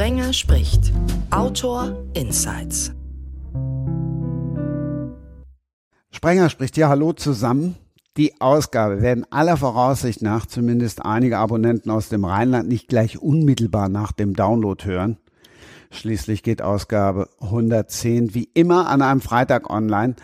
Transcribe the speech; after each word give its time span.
Sprenger 0.00 0.32
spricht. 0.32 0.94
Autor 1.30 1.94
Insights. 2.14 2.90
Sprenger 6.10 6.48
spricht 6.48 6.78
ja 6.78 6.88
Hallo 6.88 7.12
zusammen. 7.12 7.76
Die 8.16 8.40
Ausgabe 8.40 9.02
werden 9.02 9.26
aller 9.30 9.58
Voraussicht 9.58 10.22
nach 10.22 10.46
zumindest 10.46 11.04
einige 11.04 11.36
Abonnenten 11.36 11.90
aus 11.90 12.08
dem 12.08 12.24
Rheinland 12.24 12.66
nicht 12.66 12.88
gleich 12.88 13.18
unmittelbar 13.18 13.90
nach 13.90 14.12
dem 14.12 14.32
Download 14.32 14.82
hören. 14.86 15.18
Schließlich 15.90 16.42
geht 16.42 16.62
Ausgabe 16.62 17.28
110 17.40 18.34
wie 18.34 18.48
immer 18.54 18.88
an 18.88 19.02
einem 19.02 19.20
Freitag 19.20 19.68
online. 19.68 20.14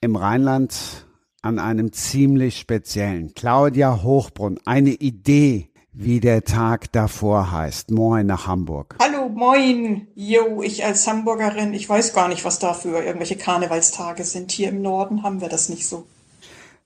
Im 0.00 0.14
Rheinland 0.14 1.08
an 1.42 1.58
einem 1.58 1.92
ziemlich 1.92 2.58
speziellen. 2.58 3.34
Claudia 3.34 4.00
Hochbrunn, 4.00 4.60
eine 4.64 4.90
Idee, 4.90 5.67
wie 6.00 6.20
der 6.20 6.44
Tag 6.44 6.92
davor 6.92 7.50
heißt. 7.50 7.90
Moin 7.90 8.24
nach 8.24 8.46
Hamburg. 8.46 8.94
Hallo, 9.02 9.28
moin. 9.28 10.06
Jo, 10.14 10.62
ich 10.62 10.84
als 10.84 11.06
Hamburgerin, 11.08 11.74
ich 11.74 11.88
weiß 11.88 12.14
gar 12.14 12.28
nicht, 12.28 12.44
was 12.44 12.60
da 12.60 12.72
für 12.72 13.02
irgendwelche 13.02 13.36
Karnevalstage 13.36 14.22
sind. 14.22 14.52
Hier 14.52 14.68
im 14.68 14.80
Norden 14.80 15.24
haben 15.24 15.40
wir 15.40 15.48
das 15.48 15.68
nicht 15.68 15.88
so. 15.88 16.06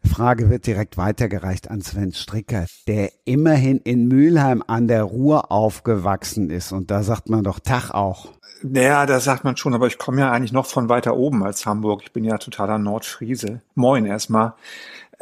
Frage 0.02 0.48
wird 0.48 0.66
direkt 0.66 0.96
weitergereicht 0.96 1.70
an 1.70 1.83
Sven 1.83 2.14
Stricker, 2.14 2.64
der 2.88 3.12
immerhin 3.27 3.78
in 3.84 4.09
Mülheim 4.09 4.64
an 4.66 4.88
der 4.88 5.05
Ruhr 5.05 5.52
aufgewachsen 5.52 6.48
ist. 6.48 6.72
Und 6.72 6.91
da 6.91 7.02
sagt 7.02 7.28
man 7.28 7.44
doch 7.44 7.60
Tag 7.60 7.91
auch. 7.91 8.33
Naja, 8.62 9.05
das 9.05 9.24
sagt 9.24 9.44
man 9.44 9.58
schon, 9.58 9.74
aber 9.74 9.88
ich 9.88 9.98
komme 9.98 10.20
ja 10.20 10.33
eigentlich 10.33 10.52
noch 10.52 10.66
von 10.66 10.88
weiter 10.88 11.16
oben 11.16 11.44
als 11.44 11.66
Hamburg. 11.66 12.02
Ich 12.05 12.12
bin 12.12 12.24
ja 12.24 12.38
totaler 12.38 12.78
Nordfriese. 12.78 13.60
Moin 13.74 14.06
erstmal. 14.06 14.55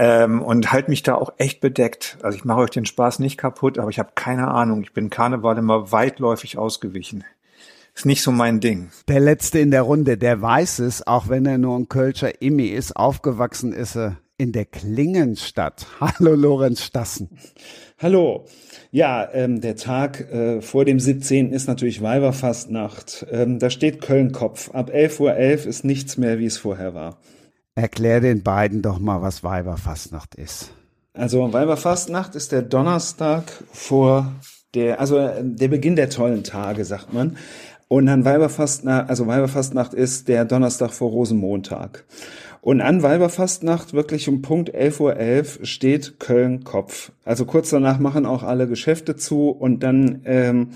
Ähm, 0.02 0.40
und 0.40 0.72
halt 0.72 0.88
mich 0.88 1.02
da 1.02 1.14
auch 1.14 1.34
echt 1.36 1.60
bedeckt. 1.60 2.16
Also 2.22 2.38
ich 2.38 2.46
mache 2.46 2.60
euch 2.60 2.70
den 2.70 2.86
Spaß 2.86 3.18
nicht 3.18 3.36
kaputt, 3.36 3.78
aber 3.78 3.90
ich 3.90 3.98
habe 3.98 4.12
keine 4.14 4.48
Ahnung. 4.48 4.82
Ich 4.82 4.94
bin 4.94 5.10
Karneval 5.10 5.58
immer 5.58 5.92
weitläufig 5.92 6.56
ausgewichen. 6.56 7.22
Ist 7.94 8.06
nicht 8.06 8.22
so 8.22 8.32
mein 8.32 8.60
Ding. 8.60 8.88
Der 9.08 9.20
Letzte 9.20 9.58
in 9.58 9.70
der 9.70 9.82
Runde, 9.82 10.16
der 10.16 10.40
weiß 10.40 10.78
es, 10.78 11.06
auch 11.06 11.28
wenn 11.28 11.44
er 11.44 11.58
nur 11.58 11.78
ein 11.78 11.90
Kölscher 11.90 12.40
Immi 12.40 12.68
ist. 12.68 12.96
Aufgewachsen 12.96 13.74
ist 13.74 13.94
er 13.94 14.16
in 14.38 14.52
der 14.52 14.64
Klingenstadt. 14.64 15.86
Hallo 16.00 16.34
Lorenz 16.34 16.82
Stassen. 16.82 17.28
Hallo. 17.98 18.46
Ja, 18.92 19.28
ähm, 19.34 19.60
der 19.60 19.76
Tag 19.76 20.32
äh, 20.32 20.62
vor 20.62 20.86
dem 20.86 20.98
17. 20.98 21.52
ist 21.52 21.68
natürlich 21.68 22.00
Weiberfastnacht. 22.00 23.26
Ähm, 23.30 23.58
da 23.58 23.68
steht 23.68 24.00
Köln 24.00 24.32
Kopf. 24.32 24.70
Ab 24.70 24.90
11.11 24.90 25.20
Uhr 25.20 25.32
.11 25.32 25.66
ist 25.66 25.84
nichts 25.84 26.16
mehr, 26.16 26.38
wie 26.38 26.46
es 26.46 26.56
vorher 26.56 26.94
war. 26.94 27.18
Erklär 27.80 28.20
den 28.20 28.42
beiden 28.42 28.82
doch 28.82 28.98
mal, 28.98 29.22
was 29.22 29.42
Weiberfastnacht 29.42 30.34
ist. 30.34 30.70
Also 31.14 31.50
Weiberfastnacht 31.54 32.34
ist 32.34 32.52
der 32.52 32.60
Donnerstag 32.60 33.44
vor 33.72 34.32
der, 34.74 35.00
also 35.00 35.16
äh, 35.16 35.42
der 35.42 35.68
Beginn 35.68 35.96
der 35.96 36.10
tollen 36.10 36.44
Tage, 36.44 36.84
sagt 36.84 37.14
man. 37.14 37.38
Und 37.88 38.04
dann 38.04 38.26
Weiberfastnacht, 38.26 39.08
also 39.08 39.26
Weiberfastnacht 39.26 39.94
ist 39.94 40.28
der 40.28 40.44
Donnerstag 40.44 40.92
vor 40.92 41.08
Rosenmontag. 41.08 42.04
Und 42.60 42.82
an 42.82 43.02
Weiberfastnacht, 43.02 43.94
wirklich 43.94 44.28
um 44.28 44.42
Punkt 44.42 44.74
11.11 44.74 45.00
Uhr 45.00 45.12
.11 45.14 45.64
steht 45.64 46.20
Köln 46.20 46.64
Kopf. 46.64 47.12
Also 47.24 47.46
kurz 47.46 47.70
danach 47.70 47.98
machen 47.98 48.26
auch 48.26 48.42
alle 48.42 48.68
Geschäfte 48.68 49.16
zu 49.16 49.48
und 49.48 49.82
dann, 49.82 50.20
ähm, 50.26 50.68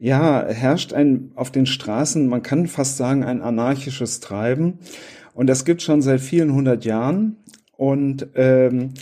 ja, 0.00 0.44
herrscht 0.44 0.92
ein 0.92 1.30
auf 1.36 1.52
den 1.52 1.66
Straßen, 1.66 2.26
man 2.26 2.42
kann 2.42 2.66
fast 2.66 2.96
sagen, 2.96 3.22
ein 3.22 3.42
anarchisches 3.42 4.18
Treiben. 4.18 4.80
Und 5.34 5.46
das 5.46 5.64
gibt 5.64 5.82
schon 5.82 6.02
seit 6.02 6.20
vielen 6.20 6.52
hundert 6.54 6.84
Jahren. 6.84 7.36
Und 7.76 8.28
ähm, 8.34 8.94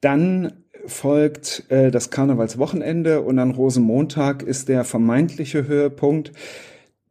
dann 0.00 0.52
folgt 0.86 1.64
äh, 1.70 1.90
das 1.90 2.10
Karnevalswochenende 2.10 3.20
und 3.20 3.36
dann 3.36 3.50
Rosenmontag 3.50 4.42
ist 4.42 4.68
der 4.68 4.84
vermeintliche 4.84 5.66
Höhepunkt, 5.66 6.32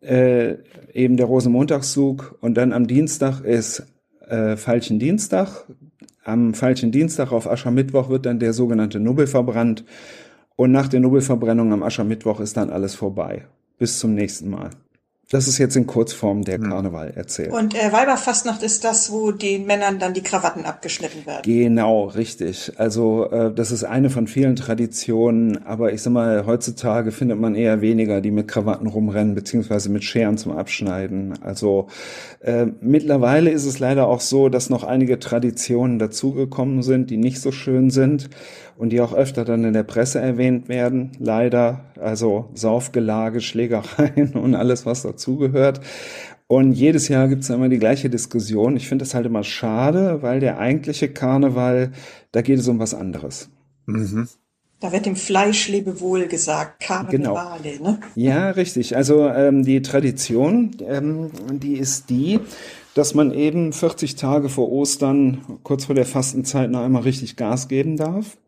äh, 0.02 0.56
eben 0.94 1.18
der 1.18 1.26
Rosenmontagszug. 1.28 2.38
Und 2.42 2.56
dann 2.56 2.74
am 2.74 2.88
Dienstag 2.88 3.42
ist 3.42 3.86
äh, 4.28 4.56
Falschen 4.56 5.00
Dienstag. 5.00 5.66
Am 6.24 6.54
Falschen 6.54 6.92
Dienstag 6.92 7.32
auf 7.32 7.50
Aschermittwoch 7.50 8.10
wird 8.10 8.26
dann 8.26 8.40
der 8.40 8.54
sogenannte 8.54 9.00
Nubbel 9.00 9.28
verbrannt. 9.28 9.86
Und 10.56 10.72
nach 10.72 10.88
der 10.88 11.00
Nubbelverbrennung 11.00 11.72
am 11.72 11.84
Aschermittwoch 11.84 12.40
ist 12.40 12.58
dann 12.58 12.70
alles 12.70 12.96
vorbei. 12.96 13.46
Bis 13.78 14.00
zum 14.00 14.16
nächsten 14.16 14.50
Mal. 14.50 14.72
Das 15.30 15.50
ist 15.50 15.58
jetzt 15.58 15.76
in 15.76 15.88
Kurzform 15.88 16.46
der 16.46 16.56
hm. 16.56 16.70
Karneval 16.70 17.12
erzählt. 17.14 17.52
Und 17.52 17.76
äh, 17.76 17.92
Weiberfastnacht 17.92 18.64
ist 18.64 18.86
das, 18.86 19.12
wo 19.12 19.32
den 19.32 19.66
Männern 19.66 20.00
dann 20.00 20.14
die 20.14 20.24
Krawatten 20.24 20.64
abgeschnitten 20.64 21.26
werden. 21.26 21.42
Genau, 21.44 22.06
richtig. 22.06 22.72
Also 22.78 23.30
äh, 23.30 23.54
das 23.54 23.72
ist 23.72 23.84
eine 23.84 24.10
von 24.10 24.28
vielen 24.28 24.56
Traditionen, 24.56 25.66
aber 25.66 25.92
ich 25.92 26.02
sag 26.02 26.14
mal, 26.14 26.46
heutzutage 26.46 27.12
findet 27.12 27.40
man 27.40 27.56
eher 27.56 27.82
weniger, 27.82 28.22
die 28.22 28.32
mit 28.32 28.48
Krawatten 28.48 28.88
rumrennen, 28.88 29.36
beziehungsweise 29.36 29.90
mit 29.90 30.06
Scheren 30.06 30.38
zum 30.38 30.54
Abschneiden. 30.54 31.34
Also 31.44 31.88
äh, 32.40 32.68
mittlerweile 32.80 33.50
ist 33.50 33.66
es 33.66 33.80
leider 33.80 34.08
auch 34.08 34.22
so, 34.22 34.48
dass 34.48 34.70
noch 34.70 34.86
einige 34.86 35.20
Traditionen 35.20 36.00
dazugekommen 36.00 36.84
sind, 36.84 37.10
die 37.10 37.18
nicht 37.18 37.42
so 37.42 37.52
schön 37.52 37.90
sind 37.90 38.30
und 38.78 38.90
die 38.90 39.02
auch 39.02 39.14
öfter 39.14 39.44
dann 39.44 39.64
in 39.64 39.74
der 39.74 39.84
Presse 39.84 40.20
erwähnt 40.20 40.70
werden, 40.70 41.12
leider. 41.20 41.86
Also 42.00 42.50
Saufgelage, 42.54 43.42
Schlägereien 43.42 44.34
und 44.34 44.56
alles, 44.56 44.86
was 44.86 45.02
dazugehört. 45.02 45.82
Und 46.48 46.74
jedes 46.74 47.10
Jahr 47.10 47.28
gibt 47.28 47.44
es 47.44 47.50
immer 47.50 47.68
die 47.68 47.80
gleiche 47.80 48.10
Diskussion. 48.10 48.78
Ich 48.78 48.88
finde 48.88 49.04
das 49.04 49.14
halt 49.14 49.26
immer 49.26 49.44
schade, 49.44 50.22
weil 50.22 50.40
der 50.40 50.60
eigentliche 50.60 51.10
Karneval, 51.10 51.92
da 52.32 52.42
geht 52.42 52.60
es 52.60 52.68
um 52.68 52.80
was 52.80 52.94
anderes. 52.94 53.50
Mhm. 53.86 54.30
Da 54.80 54.92
wird 54.92 55.08
dem 55.08 55.16
Fleisch 55.16 55.70
Lebewohl 55.70 56.28
gesagt, 56.28 56.82
Karnevale, 56.82 57.78
genau. 57.78 57.92
ne? 57.92 58.00
Ja, 58.14 58.52
richtig. 58.52 58.96
Also 58.96 59.28
ähm, 59.28 59.66
die 59.66 59.82
Tradition, 59.82 60.78
ähm, 60.88 61.32
die 61.52 61.78
ist 61.78 62.12
die, 62.12 62.40
dass 62.98 63.14
man 63.14 63.32
eben 63.32 63.74
40 63.74 64.16
Tage 64.16 64.50
vor 64.50 64.72
Ostern, 64.72 65.60
kurz 65.62 65.86
vor 65.86 65.94
der 65.94 66.08
Fastenzeit, 66.08 66.72
noch 66.72 66.82
einmal 66.82 67.04
richtig 67.04 67.36
Gas 67.36 67.68
geben 67.68 67.96
darf. 67.96 68.40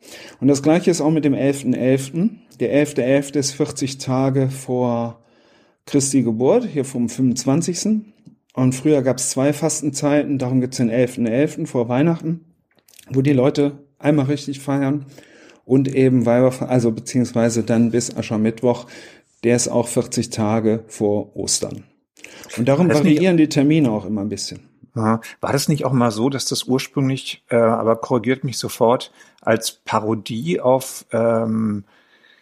Und 0.41 0.47
das 0.47 0.63
gleiche 0.63 0.89
ist 0.89 1.01
auch 1.01 1.11
mit 1.11 1.23
dem 1.23 1.35
11.11. 1.35 1.75
.11. 1.75 2.29
Der 2.59 2.73
11.11. 2.85 2.95
.11. 2.95 3.37
ist 3.37 3.51
40 3.51 3.97
Tage 3.99 4.49
vor 4.49 5.19
Christi 5.85 6.23
Geburt, 6.23 6.65
hier 6.65 6.83
vom 6.83 7.09
25. 7.09 8.01
Und 8.53 8.73
früher 8.73 9.03
gab 9.03 9.17
es 9.17 9.29
zwei 9.29 9.53
Fastenzeiten, 9.53 10.39
darum 10.39 10.61
gibt 10.61 10.73
es 10.73 10.77
den 10.77 10.89
11.11. 10.89 11.27
.11. 11.27 11.67
vor 11.67 11.87
Weihnachten, 11.87 12.55
wo 13.11 13.21
die 13.21 13.33
Leute 13.33 13.83
einmal 13.99 14.25
richtig 14.25 14.61
feiern 14.61 15.05
und 15.63 15.93
eben 15.93 16.25
Weiber, 16.25 16.67
also 16.67 16.91
beziehungsweise 16.91 17.61
dann 17.61 17.91
bis 17.91 18.17
Aschermittwoch, 18.17 18.87
der 19.43 19.55
ist 19.55 19.67
auch 19.67 19.87
40 19.87 20.31
Tage 20.31 20.85
vor 20.87 21.35
Ostern. 21.35 21.83
Und 22.57 22.67
darum 22.67 22.89
variieren 22.89 23.37
die 23.37 23.49
Termine 23.49 23.91
auch 23.91 24.05
immer 24.05 24.21
ein 24.21 24.29
bisschen. 24.29 24.61
War 24.93 25.21
das 25.41 25.69
nicht 25.69 25.85
auch 25.85 25.93
mal 25.93 26.11
so, 26.11 26.29
dass 26.29 26.45
das 26.45 26.63
ursprünglich, 26.63 27.43
äh, 27.49 27.55
aber 27.55 27.95
korrigiert 27.95 28.43
mich 28.43 28.57
sofort, 28.57 29.11
als 29.41 29.71
Parodie 29.71 30.59
auf 30.59 31.05
ähm, 31.11 31.85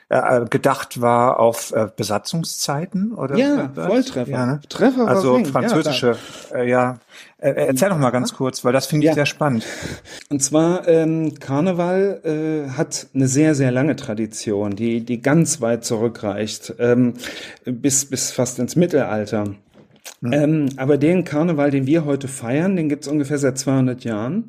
äh, 0.09 0.45
gedacht 0.45 1.01
war 1.01 1.39
auf 1.39 1.73
äh, 1.73 1.89
Besatzungszeiten 1.93 3.11
oder 3.13 3.35
ja 3.35 3.69
Volltreffer 3.75 4.31
ja, 4.31 4.45
ne? 4.45 4.61
Treffer 4.69 5.05
also 5.05 5.43
französische 5.43 6.15
ja, 6.51 6.57
äh, 6.57 6.69
ja. 6.69 6.99
Äh, 7.39 7.67
erzähl 7.67 7.89
doch 7.89 7.97
mal 7.97 8.11
ganz 8.11 8.33
kurz 8.33 8.63
weil 8.63 8.71
das 8.71 8.85
finde 8.85 9.03
ich 9.05 9.09
ja. 9.09 9.15
sehr 9.15 9.25
spannend 9.25 9.65
und 10.29 10.41
zwar 10.41 10.87
ähm, 10.87 11.37
Karneval 11.39 12.21
äh, 12.23 12.69
hat 12.77 13.07
eine 13.13 13.27
sehr 13.27 13.53
sehr 13.53 13.71
lange 13.71 13.97
Tradition 13.97 14.77
die 14.77 15.01
die 15.01 15.21
ganz 15.21 15.59
weit 15.59 15.83
zurückreicht 15.83 16.73
ähm, 16.79 17.15
bis 17.65 18.05
bis 18.09 18.31
fast 18.31 18.59
ins 18.59 18.77
Mittelalter 18.77 19.55
Mhm. 20.21 20.33
Ähm, 20.33 20.69
aber 20.77 20.97
den 20.97 21.23
Karneval, 21.23 21.71
den 21.71 21.87
wir 21.87 22.05
heute 22.05 22.27
feiern, 22.27 22.75
den 22.75 22.89
gibt's 22.89 23.07
ungefähr 23.07 23.37
seit 23.37 23.57
200 23.57 24.03
Jahren. 24.03 24.45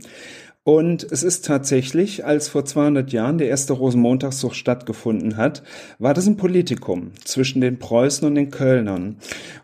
Und 0.68 1.10
es 1.10 1.22
ist 1.22 1.46
tatsächlich, 1.46 2.26
als 2.26 2.48
vor 2.48 2.62
200 2.62 3.10
Jahren 3.10 3.38
der 3.38 3.48
erste 3.48 3.72
Rosenmontagszug 3.72 4.54
stattgefunden 4.54 5.38
hat, 5.38 5.62
war 5.98 6.12
das 6.12 6.26
ein 6.26 6.36
Politikum 6.36 7.12
zwischen 7.24 7.62
den 7.62 7.78
Preußen 7.78 8.28
und 8.28 8.34
den 8.34 8.50
Kölnern. 8.50 9.16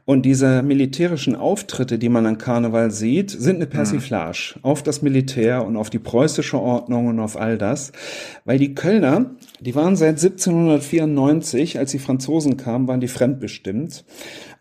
Und 0.07 0.23
diese 0.23 0.63
militärischen 0.63 1.37
Auftritte, 1.37 1.99
die 1.99 2.09
man 2.09 2.25
an 2.25 2.39
Karneval 2.39 2.91
sieht, 2.91 3.31
sind 3.31 3.57
eine 3.57 3.67
Persiflage 3.67 4.55
mhm. 4.55 4.65
auf 4.65 4.83
das 4.83 5.03
Militär 5.03 5.67
und 5.67 5.77
auf 5.77 5.91
die 5.91 5.99
preußische 5.99 6.59
Ordnung 6.59 7.09
und 7.09 7.21
auf 7.21 7.39
all 7.39 7.59
das. 7.59 7.93
Weil 8.47 8.59
die 8.59 8.75
Kölner, 8.75 9.33
die 9.61 9.75
waren 9.75 9.97
seit 9.97 10.23
1794, 10.23 11.79
als 11.79 11.91
die 11.91 11.99
Franzosen 11.99 12.57
kamen, 12.57 12.89
waren 12.89 13.01
die 13.01 13.09
fremdbestimmt. 13.09 14.07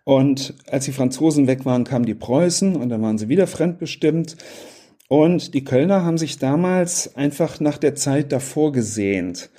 Und 0.03 0.53
als 0.69 0.85
die 0.85 0.91
Franzosen 0.91 1.47
weg 1.47 1.65
waren, 1.65 1.83
kamen 1.83 2.05
die 2.05 2.15
Preußen 2.15 2.75
und 2.75 2.89
dann 2.89 3.01
waren 3.01 3.17
sie 3.17 3.29
wieder 3.29 3.47
fremdbestimmt. 3.47 4.35
Und 5.07 5.53
die 5.53 5.63
Kölner 5.63 6.03
haben 6.03 6.17
sich 6.17 6.39
damals 6.39 7.15
einfach 7.15 7.59
nach 7.59 7.77
der 7.77 7.95
Zeit 7.95 8.31
davor 8.31 8.71
gesehnt 8.71 9.49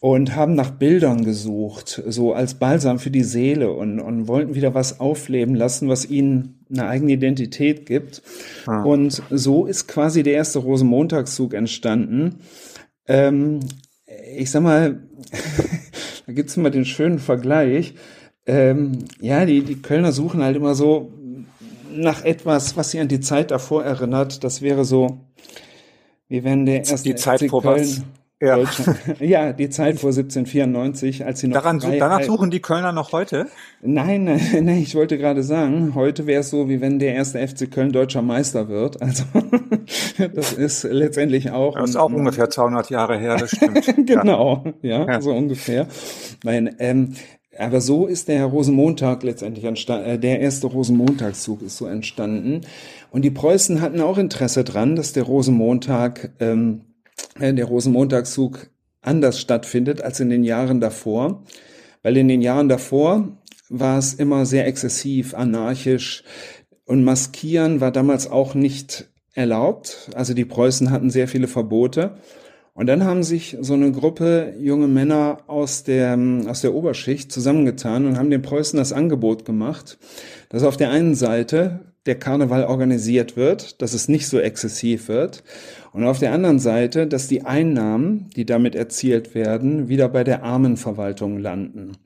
und 0.00 0.34
haben 0.34 0.54
nach 0.54 0.70
Bildern 0.70 1.24
gesucht, 1.24 2.02
so 2.06 2.32
als 2.32 2.54
Balsam 2.54 2.98
für 2.98 3.10
die 3.10 3.22
Seele 3.22 3.72
und, 3.72 4.00
und 4.00 4.28
wollten 4.28 4.54
wieder 4.54 4.74
was 4.74 4.98
aufleben 4.98 5.54
lassen, 5.54 5.88
was 5.88 6.08
ihnen 6.08 6.64
eine 6.70 6.86
eigene 6.86 7.12
Identität 7.12 7.84
gibt. 7.84 8.22
Ah. 8.66 8.82
Und 8.82 9.22
so 9.30 9.66
ist 9.66 9.88
quasi 9.88 10.22
der 10.22 10.34
erste 10.34 10.60
Rosenmontagszug 10.60 11.52
entstanden. 11.52 12.36
Ähm, 13.06 13.60
ich 14.36 14.50
sag 14.50 14.62
mal, 14.62 15.02
da 16.26 16.32
gibt's 16.32 16.56
immer 16.56 16.70
den 16.70 16.86
schönen 16.86 17.18
Vergleich 17.18 17.94
Ähm, 18.50 18.98
ja, 19.20 19.44
die, 19.46 19.62
die 19.62 19.80
Kölner 19.80 20.12
suchen 20.12 20.42
halt 20.42 20.56
immer 20.56 20.74
so 20.74 21.12
nach 21.94 22.24
etwas, 22.24 22.76
was 22.76 22.90
sie 22.90 23.00
an 23.00 23.08
die 23.08 23.20
Zeit 23.20 23.50
davor 23.50 23.84
erinnert. 23.84 24.44
Das 24.44 24.62
wäre 24.62 24.84
so, 24.84 25.18
wie 26.28 26.44
wenn 26.44 26.66
der 26.66 26.78
erste 26.78 27.02
die 27.02 27.14
Zeit 27.16 27.40
FC 27.40 27.50
vor 27.50 27.62
Köln 27.62 27.80
was? 27.80 28.02
Ja. 28.42 28.56
ja, 29.20 29.52
die 29.52 29.68
Zeit 29.68 29.98
vor 30.00 30.08
1794, 30.10 31.26
als 31.26 31.40
sie 31.40 31.48
noch 31.48 31.56
Daran, 31.56 31.78
frei- 31.78 31.98
danach 31.98 32.22
suchen 32.22 32.50
die 32.50 32.60
Kölner 32.60 32.90
noch 32.92 33.12
heute? 33.12 33.48
Nein, 33.82 34.24
nein, 34.24 34.40
nein, 34.62 34.78
ich 34.78 34.94
wollte 34.94 35.18
gerade 35.18 35.42
sagen, 35.42 35.94
heute 35.94 36.26
wäre 36.26 36.40
es 36.40 36.48
so, 36.48 36.66
wie 36.68 36.80
wenn 36.80 36.98
der 36.98 37.12
erste 37.14 37.46
FC 37.46 37.70
Köln 37.70 37.92
deutscher 37.92 38.22
Meister 38.22 38.68
wird. 38.68 39.02
Also 39.02 39.24
das 40.34 40.54
ist 40.54 40.84
letztendlich 40.84 41.50
auch. 41.50 41.74
Das 41.76 41.90
ist 41.90 41.96
auch 41.96 42.10
ungefähr 42.12 42.48
200 42.48 42.88
Jahre 42.88 43.18
her, 43.18 43.36
das 43.36 43.50
stimmt. 43.50 43.84
genau, 44.06 44.64
ja, 44.80 45.06
Ja. 45.06 45.20
so 45.20 45.32
ungefähr. 45.32 45.86
Nein, 46.42 46.74
ähm, 46.78 47.12
aber 47.58 47.80
so 47.80 48.06
ist 48.06 48.28
der 48.28 48.44
Rosenmontag 48.44 49.22
letztendlich 49.22 49.64
entstanden, 49.64 50.08
äh, 50.08 50.18
der 50.18 50.40
erste 50.40 50.68
Rosenmontagszug 50.68 51.62
ist 51.62 51.76
so 51.76 51.86
entstanden. 51.86 52.62
Und 53.10 53.22
die 53.22 53.30
Preußen 53.30 53.80
hatten 53.80 54.00
auch 54.00 54.18
Interesse 54.18 54.64
dran, 54.64 54.96
dass 54.96 55.12
der 55.12 55.24
Rosenmontag, 55.24 56.32
ähm, 56.38 56.82
äh, 57.38 57.52
der 57.52 57.64
Rosenmontagszug 57.64 58.70
anders 59.02 59.40
stattfindet 59.40 60.02
als 60.02 60.20
in 60.20 60.30
den 60.30 60.44
Jahren 60.44 60.80
davor. 60.80 61.42
Weil 62.02 62.16
in 62.16 62.28
den 62.28 62.40
Jahren 62.40 62.68
davor 62.68 63.36
war 63.68 63.98
es 63.98 64.14
immer 64.14 64.46
sehr 64.46 64.66
exzessiv, 64.66 65.34
anarchisch 65.34 66.24
und 66.86 67.04
maskieren 67.04 67.80
war 67.80 67.92
damals 67.92 68.30
auch 68.30 68.54
nicht 68.54 69.08
erlaubt. 69.34 70.10
Also 70.14 70.34
die 70.34 70.44
Preußen 70.44 70.90
hatten 70.90 71.10
sehr 71.10 71.28
viele 71.28 71.48
Verbote. 71.48 72.16
Und 72.80 72.86
dann 72.86 73.04
haben 73.04 73.22
sich 73.22 73.58
so 73.60 73.74
eine 73.74 73.92
Gruppe 73.92 74.54
junge 74.58 74.88
Männer 74.88 75.40
aus 75.48 75.84
der, 75.84 76.18
aus 76.46 76.62
der 76.62 76.72
Oberschicht 76.72 77.30
zusammengetan 77.30 78.06
und 78.06 78.16
haben 78.16 78.30
den 78.30 78.40
Preußen 78.40 78.78
das 78.78 78.94
Angebot 78.94 79.44
gemacht, 79.44 79.98
dass 80.48 80.62
auf 80.62 80.78
der 80.78 80.88
einen 80.88 81.14
Seite 81.14 81.80
der 82.06 82.18
Karneval 82.18 82.64
organisiert 82.64 83.36
wird, 83.36 83.82
dass 83.82 83.92
es 83.92 84.08
nicht 84.08 84.26
so 84.26 84.38
exzessiv 84.38 85.08
wird. 85.08 85.42
Und 85.92 86.04
auf 86.04 86.18
der 86.18 86.32
anderen 86.32 86.58
Seite, 86.58 87.06
dass 87.06 87.28
die 87.28 87.42
Einnahmen, 87.42 88.30
die 88.36 88.46
damit 88.46 88.74
erzielt 88.74 89.34
werden, 89.34 89.88
wieder 89.88 90.08
bei 90.08 90.24
der 90.24 90.42
Armenverwaltung 90.42 91.38
landen. 91.38 91.96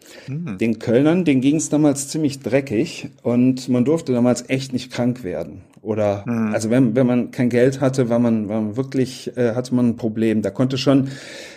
Den 0.59 0.79
Kölnern, 0.79 1.25
denen 1.25 1.43
ging 1.43 1.57
es 1.57 1.69
damals 1.69 2.09
ziemlich 2.09 2.41
dreckig 2.41 3.11
und 3.23 3.69
man 3.69 3.85
durfte 3.85 4.13
damals 4.13 4.49
echt 4.49 4.73
nicht 4.73 4.91
krank 4.91 5.23
werden. 5.23 5.63
Oder 5.85 6.27
also 6.53 6.71
wenn, 6.71 6.97
wenn 6.97 7.07
man 7.07 7.31
kein 7.31 7.51
Geld 7.51 7.83
hatte, 7.83 8.09
war 8.09 8.19
man, 8.19 8.49
war 8.49 8.63
man 8.63 8.77
wirklich, 8.79 9.37
äh, 9.37 9.55
hatte 9.55 9.75
man 9.75 9.91
ein 9.91 9.97
Problem. 9.97 10.41
Da 10.41 10.49
konnte 10.49 10.79
schon 10.79 11.09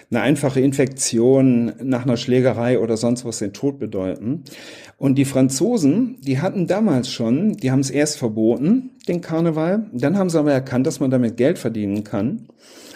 eine 0.10 0.22
einfache 0.22 0.62
Infektion 0.62 1.74
nach 1.84 2.06
einer 2.06 2.18
Schlägerei 2.18 2.80
oder 2.80 2.96
sonst 2.96 3.26
was 3.26 3.40
den 3.40 3.54
Tod 3.54 3.80
bedeuten. 3.80 4.44
Und 4.98 5.16
die 5.16 5.26
Franzosen, 5.26 6.22
die 6.22 6.40
hatten 6.40 6.66
damals 6.66 7.12
schon, 7.12 7.54
die 7.54 7.72
haben 7.72 7.82
es 7.82 7.90
erst 7.90 8.18
verboten, 8.18 8.92
den 9.08 9.22
Karneval. 9.22 9.88
Dann 9.94 10.18
haben 10.18 10.30
sie 10.30 10.40
aber 10.40 10.54
erkannt, 10.54 10.88
dass 10.88 11.00
man 11.00 11.12
damit 11.12 11.38
Geld 11.38 11.60
verdienen 11.60 12.04
kann. 12.04 12.48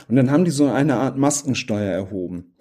Und 0.08 0.16
dann 0.16 0.31
haben 0.31 0.46
die 0.46 0.52
so 0.52 0.68
eine 0.68 0.96
Art 0.96 1.18
Maskensteuer 1.18 1.92
erhoben. 1.92 2.54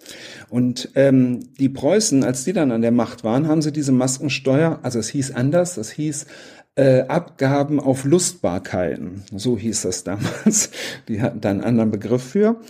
Und 0.49 0.89
ähm, 0.95 1.53
die 1.59 1.69
Preußen, 1.69 2.23
als 2.23 2.43
die 2.43 2.53
dann 2.53 2.71
an 2.71 2.81
der 2.81 2.91
Macht 2.91 3.23
waren, 3.23 3.47
haben 3.47 3.61
sie 3.61 3.71
diese 3.71 3.91
Maskensteuer, 3.91 4.79
also 4.83 4.99
es 4.99 5.09
hieß 5.09 5.31
anders, 5.31 5.75
das 5.75 5.91
hieß 5.91 6.27
äh, 6.75 7.01
Abgaben 7.01 7.79
auf 7.79 8.05
Lustbarkeiten. 8.05 9.23
So 9.35 9.57
hieß 9.57 9.81
das 9.81 10.03
damals. 10.03 10.71
Die 11.07 11.21
hatten 11.21 11.41
da 11.41 11.49
einen 11.49 11.63
anderen 11.63 11.91
Begriff 11.91 12.23
für. 12.23 12.61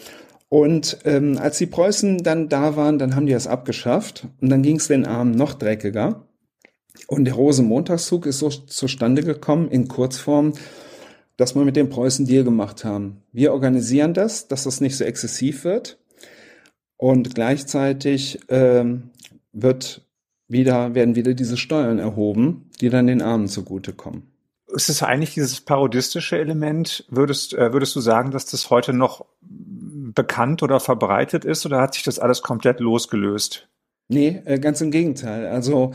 Und 0.53 0.97
ähm, 1.05 1.37
als 1.37 1.59
die 1.59 1.65
Preußen 1.65 2.23
dann 2.23 2.49
da 2.49 2.75
waren, 2.75 2.99
dann 2.99 3.15
haben 3.15 3.25
die 3.25 3.31
das 3.31 3.47
abgeschafft. 3.47 4.27
Und 4.41 4.49
dann 4.49 4.63
ging 4.63 4.75
es 4.75 4.89
den 4.89 5.05
Armen 5.05 5.31
noch 5.31 5.53
dreckiger. 5.53 6.27
Und 7.07 7.23
der 7.23 7.35
Rosenmontagszug 7.35 8.25
ist 8.25 8.39
so 8.39 8.49
zustande 8.49 9.23
gekommen 9.23 9.69
in 9.71 9.87
Kurzform, 9.87 10.51
dass 11.37 11.55
wir 11.55 11.63
mit 11.63 11.77
den 11.77 11.87
Preußen 11.87 12.25
Deal 12.25 12.43
gemacht 12.43 12.83
haben. 12.83 13.23
Wir 13.31 13.53
organisieren 13.53 14.13
das, 14.13 14.49
dass 14.49 14.65
das 14.65 14.81
nicht 14.81 14.97
so 14.97 15.05
exzessiv 15.05 15.63
wird. 15.63 15.99
Und 16.97 17.33
gleichzeitig 17.33 18.41
ähm, 18.49 19.11
wird 19.53 20.05
wieder, 20.49 20.93
werden 20.93 21.15
wieder 21.15 21.33
diese 21.33 21.55
Steuern 21.55 21.97
erhoben, 21.97 22.69
die 22.81 22.89
dann 22.89 23.07
den 23.07 23.21
Armen 23.21 23.47
zugutekommen. 23.47 24.23
Ist 24.67 24.89
es 24.89 25.01
eigentlich 25.01 25.33
dieses 25.33 25.61
parodistische 25.61 26.37
Element? 26.37 27.05
Würdest, 27.09 27.53
äh, 27.53 27.71
würdest 27.71 27.95
du 27.95 28.01
sagen, 28.01 28.31
dass 28.31 28.47
das 28.47 28.69
heute 28.69 28.91
noch 28.91 29.25
bekannt 30.13 30.63
oder 30.63 30.79
verbreitet 30.79 31.45
ist 31.45 31.65
oder 31.65 31.81
hat 31.81 31.93
sich 31.93 32.03
das 32.03 32.19
alles 32.19 32.41
komplett 32.41 32.79
losgelöst? 32.79 33.69
Nee, 34.07 34.41
äh, 34.45 34.59
ganz 34.59 34.81
im 34.81 34.91
Gegenteil. 34.91 35.47
Also 35.47 35.91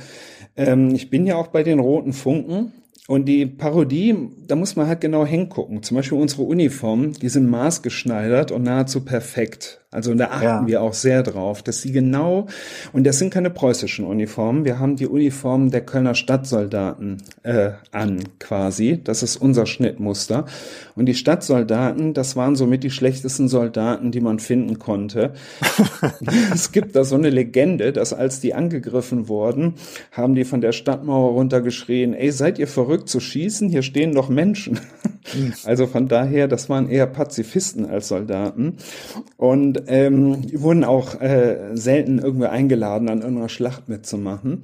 ähm, 0.57 0.95
ich 0.95 1.11
bin 1.11 1.27
ja 1.27 1.37
auch 1.37 1.49
bei 1.49 1.63
den 1.63 1.79
roten 1.79 2.13
Funken 2.13 2.73
und 3.09 3.27
die 3.27 3.47
Parodie, 3.47 4.17
da 4.47 4.57
muss 4.57 4.75
man 4.75 4.89
halt 4.89 5.01
genau 5.01 5.25
hingucken. 5.25 5.83
Zum 5.83 5.97
Beispiel 5.97 6.19
unsere 6.19 6.43
Uniformen, 6.43 7.13
die 7.13 7.29
sind 7.29 7.49
maßgeschneidert 7.49 8.53
und 8.53 8.63
nahezu 8.63 9.05
perfekt. 9.05 9.86
Also 9.96 10.12
da 10.14 10.26
achten 10.26 10.44
Ja. 10.44 10.66
wir 10.66 10.82
auch 10.82 10.93
sehr 10.93 11.22
drauf, 11.22 11.62
dass 11.62 11.81
sie 11.81 11.90
genau, 11.90 12.48
und 12.93 13.06
das 13.06 13.19
sind 13.19 13.32
keine 13.32 13.48
preußischen 13.48 14.04
Uniformen, 14.04 14.66
wir 14.66 14.78
haben 14.78 14.96
die 14.96 15.06
Uniformen 15.06 15.70
der 15.70 15.81
Kölner 15.81 16.14
Stadtsoldaten 16.14 17.22
äh, 17.44 17.70
an 17.93 18.22
quasi. 18.38 19.00
Das 19.02 19.22
ist 19.22 19.37
unser 19.37 19.64
Schnittmuster. 19.64 20.44
Und 20.96 21.06
die 21.06 21.14
Stadtsoldaten, 21.14 22.12
das 22.12 22.37
waren 22.37 22.56
somit 22.56 22.84
die 22.84 22.90
schlechtesten 22.90 23.48
Soldaten, 23.48 24.10
die 24.10 24.20
man 24.20 24.38
finden 24.38 24.78
konnte. 24.78 25.32
es 26.52 26.72
gibt 26.72 26.94
da 26.94 27.02
so 27.04 27.14
eine 27.14 27.31
Legende, 27.31 27.94
dass 27.94 28.12
als 28.12 28.40
die 28.40 28.52
angegriffen 28.52 29.28
wurden, 29.28 29.76
haben 30.12 30.34
die 30.34 30.44
von 30.44 30.60
der 30.60 30.72
Stadtmauer 30.72 31.32
runtergeschrien, 31.32 32.12
ey, 32.12 32.31
seid 32.32 32.58
ihr 32.58 32.69
verrückt 32.69 33.08
zu 33.08 33.19
schießen? 33.19 33.70
Hier 33.70 33.82
stehen 33.82 34.14
doch 34.14 34.28
Menschen. 34.28 34.78
Also 35.64 35.87
von 35.88 36.06
daher, 36.06 36.46
das 36.48 36.69
waren 36.69 36.88
eher 36.88 37.06
Pazifisten 37.06 37.84
als 37.87 38.08
Soldaten. 38.08 38.76
Und 39.37 39.86
ähm, 39.88 40.47
die 40.47 40.61
wurden 40.61 40.85
auch 40.85 41.21
äh, 41.21 41.71
selten 41.75 42.19
irgendwie 42.19 42.47
eingeladen, 42.47 43.09
an 43.09 43.21
irgendeiner 43.21 43.49
Schlacht 43.49 43.88
mitzumachen. 43.88 44.62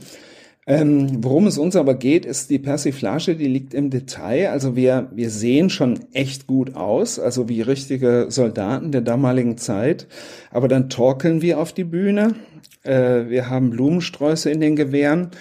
Ähm, 0.64 1.24
worum 1.24 1.48
es 1.48 1.58
uns 1.58 1.74
aber 1.74 1.94
geht, 1.94 2.24
ist 2.24 2.48
die 2.50 2.60
Persiflage, 2.60 3.34
die 3.34 3.48
liegt 3.48 3.74
im 3.74 3.90
Detail. 3.90 4.50
Also 4.50 4.76
wir, 4.76 5.10
wir 5.12 5.28
sehen 5.28 5.70
schon 5.70 5.98
echt 6.12 6.46
gut 6.46 6.76
aus, 6.76 7.18
also 7.18 7.48
wie 7.48 7.62
richtige 7.62 8.26
Soldaten 8.28 8.92
der 8.92 9.00
damaligen 9.00 9.58
Zeit. 9.58 10.06
Aber 10.52 10.68
dann 10.68 10.88
torkeln 10.88 11.42
wir 11.42 11.58
auf 11.58 11.72
die 11.72 11.84
Bühne. 11.84 12.36
Äh, 12.84 13.28
wir 13.28 13.50
haben 13.50 13.70
Blumensträuße 13.70 14.50
in 14.50 14.60
den 14.60 14.76
Gewehren. 14.76 15.32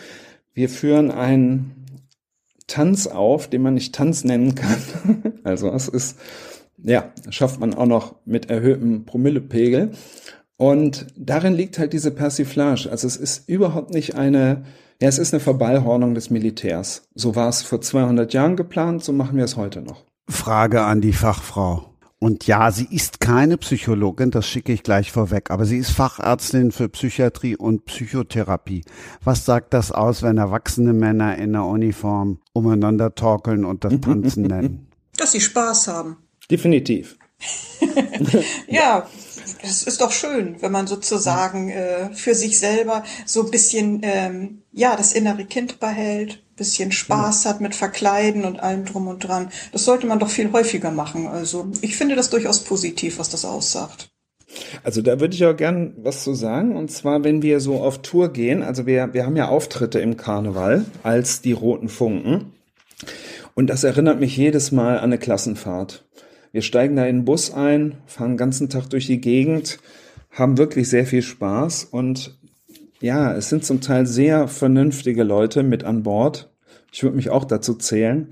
Wir 0.56 0.69
führen 0.69 1.12
einen 1.12 1.75
Tanz 2.65 3.05
auf, 3.05 3.48
den 3.48 3.62
man 3.62 3.75
nicht 3.75 3.94
Tanz 3.94 4.24
nennen 4.24 4.55
kann. 4.55 4.77
Also 5.44 5.72
es 5.72 5.88
ist, 5.88 6.20
ja, 6.83 7.11
schafft 7.29 7.59
man 7.59 7.73
auch 7.73 7.85
noch 7.85 8.15
mit 8.25 8.50
erhöhtem 8.50 9.05
Promillepegel. 9.05 9.91
Und 10.57 11.07
darin 11.17 11.53
liegt 11.53 11.79
halt 11.79 11.93
diese 11.93 12.11
Persiflage. 12.11 12.89
Also 12.91 13.07
es 13.07 13.17
ist 13.17 13.50
überhaupt 13.50 13.93
nicht 13.93 14.15
eine, 14.15 14.63
ja, 15.01 15.07
es 15.07 15.17
ist 15.17 15.33
eine 15.33 15.39
Verballhornung 15.39 16.13
des 16.13 16.29
Militärs. 16.29 17.03
So 17.15 17.35
war 17.35 17.50
es 17.50 17.63
vor 17.63 17.81
200 17.81 18.31
Jahren 18.33 18.55
geplant, 18.55 19.03
so 19.03 19.11
machen 19.11 19.38
wir 19.38 19.45
es 19.45 19.57
heute 19.57 19.81
noch. 19.81 20.03
Frage 20.29 20.83
an 20.83 21.01
die 21.01 21.13
Fachfrau. 21.13 21.91
Und 22.19 22.45
ja, 22.45 22.69
sie 22.69 22.88
ist 22.91 23.19
keine 23.19 23.57
Psychologin, 23.57 24.29
das 24.29 24.45
schicke 24.45 24.71
ich 24.71 24.83
gleich 24.83 25.11
vorweg, 25.11 25.50
aber 25.50 25.65
sie 25.65 25.79
ist 25.79 25.89
Fachärztin 25.89 26.71
für 26.71 26.88
Psychiatrie 26.88 27.55
und 27.55 27.85
Psychotherapie. 27.85 28.83
Was 29.23 29.43
sagt 29.43 29.73
das 29.73 29.91
aus, 29.91 30.21
wenn 30.21 30.38
erwachsene 30.38 30.93
Männer 30.93 31.39
in 31.39 31.53
der 31.53 31.63
Uniform 31.63 32.38
umeinander 32.53 33.15
torkeln 33.15 33.65
und 33.65 33.83
das 33.83 34.00
Tanzen 34.00 34.43
nennen? 34.47 34.88
Dass 35.17 35.31
sie 35.31 35.41
Spaß 35.41 35.88
haben. 35.88 36.17
Definitiv. 36.50 37.17
Ja, 38.67 39.07
es 39.63 39.83
ist 39.83 40.01
doch 40.01 40.12
schön, 40.12 40.55
wenn 40.62 40.71
man 40.71 40.88
sozusagen 40.88 41.69
äh, 41.69 42.13
für 42.13 42.36
sich 42.36 42.60
selber 42.60 43.03
so 43.25 43.45
ein 43.45 43.51
bisschen, 43.51 44.01
ähm, 44.03 44.62
ja, 44.71 44.95
das 44.95 45.13
innere 45.13 45.45
Kind 45.45 45.79
behält, 45.79 46.41
bisschen 46.55 46.91
Spaß 46.91 47.45
hat 47.45 47.60
mit 47.60 47.74
Verkleiden 47.74 48.45
und 48.45 48.60
allem 48.60 48.86
drum 48.86 49.07
und 49.07 49.19
dran. 49.19 49.50
Das 49.71 49.86
sollte 49.86 50.05
man 50.05 50.19
doch 50.19 50.29
viel 50.29 50.51
häufiger 50.51 50.91
machen. 50.91 51.27
Also 51.27 51.67
ich 51.81 51.95
finde 51.98 52.15
das 52.15 52.29
durchaus 52.29 52.60
positiv, 52.60 53.17
was 53.17 53.29
das 53.29 53.45
aussagt. 53.45 54.10
Also 54.83 55.01
da 55.01 55.19
würde 55.19 55.33
ich 55.33 55.45
auch 55.45 55.55
gern 55.55 55.93
was 55.98 56.24
zu 56.24 56.33
sagen. 56.33 56.75
Und 56.75 56.91
zwar, 56.91 57.24
wenn 57.24 57.41
wir 57.41 57.60
so 57.60 57.79
auf 57.79 58.01
Tour 58.01 58.31
gehen, 58.31 58.62
also 58.62 58.86
wir, 58.86 59.13
wir 59.13 59.25
haben 59.25 59.38
ja 59.38 59.48
Auftritte 59.48 60.00
im 60.00 60.17
Karneval 60.17 60.86
als 61.03 61.41
die 61.41 61.53
Roten 61.53 61.89
Funken. 61.89 62.53
Und 63.55 63.67
das 63.67 63.83
erinnert 63.83 64.19
mich 64.19 64.38
jedes 64.38 64.71
Mal 64.71 64.98
an 64.98 65.05
eine 65.05 65.17
Klassenfahrt. 65.17 66.05
Wir 66.51 66.62
steigen 66.62 66.96
da 66.96 67.05
in 67.05 67.17
den 67.17 67.25
Bus 67.25 67.53
ein, 67.53 67.98
fahren 68.05 68.31
den 68.31 68.38
ganzen 68.38 68.70
Tag 68.70 68.89
durch 68.89 69.08
die 69.08 69.22
Gegend, 69.22 69.79
haben 70.29 70.58
wirklich 70.58 70.89
sehr 70.89 71.05
viel 71.05 71.22
Spaß 71.22 71.86
und 71.86 72.38
ja, 73.01 73.34
es 73.34 73.50
sind 73.50 73.65
zum 73.65 73.81
Teil 73.81 74.05
sehr 74.05 74.48
vernünftige 74.48 75.24
Leute 75.24 75.63
mit 75.63 75.84
an 75.84 76.03
Bord. 76.03 76.53
Ich 76.91 77.01
würde 77.01 77.15
mich 77.15 77.29
auch 77.29 77.46
dazu 77.46 77.74
zählen. 77.74 78.27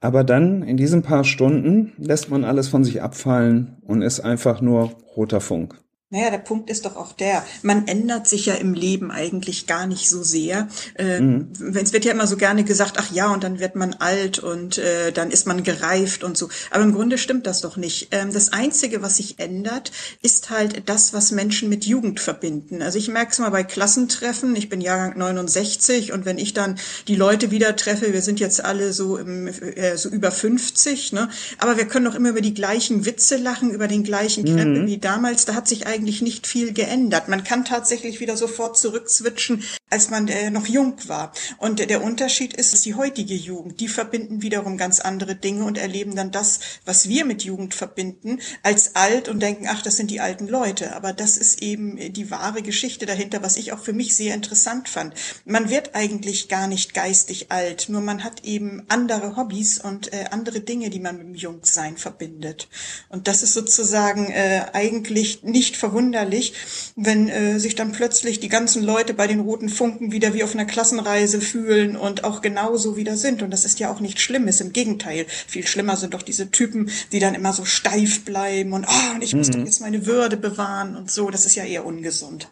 Aber 0.00 0.24
dann 0.24 0.62
in 0.62 0.76
diesen 0.76 1.02
paar 1.02 1.24
Stunden 1.24 1.92
lässt 1.98 2.30
man 2.30 2.44
alles 2.44 2.68
von 2.68 2.82
sich 2.82 3.02
abfallen 3.02 3.76
und 3.82 4.02
ist 4.02 4.20
einfach 4.20 4.60
nur 4.60 4.92
roter 5.14 5.40
Funk. 5.40 5.78
Naja, 6.12 6.30
der 6.30 6.38
Punkt 6.38 6.70
ist 6.70 6.86
doch 6.86 6.96
auch 6.96 7.12
der, 7.12 7.44
man 7.62 7.86
ändert 7.86 8.26
sich 8.26 8.46
ja 8.46 8.54
im 8.54 8.74
Leben 8.74 9.12
eigentlich 9.12 9.68
gar 9.68 9.86
nicht 9.86 10.08
so 10.08 10.24
sehr. 10.24 10.66
Äh, 10.96 11.20
mhm. 11.20 11.52
Es 11.72 11.92
wird 11.92 12.04
ja 12.04 12.10
immer 12.10 12.26
so 12.26 12.36
gerne 12.36 12.64
gesagt, 12.64 12.96
ach 12.98 13.12
ja, 13.12 13.32
und 13.32 13.44
dann 13.44 13.60
wird 13.60 13.76
man 13.76 13.94
alt 13.94 14.40
und 14.40 14.78
äh, 14.78 15.12
dann 15.12 15.30
ist 15.30 15.46
man 15.46 15.62
gereift 15.62 16.24
und 16.24 16.36
so. 16.36 16.48
Aber 16.72 16.82
im 16.82 16.94
Grunde 16.94 17.16
stimmt 17.16 17.46
das 17.46 17.60
doch 17.60 17.76
nicht. 17.76 18.08
Ähm, 18.10 18.32
das 18.32 18.52
Einzige, 18.52 19.02
was 19.02 19.18
sich 19.18 19.38
ändert, 19.38 19.92
ist 20.20 20.50
halt 20.50 20.88
das, 20.88 21.12
was 21.12 21.30
Menschen 21.30 21.68
mit 21.68 21.86
Jugend 21.86 22.18
verbinden. 22.18 22.82
Also 22.82 22.98
ich 22.98 23.06
merke 23.06 23.30
es 23.30 23.38
mal 23.38 23.50
bei 23.50 23.62
Klassentreffen, 23.62 24.56
ich 24.56 24.68
bin 24.68 24.80
Jahrgang 24.80 25.16
69 25.16 26.12
und 26.12 26.24
wenn 26.24 26.38
ich 26.38 26.54
dann 26.54 26.76
die 27.06 27.14
Leute 27.14 27.52
wieder 27.52 27.76
treffe, 27.76 28.12
wir 28.12 28.22
sind 28.22 28.40
jetzt 28.40 28.64
alle 28.64 28.92
so, 28.92 29.16
im, 29.16 29.46
äh, 29.46 29.96
so 29.96 30.08
über 30.08 30.32
50, 30.32 31.12
ne? 31.12 31.28
aber 31.58 31.76
wir 31.76 31.84
können 31.84 32.06
doch 32.06 32.16
immer 32.16 32.30
über 32.30 32.40
die 32.40 32.54
gleichen 32.54 33.06
Witze 33.06 33.36
lachen, 33.36 33.70
über 33.70 33.86
den 33.86 34.02
gleichen 34.02 34.44
Krempel 34.44 34.82
mhm. 34.82 34.86
wie 34.88 34.98
damals. 34.98 35.44
Da 35.44 35.54
hat 35.54 35.68
sich 35.68 35.86
eigentlich 35.86 35.99
eigentlich 36.00 36.22
nicht 36.22 36.46
viel 36.46 36.72
geändert. 36.72 37.28
Man 37.28 37.44
kann 37.44 37.66
tatsächlich 37.66 38.20
wieder 38.20 38.34
sofort 38.34 38.78
zurückswitchen, 38.78 39.62
als 39.90 40.08
man 40.08 40.28
äh, 40.28 40.50
noch 40.50 40.66
jung 40.66 40.96
war. 41.08 41.32
Und 41.58 41.78
der 41.78 42.02
Unterschied 42.02 42.54
ist, 42.54 42.86
die 42.86 42.94
heutige 42.94 43.34
Jugend, 43.34 43.80
die 43.80 43.88
verbinden 43.88 44.40
wiederum 44.40 44.78
ganz 44.78 45.00
andere 45.00 45.34
Dinge 45.34 45.64
und 45.64 45.76
erleben 45.76 46.16
dann 46.16 46.30
das, 46.30 46.60
was 46.86 47.10
wir 47.10 47.26
mit 47.26 47.42
Jugend 47.42 47.74
verbinden, 47.74 48.40
als 48.62 48.96
alt 48.96 49.28
und 49.28 49.40
denken, 49.40 49.66
ach, 49.68 49.82
das 49.82 49.98
sind 49.98 50.10
die 50.10 50.20
alten 50.20 50.48
Leute. 50.48 50.96
Aber 50.96 51.12
das 51.12 51.36
ist 51.36 51.60
eben 51.60 51.98
die 52.14 52.30
wahre 52.30 52.62
Geschichte 52.62 53.04
dahinter, 53.04 53.42
was 53.42 53.58
ich 53.58 53.74
auch 53.74 53.80
für 53.80 53.92
mich 53.92 54.16
sehr 54.16 54.34
interessant 54.34 54.88
fand. 54.88 55.12
Man 55.44 55.68
wird 55.68 55.94
eigentlich 55.94 56.48
gar 56.48 56.66
nicht 56.66 56.94
geistig 56.94 57.52
alt, 57.52 57.90
nur 57.90 58.00
man 58.00 58.24
hat 58.24 58.44
eben 58.44 58.84
andere 58.88 59.36
Hobbys 59.36 59.80
und 59.80 60.14
äh, 60.14 60.24
andere 60.30 60.60
Dinge, 60.60 60.88
die 60.88 61.00
man 61.00 61.18
mit 61.18 61.26
dem 61.26 61.34
Jungsein 61.34 61.98
verbindet. 61.98 62.68
Und 63.10 63.28
das 63.28 63.42
ist 63.42 63.52
sozusagen 63.52 64.30
äh, 64.30 64.64
eigentlich 64.72 65.42
nicht 65.42 65.76
verwunderlich, 65.90 66.52
wenn 66.96 67.28
äh, 67.28 67.58
sich 67.58 67.74
dann 67.74 67.92
plötzlich 67.92 68.40
die 68.40 68.48
ganzen 68.48 68.82
Leute 68.82 69.14
bei 69.14 69.26
den 69.26 69.40
roten 69.40 69.68
Funken 69.68 70.12
wieder 70.12 70.34
wie 70.34 70.44
auf 70.44 70.54
einer 70.54 70.64
Klassenreise 70.64 71.40
fühlen 71.40 71.96
und 71.96 72.24
auch 72.24 72.42
genauso 72.42 72.96
wieder 72.96 73.16
sind. 73.16 73.42
Und 73.42 73.50
das 73.50 73.64
ist 73.64 73.80
ja 73.80 73.92
auch 73.92 74.00
nicht 74.00 74.20
Schlimmes. 74.20 74.60
Im 74.60 74.72
Gegenteil, 74.72 75.26
viel 75.46 75.66
schlimmer 75.66 75.96
sind 75.96 76.14
doch 76.14 76.22
diese 76.22 76.50
Typen, 76.50 76.90
die 77.12 77.18
dann 77.18 77.34
immer 77.34 77.52
so 77.52 77.64
steif 77.64 78.24
bleiben 78.24 78.72
und 78.72 78.86
oh, 78.88 79.14
und 79.14 79.22
ich 79.22 79.34
muss 79.34 79.48
mhm. 79.48 79.52
doch 79.52 79.64
jetzt 79.64 79.80
meine 79.80 80.06
Würde 80.06 80.36
bewahren 80.36 80.96
und 80.96 81.10
so. 81.10 81.30
Das 81.30 81.46
ist 81.46 81.56
ja 81.56 81.64
eher 81.64 81.84
ungesund. 81.84 82.48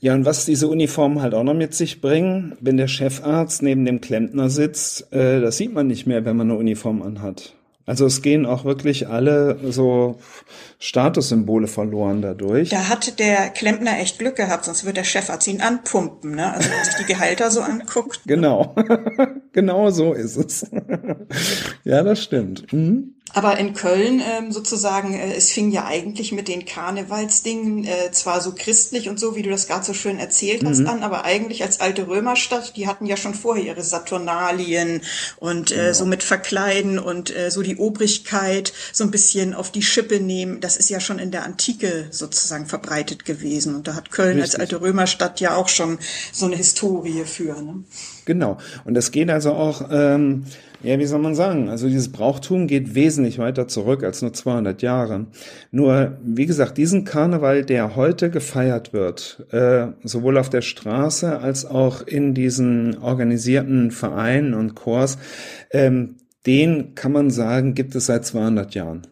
Ja, 0.00 0.14
und 0.14 0.26
was 0.26 0.44
diese 0.44 0.68
Uniformen 0.68 1.22
halt 1.22 1.32
auch 1.34 1.44
noch 1.44 1.54
mit 1.54 1.74
sich 1.74 2.02
bringen, 2.02 2.56
wenn 2.60 2.76
der 2.76 2.88
Chefarzt 2.88 3.62
neben 3.62 3.86
dem 3.86 4.02
Klempner 4.02 4.50
sitzt, 4.50 5.10
äh, 5.12 5.40
das 5.40 5.56
sieht 5.56 5.72
man 5.72 5.86
nicht 5.86 6.06
mehr, 6.06 6.24
wenn 6.24 6.36
man 6.36 6.50
eine 6.50 6.58
Uniform 6.58 7.00
anhat. 7.00 7.54
Also 7.86 8.06
es 8.06 8.22
gehen 8.22 8.46
auch 8.46 8.64
wirklich 8.64 9.08
alle 9.08 9.58
so 9.70 10.16
Statussymbole 10.78 11.66
verloren 11.66 12.22
dadurch. 12.22 12.70
Da 12.70 12.88
hat 12.88 13.18
der 13.18 13.50
Klempner 13.50 13.98
echt 13.98 14.18
Glück 14.18 14.36
gehabt, 14.36 14.64
sonst 14.64 14.84
wird 14.84 14.96
der 14.96 15.04
Chefarzt 15.04 15.46
ihn 15.48 15.60
anpumpen, 15.60 16.34
ne? 16.34 16.52
Also 16.52 16.70
wenn 16.70 16.84
sich 16.84 16.94
die 16.94 17.04
Gehälter 17.04 17.50
so 17.50 17.60
anguckt. 17.60 18.20
Genau, 18.26 18.74
genau 19.52 19.90
so 19.90 20.14
ist 20.14 20.36
es. 20.36 20.66
ja, 21.84 22.02
das 22.02 22.22
stimmt. 22.22 22.72
Mhm. 22.72 23.13
Aber 23.34 23.58
in 23.58 23.74
Köln 23.74 24.20
ähm, 24.20 24.52
sozusagen, 24.52 25.12
äh, 25.14 25.34
es 25.34 25.50
fing 25.50 25.70
ja 25.70 25.86
eigentlich 25.86 26.32
mit 26.32 26.46
den 26.48 26.64
Karnevalsdingen 26.64 27.84
äh, 27.84 28.12
zwar 28.12 28.40
so 28.40 28.54
christlich 28.54 29.08
und 29.08 29.18
so, 29.18 29.34
wie 29.34 29.42
du 29.42 29.50
das 29.50 29.66
gerade 29.66 29.84
so 29.84 29.92
schön 29.92 30.18
erzählt 30.18 30.64
hast, 30.64 30.80
mhm. 30.80 30.88
an, 30.88 31.02
aber 31.02 31.24
eigentlich 31.24 31.62
als 31.62 31.80
alte 31.80 32.06
Römerstadt, 32.06 32.76
die 32.76 32.86
hatten 32.86 33.06
ja 33.06 33.16
schon 33.16 33.34
vorher 33.34 33.64
ihre 33.64 33.82
Saturnalien 33.82 35.02
und 35.38 35.72
äh, 35.72 35.76
genau. 35.76 35.92
so 35.92 36.06
mit 36.06 36.22
Verkleiden 36.22 36.98
und 36.98 37.34
äh, 37.36 37.50
so 37.50 37.62
die 37.62 37.76
Obrigkeit 37.76 38.72
so 38.92 39.02
ein 39.04 39.10
bisschen 39.10 39.52
auf 39.52 39.72
die 39.72 39.82
Schippe 39.82 40.20
nehmen. 40.20 40.60
Das 40.60 40.76
ist 40.76 40.88
ja 40.88 41.00
schon 41.00 41.18
in 41.18 41.32
der 41.32 41.44
Antike 41.44 42.06
sozusagen 42.10 42.66
verbreitet 42.66 43.24
gewesen. 43.24 43.74
Und 43.74 43.88
da 43.88 43.94
hat 43.94 44.12
Köln 44.12 44.38
Richtig. 44.38 44.60
als 44.60 44.60
alte 44.60 44.80
Römerstadt 44.80 45.40
ja 45.40 45.56
auch 45.56 45.68
schon 45.68 45.98
so 46.32 46.46
eine 46.46 46.56
Historie 46.56 47.24
für. 47.24 47.60
Ne? 47.60 47.82
Genau. 48.24 48.58
Und 48.84 48.94
das 48.94 49.10
geht 49.10 49.30
also 49.30 49.52
auch, 49.52 49.88
ähm, 49.90 50.46
ja, 50.84 50.98
wie 50.98 51.06
soll 51.06 51.20
man 51.20 51.34
sagen? 51.34 51.68
Also 51.68 51.88
dieses 51.88 52.12
Brauchtum 52.12 52.66
geht 52.66 52.94
wesentlich 52.94 53.38
weiter 53.38 53.66
zurück 53.68 54.04
als 54.04 54.22
nur 54.22 54.32
200 54.32 54.82
Jahre. 54.82 55.26
Nur, 55.70 56.18
wie 56.22 56.46
gesagt, 56.46 56.76
diesen 56.76 57.04
Karneval, 57.04 57.64
der 57.64 57.96
heute 57.96 58.30
gefeiert 58.30 58.92
wird, 58.92 59.46
äh, 59.50 59.88
sowohl 60.02 60.36
auf 60.36 60.50
der 60.50 60.62
Straße 60.62 61.38
als 61.38 61.64
auch 61.64 62.06
in 62.06 62.34
diesen 62.34 62.98
organisierten 62.98 63.90
Vereinen 63.90 64.54
und 64.54 64.74
Chors, 64.74 65.18
ähm, 65.70 66.16
den 66.46 66.94
kann 66.94 67.12
man 67.12 67.30
sagen, 67.30 67.74
gibt 67.74 67.94
es 67.94 68.06
seit 68.06 68.26
200 68.26 68.74
Jahren. 68.74 69.06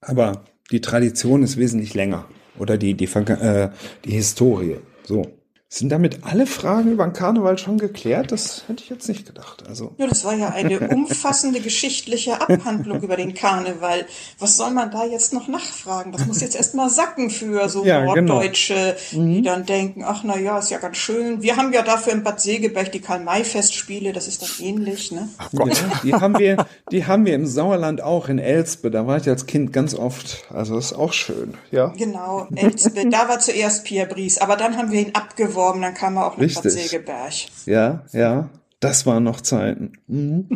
Aber 0.00 0.44
die 0.70 0.80
Tradition 0.80 1.42
ist 1.42 1.56
wesentlich 1.56 1.94
länger. 1.94 2.26
Oder 2.58 2.78
die, 2.78 2.94
die, 2.94 3.06
äh, 3.06 3.70
die 4.04 4.12
Historie. 4.12 4.76
So. 5.04 5.26
Sind 5.68 5.90
damit 5.90 6.20
alle 6.22 6.46
Fragen 6.46 6.92
über 6.92 7.04
den 7.04 7.12
Karneval 7.12 7.58
schon 7.58 7.78
geklärt? 7.78 8.30
Das 8.30 8.62
hätte 8.68 8.84
ich 8.84 8.88
jetzt 8.88 9.08
nicht 9.08 9.26
gedacht. 9.26 9.64
Also. 9.68 9.96
Ja, 9.98 10.06
das 10.06 10.24
war 10.24 10.32
ja 10.32 10.50
eine 10.50 10.78
umfassende 10.90 11.60
geschichtliche 11.60 12.40
Abhandlung 12.40 13.02
über 13.02 13.16
den 13.16 13.34
Karneval. 13.34 14.06
Was 14.38 14.56
soll 14.56 14.70
man 14.70 14.92
da 14.92 15.04
jetzt 15.04 15.32
noch 15.32 15.48
nachfragen? 15.48 16.12
Das 16.12 16.24
muss 16.24 16.40
jetzt 16.40 16.54
erstmal 16.54 16.88
sacken 16.88 17.30
für 17.30 17.68
so 17.68 17.84
ja, 17.84 18.14
genau. 18.14 18.34
Norddeutsche, 18.34 18.96
genau. 19.10 19.24
die 19.24 19.38
mhm. 19.40 19.42
dann 19.42 19.66
denken, 19.66 20.04
ach 20.04 20.22
na 20.22 20.38
ja, 20.38 20.56
ist 20.60 20.70
ja 20.70 20.78
ganz 20.78 20.98
schön. 20.98 21.42
Wir 21.42 21.56
haben 21.56 21.72
ja 21.72 21.82
dafür 21.82 22.12
in 22.12 22.22
Bad 22.22 22.40
Segeberg 22.40 22.92
die 22.92 23.00
Karl-May-Festspiele, 23.00 24.12
das 24.12 24.28
ist 24.28 24.42
dann 24.42 24.64
ähnlich, 24.64 25.10
ne? 25.10 25.28
Ach 25.38 25.50
Gott. 25.50 25.76
Ja, 25.76 26.00
die 26.04 26.14
haben 26.14 26.38
wir, 26.38 26.64
die 26.92 27.06
haben 27.06 27.26
wir 27.26 27.34
im 27.34 27.46
Sauerland 27.46 28.02
auch 28.02 28.28
in 28.28 28.38
Elspe. 28.38 28.92
Da 28.92 29.08
war 29.08 29.16
ich 29.16 29.28
als 29.28 29.46
Kind 29.46 29.72
ganz 29.72 29.96
oft. 29.96 30.44
Also 30.54 30.76
das 30.76 30.86
ist 30.86 30.92
auch 30.92 31.12
schön, 31.12 31.54
ja. 31.72 31.92
Genau, 31.98 32.46
Elspe. 32.54 33.10
da 33.10 33.28
war 33.28 33.40
zuerst 33.40 33.82
Pierre 33.82 34.06
Brice, 34.06 34.38
aber 34.38 34.56
dann 34.56 34.76
haben 34.76 34.92
wir 34.92 35.00
ihn 35.00 35.10
abgeworfen 35.12 35.55
beworben, 35.56 35.82
dann 35.82 35.94
kam 35.94 36.16
er 36.16 36.26
auch 36.26 36.36
nach 36.36 36.54
Bad 36.54 36.70
Segeberg. 36.70 37.32
Ja, 37.64 38.04
ja, 38.12 38.50
das 38.80 39.06
waren 39.06 39.24
noch 39.24 39.40
Zeiten. 39.40 39.92
Mhm. 40.06 40.46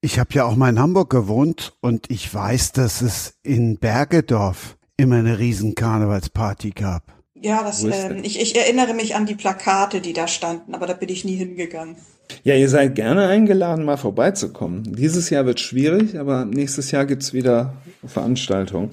ich 0.00 0.18
habe 0.18 0.30
ja 0.32 0.44
auch 0.44 0.56
mal 0.56 0.70
in 0.70 0.78
Hamburg 0.78 1.10
gewohnt 1.10 1.74
und 1.80 2.10
ich 2.10 2.32
weiß, 2.32 2.72
dass 2.72 3.02
es 3.02 3.34
in 3.42 3.78
Bergedorf 3.78 4.76
immer 4.96 5.16
eine 5.16 5.38
riesen 5.38 5.74
Karnevalsparty 5.74 6.70
gab. 6.70 7.14
Ja, 7.34 7.62
das, 7.62 7.82
ähm, 7.84 8.20
ich, 8.22 8.38
ich 8.38 8.54
erinnere 8.54 8.92
mich 8.92 9.16
an 9.16 9.26
die 9.26 9.34
Plakate, 9.34 10.00
die 10.00 10.12
da 10.12 10.28
standen, 10.28 10.74
aber 10.74 10.86
da 10.86 10.92
bin 10.92 11.08
ich 11.08 11.24
nie 11.24 11.36
hingegangen. 11.36 11.96
Ja, 12.44 12.54
ihr 12.54 12.68
seid 12.68 12.94
gerne 12.94 13.26
eingeladen, 13.26 13.84
mal 13.84 13.96
vorbeizukommen. 13.96 14.94
Dieses 14.94 15.30
Jahr 15.30 15.46
wird 15.46 15.58
schwierig, 15.58 16.18
aber 16.18 16.44
nächstes 16.44 16.90
Jahr 16.90 17.06
gibt's 17.06 17.32
wieder 17.32 17.74
Veranstaltungen. 18.04 18.90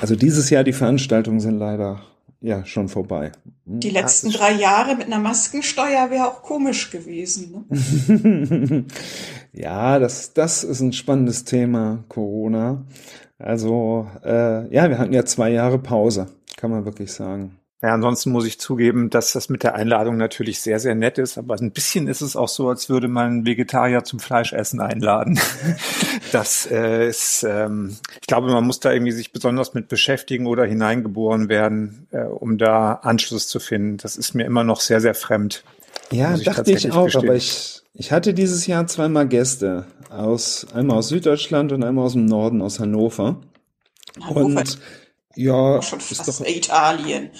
Also 0.00 0.14
dieses 0.14 0.50
Jahr 0.50 0.64
die 0.64 0.72
Veranstaltungen 0.72 1.40
sind 1.40 1.58
leider 1.58 2.02
ja 2.40 2.64
schon 2.64 2.88
vorbei. 2.88 3.32
Hm? 3.66 3.80
Die 3.80 3.90
letzten 3.90 4.30
drei 4.30 4.52
Jahre 4.52 4.96
mit 4.96 5.06
einer 5.06 5.18
Maskensteuer 5.18 6.10
wäre 6.10 6.26
auch 6.26 6.42
komisch 6.42 6.90
gewesen. 6.90 7.66
Ne? 7.68 8.84
ja, 9.52 9.98
das, 9.98 10.32
das 10.32 10.64
ist 10.64 10.80
ein 10.80 10.92
spannendes 10.92 11.44
Thema, 11.44 12.04
Corona. 12.08 12.84
Also 13.38 14.06
äh, 14.24 14.72
ja, 14.74 14.88
wir 14.88 14.98
hatten 14.98 15.12
ja 15.12 15.24
zwei 15.24 15.50
Jahre 15.50 15.78
Pause, 15.78 16.28
kann 16.56 16.70
man 16.70 16.84
wirklich 16.84 17.12
sagen. 17.12 17.59
Ja, 17.82 17.94
ansonsten 17.94 18.30
muss 18.30 18.44
ich 18.44 18.60
zugeben, 18.60 19.08
dass 19.08 19.32
das 19.32 19.48
mit 19.48 19.62
der 19.62 19.74
Einladung 19.74 20.18
natürlich 20.18 20.60
sehr, 20.60 20.78
sehr 20.78 20.94
nett 20.94 21.16
ist, 21.16 21.38
aber 21.38 21.54
ein 21.54 21.70
bisschen 21.70 22.08
ist 22.08 22.20
es 22.20 22.36
auch 22.36 22.48
so, 22.48 22.68
als 22.68 22.90
würde 22.90 23.08
man 23.08 23.46
Vegetarier 23.46 24.04
zum 24.04 24.20
Fleischessen 24.20 24.80
einladen. 24.80 25.40
das 26.32 26.66
äh, 26.70 27.08
ist, 27.08 27.42
ähm, 27.42 27.96
ich 28.20 28.26
glaube, 28.26 28.48
man 28.48 28.66
muss 28.66 28.80
da 28.80 28.92
irgendwie 28.92 29.12
sich 29.12 29.32
besonders 29.32 29.72
mit 29.72 29.88
beschäftigen 29.88 30.46
oder 30.46 30.66
hineingeboren 30.66 31.48
werden, 31.48 32.06
äh, 32.10 32.24
um 32.24 32.58
da 32.58 32.92
Anschluss 33.02 33.48
zu 33.48 33.60
finden. 33.60 33.96
Das 33.96 34.16
ist 34.16 34.34
mir 34.34 34.44
immer 34.44 34.62
noch 34.62 34.82
sehr, 34.82 35.00
sehr 35.00 35.14
fremd. 35.14 35.64
Ja, 36.12 36.34
ich 36.34 36.44
dachte 36.44 36.70
ich 36.72 36.92
auch, 36.92 37.04
gestehen. 37.04 37.24
aber 37.24 37.34
ich, 37.34 37.80
ich 37.94 38.12
hatte 38.12 38.34
dieses 38.34 38.66
Jahr 38.66 38.86
zweimal 38.88 39.26
Gäste 39.26 39.86
aus, 40.10 40.66
einmal 40.74 40.98
aus 40.98 41.08
Süddeutschland 41.08 41.72
und 41.72 41.82
einmal 41.82 42.04
aus 42.04 42.12
dem 42.12 42.26
Norden, 42.26 42.60
aus 42.60 42.78
Hannover. 42.78 43.40
Hannover. 44.20 44.44
Und 44.44 44.78
ja, 45.36 45.80
schon 45.82 46.00
fast 46.00 46.28
ist 46.28 46.40
doch 46.40 46.46
Italien. 46.46 47.30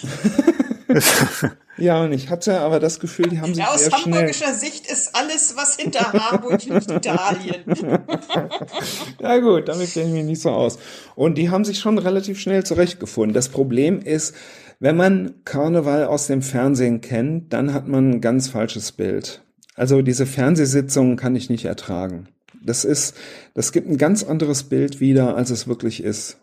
ja, 1.77 2.03
und 2.03 2.13
ich 2.13 2.29
hatte 2.31 2.61
aber 2.61 2.81
das 2.81 3.01
Gefühl, 3.01 3.29
die 3.29 3.41
haben 3.41 3.55
sich 3.55 3.65
ja, 3.65 3.71
aus 3.71 3.85
sehr 3.85 3.93
hamburgischer 3.93 4.47
schnell... 4.47 4.59
Sicht 4.59 4.87
ist 4.87 5.15
alles, 5.15 5.57
was 5.57 5.77
hinter 5.77 6.13
Hamburg 6.13 6.65
liegt, 6.65 6.91
Italien. 6.91 7.65
ja 9.21 9.39
gut, 9.39 9.69
damit 9.69 9.93
kenne 9.93 10.09
ich 10.09 10.13
mich 10.13 10.25
nicht 10.25 10.43
so 10.43 10.51
aus. 10.51 10.79
Und 11.15 11.37
die 11.37 11.51
haben 11.51 11.65
sich 11.65 11.79
schon 11.79 11.99
relativ 11.99 12.39
schnell 12.41 12.65
zurechtgefunden. 12.65 13.35
Das 13.35 13.49
Problem 13.49 14.01
ist, 14.01 14.35
wenn 14.79 14.97
man 14.97 15.35
Karneval 15.45 16.05
aus 16.05 16.27
dem 16.27 16.43
Fernsehen 16.43 17.01
kennt, 17.01 17.53
dann 17.53 17.75
hat 17.75 17.89
man 17.89 18.11
ein 18.11 18.21
ganz 18.21 18.49
falsches 18.49 18.93
Bild. 18.93 19.43
Also 19.75 20.03
diese 20.03 20.27
Fernsehsitzungen 20.27 21.17
kann 21.17 21.37
ich 21.37 21.51
nicht 21.51 21.65
ertragen. 21.65 22.29
Das 22.63 22.85
ist, 22.85 23.17
das 23.55 23.73
gibt 23.73 23.89
ein 23.89 23.97
ganz 23.99 24.23
anderes 24.23 24.65
Bild 24.65 25.01
wieder, 25.01 25.37
als 25.37 25.51
es 25.51 25.67
wirklich 25.67 26.03
ist. 26.03 26.39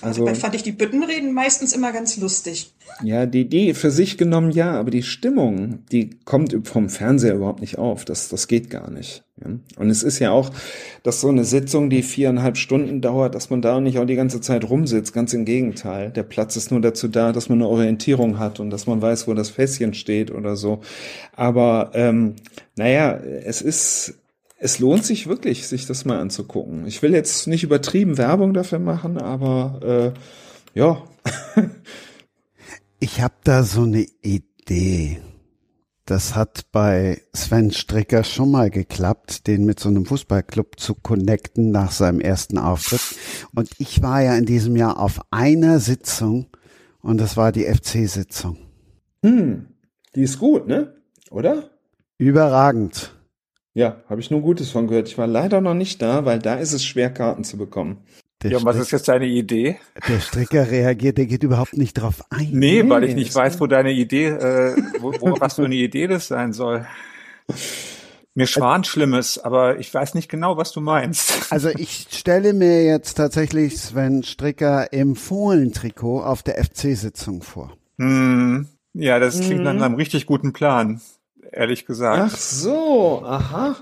Also, 0.00 0.24
Dabei 0.24 0.36
fand 0.36 0.54
ich 0.54 0.62
die 0.62 0.72
Büttenreden 0.72 1.32
meistens 1.32 1.72
immer 1.72 1.92
ganz 1.92 2.16
lustig. 2.18 2.72
Ja, 3.02 3.26
die 3.26 3.42
Idee 3.42 3.74
für 3.74 3.90
sich 3.90 4.16
genommen 4.16 4.50
ja, 4.50 4.72
aber 4.72 4.90
die 4.90 5.02
Stimmung, 5.02 5.80
die 5.90 6.10
kommt 6.24 6.56
vom 6.68 6.88
Fernseher 6.88 7.34
überhaupt 7.34 7.60
nicht 7.60 7.78
auf. 7.78 8.04
Das, 8.04 8.28
das 8.28 8.46
geht 8.46 8.70
gar 8.70 8.90
nicht. 8.90 9.24
Ja? 9.40 9.50
Und 9.76 9.90
es 9.90 10.02
ist 10.02 10.20
ja 10.20 10.30
auch, 10.30 10.50
dass 11.02 11.20
so 11.20 11.28
eine 11.28 11.44
Sitzung, 11.44 11.90
die 11.90 12.02
viereinhalb 12.02 12.56
Stunden 12.56 13.00
dauert, 13.00 13.34
dass 13.34 13.50
man 13.50 13.60
da 13.60 13.80
nicht 13.80 13.98
auch 13.98 14.06
die 14.06 14.14
ganze 14.14 14.40
Zeit 14.40 14.68
rumsitzt. 14.68 15.12
Ganz 15.12 15.32
im 15.32 15.44
Gegenteil. 15.44 16.10
Der 16.10 16.22
Platz 16.22 16.56
ist 16.56 16.70
nur 16.70 16.80
dazu 16.80 17.08
da, 17.08 17.32
dass 17.32 17.48
man 17.48 17.58
eine 17.58 17.68
Orientierung 17.68 18.38
hat 18.38 18.60
und 18.60 18.70
dass 18.70 18.86
man 18.86 19.02
weiß, 19.02 19.26
wo 19.26 19.34
das 19.34 19.50
Fässchen 19.50 19.94
steht 19.94 20.30
oder 20.30 20.54
so. 20.54 20.80
Aber 21.34 21.90
ähm, 21.94 22.34
naja, 22.76 23.16
es 23.16 23.62
ist 23.62 24.14
es 24.58 24.80
lohnt 24.80 25.04
sich 25.04 25.28
wirklich, 25.28 25.68
sich 25.68 25.86
das 25.86 26.04
mal 26.04 26.18
anzugucken. 26.18 26.86
Ich 26.86 27.00
will 27.02 27.12
jetzt 27.12 27.46
nicht 27.46 27.62
übertrieben 27.62 28.18
Werbung 28.18 28.52
dafür 28.52 28.80
machen, 28.80 29.16
aber 29.18 30.14
äh, 30.74 30.78
ja. 30.78 31.02
ich 33.00 33.20
habe 33.20 33.34
da 33.44 33.62
so 33.62 33.82
eine 33.82 34.06
Idee. 34.22 35.20
Das 36.06 36.34
hat 36.34 36.72
bei 36.72 37.20
Sven 37.34 37.70
Stricker 37.70 38.24
schon 38.24 38.50
mal 38.50 38.70
geklappt, 38.70 39.46
den 39.46 39.64
mit 39.64 39.78
so 39.78 39.90
einem 39.90 40.06
Fußballclub 40.06 40.80
zu 40.80 40.94
connecten 40.94 41.70
nach 41.70 41.92
seinem 41.92 42.20
ersten 42.20 42.58
Auftritt. 42.58 43.02
Und 43.54 43.68
ich 43.78 44.02
war 44.02 44.22
ja 44.22 44.34
in 44.34 44.46
diesem 44.46 44.74
Jahr 44.74 44.98
auf 44.98 45.20
einer 45.30 45.78
Sitzung 45.80 46.46
und 47.00 47.20
das 47.20 47.36
war 47.36 47.52
die 47.52 47.64
FC-Sitzung. 47.64 48.56
Hm, 49.22 49.66
die 50.14 50.22
ist 50.22 50.38
gut, 50.38 50.66
ne? 50.66 50.94
Oder? 51.30 51.70
Überragend. 52.16 53.17
Ja, 53.78 54.02
habe 54.10 54.20
ich 54.20 54.28
nur 54.32 54.40
Gutes 54.40 54.70
von 54.70 54.88
gehört. 54.88 55.06
Ich 55.06 55.18
war 55.18 55.28
leider 55.28 55.60
noch 55.60 55.72
nicht 55.72 56.02
da, 56.02 56.24
weil 56.24 56.40
da 56.40 56.54
ist 56.54 56.72
es 56.72 56.84
schwer, 56.84 57.10
Karten 57.10 57.44
zu 57.44 57.56
bekommen. 57.56 57.98
Der 58.42 58.50
ja, 58.50 58.58
und 58.58 58.64
was 58.64 58.76
ist 58.76 58.90
jetzt 58.90 59.06
deine 59.06 59.26
Idee? 59.26 59.78
Der 60.08 60.18
Stricker 60.18 60.68
reagiert, 60.68 61.16
der 61.16 61.26
geht 61.26 61.44
überhaupt 61.44 61.76
nicht 61.76 61.94
drauf 61.94 62.24
ein. 62.30 62.48
Nee, 62.50 62.82
nee 62.82 62.90
weil 62.90 63.04
ich 63.04 63.14
nicht 63.14 63.32
weiß, 63.32 63.60
wo 63.60 63.68
deine 63.68 63.92
Idee, 63.92 64.30
äh, 64.30 64.76
wo, 64.98 65.12
wo, 65.20 65.40
was 65.40 65.54
für 65.54 65.64
eine 65.64 65.76
Idee 65.76 66.08
das 66.08 66.26
sein 66.26 66.52
soll. 66.52 66.88
Mir 68.34 68.48
schwan 68.48 68.82
Schlimmes, 68.82 69.38
aber 69.38 69.78
ich 69.78 69.94
weiß 69.94 70.14
nicht 70.14 70.28
genau, 70.28 70.56
was 70.56 70.72
du 70.72 70.80
meinst. 70.80 71.52
Also 71.52 71.68
ich 71.68 72.08
stelle 72.10 72.54
mir 72.54 72.84
jetzt 72.84 73.14
tatsächlich 73.14 73.78
Sven 73.78 74.24
Stricker 74.24 74.92
im 74.92 75.14
Fohlentrikot 75.14 76.22
auf 76.22 76.42
der 76.42 76.64
FC-Sitzung 76.64 77.42
vor. 77.42 77.76
Hm, 77.98 78.66
ja, 78.92 79.20
das 79.20 79.38
klingt 79.38 79.64
hm. 79.64 79.76
nach 79.76 79.86
einem 79.86 79.94
richtig 79.94 80.26
guten 80.26 80.52
Plan 80.52 81.00
ehrlich 81.52 81.86
gesagt. 81.86 82.32
Ach 82.32 82.36
so, 82.36 83.22
aha. 83.24 83.76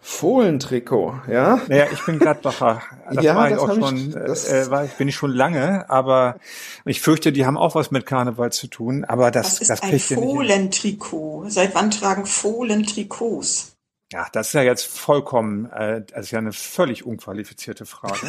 Fohlentrikot, 0.00 1.14
ja? 1.28 1.60
Naja, 1.66 1.86
ich 1.92 2.04
bin 2.06 2.20
Gladbacher. 2.20 2.80
Das 3.12 3.24
ja, 3.24 3.34
war 3.34 3.50
ich 3.50 3.56
auch 3.56 3.74
schon, 3.74 4.10
ich, 4.10 4.48
äh, 4.48 4.70
war 4.70 4.84
ich, 4.84 4.92
bin 4.92 5.08
ich 5.08 5.16
schon 5.16 5.32
lange, 5.32 5.90
aber 5.90 6.36
ich 6.84 7.00
fürchte, 7.00 7.32
die 7.32 7.44
haben 7.44 7.58
auch 7.58 7.74
was 7.74 7.90
mit 7.90 8.06
Karneval 8.06 8.52
zu 8.52 8.68
tun, 8.68 9.04
aber 9.04 9.32
das, 9.32 9.58
das 9.58 9.62
ist 9.62 9.70
das 9.70 9.82
ein 9.82 9.98
Fohlentrikot. 9.98 11.46
Seit 11.48 11.74
wann 11.74 11.90
tragen 11.90 12.24
Fohlen 12.24 12.84
Trikots? 12.84 13.75
Ja, 14.12 14.28
das 14.32 14.48
ist 14.48 14.52
ja 14.52 14.62
jetzt 14.62 14.86
vollkommen, 14.86 15.66
äh, 15.72 16.02
das 16.06 16.26
ist 16.26 16.30
ja 16.30 16.38
eine 16.38 16.52
völlig 16.52 17.04
unqualifizierte 17.04 17.86
Frage. 17.86 18.14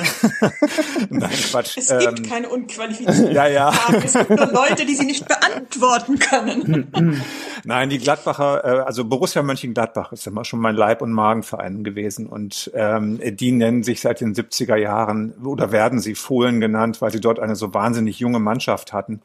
Nein, 1.11 1.29
Quatsch. 1.29 1.77
Es 1.77 1.91
ähm, 1.91 2.15
gibt 2.15 2.27
keine 2.27 2.49
unqualifizierten 2.49 3.31
ja, 3.31 3.47
ja. 3.47 3.71
Fragen. 3.71 4.01
Es 4.03 4.13
gibt 4.13 4.29
nur 4.31 4.47
Leute, 4.47 4.87
die 4.87 4.95
sie 4.95 5.05
nicht 5.05 5.27
beantworten 5.27 6.17
können. 6.17 7.21
Nein, 7.63 7.89
die 7.91 7.99
Gladbacher, 7.99 8.65
äh, 8.65 8.79
also 8.79 9.05
Borussia 9.05 9.43
Mönchengladbach 9.43 10.11
ist 10.13 10.25
immer 10.25 10.45
schon 10.45 10.61
mein 10.61 10.75
Leib- 10.75 11.03
und 11.03 11.11
Magenverein 11.11 11.83
gewesen 11.83 12.25
und 12.25 12.71
ähm, 12.73 13.19
die 13.23 13.51
nennen 13.51 13.83
sich 13.83 14.01
seit 14.01 14.19
den 14.19 14.33
70er 14.33 14.77
Jahren 14.77 15.33
oder 15.45 15.71
werden 15.71 15.99
sie 15.99 16.15
Fohlen 16.15 16.59
genannt, 16.59 17.03
weil 17.03 17.11
sie 17.11 17.21
dort 17.21 17.39
eine 17.39 17.55
so 17.55 17.75
wahnsinnig 17.75 18.17
junge 18.17 18.39
Mannschaft 18.39 18.93
hatten 18.93 19.21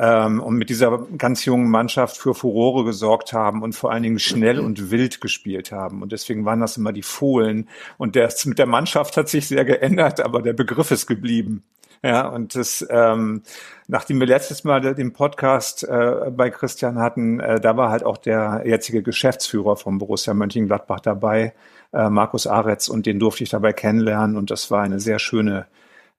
ähm, 0.00 0.40
und 0.40 0.56
mit 0.56 0.70
dieser 0.70 1.06
ganz 1.18 1.44
jungen 1.44 1.68
Mannschaft 1.68 2.16
für 2.16 2.34
Furore 2.34 2.84
gesorgt 2.84 3.34
haben 3.34 3.62
und 3.62 3.74
vor 3.74 3.92
allen 3.92 4.02
Dingen 4.02 4.18
schnell 4.18 4.58
und 4.58 4.90
wild 4.90 5.20
gespielt 5.20 5.72
haben. 5.72 6.00
Und 6.00 6.12
deswegen 6.12 6.46
waren 6.46 6.60
das 6.60 6.78
immer 6.78 6.92
die 6.92 7.02
Fohlen. 7.02 7.68
Und 7.98 8.16
das 8.16 8.46
mit 8.46 8.58
der 8.58 8.66
Mannschaft 8.66 9.18
hat 9.18 9.28
sich 9.28 9.46
sehr 9.46 9.66
geändert, 9.66 10.20
aber 10.20 10.40
der 10.40 10.54
Begriff 10.54 10.90
ist 10.90 11.06
geblieben. 11.06 11.64
Ja, 12.02 12.28
und 12.28 12.54
das, 12.54 12.86
ähm, 12.88 13.42
nachdem 13.88 14.20
wir 14.20 14.26
letztes 14.26 14.64
Mal 14.64 14.80
den 14.94 15.12
Podcast 15.12 15.84
äh, 15.84 16.30
bei 16.34 16.48
Christian 16.48 16.98
hatten, 16.98 17.40
äh, 17.40 17.60
da 17.60 17.76
war 17.76 17.90
halt 17.90 18.04
auch 18.04 18.16
der 18.16 18.62
jetzige 18.64 19.02
Geschäftsführer 19.02 19.76
vom 19.76 19.98
Borussia 19.98 20.32
Mönchengladbach 20.32 21.00
dabei, 21.00 21.52
äh, 21.92 22.08
Markus 22.08 22.46
Aretz, 22.46 22.88
und 22.88 23.04
den 23.04 23.18
durfte 23.18 23.44
ich 23.44 23.50
dabei 23.50 23.74
kennenlernen. 23.74 24.38
Und 24.38 24.50
das 24.50 24.70
war 24.70 24.80
eine 24.80 24.98
sehr 24.98 25.18
schöne 25.18 25.66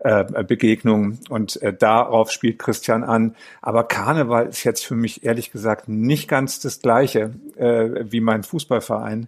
äh, 0.04 0.44
Begegnung 0.44 1.20
und 1.30 1.62
äh, 1.62 1.74
darauf 1.74 2.32
spielt 2.32 2.60
Christian 2.60 3.04
an. 3.04 3.36
Aber 3.62 3.84
Karneval 3.84 4.48
ist 4.48 4.64
jetzt 4.64 4.86
für 4.86 4.96
mich 4.96 5.24
ehrlich 5.24 5.52
gesagt 5.52 5.88
nicht 5.88 6.28
ganz 6.28 6.60
das 6.60 6.82
gleiche 6.82 7.34
äh, 7.56 8.12
wie 8.12 8.22
mein 8.22 8.44
Fußballverein. 8.44 9.28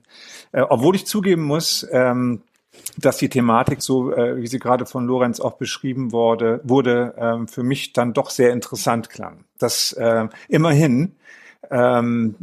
Äh, 0.52 0.62
obwohl 0.62 0.96
ich 0.96 1.06
zugeben 1.06 1.44
muss, 1.44 1.88
ähm, 1.92 2.42
dass 2.98 3.18
die 3.18 3.30
Thematik, 3.30 3.82
so 3.82 4.12
äh, 4.12 4.42
wie 4.42 4.48
sie 4.48 4.60
gerade 4.60 4.86
von 4.86 5.06
Lorenz 5.06 5.40
auch 5.40 5.54
beschrieben 5.54 6.12
wurde, 6.12 6.60
wurde 6.64 7.14
ähm, 7.18 7.48
für 7.48 7.64
mich 7.64 7.94
dann 7.94 8.14
doch 8.14 8.30
sehr 8.30 8.52
interessant 8.52 9.10
klang. 9.10 9.46
Dass 9.60 9.94
äh, 9.94 10.28
immerhin 10.48 11.16
ähm, 11.74 12.36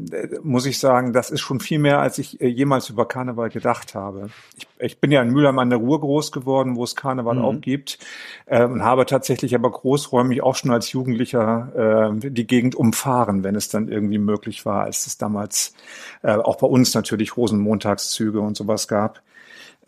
muss 0.43 0.66
ich 0.66 0.81
sagen, 0.81 1.12
das 1.12 1.31
ist 1.31 1.40
schon 1.40 1.61
viel 1.61 1.79
mehr, 1.79 2.01
als 2.01 2.19
ich 2.19 2.40
äh, 2.40 2.49
jemals 2.49 2.90
über 2.90 3.07
Karneval 3.07 3.49
gedacht 3.49 3.95
habe. 3.95 4.31
Ich, 4.57 4.66
ich 4.81 5.01
bin 5.01 5.12
ja 5.12 5.23
in 5.23 5.31
Mülheim 5.31 5.61
an 5.61 5.71
der 5.71 5.79
Ruhr 5.79 6.01
groß 6.01 6.33
geworden, 6.33 6.75
wo 6.75 6.83
es 6.83 6.97
Karneval 6.97 7.37
mhm. 7.37 7.45
auch 7.45 7.61
gibt, 7.61 8.01
äh, 8.47 8.64
und 8.64 8.83
habe 8.83 9.07
tatsächlich 9.07 9.55
aber 9.55 9.71
großräumig 9.71 10.43
auch 10.43 10.57
schon 10.57 10.73
als 10.73 10.90
Jugendlicher 10.90 12.11
äh, 12.12 12.31
die 12.31 12.47
Gegend 12.47 12.75
umfahren, 12.75 13.45
wenn 13.45 13.55
es 13.55 13.69
dann 13.69 13.87
irgendwie 13.88 14.19
möglich 14.19 14.66
war, 14.66 14.83
als 14.83 15.07
es 15.07 15.16
damals 15.16 15.75
äh, 16.23 16.33
auch 16.33 16.57
bei 16.57 16.66
uns 16.66 16.93
natürlich 16.95 17.37
Rosenmontagszüge 17.37 18.40
und 18.40 18.57
sowas 18.57 18.88
gab 18.88 19.23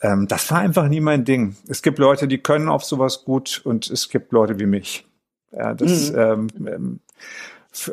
ähm, 0.03 0.27
das 0.27 0.51
war 0.51 0.59
einfach 0.59 0.89
nie 0.89 1.01
mein 1.01 1.25
Ding. 1.25 1.55
Es 1.69 1.81
gibt 1.81 2.01
Leute, 2.01 2.27
die 2.27 2.39
können 2.39 2.69
auf 2.69 2.83
sowas 2.83 3.25
gut 3.25 3.61
und 3.63 3.89
es 3.89 4.09
gibt 4.09 4.33
Leute 4.33 4.59
wie 4.59 4.67
mich. 4.67 5.07
Ja, 5.53 5.75
das, 5.75 6.11
mhm. 6.11 6.19
ähm, 6.19 6.49
ähm 6.67 7.01
äh, 7.01 7.13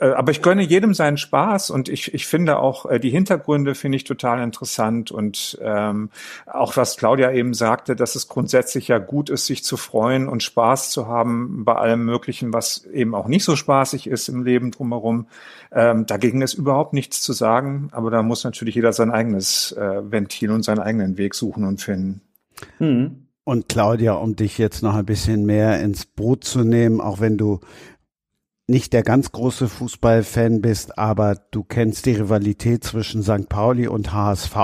aber 0.01 0.31
ich 0.31 0.41
gönne 0.41 0.61
jedem 0.61 0.93
seinen 0.93 1.17
Spaß 1.17 1.69
und 1.69 1.87
ich, 1.87 2.13
ich 2.13 2.27
finde 2.27 2.59
auch 2.59 2.85
äh, 2.85 2.99
die 2.99 3.09
Hintergründe 3.09 3.75
finde 3.75 3.95
ich 3.95 4.03
total 4.03 4.43
interessant 4.43 5.09
und 5.09 5.57
ähm, 5.61 6.09
auch 6.45 6.75
was 6.75 6.97
Claudia 6.97 7.31
eben 7.31 7.53
sagte, 7.53 7.95
dass 7.95 8.15
es 8.15 8.27
grundsätzlich 8.27 8.89
ja 8.89 8.97
gut 8.97 9.29
ist, 9.29 9.45
sich 9.45 9.63
zu 9.63 9.77
freuen 9.77 10.27
und 10.27 10.43
Spaß 10.43 10.91
zu 10.91 11.07
haben 11.07 11.63
bei 11.63 11.75
allem 11.75 12.03
Möglichen, 12.03 12.51
was 12.53 12.85
eben 12.85 13.15
auch 13.15 13.27
nicht 13.27 13.45
so 13.45 13.55
spaßig 13.55 14.07
ist 14.07 14.27
im 14.27 14.43
Leben 14.43 14.71
drumherum. 14.71 15.27
Ähm, 15.71 16.05
dagegen 16.05 16.41
ist 16.41 16.55
überhaupt 16.55 16.93
nichts 16.93 17.21
zu 17.21 17.31
sagen, 17.31 17.87
aber 17.91 18.11
da 18.11 18.21
muss 18.21 18.43
natürlich 18.43 18.75
jeder 18.75 18.91
sein 18.91 19.11
eigenes 19.11 19.71
äh, 19.71 20.11
Ventil 20.11 20.51
und 20.51 20.63
seinen 20.63 20.79
eigenen 20.79 21.17
Weg 21.17 21.35
suchen 21.35 21.63
und 21.63 21.81
finden. 21.81 22.21
Hm. 22.79 23.27
Und 23.45 23.69
Claudia, 23.69 24.13
um 24.13 24.35
dich 24.35 24.57
jetzt 24.57 24.83
noch 24.83 24.95
ein 24.95 25.05
bisschen 25.05 25.45
mehr 25.45 25.79
ins 25.81 26.05
Boot 26.05 26.43
zu 26.43 26.63
nehmen, 26.63 26.99
auch 26.99 27.19
wenn 27.19 27.37
du 27.37 27.61
nicht 28.69 28.93
der 28.93 29.03
ganz 29.03 29.31
große 29.31 29.67
Fußballfan 29.67 30.61
bist, 30.61 30.97
aber 30.97 31.35
du 31.51 31.63
kennst 31.63 32.05
die 32.05 32.13
Rivalität 32.13 32.83
zwischen 32.83 33.23
St. 33.23 33.49
Pauli 33.49 33.87
und 33.87 34.13
HSV 34.13 34.55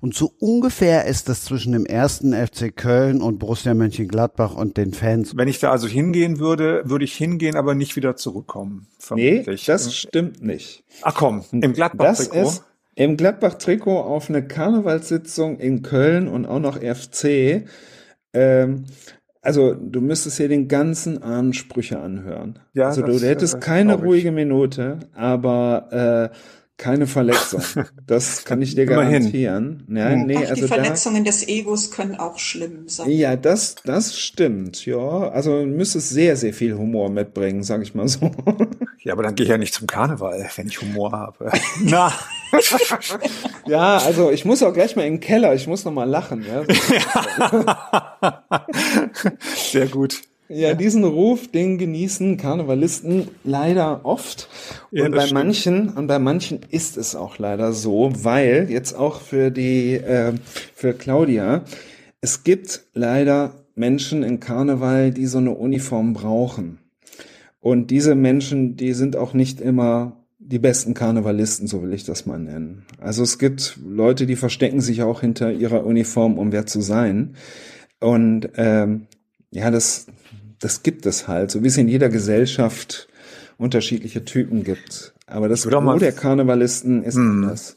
und 0.00 0.14
so 0.14 0.32
ungefähr 0.38 1.06
ist 1.06 1.28
das 1.28 1.44
zwischen 1.44 1.72
dem 1.72 1.86
ersten 1.86 2.34
FC 2.34 2.74
Köln 2.76 3.22
und 3.22 3.38
Borussia 3.38 3.74
Mönchengladbach 3.74 4.54
und 4.54 4.76
den 4.76 4.92
Fans. 4.92 5.36
Wenn 5.36 5.48
ich 5.48 5.58
da 5.58 5.70
also 5.70 5.88
hingehen 5.88 6.38
würde, 6.38 6.82
würde 6.84 7.04
ich 7.04 7.14
hingehen, 7.14 7.56
aber 7.56 7.74
nicht 7.74 7.96
wieder 7.96 8.16
zurückkommen. 8.16 8.86
Vermutlich. 8.98 9.46
Nee, 9.46 9.72
das 9.72 9.94
stimmt 9.94 10.42
nicht. 10.42 10.84
Ach 11.02 11.14
komm, 11.14 11.44
im 11.50 11.72
Gladbach-Trikot? 11.72 12.62
Im 12.94 13.16
Gladbach-Trikot 13.16 14.00
auf 14.00 14.28
eine 14.28 14.46
Karnevalssitzung 14.46 15.58
in 15.58 15.82
Köln 15.82 16.26
und 16.26 16.46
auch 16.46 16.58
noch 16.58 16.78
FC. 16.78 17.64
Ähm, 18.34 18.84
also 19.48 19.72
du 19.72 20.02
müsstest 20.02 20.36
hier 20.36 20.48
den 20.48 20.68
ganzen 20.68 21.22
Abend 21.22 21.56
Sprüche 21.56 21.98
anhören. 21.98 22.58
Ja, 22.74 22.88
also 22.88 23.00
du 23.00 23.18
hättest 23.18 23.54
äh, 23.54 23.60
keine 23.60 23.94
ruhige 23.94 24.30
Minute, 24.30 24.98
aber 25.14 26.30
äh, 26.30 26.36
keine 26.76 27.06
Verletzung. 27.06 27.62
Das 28.06 28.44
kann 28.44 28.60
ich 28.60 28.74
dir 28.74 28.84
garantieren. 28.84 29.84
Ja, 29.88 30.14
nee, 30.16 30.36
auch 30.36 30.40
also 30.50 30.54
die 30.54 30.62
Verletzungen 30.62 31.24
da, 31.24 31.30
des 31.30 31.48
Egos 31.48 31.90
können 31.90 32.16
auch 32.16 32.38
schlimm 32.38 32.88
sein. 32.88 33.10
Ja, 33.10 33.36
das, 33.36 33.76
das 33.84 34.18
stimmt. 34.18 34.84
Ja, 34.84 35.30
also 35.30 35.60
du 35.60 35.66
müsstest 35.66 36.10
sehr, 36.10 36.36
sehr 36.36 36.52
viel 36.52 36.74
Humor 36.74 37.10
mitbringen, 37.10 37.62
sag 37.62 37.82
ich 37.82 37.94
mal 37.94 38.08
so. 38.08 38.30
Ja, 39.02 39.12
aber 39.12 39.22
dann 39.22 39.34
gehe 39.34 39.44
ich 39.44 39.50
ja 39.50 39.58
nicht 39.58 39.74
zum 39.74 39.86
Karneval, 39.86 40.48
wenn 40.56 40.66
ich 40.66 40.80
Humor 40.80 41.12
habe. 41.12 41.52
Na. 41.80 42.12
ja, 43.66 43.98
also 43.98 44.30
ich 44.30 44.44
muss 44.44 44.62
auch 44.62 44.72
gleich 44.72 44.96
mal 44.96 45.02
in 45.02 45.14
den 45.14 45.20
Keller. 45.20 45.54
Ich 45.54 45.66
muss 45.66 45.84
noch 45.84 45.92
mal 45.92 46.08
lachen. 46.08 46.44
Ja. 46.46 46.64
Sehr 49.54 49.86
gut. 49.86 50.22
Ja, 50.48 50.72
diesen 50.72 51.04
Ruf, 51.04 51.48
den 51.48 51.76
genießen 51.76 52.38
Karnevalisten 52.38 53.28
leider 53.44 54.06
oft. 54.06 54.48
Und 54.90 54.98
ja, 54.98 55.08
bei 55.10 55.20
stimmt. 55.20 55.32
manchen, 55.32 55.88
und 55.90 56.06
bei 56.06 56.18
manchen 56.18 56.60
ist 56.70 56.96
es 56.96 57.14
auch 57.14 57.38
leider 57.38 57.74
so, 57.74 58.10
weil 58.14 58.68
jetzt 58.70 58.94
auch 58.94 59.20
für 59.20 59.50
die, 59.50 59.94
äh, 59.94 60.32
für 60.74 60.94
Claudia, 60.94 61.64
es 62.22 62.44
gibt 62.44 62.80
leider 62.94 63.52
Menschen 63.74 64.22
in 64.22 64.40
Karneval, 64.40 65.10
die 65.10 65.26
so 65.26 65.36
eine 65.36 65.50
Uniform 65.50 66.14
brauchen. 66.14 66.78
Und 67.60 67.90
diese 67.90 68.14
Menschen, 68.14 68.76
die 68.76 68.92
sind 68.92 69.16
auch 69.16 69.34
nicht 69.34 69.60
immer 69.60 70.16
die 70.38 70.58
besten 70.58 70.94
Karnevalisten, 70.94 71.66
so 71.66 71.82
will 71.82 71.92
ich 71.92 72.04
das 72.04 72.24
mal 72.24 72.38
nennen. 72.38 72.84
Also 73.00 73.22
es 73.22 73.38
gibt 73.38 73.78
Leute, 73.84 74.24
die 74.24 74.36
verstecken 74.36 74.80
sich 74.80 75.02
auch 75.02 75.20
hinter 75.20 75.52
ihrer 75.52 75.84
Uniform, 75.84 76.38
um 76.38 76.52
wer 76.52 76.66
zu 76.66 76.80
sein. 76.80 77.34
Und 78.00 78.48
ähm, 78.56 79.08
ja, 79.50 79.70
das, 79.70 80.06
das 80.60 80.82
gibt 80.82 81.04
es 81.06 81.28
halt, 81.28 81.50
so 81.50 81.62
wie 81.62 81.66
es 81.66 81.76
in 81.76 81.88
jeder 81.88 82.08
Gesellschaft 82.08 83.08
unterschiedliche 83.58 84.24
Typen 84.24 84.62
gibt. 84.62 85.12
Aber 85.26 85.48
das 85.48 85.66
Gros 85.66 85.98
der 85.98 86.12
Karnevalisten 86.12 87.02
ist 87.02 87.16
hm. 87.16 87.46
das. 87.48 87.76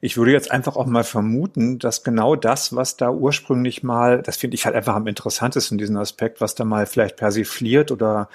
Ich 0.00 0.16
würde 0.16 0.32
jetzt 0.32 0.50
einfach 0.50 0.76
auch 0.76 0.86
mal 0.86 1.04
vermuten, 1.04 1.78
dass 1.78 2.02
genau 2.02 2.34
das, 2.34 2.74
was 2.74 2.96
da 2.96 3.10
ursprünglich 3.10 3.82
mal, 3.82 4.22
das 4.22 4.36
finde 4.36 4.56
ich 4.56 4.64
halt 4.64 4.74
einfach 4.74 4.96
am 4.96 5.06
interessantesten, 5.06 5.78
diesen 5.78 5.96
Aspekt, 5.96 6.40
was 6.40 6.56
da 6.56 6.64
mal 6.64 6.86
vielleicht 6.86 7.16
persifliert 7.16 7.92
oder 7.92 8.28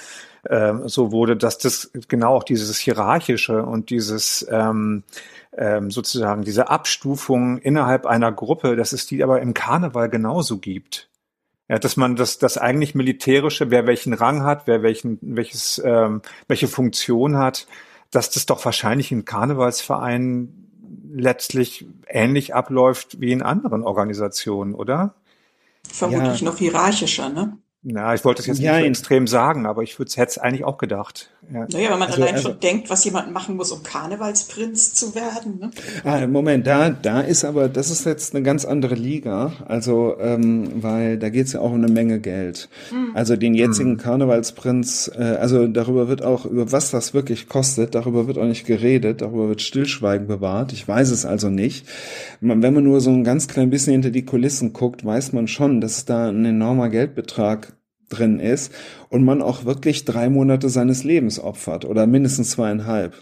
äh, 0.44 0.74
so 0.86 1.12
wurde, 1.12 1.36
dass 1.38 1.58
das 1.58 1.92
genau 2.08 2.36
auch 2.36 2.44
dieses 2.44 2.78
Hierarchische 2.78 3.64
und 3.64 3.90
dieses 3.90 4.46
ähm, 4.50 5.04
ähm, 5.58 5.92
sozusagen 5.92 6.44
diese 6.44 6.70
Abstufung 6.70 7.58
innerhalb 7.60 8.06
einer 8.06 8.32
Gruppe, 8.32 8.76
dass 8.76 8.94
es 8.94 9.06
die 9.06 9.24
aber 9.24 9.42
im 9.42 9.54
Karneval 9.54 10.10
genauso 10.10 10.58
gibt. 10.58 11.10
Ja, 11.70 11.80
dass 11.80 11.96
man 11.96 12.16
das, 12.16 12.40
das 12.40 12.58
eigentlich 12.58 12.94
militärische, 12.94 13.72
wer 13.72 13.88
welchen 13.88 14.14
Rang 14.14 14.44
hat, 14.44 14.68
wer 14.68 14.84
welchen, 14.84 15.18
welches, 15.22 15.82
ähm, 15.84 16.22
welche 16.48 16.68
Funktion 16.68 17.38
hat, 17.38 17.68
dass 18.12 18.30
das 18.30 18.46
doch 18.46 18.64
wahrscheinlich 18.66 19.12
in 19.12 19.26
Karnevalsvereinen 19.26 20.70
letztlich 21.14 21.86
ähnlich 22.08 22.54
abläuft 22.54 23.22
wie 23.22 23.32
in 23.32 23.42
anderen 23.42 23.84
Organisationen, 23.84 24.76
oder? 24.76 25.16
Vermutlich 25.88 26.42
ja. 26.42 26.46
noch 26.46 26.58
hierarchischer, 26.58 27.30
ne? 27.30 27.58
Na, 27.86 28.14
ich 28.14 28.24
wollte 28.24 28.42
es 28.42 28.48
jetzt 28.48 28.60
nicht 28.60 28.70
so 28.70 28.78
extrem 28.78 29.28
sagen, 29.28 29.66
aber 29.66 29.84
ich 29.84 30.00
hätte 30.00 30.24
es 30.26 30.38
eigentlich 30.38 30.64
auch 30.64 30.78
gedacht. 30.78 31.30
Ja. 31.54 31.68
Naja, 31.70 31.92
wenn 31.92 32.00
man 32.00 32.08
also, 32.08 32.22
allein 32.22 32.36
also, 32.36 32.50
schon 32.50 32.60
denkt, 32.62 32.90
was 32.90 33.04
jemand 33.04 33.34
machen 33.34 33.58
muss, 33.58 33.74
um 33.74 33.84
Karnevalsprinz 33.84 34.94
zu 34.94 35.14
werden. 35.14 35.60
Ne? 35.60 35.72
Ah, 36.06 36.26
Moment, 36.26 36.66
da, 36.66 36.90
da 36.92 37.20
ist 37.20 37.44
aber, 37.44 37.68
das 37.68 37.92
ist 37.92 38.06
jetzt 38.06 38.34
eine 38.34 38.42
ganz 38.42 38.64
andere 38.64 38.96
Liga. 38.96 39.52
Also, 39.66 40.16
ähm, 40.22 40.82
weil 40.82 41.18
da 41.18 41.28
geht 41.28 41.48
es 41.48 41.54
ja 41.54 41.60
auch 41.60 41.72
um 41.72 41.84
eine 41.84 41.92
Menge 41.92 42.22
Geld. 42.22 42.70
Mhm. 42.90 43.12
Also 43.16 43.36
den 43.36 43.54
jetzigen 43.54 43.92
mhm. 43.92 43.98
Karnevalsprinz, 43.98 45.12
äh, 45.14 45.22
also 45.22 45.68
darüber 45.68 46.08
wird 46.08 46.24
auch, 46.24 46.46
über 46.46 46.72
was 46.72 46.90
das 46.90 47.14
wirklich 47.14 47.50
kostet, 47.50 47.96
darüber 47.96 48.28
wird 48.28 48.38
auch 48.38 48.46
nicht 48.46 48.66
geredet, 48.66 49.22
darüber 49.22 49.50
wird 49.50 49.62
Stillschweigen 49.62 50.28
bewahrt. 50.28 50.72
Ich 50.72 50.88
weiß 50.88 51.12
es 51.12 51.26
also 51.26 51.50
nicht. 51.50 51.86
Wenn 52.40 52.74
man 52.74 52.84
nur 52.86 53.02
so 53.02 53.10
ein 53.10 53.26
ganz 53.26 53.50
klein 53.50 53.70
bisschen 53.70 53.92
hinter 53.92 54.12
die 54.12 54.26
Kulissen 54.26 54.72
guckt, 54.72 55.04
weiß 55.04 55.34
man 55.34 55.50
schon, 55.50 55.82
dass 55.82 56.06
da 56.06 56.30
ein 56.30 56.46
enormer 56.46 56.88
Geldbetrag 56.88 57.73
drin 58.14 58.40
ist 58.40 58.72
und 59.10 59.24
man 59.24 59.42
auch 59.42 59.66
wirklich 59.66 60.06
drei 60.06 60.30
Monate 60.30 60.70
seines 60.70 61.04
Lebens 61.04 61.40
opfert 61.40 61.86
oder 61.86 62.08
mindestens 62.08 62.52
zweieinhalb. 62.52 63.16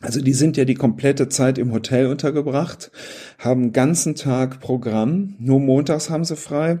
Also 0.00 0.20
die 0.20 0.32
sind 0.32 0.56
ja 0.56 0.64
die 0.64 0.74
komplette 0.74 1.28
Zeit 1.28 1.58
im 1.58 1.72
Hotel 1.72 2.06
untergebracht, 2.06 2.92
haben 3.38 3.72
ganzen 3.72 4.14
Tag 4.14 4.60
Programm, 4.60 5.34
nur 5.40 5.58
montags 5.58 6.08
haben 6.08 6.24
sie 6.24 6.36
frei. 6.36 6.80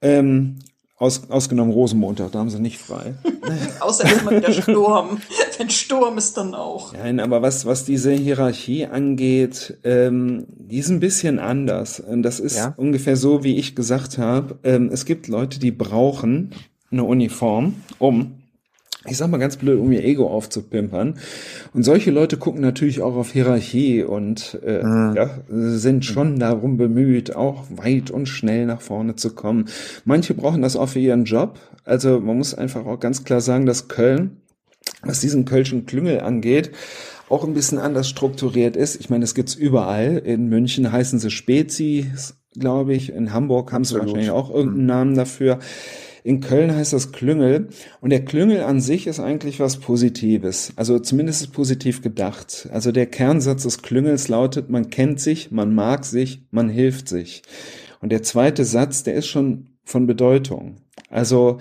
Ähm, 0.00 0.58
aus, 0.98 1.30
ausgenommen 1.30 1.72
Rosenmontag, 1.72 2.32
da 2.32 2.38
haben 2.38 2.50
sie 2.50 2.58
nicht 2.58 2.78
frei. 2.78 3.14
Außer 3.80 4.04
immer 4.20 4.30
wieder 4.30 4.52
Sturm. 4.62 5.18
Wenn 5.58 5.70
Sturm 5.70 6.16
ist 6.16 6.36
dann 6.36 6.54
auch. 6.54 6.92
Nein, 6.94 7.20
aber 7.20 7.42
was, 7.42 7.66
was 7.66 7.84
diese 7.84 8.12
Hierarchie 8.12 8.86
angeht, 8.86 9.76
ähm, 9.84 10.46
die 10.48 10.78
ist 10.78 10.88
ein 10.88 11.00
bisschen 11.00 11.38
anders. 11.38 12.00
Und 12.00 12.22
das 12.22 12.40
ist 12.40 12.56
ja? 12.56 12.74
ungefähr 12.76 13.16
so, 13.16 13.44
wie 13.44 13.56
ich 13.56 13.76
gesagt 13.76 14.16
habe. 14.18 14.58
Ähm, 14.64 14.88
es 14.90 15.04
gibt 15.04 15.28
Leute, 15.28 15.58
die 15.58 15.70
brauchen 15.70 16.52
eine 16.90 17.04
Uniform, 17.04 17.74
um 17.98 18.42
ich 19.08 19.16
sag 19.16 19.30
mal 19.30 19.38
ganz 19.38 19.56
blöd, 19.56 19.78
um 19.78 19.92
ihr 19.92 20.04
Ego 20.04 20.28
aufzupimpern. 20.28 21.14
Und 21.72 21.82
solche 21.82 22.10
Leute 22.10 22.36
gucken 22.36 22.60
natürlich 22.60 23.02
auch 23.02 23.16
auf 23.16 23.32
Hierarchie 23.32 24.02
und 24.02 24.58
äh, 24.64 24.82
mhm. 24.82 25.14
ja, 25.16 25.30
sind 25.48 26.04
schon 26.04 26.38
darum 26.38 26.76
bemüht, 26.76 27.34
auch 27.34 27.64
weit 27.70 28.10
und 28.10 28.26
schnell 28.26 28.66
nach 28.66 28.80
vorne 28.80 29.16
zu 29.16 29.34
kommen. 29.34 29.66
Manche 30.04 30.34
brauchen 30.34 30.62
das 30.62 30.76
auch 30.76 30.88
für 30.88 30.98
ihren 30.98 31.24
Job. 31.24 31.58
Also 31.84 32.20
man 32.20 32.36
muss 32.36 32.54
einfach 32.54 32.86
auch 32.86 33.00
ganz 33.00 33.24
klar 33.24 33.40
sagen, 33.40 33.66
dass 33.66 33.88
Köln, 33.88 34.38
was 35.02 35.20
diesen 35.20 35.44
Kölschen 35.44 35.86
Klüngel 35.86 36.20
angeht, 36.20 36.72
auch 37.28 37.44
ein 37.44 37.54
bisschen 37.54 37.78
anders 37.78 38.08
strukturiert 38.08 38.76
ist. 38.76 39.00
Ich 39.00 39.10
meine, 39.10 39.22
das 39.22 39.34
gibt's 39.34 39.54
überall. 39.54 40.18
In 40.18 40.48
München 40.48 40.90
heißen 40.90 41.18
sie 41.18 41.30
Spezi, 41.30 42.10
glaube 42.58 42.94
ich. 42.94 43.12
In 43.12 43.32
Hamburg 43.32 43.72
haben 43.72 43.84
sie 43.84 43.98
wahrscheinlich 43.98 44.30
auch 44.30 44.50
irgendeinen 44.50 44.82
mhm. 44.82 44.86
Namen 44.86 45.14
dafür. 45.14 45.58
In 46.26 46.40
Köln 46.40 46.74
heißt 46.74 46.92
das 46.92 47.12
Klüngel 47.12 47.68
und 48.00 48.10
der 48.10 48.24
Klüngel 48.24 48.64
an 48.64 48.80
sich 48.80 49.06
ist 49.06 49.20
eigentlich 49.20 49.60
was 49.60 49.76
Positives. 49.76 50.72
Also 50.74 50.98
zumindest 50.98 51.40
ist 51.40 51.52
positiv 51.52 52.02
gedacht. 52.02 52.68
Also 52.72 52.90
der 52.90 53.06
Kernsatz 53.06 53.62
des 53.62 53.80
Klüngels 53.80 54.26
lautet, 54.26 54.68
man 54.68 54.90
kennt 54.90 55.20
sich, 55.20 55.52
man 55.52 55.72
mag 55.72 56.04
sich, 56.04 56.42
man 56.50 56.68
hilft 56.68 57.08
sich. 57.08 57.42
Und 58.00 58.10
der 58.10 58.24
zweite 58.24 58.64
Satz, 58.64 59.04
der 59.04 59.14
ist 59.14 59.28
schon 59.28 59.68
von 59.84 60.08
Bedeutung. 60.08 60.78
Also 61.10 61.58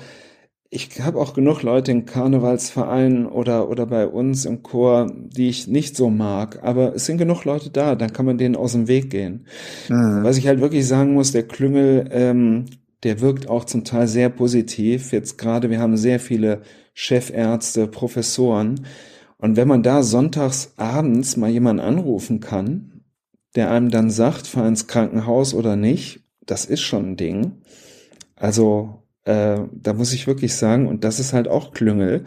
ich 0.72 1.00
habe 1.00 1.20
auch 1.20 1.36
genug 1.36 1.62
Leute 1.62 1.92
in 1.92 2.08
Karnevalsvereinen 2.08 3.28
oder, 3.28 3.70
oder 3.70 3.86
bei 3.86 4.08
uns 4.08 4.46
im 4.46 4.64
Chor, 4.64 5.12
die 5.16 5.48
ich 5.48 5.68
nicht 5.68 5.96
so 5.96 6.10
mag, 6.10 6.64
aber 6.64 6.96
es 6.96 7.06
sind 7.06 7.20
genug 7.20 7.46
Leute 7.46 7.70
da, 7.70 7.94
dann 7.94 8.14
kann 8.14 8.26
man 8.26 8.40
denen 8.40 8.56
aus 8.56 8.72
dem 8.72 8.88
Weg 8.88 9.12
gehen. 9.12 9.46
Mhm. 9.90 10.24
Was 10.24 10.38
ich 10.38 10.48
halt 10.48 10.60
wirklich 10.60 10.88
sagen 10.88 11.14
muss, 11.14 11.32
der 11.34 11.48
Klüngel 11.48 12.10
ähm, 12.10 12.66
der 13.06 13.22
wirkt 13.22 13.48
auch 13.48 13.66
zum 13.66 13.84
Teil 13.84 14.08
sehr 14.08 14.30
positiv. 14.30 15.14
Jetzt 15.14 15.38
gerade, 15.38 15.70
wir 15.70 15.80
haben 15.80 15.96
sehr 15.96 16.20
viele 16.20 16.64
Chefärzte, 16.96 17.86
Professoren. 17.88 18.88
Und 19.38 19.58
wenn 19.58 19.68
man 19.68 19.84
da 19.84 20.02
sonntags 20.02 20.74
abends 20.76 21.38
mal 21.38 21.52
jemanden 21.52 21.84
anrufen 21.84 22.40
kann, 22.40 23.04
der 23.56 23.70
einem 23.70 23.92
dann 23.92 24.10
sagt, 24.10 24.48
fahr 24.48 24.68
ins 24.68 24.88
Krankenhaus 24.88 25.54
oder 25.54 25.76
nicht, 25.76 26.22
das 26.48 26.66
ist 26.66 26.82
schon 26.82 27.12
ein 27.12 27.16
Ding. 27.16 27.62
Also 28.36 29.04
äh, 29.24 29.60
da 29.72 29.94
muss 29.94 30.12
ich 30.12 30.26
wirklich 30.26 30.56
sagen, 30.56 30.88
und 30.88 31.04
das 31.04 31.20
ist 31.20 31.32
halt 31.32 31.48
auch 31.48 31.74
Klüngel, 31.74 32.24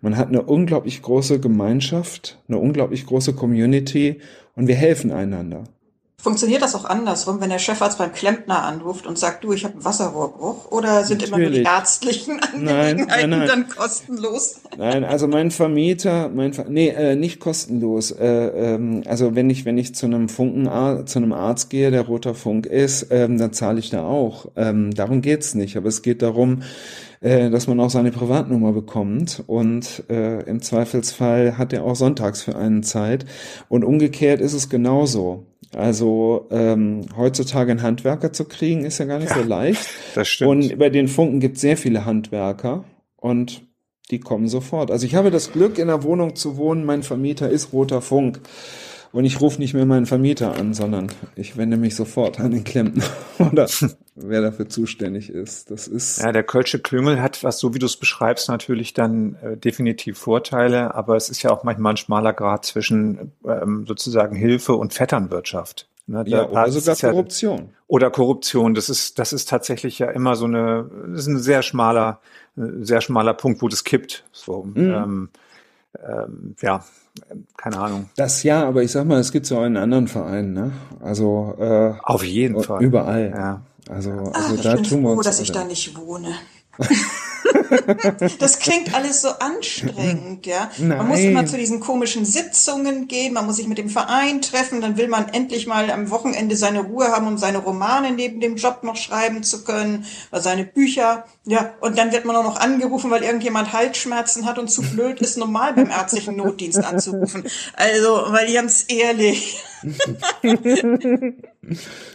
man 0.00 0.16
hat 0.16 0.28
eine 0.28 0.42
unglaublich 0.42 1.02
große 1.02 1.40
Gemeinschaft, 1.40 2.40
eine 2.46 2.58
unglaublich 2.58 3.04
große 3.04 3.34
Community 3.34 4.20
und 4.54 4.68
wir 4.68 4.76
helfen 4.76 5.10
einander. 5.10 5.64
Funktioniert 6.22 6.60
das 6.60 6.74
auch 6.74 6.84
andersrum, 6.84 7.40
wenn 7.40 7.48
der 7.48 7.58
Chefarzt 7.58 7.98
beim 7.98 8.12
Klempner 8.12 8.62
anruft 8.62 9.06
und 9.06 9.18
sagt, 9.18 9.42
du, 9.42 9.52
ich 9.52 9.64
habe 9.64 9.74
einen 9.74 9.84
Wasserrohrbruch? 9.84 10.70
Oder 10.70 11.04
sind 11.04 11.22
Natürlich. 11.22 11.28
immer 11.28 11.38
nur 11.38 11.50
die 11.50 11.62
ärztlichen 11.62 12.40
Angelegenheiten 12.40 12.64
nein, 12.64 13.06
nein, 13.06 13.30
nein. 13.30 13.48
dann 13.48 13.68
kostenlos? 13.68 14.60
Nein, 14.76 15.04
also 15.04 15.26
mein 15.28 15.50
Vermieter, 15.50 16.28
mein 16.28 16.52
Ver 16.52 16.66
nee, 16.68 16.88
äh, 16.88 17.16
nicht 17.16 17.40
kostenlos. 17.40 18.10
Äh, 18.10 18.26
ähm, 18.26 19.02
also 19.06 19.34
wenn 19.34 19.48
ich 19.48 19.64
wenn 19.64 19.78
ich 19.78 19.94
zu 19.94 20.06
einem 20.06 20.28
Funken 20.28 20.66
zu 21.06 21.18
einem 21.18 21.32
Arzt 21.32 21.70
gehe, 21.70 21.90
der 21.90 22.02
roter 22.02 22.34
Funk 22.34 22.66
ist, 22.66 23.06
ähm, 23.10 23.38
dann 23.38 23.52
zahle 23.52 23.78
ich 23.78 23.90
da 23.90 24.02
auch. 24.04 24.46
Ähm, 24.56 24.94
darum 24.94 25.22
geht's 25.22 25.54
nicht. 25.54 25.76
Aber 25.76 25.88
es 25.88 26.02
geht 26.02 26.22
darum, 26.22 26.62
äh, 27.20 27.50
dass 27.50 27.66
man 27.66 27.80
auch 27.80 27.90
seine 27.90 28.12
Privatnummer 28.12 28.72
bekommt 28.72 29.42
und 29.46 30.04
äh, 30.08 30.42
im 30.44 30.62
Zweifelsfall 30.62 31.58
hat 31.58 31.72
er 31.72 31.84
auch 31.84 31.96
sonntags 31.96 32.42
für 32.42 32.56
einen 32.56 32.82
Zeit 32.82 33.26
und 33.68 33.84
umgekehrt 33.84 34.40
ist 34.40 34.54
es 34.54 34.68
genauso. 34.68 35.46
Also 35.72 36.48
ähm, 36.50 37.02
heutzutage 37.16 37.70
einen 37.70 37.82
Handwerker 37.82 38.32
zu 38.32 38.44
kriegen, 38.46 38.84
ist 38.84 38.98
ja 38.98 39.04
gar 39.04 39.18
nicht 39.18 39.30
ja, 39.30 39.42
so 39.42 39.48
leicht. 39.48 39.86
Das 40.14 40.28
stimmt. 40.28 40.50
Und 40.50 40.78
bei 40.78 40.90
den 40.90 41.06
Funken 41.06 41.40
gibt 41.40 41.56
es 41.56 41.60
sehr 41.60 41.76
viele 41.76 42.04
Handwerker 42.06 42.84
und 43.16 43.62
die 44.10 44.18
kommen 44.18 44.48
sofort. 44.48 44.90
Also 44.90 45.06
ich 45.06 45.14
habe 45.14 45.30
das 45.30 45.52
Glück, 45.52 45.78
in 45.78 45.86
der 45.86 46.02
Wohnung 46.02 46.34
zu 46.34 46.56
wohnen. 46.56 46.84
Mein 46.84 47.02
Vermieter 47.02 47.48
ist 47.48 47.72
roter 47.72 48.00
Funk. 48.00 48.40
Und 49.12 49.24
ich 49.24 49.40
rufe 49.40 49.58
nicht 49.58 49.74
mehr 49.74 49.86
meinen 49.86 50.06
Vermieter 50.06 50.56
an, 50.56 50.72
sondern 50.72 51.08
ich 51.34 51.56
wende 51.56 51.76
mich 51.76 51.96
sofort 51.96 52.38
an 52.38 52.52
den 52.52 52.62
Klempner 52.62 53.04
oder 53.38 53.66
wer 54.14 54.40
dafür 54.40 54.68
zuständig 54.68 55.30
ist. 55.30 55.70
Das 55.70 55.88
ist. 55.88 56.22
Ja, 56.22 56.30
der 56.30 56.44
Kölsche 56.44 56.78
Klüngel 56.78 57.20
hat, 57.20 57.42
was 57.42 57.58
so 57.58 57.74
wie 57.74 57.80
du 57.80 57.86
es 57.86 57.96
beschreibst, 57.96 58.48
natürlich 58.48 58.94
dann 58.94 59.34
äh, 59.42 59.56
definitiv 59.56 60.18
Vorteile, 60.18 60.94
aber 60.94 61.16
es 61.16 61.28
ist 61.28 61.42
ja 61.42 61.50
auch 61.50 61.64
manchmal 61.64 61.94
ein 61.94 61.96
schmaler 61.96 62.32
Grad 62.32 62.64
zwischen 62.64 63.32
ähm, 63.44 63.84
sozusagen 63.86 64.36
Hilfe 64.36 64.74
und 64.74 64.94
Vetternwirtschaft. 64.94 65.88
Ne, 66.06 66.24
ja, 66.26 66.48
oder 66.48 66.70
sogar 66.70 66.96
Korruption. 66.96 67.58
Ja, 67.58 67.64
oder 67.86 68.10
Korruption. 68.10 68.74
Das 68.74 68.88
ist, 68.88 69.18
das 69.18 69.32
ist 69.32 69.48
tatsächlich 69.48 69.98
ja 69.98 70.10
immer 70.10 70.34
so 70.36 70.44
eine, 70.44 70.90
das 71.08 71.20
ist 71.22 71.26
ein 71.28 71.38
sehr 71.38 71.62
schmaler, 71.62 72.20
äh, 72.56 72.62
sehr 72.80 73.00
schmaler 73.00 73.34
Punkt, 73.34 73.62
wo 73.62 73.68
das 73.68 73.84
kippt. 73.84 74.24
So, 74.32 74.64
mhm. 74.64 74.76
ähm, 74.76 75.28
ähm, 76.04 76.56
ja, 76.62 76.84
keine 77.56 77.78
Ahnung. 77.78 78.08
Das 78.16 78.42
ja, 78.42 78.64
aber 78.66 78.82
ich 78.82 78.92
sag 78.92 79.06
mal, 79.06 79.18
es 79.18 79.32
gibt 79.32 79.46
es 79.46 79.52
auch 79.52 79.64
in 79.64 79.76
anderen 79.76 80.08
Vereinen, 80.08 80.52
ne? 80.52 80.72
Also 81.00 81.54
äh, 81.58 81.92
auf 82.02 82.24
jeden 82.24 82.62
Fall. 82.62 82.82
Überall. 82.82 83.30
Ja. 83.34 83.62
Also, 83.88 84.10
also 84.10 84.32
Ach, 84.32 84.62
da 84.62 84.74
ich 84.74 84.82
bin 84.82 84.84
tun 84.84 85.02
wir 85.02 85.14
froh, 85.14 85.22
dass 85.22 85.40
ich 85.40 85.52
da 85.52 85.64
nicht 85.64 85.96
wohne. 85.96 86.34
das 88.38 88.58
klingt 88.58 88.94
alles 88.94 89.22
so 89.22 89.28
anstrengend, 89.28 90.46
ja. 90.46 90.70
Nein. 90.78 90.98
Man 90.98 91.08
muss 91.08 91.20
immer 91.20 91.46
zu 91.46 91.56
diesen 91.56 91.80
komischen 91.80 92.24
Sitzungen 92.24 93.08
gehen, 93.08 93.32
man 93.32 93.46
muss 93.46 93.56
sich 93.56 93.68
mit 93.68 93.78
dem 93.78 93.88
Verein 93.88 94.42
treffen, 94.42 94.80
dann 94.80 94.96
will 94.96 95.08
man 95.08 95.28
endlich 95.28 95.66
mal 95.66 95.90
am 95.90 96.10
Wochenende 96.10 96.56
seine 96.56 96.80
Ruhe 96.80 97.08
haben, 97.08 97.26
um 97.26 97.38
seine 97.38 97.58
Romane 97.58 98.12
neben 98.12 98.40
dem 98.40 98.56
Job 98.56 98.82
noch 98.82 98.96
schreiben 98.96 99.42
zu 99.42 99.64
können, 99.64 100.04
oder 100.30 100.40
seine 100.40 100.64
Bücher. 100.64 101.24
Ja, 101.46 101.74
und 101.80 101.98
dann 101.98 102.12
wird 102.12 102.24
man 102.24 102.36
auch 102.36 102.44
noch 102.44 102.56
angerufen, 102.56 103.10
weil 103.10 103.22
irgendjemand 103.22 103.72
Halsschmerzen 103.72 104.46
hat 104.46 104.58
und 104.58 104.70
zu 104.70 104.82
blöd 104.82 105.20
ist, 105.20 105.36
normal 105.38 105.72
beim 105.74 105.90
ärztlichen 105.90 106.36
Notdienst 106.36 106.84
anzurufen. 106.84 107.44
Also, 107.74 108.24
weil 108.28 108.52
ganz 108.52 108.84
ehrlich. 108.88 109.62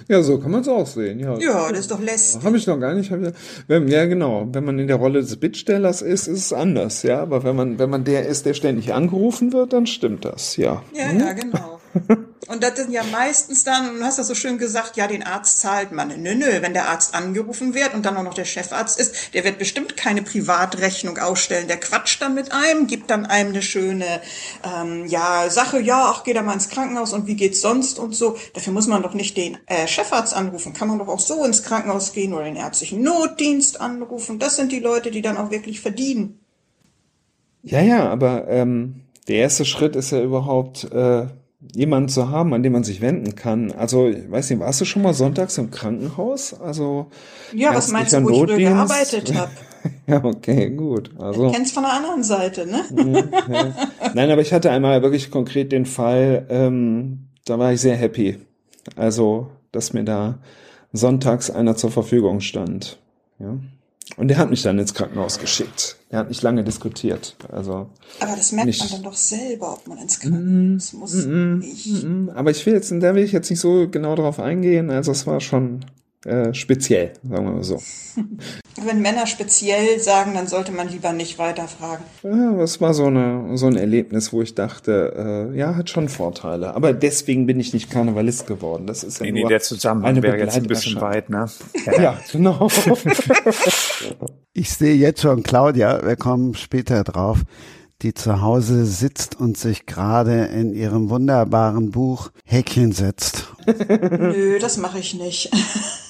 ja, 0.07 0.21
so 0.21 0.39
kann 0.39 0.51
man 0.51 0.61
es 0.61 0.67
auch 0.67 0.85
sehen. 0.85 1.19
Ja, 1.19 1.37
ja 1.39 1.69
das 1.69 1.79
ist 1.79 1.91
doch 1.91 1.99
lästig. 1.99 2.43
Habe 2.43 2.57
ich 2.57 2.67
noch 2.67 2.79
gar 2.79 2.93
nicht. 2.93 3.11
Ja, 3.67 4.05
genau. 4.05 4.47
Wenn 4.51 4.63
man 4.65 4.77
in 4.79 4.87
der 4.87 4.97
Rolle 4.97 5.14
des 5.21 5.37
Bittstellers 5.37 6.01
ist, 6.01 6.27
ist 6.27 6.39
es 6.39 6.53
anders. 6.53 7.03
Ja, 7.03 7.21
aber 7.21 7.43
wenn 7.43 7.55
man, 7.55 7.79
wenn 7.79 7.89
man 7.89 8.03
der 8.03 8.25
ist, 8.25 8.45
der 8.45 8.53
ständig 8.53 8.93
angerufen 8.93 9.53
wird, 9.53 9.73
dann 9.73 9.87
stimmt 9.87 10.25
das. 10.25 10.57
Ja. 10.57 10.83
Ja, 10.93 11.09
hm? 11.09 11.19
ja, 11.19 11.33
genau. 11.33 11.79
Und 12.47 12.61
das 12.61 12.75
sind 12.75 12.91
ja 12.91 13.03
meistens 13.03 13.63
dann, 13.63 13.97
du 13.97 14.03
hast 14.03 14.19
das 14.19 14.27
so 14.27 14.35
schön 14.35 14.57
gesagt, 14.57 14.97
ja, 14.97 15.07
den 15.07 15.23
Arzt 15.23 15.59
zahlt 15.59 15.91
man. 15.91 16.09
Nö, 16.21 16.35
nö, 16.35 16.61
wenn 16.61 16.73
der 16.73 16.89
Arzt 16.89 17.15
angerufen 17.15 17.73
wird 17.73 17.93
und 17.93 18.05
dann 18.05 18.17
auch 18.17 18.23
noch 18.23 18.33
der 18.33 18.45
Chefarzt 18.45 18.99
ist, 18.99 19.33
der 19.33 19.43
wird 19.43 19.57
bestimmt 19.57 19.97
keine 19.97 20.21
Privatrechnung 20.21 21.17
ausstellen. 21.17 21.67
Der 21.67 21.79
quatscht 21.79 22.21
dann 22.21 22.35
mit 22.35 22.51
einem, 22.51 22.85
gibt 22.87 23.09
dann 23.09 23.25
einem 23.25 23.49
eine 23.49 23.61
schöne 23.61 24.21
ähm, 24.63 25.07
ja, 25.07 25.49
Sache, 25.49 25.79
ja, 25.79 26.11
ach, 26.13 26.23
geh 26.23 26.33
da 26.33 26.43
mal 26.43 26.53
ins 26.53 26.69
Krankenhaus 26.69 27.13
und 27.13 27.25
wie 27.25 27.35
geht's 27.35 27.61
sonst 27.61 27.97
und 27.97 28.13
so. 28.13 28.37
Dafür 28.53 28.73
muss 28.73 28.87
man 28.87 29.01
doch 29.01 29.13
nicht 29.13 29.37
den 29.37 29.57
äh, 29.65 29.87
Chefarzt 29.87 30.35
anrufen. 30.35 30.73
Kann 30.73 30.87
man 30.87 30.99
doch 30.99 31.07
auch 31.07 31.19
so 31.19 31.43
ins 31.45 31.63
Krankenhaus 31.63 32.13
gehen 32.13 32.33
oder 32.33 32.43
den 32.43 32.57
ärztlichen 32.57 33.01
Notdienst 33.01 33.81
anrufen. 33.81 34.37
Das 34.37 34.55
sind 34.55 34.71
die 34.71 34.79
Leute, 34.79 35.09
die 35.09 35.21
dann 35.21 35.37
auch 35.37 35.49
wirklich 35.49 35.81
verdienen. 35.81 36.39
Ja, 37.63 37.81
ja, 37.81 38.07
aber 38.09 38.47
ähm, 38.47 39.01
der 39.27 39.37
erste 39.37 39.65
Schritt 39.65 39.95
ist 39.95 40.11
ja 40.11 40.21
überhaupt 40.21 40.83
äh, 40.91 41.25
jemanden 41.73 42.09
zu 42.09 42.29
haben, 42.29 42.53
an 42.53 42.63
den 42.63 42.71
man 42.71 42.83
sich 42.83 43.01
wenden 43.01 43.35
kann. 43.35 43.71
Also, 43.71 44.07
ich 44.07 44.29
weiß 44.29 44.49
nicht, 44.49 44.59
warst 44.59 44.81
du 44.81 44.85
schon 44.85 45.01
mal 45.01 45.13
sonntags 45.13 45.57
im 45.57 45.71
Krankenhaus? 45.71 46.59
Also 46.59 47.07
ja, 47.53 47.73
was 47.73 47.91
meinst 47.91 48.13
du, 48.13 48.23
wo 48.23 48.29
ich 48.29 48.39
früher 48.43 48.57
gearbeitet 48.57 49.33
habe? 49.35 49.51
ja, 50.07 50.23
okay, 50.23 50.69
gut. 50.69 51.11
Also 51.17 51.47
du 51.47 51.51
kennst 51.51 51.73
von 51.73 51.83
der 51.83 51.93
anderen 51.93 52.23
Seite, 52.23 52.65
ne? 52.65 52.83
Ja. 53.49 53.73
Nein, 54.13 54.31
aber 54.31 54.41
ich 54.41 54.53
hatte 54.53 54.71
einmal 54.71 55.01
wirklich 55.01 55.31
konkret 55.31 55.71
den 55.71 55.85
Fall, 55.85 56.45
ähm, 56.49 57.27
da 57.45 57.59
war 57.59 57.73
ich 57.73 57.81
sehr 57.81 57.95
happy. 57.95 58.39
Also, 58.95 59.51
dass 59.71 59.93
mir 59.93 60.03
da 60.03 60.39
sonntags 60.93 61.49
einer 61.49 61.75
zur 61.75 61.91
Verfügung 61.91 62.41
stand. 62.41 62.97
Ja. 63.39 63.57
Und 64.17 64.27
der 64.27 64.37
hat 64.37 64.49
mich 64.49 64.61
dann 64.61 64.77
ins 64.79 64.93
Krankenhaus 64.93 65.39
geschickt. 65.39 65.97
Er 66.09 66.19
hat 66.19 66.29
nicht 66.29 66.41
lange 66.41 66.63
diskutiert. 66.63 67.35
Also 67.51 67.89
aber 68.19 68.35
das 68.35 68.51
merkt 68.51 68.67
nicht. 68.67 68.79
man 68.79 68.89
dann 68.89 69.03
doch 69.03 69.15
selber, 69.15 69.73
ob 69.73 69.87
man 69.87 69.97
ins 69.97 70.19
Krankenhaus 70.19 70.93
mm, 70.93 70.97
muss. 70.97 71.13
Mm, 71.25 71.59
mm, 71.59 72.29
aber 72.35 72.51
ich 72.51 72.65
will 72.65 72.73
jetzt, 72.73 72.91
da 72.91 73.15
will 73.15 73.23
ich 73.23 73.31
jetzt 73.31 73.49
nicht 73.49 73.59
so 73.59 73.89
genau 73.89 74.15
drauf 74.15 74.39
eingehen. 74.39 74.91
Also 74.91 75.11
es 75.11 75.25
war 75.25 75.41
schon 75.41 75.85
äh, 76.25 76.55
speziell, 76.55 77.13
sagen 77.29 77.45
wir 77.45 77.53
mal 77.53 77.63
so. 77.63 77.79
Wenn 78.83 79.01
Männer 79.01 79.27
speziell 79.27 79.99
sagen, 79.99 80.33
dann 80.33 80.47
sollte 80.47 80.71
man 80.71 80.89
lieber 80.89 81.13
nicht 81.13 81.37
weiterfragen. 81.37 82.03
Ja, 82.23 82.53
das 82.53 82.81
war 82.81 82.95
so, 82.95 83.05
eine, 83.05 83.57
so 83.57 83.67
ein 83.67 83.75
Erlebnis, 83.75 84.33
wo 84.33 84.41
ich 84.41 84.55
dachte, 84.55 85.51
äh, 85.53 85.57
ja, 85.57 85.75
hat 85.75 85.91
schon 85.91 86.09
Vorteile. 86.09 86.73
Aber 86.73 86.93
deswegen 86.93 87.45
bin 87.45 87.59
ich 87.59 87.73
nicht 87.73 87.91
Karnevalist 87.91 88.47
geworden. 88.47 88.87
Das 88.87 89.03
ist 89.03 89.19
ja 89.19 89.27
nee, 89.27 89.39
nur 89.39 89.49
der 89.49 89.61
Zusammenhang 89.61 90.21
wäre 90.23 90.37
jetzt 90.39 90.57
ein 90.57 90.63
bisschen 90.63 90.99
weit, 90.99 91.29
ne? 91.29 91.45
Ja, 91.85 91.93
ja 92.01 92.19
genau. 92.31 92.67
ich 94.53 94.69
sehe 94.69 94.95
jetzt 94.95 95.21
schon 95.21 95.43
Claudia, 95.43 96.05
wir 96.05 96.15
kommen 96.15 96.55
später 96.55 97.03
drauf 97.03 97.43
die 98.01 98.13
zu 98.13 98.41
Hause 98.41 98.85
sitzt 98.85 99.39
und 99.39 99.57
sich 99.57 99.85
gerade 99.85 100.45
in 100.45 100.73
ihrem 100.73 101.09
wunderbaren 101.09 101.91
Buch 101.91 102.31
Häkchen 102.43 102.91
setzt. 102.91 103.47
Nö, 103.65 104.59
das 104.59 104.77
mache 104.77 104.99
ich 104.99 105.13
nicht. 105.15 105.51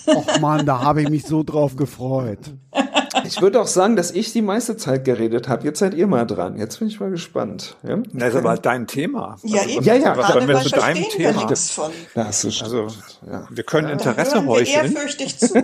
Och 0.08 0.40
man, 0.40 0.66
da 0.66 0.82
habe 0.82 1.02
ich 1.04 1.10
mich 1.10 1.26
so 1.26 1.44
drauf 1.44 1.76
gefreut. 1.76 2.40
Ich 3.28 3.42
würde 3.42 3.62
auch 3.62 3.68
sagen, 3.68 3.96
dass 3.96 4.12
ich 4.12 4.34
die 4.34 4.42
meiste 4.42 4.78
Zeit 4.78 5.06
geredet 5.06 5.48
habe. 5.48 5.64
Jetzt 5.66 5.80
seid 5.80 5.94
ihr 5.94 6.08
mal 6.08 6.26
dran. 6.26 6.58
Jetzt 6.58 6.80
bin 6.80 6.88
ich 6.88 7.00
mal 7.00 7.10
gespannt. 7.10 7.76
Ja? 7.88 7.98
Das 8.14 8.30
ist 8.30 8.36
aber 8.36 8.58
dein 8.58 8.88
Thema. 8.88 9.38
Ja, 9.44 9.62
also, 9.62 9.76
eben. 9.76 9.86
Ja, 9.86 9.96
ja. 9.96 10.18
Was 10.18 10.34
wollen 10.34 10.48
wir 10.48 10.62
zu 10.62 10.70
deinem 10.70 11.04
Thema? 11.04 11.50
Wir 11.50 11.56
von. 11.56 11.92
Das 12.14 12.44
ist 12.44 12.64
also, 12.64 12.88
ja. 13.30 13.48
wir 13.50 13.64
können 13.64 13.90
Interesse 13.90 14.36
da 14.36 14.46
heucheln. 14.46 14.94
Wir 14.94 14.96
ehrfürchtig 14.96 15.38
zu. 15.38 15.54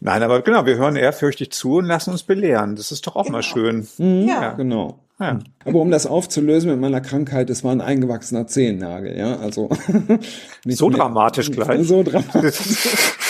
Nein, 0.00 0.22
aber 0.22 0.42
genau, 0.42 0.66
wir 0.66 0.76
hören 0.76 0.96
ehrfürchtig 0.96 1.52
zu 1.52 1.76
und 1.76 1.86
lassen 1.86 2.10
uns 2.10 2.22
belehren. 2.22 2.76
Das 2.76 2.92
ist 2.92 3.06
doch 3.06 3.16
auch 3.16 3.24
genau. 3.24 3.38
mal 3.38 3.42
schön. 3.42 3.86
Mhm, 3.98 4.28
ja. 4.28 4.52
genau. 4.52 4.98
Ja. 5.20 5.38
Aber 5.64 5.80
um 5.80 5.90
das 5.92 6.06
aufzulösen 6.06 6.70
mit 6.70 6.80
meiner 6.80 7.00
Krankheit, 7.00 7.48
es 7.48 7.62
war 7.62 7.70
ein 7.70 7.80
eingewachsener 7.80 8.48
Zehennagel, 8.48 9.16
ja, 9.16 9.36
also. 9.36 9.70
so 10.66 10.90
dramatisch 10.90 11.52
gleich. 11.52 11.86
So 11.86 12.02
dramatisch. 12.02 12.58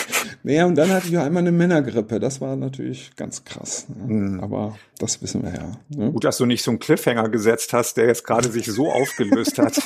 Naja, 0.46 0.66
und 0.66 0.74
dann 0.74 0.92
hatte 0.92 1.08
ich 1.08 1.16
einmal 1.16 1.40
eine 1.40 1.52
Männergrippe. 1.52 2.20
Das 2.20 2.42
war 2.42 2.54
natürlich 2.54 3.12
ganz 3.16 3.44
krass. 3.46 3.86
Ne? 3.88 4.12
Mhm. 4.12 4.40
Aber 4.40 4.76
das 4.98 5.22
wissen 5.22 5.42
wir 5.42 5.54
ja. 5.54 5.72
Ne? 5.88 6.12
Gut, 6.12 6.24
dass 6.24 6.36
du 6.36 6.44
nicht 6.44 6.62
so 6.62 6.70
einen 6.70 6.80
Cliffhanger 6.80 7.30
gesetzt 7.30 7.72
hast, 7.72 7.96
der 7.96 8.08
jetzt 8.08 8.26
gerade 8.26 8.50
sich 8.50 8.66
so 8.66 8.92
aufgelöst 8.92 9.56
hat. 9.56 9.74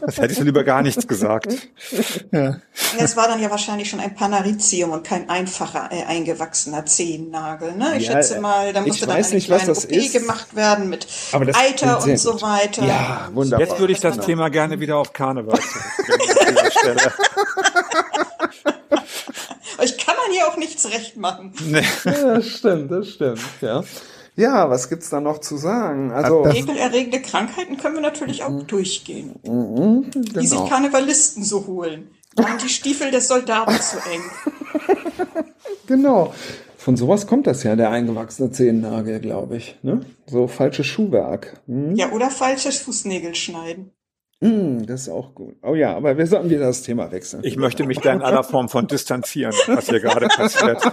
das 0.00 0.16
hättest 0.16 0.40
du 0.40 0.44
lieber 0.44 0.64
gar 0.64 0.80
nichts 0.80 1.06
gesagt. 1.06 1.54
Ja. 2.32 2.62
Es 2.98 3.14
war 3.18 3.28
dann 3.28 3.42
ja 3.42 3.50
wahrscheinlich 3.50 3.90
schon 3.90 4.00
ein 4.00 4.14
Panaritium 4.14 4.90
und 4.92 5.04
kein 5.04 5.28
einfacher 5.28 5.90
äh, 5.92 6.02
eingewachsener 6.04 6.86
Zehennagel. 6.86 7.74
Ne? 7.74 7.98
Ich 7.98 8.06
ja, 8.06 8.12
schätze 8.12 8.40
mal, 8.40 8.72
da 8.72 8.80
musste 8.80 9.04
dann 9.04 9.16
eine 9.16 9.34
nicht, 9.34 9.48
kleine 9.48 9.72
OP 9.72 9.84
ist. 9.84 10.12
gemacht 10.14 10.56
werden 10.56 10.88
mit 10.88 11.06
Eiter 11.32 12.02
und 12.02 12.18
so 12.18 12.40
weiter. 12.40 12.86
Ja, 12.86 13.28
wunderbar. 13.34 13.66
Jetzt 13.66 13.78
würde 13.78 13.92
ich 13.92 14.00
das 14.00 14.18
Thema 14.20 14.48
gerne 14.48 14.80
wieder 14.80 14.96
auf 14.96 15.12
Karneval 15.12 15.60
zurückbringen 16.06 17.12
ich 19.84 19.98
kann 19.98 20.16
man 20.16 20.30
hier 20.32 20.37
auch 20.48 20.56
nichts 20.56 20.90
recht 20.90 21.16
machen. 21.16 21.52
Nee. 21.64 21.82
Ja, 22.04 22.34
das 22.34 22.46
stimmt, 22.46 22.90
das 22.90 23.08
stimmt, 23.08 23.40
ja. 23.60 23.84
Ja, 24.36 24.70
was 24.70 24.88
gibt's 24.88 25.10
da 25.10 25.20
noch 25.20 25.38
zu 25.38 25.56
sagen? 25.56 26.12
Also 26.12 26.46
ekelerregende 26.46 27.20
Krankheiten 27.20 27.76
können 27.76 27.96
wir 27.96 28.02
natürlich 28.02 28.44
auch 28.44 28.50
mhm. 28.50 28.66
durchgehen. 28.68 29.34
Mhm, 29.42 30.10
genau. 30.12 30.40
Die 30.40 30.46
sich. 30.46 30.68
Karnevalisten 30.68 31.42
so 31.42 31.66
holen. 31.66 32.10
Und 32.36 32.62
die 32.62 32.68
Stiefel 32.68 33.10
des 33.10 33.26
Soldaten 33.26 33.74
zu 33.80 33.96
eng. 33.96 34.22
genau. 35.88 36.32
Von 36.76 36.96
sowas 36.96 37.26
kommt 37.26 37.48
das 37.48 37.64
ja, 37.64 37.74
der 37.74 37.90
eingewachsene 37.90 38.52
Zehennagel, 38.52 39.18
glaube 39.18 39.56
ich. 39.56 39.76
Ne? 39.82 40.02
So 40.26 40.46
falsches 40.46 40.86
Schuhwerk. 40.86 41.60
Hm? 41.66 41.96
Ja, 41.96 42.12
oder 42.12 42.30
falsches 42.30 42.78
Fußnägel 42.78 43.34
schneiden. 43.34 43.90
Mm, 44.40 44.86
das 44.86 45.02
ist 45.02 45.08
auch 45.08 45.34
gut. 45.34 45.56
Oh 45.62 45.74
ja, 45.74 45.96
aber 45.96 46.16
wir 46.16 46.26
sollten 46.26 46.48
wieder 46.48 46.66
das 46.66 46.82
Thema 46.82 47.10
wechseln. 47.10 47.42
Ich 47.44 47.56
möchte 47.56 47.84
mich 47.84 47.98
da 47.98 48.12
in 48.12 48.22
aller 48.22 48.44
Form 48.44 48.68
von 48.68 48.86
distanzieren, 48.86 49.52
was 49.66 49.88
hier 49.88 49.98
gerade 49.98 50.28
passiert. 50.28 50.80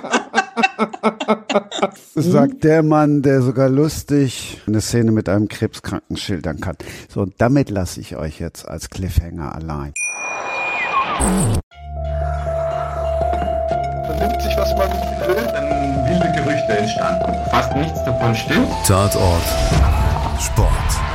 Sagt 2.16 2.64
der 2.64 2.82
Mann, 2.82 3.22
der 3.22 3.42
sogar 3.42 3.70
lustig 3.70 4.62
eine 4.66 4.82
Szene 4.82 5.12
mit 5.12 5.30
einem 5.30 5.48
Krebskranken 5.48 6.18
schildern 6.18 6.60
kann. 6.60 6.76
So, 7.08 7.22
und 7.22 7.36
damit 7.38 7.70
lasse 7.70 8.02
ich 8.02 8.16
euch 8.16 8.40
jetzt 8.40 8.68
als 8.68 8.90
Cliffhanger 8.90 9.54
allein. 9.54 9.94
Man 14.08 14.18
nimmt 14.18 14.42
sich, 14.42 14.58
was 14.58 14.76
man 14.76 14.90
will, 14.90 15.36
dann 15.54 16.10
wilde 16.10 16.32
Gerüchte 16.36 16.78
entstanden. 16.78 17.32
Fast 17.52 17.76
nichts 17.76 18.04
davon 18.06 18.34
stimmt. 18.34 18.68
Tatort. 18.88 19.44
Sport. 20.40 21.15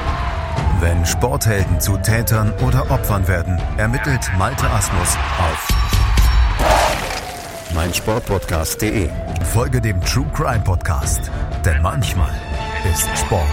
Wenn 0.80 1.04
Sporthelden 1.04 1.78
zu 1.78 1.98
Tätern 1.98 2.54
oder 2.66 2.90
Opfern 2.90 3.28
werden, 3.28 3.60
ermittelt 3.76 4.22
Malte 4.38 4.66
Asmus 4.70 5.14
auf 5.38 5.68
meinsportpodcast.de. 7.74 9.10
Folge 9.52 9.82
dem 9.82 10.00
True 10.00 10.24
Crime 10.32 10.64
Podcast, 10.64 11.30
denn 11.66 11.82
manchmal 11.82 12.32
ist 12.90 13.06
Sport 13.18 13.44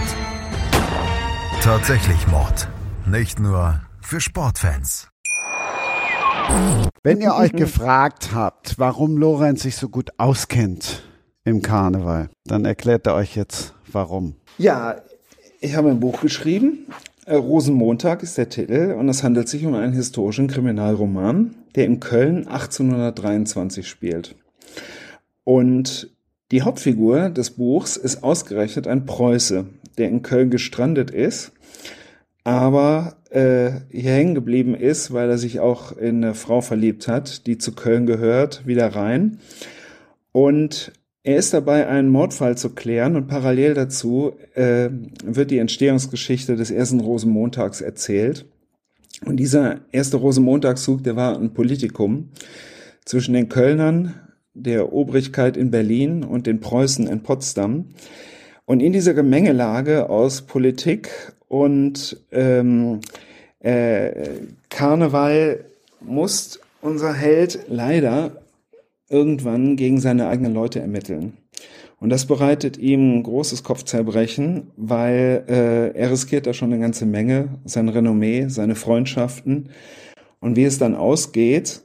tatsächlich 1.60 2.26
Mord. 2.28 2.66
Nicht 3.06 3.38
nur 3.38 3.82
für 4.00 4.22
Sportfans. 4.22 5.10
Wenn 7.02 7.20
ihr 7.20 7.34
euch 7.34 7.52
gefragt 7.52 8.30
habt, 8.32 8.78
warum 8.78 9.18
Lorenz 9.18 9.64
sich 9.64 9.76
so 9.76 9.90
gut 9.90 10.12
auskennt 10.16 11.02
im 11.44 11.60
Karneval, 11.60 12.30
dann 12.46 12.64
erklärt 12.64 13.06
er 13.06 13.16
euch 13.16 13.36
jetzt 13.36 13.74
warum. 13.92 14.36
Ja, 14.56 14.96
ich 15.60 15.74
habe 15.74 15.90
ein 15.90 16.00
Buch 16.00 16.22
geschrieben 16.22 16.86
Rosenmontag 17.30 18.22
ist 18.22 18.38
der 18.38 18.48
Titel 18.48 18.94
und 18.98 19.08
es 19.08 19.22
handelt 19.22 19.48
sich 19.48 19.66
um 19.66 19.74
einen 19.74 19.92
historischen 19.92 20.48
Kriminalroman, 20.48 21.54
der 21.74 21.86
in 21.86 22.00
Köln 22.00 22.46
1823 22.48 23.86
spielt. 23.86 24.34
Und 25.44 26.10
die 26.50 26.62
Hauptfigur 26.62 27.28
des 27.30 27.50
Buchs 27.50 27.96
ist 27.96 28.22
ausgerechnet 28.22 28.86
ein 28.86 29.04
Preuße, 29.04 29.66
der 29.98 30.08
in 30.08 30.22
Köln 30.22 30.50
gestrandet 30.50 31.10
ist, 31.10 31.52
aber 32.44 33.16
äh, 33.30 33.72
hier 33.90 34.12
hängen 34.12 34.34
geblieben 34.34 34.74
ist, 34.74 35.12
weil 35.12 35.28
er 35.28 35.38
sich 35.38 35.60
auch 35.60 35.92
in 35.96 36.24
eine 36.24 36.34
Frau 36.34 36.62
verliebt 36.62 37.08
hat, 37.08 37.46
die 37.46 37.58
zu 37.58 37.72
Köln 37.72 38.06
gehört, 38.06 38.66
wieder 38.66 38.94
rein. 38.94 39.40
Und 40.32 40.92
Er 41.22 41.36
ist 41.36 41.52
dabei, 41.52 41.86
einen 41.88 42.10
Mordfall 42.10 42.56
zu 42.56 42.70
klären 42.70 43.16
und 43.16 43.26
parallel 43.26 43.74
dazu 43.74 44.32
äh, 44.54 44.88
wird 45.24 45.50
die 45.50 45.58
Entstehungsgeschichte 45.58 46.56
des 46.56 46.70
ersten 46.70 47.00
Rosenmontags 47.00 47.80
erzählt. 47.80 48.46
Und 49.24 49.36
dieser 49.36 49.80
erste 49.90 50.16
Rosenmontagszug, 50.16 51.02
der 51.02 51.16
war 51.16 51.36
ein 51.36 51.52
Politikum 51.52 52.30
zwischen 53.04 53.34
den 53.34 53.48
Kölnern, 53.48 54.14
der 54.54 54.92
Obrigkeit 54.92 55.56
in 55.56 55.70
Berlin 55.70 56.24
und 56.24 56.46
den 56.46 56.60
Preußen 56.60 57.06
in 57.06 57.22
Potsdam. 57.22 57.86
Und 58.64 58.80
in 58.80 58.92
dieser 58.92 59.14
Gemengelage 59.14 60.08
aus 60.08 60.42
Politik 60.42 61.10
und 61.48 62.20
ähm, 62.30 63.00
äh, 63.60 64.12
Karneval 64.68 65.64
muss 66.00 66.60
unser 66.80 67.12
Held 67.12 67.60
leider 67.68 68.32
irgendwann 69.08 69.76
gegen 69.76 70.00
seine 70.00 70.28
eigenen 70.28 70.54
Leute 70.54 70.80
ermitteln. 70.80 71.38
Und 72.00 72.10
das 72.10 72.26
bereitet 72.26 72.76
ihm 72.76 73.22
großes 73.22 73.64
Kopfzerbrechen, 73.64 74.70
weil 74.76 75.44
äh, 75.48 75.98
er 75.98 76.10
riskiert 76.10 76.46
da 76.46 76.52
schon 76.52 76.72
eine 76.72 76.80
ganze 76.80 77.06
Menge, 77.06 77.58
sein 77.64 77.88
Renommee, 77.88 78.46
seine 78.48 78.76
Freundschaften. 78.76 79.70
Und 80.40 80.56
wie 80.56 80.64
es 80.64 80.78
dann 80.78 80.94
ausgeht 80.94 81.82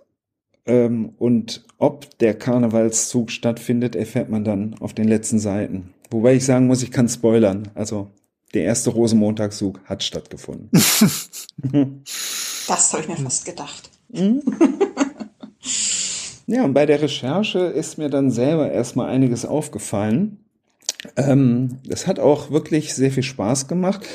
ähm, 0.66 1.14
und 1.18 1.66
ob 1.80 2.18
der 2.20 2.36
Karnevalszug 2.36 3.32
stattfindet, 3.32 3.96
erfährt 3.96 4.30
man 4.30 4.44
dann 4.44 4.76
auf 4.80 4.94
den 4.94 5.08
letzten 5.08 5.40
Seiten. 5.40 5.94
Wobei 6.12 6.36
ich 6.36 6.46
sagen 6.46 6.68
muss, 6.68 6.84
ich 6.84 6.92
kann 6.92 7.10
spoilern. 7.10 7.70
Also 7.74 8.12
der 8.54 8.66
erste 8.66 8.92
Rosenmontagszug 8.92 9.80
hat 9.86 10.04
stattgefunden. 10.04 10.70
das 12.68 12.94
habe 12.94 13.02
ich 13.02 13.08
mir 13.08 13.18
fast 13.18 13.46
gedacht. 13.46 13.90
Ja, 16.46 16.66
und 16.66 16.74
bei 16.74 16.86
der 16.86 17.02
Recherche 17.02 17.60
ist 17.60 17.98
mir 17.98 18.10
dann 18.10 18.32
selber 18.32 18.72
erstmal 18.72 19.10
einiges 19.10 19.46
aufgefallen. 19.46 20.40
Ähm, 21.16 21.80
das 21.86 22.08
hat 22.08 22.20
auch 22.20 22.52
wirklich 22.52 22.94
sehr 22.94 23.12
viel 23.12 23.24
Spaß 23.24 23.68
gemacht, 23.68 24.06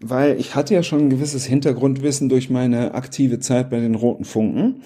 weil 0.00 0.38
ich 0.38 0.54
hatte 0.54 0.74
ja 0.74 0.82
schon 0.82 1.02
ein 1.02 1.10
gewisses 1.10 1.44
Hintergrundwissen 1.44 2.28
durch 2.28 2.50
meine 2.50 2.94
aktive 2.94 3.38
Zeit 3.38 3.70
bei 3.70 3.80
den 3.80 3.94
Roten 3.94 4.24
Funken. 4.24 4.82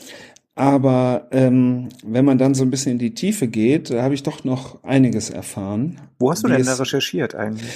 Aber 0.54 1.28
ähm, 1.32 1.90
wenn 2.02 2.24
man 2.24 2.38
dann 2.38 2.54
so 2.54 2.64
ein 2.64 2.70
bisschen 2.70 2.92
in 2.92 2.98
die 2.98 3.14
Tiefe 3.14 3.46
geht, 3.46 3.90
da 3.90 4.02
habe 4.02 4.14
ich 4.14 4.22
doch 4.22 4.44
noch 4.44 4.82
einiges 4.82 5.28
erfahren. 5.28 6.00
Wo 6.18 6.30
hast 6.30 6.44
du 6.44 6.48
denn 6.48 6.64
da 6.64 6.74
recherchiert 6.74 7.34
eigentlich? 7.34 7.70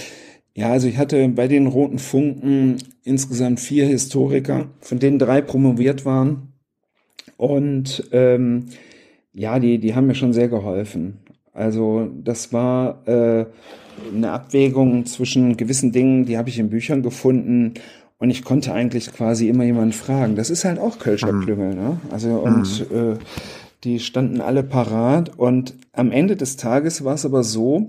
Ja, 0.54 0.72
also 0.72 0.88
ich 0.88 0.96
hatte 0.96 1.28
bei 1.28 1.46
den 1.46 1.66
Roten 1.66 1.98
Funken 1.98 2.78
insgesamt 3.04 3.60
vier 3.60 3.86
Historiker, 3.86 4.68
von 4.80 4.98
denen 4.98 5.18
drei 5.18 5.42
promoviert 5.42 6.04
waren. 6.04 6.54
Und 7.36 8.08
ähm, 8.12 8.66
ja, 9.32 9.58
die, 9.58 9.78
die 9.78 9.94
haben 9.94 10.06
mir 10.06 10.14
schon 10.14 10.32
sehr 10.32 10.48
geholfen. 10.48 11.18
Also 11.52 12.08
das 12.22 12.52
war 12.52 13.06
äh, 13.06 13.46
eine 14.14 14.32
Abwägung 14.32 15.06
zwischen 15.06 15.56
gewissen 15.56 15.92
Dingen, 15.92 16.24
die 16.24 16.38
habe 16.38 16.48
ich 16.48 16.58
in 16.58 16.70
Büchern 16.70 17.02
gefunden 17.02 17.74
und 18.18 18.30
ich 18.30 18.44
konnte 18.44 18.72
eigentlich 18.72 19.12
quasi 19.12 19.48
immer 19.48 19.64
jemanden 19.64 19.92
fragen. 19.92 20.36
Das 20.36 20.50
ist 20.50 20.64
halt 20.64 20.78
auch 20.78 20.98
Kölscher 20.98 21.32
mhm. 21.32 21.44
Klüngel, 21.44 21.74
ne? 21.74 22.00
Also 22.10 22.30
und 22.38 22.90
mhm. 22.90 23.12
äh, 23.12 23.16
die 23.84 23.98
standen 23.98 24.40
alle 24.40 24.62
parat 24.62 25.38
und 25.38 25.74
am 25.92 26.12
Ende 26.12 26.36
des 26.36 26.56
Tages 26.56 27.04
war 27.04 27.14
es 27.14 27.24
aber 27.24 27.42
so, 27.42 27.88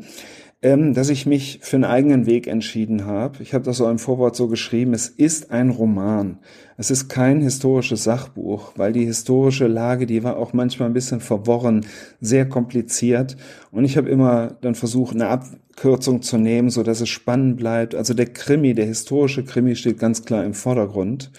ähm, 0.63 0.93
dass 0.93 1.09
ich 1.09 1.25
mich 1.25 1.59
für 1.63 1.77
einen 1.77 1.85
eigenen 1.85 2.25
Weg 2.27 2.45
entschieden 2.45 3.05
habe. 3.05 3.41
Ich 3.41 3.53
habe 3.53 3.65
das 3.65 3.77
so 3.77 3.89
im 3.89 3.97
Vorwort 3.97 4.35
so 4.35 4.47
geschrieben, 4.47 4.93
es 4.93 5.07
ist 5.07 5.49
ein 5.49 5.71
Roman. 5.71 6.37
Es 6.77 6.91
ist 6.91 7.09
kein 7.09 7.41
historisches 7.41 8.03
Sachbuch, 8.03 8.73
weil 8.75 8.93
die 8.93 9.05
historische 9.05 9.67
Lage, 9.67 10.05
die 10.05 10.23
war 10.23 10.37
auch 10.37 10.53
manchmal 10.53 10.89
ein 10.89 10.93
bisschen 10.93 11.19
verworren, 11.19 11.85
sehr 12.19 12.47
kompliziert. 12.47 13.37
Und 13.71 13.85
ich 13.85 13.97
habe 13.97 14.09
immer 14.09 14.55
dann 14.61 14.75
versucht, 14.75 15.15
eine 15.15 15.29
Abkürzung 15.29 16.21
zu 16.21 16.37
nehmen, 16.37 16.69
so 16.69 16.83
dass 16.83 17.01
es 17.01 17.09
spannend 17.09 17.57
bleibt. 17.57 17.95
Also 17.95 18.13
der 18.13 18.27
Krimi, 18.27 18.75
der 18.75 18.85
historische 18.85 19.43
Krimi 19.43 19.75
steht 19.75 19.97
ganz 19.97 20.25
klar 20.25 20.43
im 20.43 20.53
Vordergrund. 20.53 21.31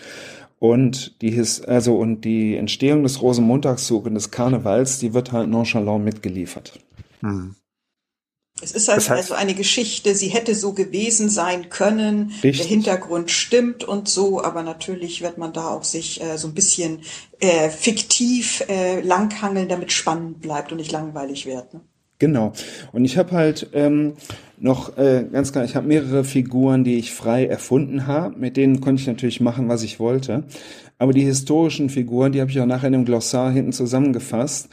Und 0.58 1.20
die, 1.22 1.30
His 1.30 1.61
also, 1.62 1.96
und 1.96 2.24
die 2.24 2.56
Entstehung 2.56 3.02
des 3.02 3.20
Rosenmontagszugs 3.20 4.06
und 4.06 4.14
des 4.14 4.30
Karnevals, 4.30 5.00
die 5.00 5.12
wird 5.12 5.32
halt 5.32 5.48
nonchalant 5.48 6.04
mitgeliefert. 6.04 6.78
Mhm. 7.20 7.56
Es 8.62 8.72
ist 8.72 8.88
also, 8.88 9.01
das 9.01 9.11
heißt, 9.11 9.33
also 9.33 9.35
eine 9.35 9.55
Geschichte, 9.55 10.14
sie 10.14 10.29
hätte 10.29 10.55
so 10.55 10.72
gewesen 10.72 11.29
sein 11.29 11.68
können, 11.68 12.33
richtig. 12.42 12.59
der 12.59 12.66
Hintergrund 12.66 13.31
stimmt 13.31 13.85
und 13.85 14.09
so, 14.09 14.42
aber 14.42 14.62
natürlich 14.62 15.20
wird 15.20 15.37
man 15.37 15.53
da 15.53 15.68
auch 15.68 15.85
sich 15.85 16.22
äh, 16.22 16.38
so 16.38 16.48
ein 16.48 16.55
bisschen 16.55 17.01
äh, 17.40 17.68
fiktiv 17.70 18.64
äh, 18.68 19.01
langhangeln, 19.01 19.68
damit 19.68 19.92
spannend 19.92 20.40
bleibt 20.40 20.70
und 20.70 20.79
nicht 20.79 20.92
langweilig 20.92 21.46
wird. 21.46 21.75
Ne? 21.75 21.81
Genau. 22.22 22.53
Und 22.92 23.05
ich 23.05 23.18
habe 23.18 23.33
halt 23.33 23.70
ähm, 23.72 24.12
noch 24.57 24.96
äh, 24.96 25.25
ganz 25.33 25.51
klar, 25.51 25.64
ich 25.64 25.75
habe 25.75 25.88
mehrere 25.88 26.22
Figuren, 26.22 26.85
die 26.85 26.96
ich 26.96 27.12
frei 27.12 27.46
erfunden 27.46 28.07
habe. 28.07 28.38
Mit 28.38 28.57
denen 28.57 28.81
konnte 28.81 29.01
ich 29.03 29.09
natürlich 29.09 29.40
machen, 29.40 29.68
was 29.68 29.83
ich 29.83 29.98
wollte. 29.98 30.44
Aber 30.98 31.12
die 31.12 31.25
historischen 31.25 31.90
Figuren, 31.90 32.31
die 32.31 32.40
habe 32.40 32.48
ich 32.53 32.61
auch 32.61 32.66
nachher 32.66 32.87
in 32.87 32.94
einem 32.94 33.05
Glossar 33.05 33.51
hinten 33.51 33.72
zusammengefasst. 33.72 34.68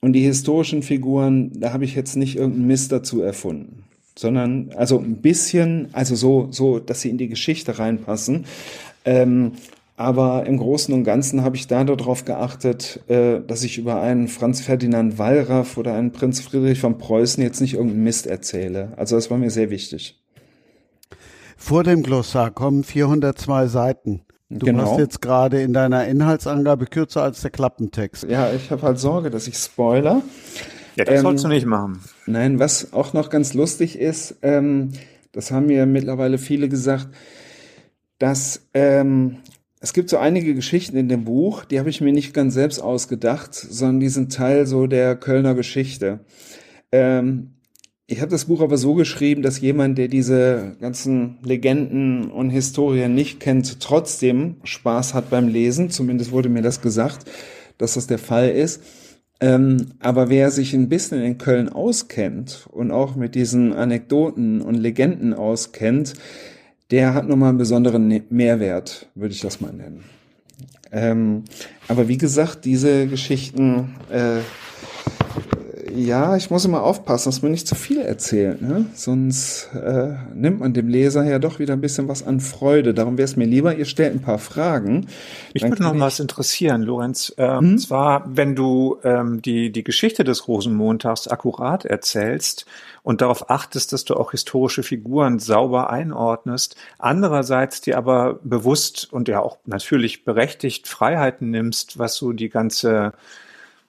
Und 0.00 0.12
die 0.12 0.22
historischen 0.22 0.82
Figuren, 0.82 1.52
da 1.58 1.72
habe 1.72 1.84
ich 1.84 1.94
jetzt 1.94 2.16
nicht 2.16 2.36
irgendeinen 2.36 2.66
Mist 2.66 2.92
dazu 2.92 3.22
erfunden, 3.22 3.84
sondern 4.14 4.70
also 4.76 4.98
ein 4.98 5.16
bisschen, 5.16 5.88
also 5.92 6.14
so, 6.14 6.48
so, 6.50 6.78
dass 6.78 7.00
sie 7.00 7.10
in 7.10 7.18
die 7.18 7.28
Geschichte 7.28 7.78
reinpassen. 7.78 8.44
Ähm, 9.04 9.52
aber 9.96 10.44
im 10.44 10.58
Großen 10.58 10.92
und 10.92 11.04
Ganzen 11.04 11.42
habe 11.42 11.56
ich 11.56 11.68
da 11.68 11.82
darauf 11.82 12.26
geachtet, 12.26 13.00
äh, 13.08 13.40
dass 13.40 13.64
ich 13.64 13.78
über 13.78 14.00
einen 14.02 14.28
Franz 14.28 14.60
Ferdinand 14.60 15.18
Wallraff 15.18 15.78
oder 15.78 15.94
einen 15.94 16.12
Prinz 16.12 16.40
Friedrich 16.40 16.80
von 16.80 16.98
Preußen 16.98 17.42
jetzt 17.42 17.62
nicht 17.62 17.74
irgendeinen 17.74 18.04
Mist 18.04 18.26
erzähle. 18.26 18.92
Also 18.96 19.16
das 19.16 19.30
war 19.30 19.38
mir 19.38 19.50
sehr 19.50 19.70
wichtig. 19.70 20.20
Vor 21.56 21.82
dem 21.82 22.02
Glossar 22.02 22.50
kommen 22.50 22.84
402 22.84 23.66
Seiten. 23.68 24.20
Du 24.48 24.66
genau. 24.66 24.92
hast 24.92 24.98
jetzt 24.98 25.20
gerade 25.20 25.60
in 25.60 25.72
deiner 25.72 26.06
Inhaltsangabe 26.06 26.86
kürzer 26.86 27.22
als 27.22 27.42
der 27.42 27.50
Klappentext. 27.50 28.24
Ja, 28.24 28.52
ich 28.52 28.70
habe 28.70 28.82
halt 28.82 28.98
Sorge, 28.98 29.30
dass 29.30 29.48
ich 29.48 29.56
spoiler. 29.56 30.22
Ja, 30.94 31.04
das 31.04 31.16
ähm, 31.16 31.22
sollst 31.22 31.44
du 31.44 31.48
nicht 31.48 31.66
machen. 31.66 32.00
Nein, 32.26 32.58
was 32.60 32.92
auch 32.92 33.12
noch 33.12 33.28
ganz 33.28 33.54
lustig 33.54 33.98
ist, 33.98 34.36
ähm, 34.42 34.92
das 35.32 35.50
haben 35.50 35.66
mir 35.66 35.84
mittlerweile 35.84 36.38
viele 36.38 36.68
gesagt, 36.68 37.08
dass 38.18 38.68
ähm, 38.72 39.38
es 39.80 39.92
gibt 39.92 40.08
so 40.08 40.16
einige 40.16 40.54
Geschichten 40.54 40.96
in 40.96 41.08
dem 41.08 41.24
Buch, 41.24 41.64
die 41.64 41.78
habe 41.78 41.90
ich 41.90 42.00
mir 42.00 42.12
nicht 42.12 42.32
ganz 42.32 42.54
selbst 42.54 42.78
ausgedacht, 42.78 43.52
sondern 43.52 44.00
die 44.00 44.08
sind 44.08 44.32
Teil 44.32 44.66
so 44.66 44.86
der 44.86 45.16
Kölner 45.16 45.54
Geschichte. 45.54 46.20
Ähm, 46.92 47.55
ich 48.08 48.20
habe 48.20 48.30
das 48.30 48.44
Buch 48.44 48.60
aber 48.60 48.78
so 48.78 48.94
geschrieben, 48.94 49.42
dass 49.42 49.60
jemand, 49.60 49.98
der 49.98 50.06
diese 50.06 50.76
ganzen 50.80 51.38
Legenden 51.42 52.30
und 52.30 52.50
Historien 52.50 53.14
nicht 53.14 53.40
kennt, 53.40 53.80
trotzdem 53.80 54.56
Spaß 54.62 55.14
hat 55.14 55.28
beim 55.28 55.48
Lesen. 55.48 55.90
Zumindest 55.90 56.30
wurde 56.30 56.48
mir 56.48 56.62
das 56.62 56.80
gesagt, 56.80 57.28
dass 57.78 57.94
das 57.94 58.06
der 58.06 58.18
Fall 58.18 58.50
ist. 58.50 58.80
Ähm, 59.40 59.88
aber 59.98 60.30
wer 60.30 60.50
sich 60.50 60.72
ein 60.72 60.88
bisschen 60.88 61.20
in 61.20 61.36
Köln 61.36 61.68
auskennt 61.68 62.68
und 62.70 62.90
auch 62.90 63.16
mit 63.16 63.34
diesen 63.34 63.72
Anekdoten 63.72 64.62
und 64.62 64.76
Legenden 64.76 65.34
auskennt, 65.34 66.14
der 66.92 67.12
hat 67.12 67.28
nochmal 67.28 67.50
einen 67.50 67.58
besonderen 67.58 68.06
ne-, 68.06 68.22
Mehrwert, 68.30 69.08
würde 69.14 69.34
ich 69.34 69.40
das 69.40 69.60
mal 69.60 69.72
nennen. 69.72 70.04
Ähm, 70.92 71.42
aber 71.88 72.06
wie 72.06 72.16
gesagt, 72.16 72.64
diese 72.64 73.08
Geschichten 73.08 73.96
äh, 74.10 74.38
ja, 75.96 76.36
ich 76.36 76.50
muss 76.50 76.64
immer 76.64 76.82
aufpassen, 76.82 77.30
dass 77.30 77.42
man 77.42 77.50
nicht 77.50 77.66
zu 77.66 77.74
viel 77.74 78.00
erzählt, 78.00 78.60
ne? 78.62 78.86
sonst 78.94 79.70
äh, 79.74 80.14
nimmt 80.34 80.60
man 80.60 80.74
dem 80.74 80.88
Leser 80.88 81.24
ja 81.24 81.38
doch 81.38 81.58
wieder 81.58 81.72
ein 81.72 81.80
bisschen 81.80 82.08
was 82.08 82.26
an 82.26 82.40
Freude. 82.40 82.94
Darum 82.94 83.18
wäre 83.18 83.24
es 83.24 83.36
mir 83.36 83.46
lieber, 83.46 83.74
ihr 83.74 83.86
stellt 83.86 84.14
ein 84.14 84.20
paar 84.20 84.38
Fragen. 84.38 85.06
Mich 85.54 85.62
würde 85.62 85.82
noch 85.82 85.98
was 85.98 86.20
interessieren, 86.20 86.82
Lorenz. 86.82 87.32
Äh, 87.36 87.58
hm? 87.58 87.78
zwar, 87.78 88.24
wenn 88.28 88.54
du 88.54 88.98
ähm, 89.04 89.40
die, 89.42 89.72
die 89.72 89.84
Geschichte 89.84 90.22
des 90.22 90.46
Rosenmontags 90.46 91.28
akkurat 91.28 91.84
erzählst 91.84 92.66
und 93.02 93.20
darauf 93.20 93.50
achtest, 93.50 93.92
dass 93.92 94.04
du 94.04 94.14
auch 94.14 94.32
historische 94.32 94.82
Figuren 94.82 95.38
sauber 95.38 95.90
einordnest, 95.90 96.76
andererseits 96.98 97.80
dir 97.80 97.96
aber 97.96 98.38
bewusst 98.42 99.12
und 99.12 99.28
ja 99.28 99.40
auch 99.40 99.58
natürlich 99.64 100.24
berechtigt 100.24 100.88
Freiheiten 100.88 101.50
nimmst, 101.50 101.98
was 101.98 102.16
so 102.16 102.32
die 102.32 102.50
ganze 102.50 103.12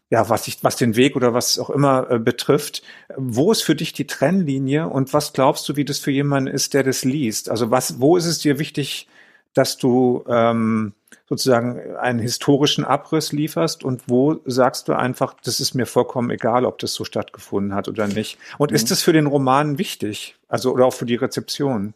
ja, 0.10 0.30
was, 0.30 0.48
ich, 0.48 0.64
was 0.64 0.78
den 0.78 0.96
Weg 0.96 1.16
oder 1.16 1.34
was 1.34 1.60
auch 1.60 1.70
immer 1.70 2.10
äh, 2.10 2.20
betrifft. 2.20 2.82
Wo 3.16 3.52
ist 3.52 3.64
für 3.64 3.76
dich 3.76 3.92
die 3.94 4.08
Trennlinie 4.08 4.88
und 4.88 5.14
was 5.14 5.34
glaubst 5.34 5.68
du, 5.68 5.76
wie 5.76 5.86
das 5.86 6.00
für 6.00 6.12
jemanden 6.12 6.54
ist, 6.54 6.74
der 6.74 6.84
das 6.84 7.04
liest? 7.04 7.50
Also 7.50 7.72
was, 7.72 8.00
wo 8.00 8.16
ist 8.16 8.26
es 8.26 8.40
dir 8.40 8.58
wichtig, 8.58 9.08
dass 9.54 9.78
du 9.78 10.24
ähm, 10.30 10.94
sozusagen 11.28 11.98
einen 11.98 12.20
historischen 12.20 12.86
Abriss 12.86 13.34
lieferst 13.34 13.84
und 13.84 14.04
wo 14.08 14.40
sagst 14.46 14.88
du 14.88 14.94
einfach, 14.94 15.36
das 15.44 15.60
ist 15.60 15.74
mir 15.74 15.86
vollkommen 15.86 16.30
egal, 16.30 16.64
ob 16.64 16.80
das 16.80 16.94
so 16.94 17.04
stattgefunden 17.04 17.74
hat 17.74 17.90
oder 17.90 18.08
nicht? 18.08 18.38
Und 18.58 18.72
mhm. 18.72 18.76
ist 18.76 18.92
das 18.92 19.02
für 19.02 19.14
den 19.14 19.28
Roman 19.28 19.78
wichtig? 19.78 20.38
Also 20.48 20.72
oder 20.74 20.86
auch 20.86 20.94
für 20.94 21.06
die 21.06 21.16
Rezeption? 21.16 21.94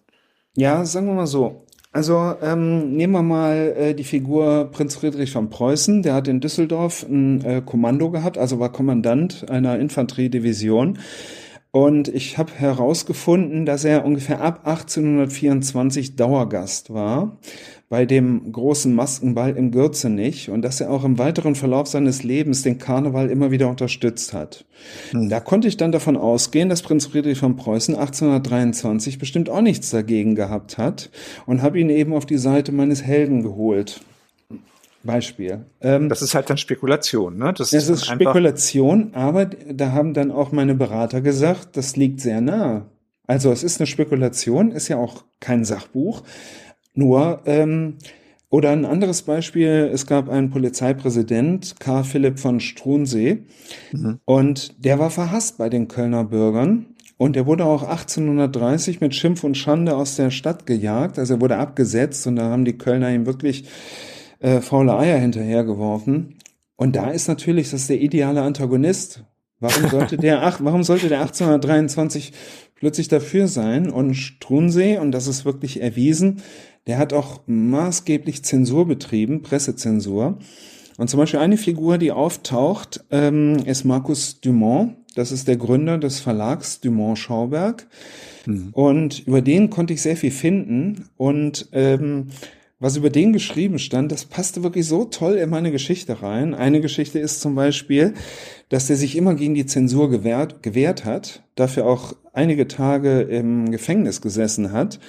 Ja, 0.56 0.84
sagen 0.84 1.08
wir 1.08 1.14
mal 1.14 1.28
so. 1.28 1.66
Also 1.94 2.36
ähm, 2.42 2.94
nehmen 2.96 3.12
wir 3.12 3.22
mal 3.22 3.76
äh, 3.78 3.94
die 3.94 4.06
Figur 4.06 4.70
Prinz 4.72 4.96
Friedrich 4.96 5.32
von 5.32 5.50
Preußen. 5.50 6.04
Der 6.04 6.14
hat 6.14 6.30
in 6.30 6.40
Düsseldorf 6.40 7.04
ein 7.04 7.44
äh, 7.44 7.62
Kommando 7.66 8.12
gehabt, 8.12 8.38
also 8.38 8.60
war 8.60 8.72
Kommandant 8.72 9.50
einer 9.50 9.78
Infanteriedivision. 9.78 11.00
Und 11.72 12.08
ich 12.08 12.38
habe 12.38 12.52
herausgefunden, 12.54 13.66
dass 13.66 13.84
er 13.84 14.06
ungefähr 14.06 14.42
ab 14.42 14.66
1824 14.66 16.16
Dauergast 16.16 16.94
war 16.94 17.40
bei 17.92 18.06
dem 18.06 18.54
großen 18.54 18.96
Maskenball 18.96 19.58
im 19.58 19.70
Gürzenich 19.72 20.50
und 20.50 20.62
dass 20.62 20.80
er 20.80 20.90
auch 20.92 21.04
im 21.04 21.18
weiteren 21.18 21.56
Verlauf 21.56 21.88
seines 21.88 22.24
Lebens 22.24 22.62
den 22.62 22.78
Karneval 22.78 23.30
immer 23.30 23.52
wieder 23.52 23.68
unterstützt 23.68 24.32
hat. 24.32 24.64
Hm. 25.10 25.28
Da 25.28 25.42
konnte 25.42 25.68
ich 25.68 25.76
dann 25.76 25.92
davon 25.92 26.16
ausgehen, 26.16 26.70
dass 26.70 26.84
Prinz 26.84 27.08
Friedrich 27.08 27.38
von 27.38 27.58
Preußen 27.58 27.96
1823 27.96 29.20
bestimmt 29.20 29.50
auch 29.50 29.60
nichts 29.60 29.90
dagegen 29.90 30.36
gehabt 30.36 30.78
hat 30.78 31.10
und 31.46 31.62
habe 31.62 31.82
ihn 31.82 31.90
eben 31.90 32.14
auf 32.14 32.26
die 32.26 32.38
Seite 32.38 32.72
meines 32.72 33.04
Helden 33.04 33.44
geholt. 33.44 34.00
Beispiel. 35.04 35.66
Ähm, 35.82 36.08
das 36.08 36.22
ist 36.22 36.34
halt 36.34 36.50
dann 36.50 36.58
Spekulation, 36.58 37.38
ne? 37.38 37.54
Das, 37.58 37.72
das 37.72 37.90
ist, 37.90 37.90
ist 37.90 38.06
Spekulation, 38.06 39.10
aber 39.16 39.48
da 39.48 39.92
haben 39.92 40.14
dann 40.14 40.32
auch 40.32 40.54
meine 40.54 40.76
Berater 40.76 41.20
gesagt, 41.20 41.76
das 41.76 41.98
liegt 41.98 42.22
sehr 42.22 42.40
nah. 42.40 42.86
Also 43.28 43.52
es 43.52 43.64
ist 43.64 43.82
eine 43.82 43.88
Spekulation, 43.88 44.72
ist 44.72 44.88
ja 44.88 44.96
auch 44.96 45.26
kein 45.42 45.66
Sachbuch, 45.66 46.24
nur, 46.94 47.42
ähm, 47.46 47.96
oder 48.50 48.72
ein 48.72 48.86
anderes 48.86 49.22
Beispiel, 49.22 49.90
es 49.94 50.06
gab 50.06 50.30
einen 50.30 50.50
Polizeipräsident, 50.50 51.76
Karl 51.80 52.04
Philipp 52.04 52.38
von 52.38 52.60
Struensee, 52.60 53.44
mhm. 53.94 54.20
und 54.26 54.84
der 54.84 55.00
war 55.00 55.10
verhasst 55.10 55.58
bei 55.58 55.70
den 55.70 55.88
Kölner 55.88 56.26
Bürgern. 56.26 56.88
Und 57.22 57.38
er 57.38 57.46
wurde 57.46 57.66
auch 57.66 57.84
1830 57.84 59.00
mit 59.00 59.14
Schimpf 59.14 59.44
und 59.44 59.56
Schande 59.56 59.96
aus 59.96 60.16
der 60.16 60.32
Stadt 60.32 60.66
gejagt. 60.66 61.20
Also 61.20 61.36
er 61.36 61.42
wurde 61.42 61.58
abgesetzt 61.58 62.26
und 62.26 62.36
da 62.36 62.50
haben 62.50 62.66
die 62.66 62.80
Kölner 62.80 63.14
ihm 63.14 63.28
wirklich 63.28 63.66
äh, 64.40 64.60
faule 64.60 64.98
Eier 64.98 65.20
hinterhergeworfen. 65.20 66.40
Und 66.76 66.96
da 66.96 67.12
ist 67.12 67.28
natürlich, 67.28 67.70
das 67.70 67.82
ist 67.82 67.92
der 67.92 68.02
ideale 68.02 68.42
Antagonist. 68.42 69.24
Warum 69.60 69.88
sollte 69.92 70.18
der, 70.18 70.42
ach, 70.48 70.62
warum 70.64 70.84
sollte 70.84 71.10
der 71.10 71.22
1823 71.22 72.34
plötzlich 72.74 73.08
dafür 73.08 73.48
sein? 73.48 73.92
Und 73.92 74.16
Struensee, 74.16 74.98
und 74.98 75.12
das 75.12 75.28
ist 75.28 75.46
wirklich 75.46 75.80
erwiesen, 75.80 76.42
der 76.88 76.98
hat 76.98 77.14
auch 77.14 77.42
maßgeblich 77.46 78.44
Zensur 78.44 78.88
betrieben, 78.88 79.42
Pressezensur. 79.42 80.40
Und 80.98 81.10
zum 81.10 81.20
Beispiel 81.20 81.40
eine 81.40 81.58
Figur, 81.58 81.98
die 81.98 82.12
auftaucht, 82.12 83.04
ähm, 83.12 83.58
ist 83.66 83.86
Markus 83.86 84.40
Dumont. 84.42 84.98
Das 85.16 85.32
ist 85.32 85.48
der 85.48 85.58
Gründer 85.58 85.98
des 85.98 86.20
Verlags 86.20 86.80
Dumont 86.80 87.18
Schauberg. 87.18 87.88
Mhm. 88.46 88.70
Und 88.72 89.28
über 89.28 89.42
den 89.42 89.70
konnte 89.70 89.94
ich 89.94 90.02
sehr 90.02 90.18
viel 90.18 90.32
finden. 90.32 91.10
Und 91.18 91.70
ähm, 91.72 92.28
was 92.80 92.98
über 92.98 93.12
den 93.12 93.32
geschrieben 93.32 93.78
stand, 93.78 94.12
das 94.12 94.26
passte 94.26 94.64
wirklich 94.64 94.88
so 94.88 95.06
toll 95.06 95.36
in 95.36 95.50
meine 95.50 95.72
Geschichte 95.72 96.24
rein. 96.24 96.56
Eine 96.56 96.82
Geschichte 96.82 97.20
ist 97.20 97.40
zum 97.40 97.54
Beispiel, 97.54 98.16
dass 98.70 98.88
der 98.88 98.96
sich 98.96 99.16
immer 99.16 99.36
gegen 99.36 99.54
die 99.54 99.68
Zensur 99.68 100.10
gewehrt, 100.10 100.64
gewehrt 100.64 101.06
hat, 101.06 101.44
dafür 101.56 101.86
auch 101.86 102.16
einige 102.34 102.68
Tage 102.68 103.22
im 103.22 103.70
Gefängnis 103.70 104.22
gesessen 104.22 104.72
hat 104.72 105.00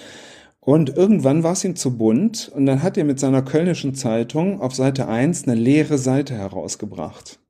und 0.65 0.97
irgendwann 0.97 1.43
war 1.43 1.55
es 1.55 1.65
ihm 1.65 1.75
zu 1.75 1.97
bunt 1.97 2.51
und 2.55 2.67
dann 2.67 2.85
hat 2.85 2.97
er 2.97 3.03
mit 3.03 3.19
seiner 3.19 3.43
kölnischen 3.43 3.97
Zeitung 3.97 4.61
auf 4.61 4.77
Seite 4.77 5.09
1 5.09 5.49
eine 5.49 5.57
leere 5.57 5.99
Seite 5.99 6.35
herausgebracht. 6.35 7.41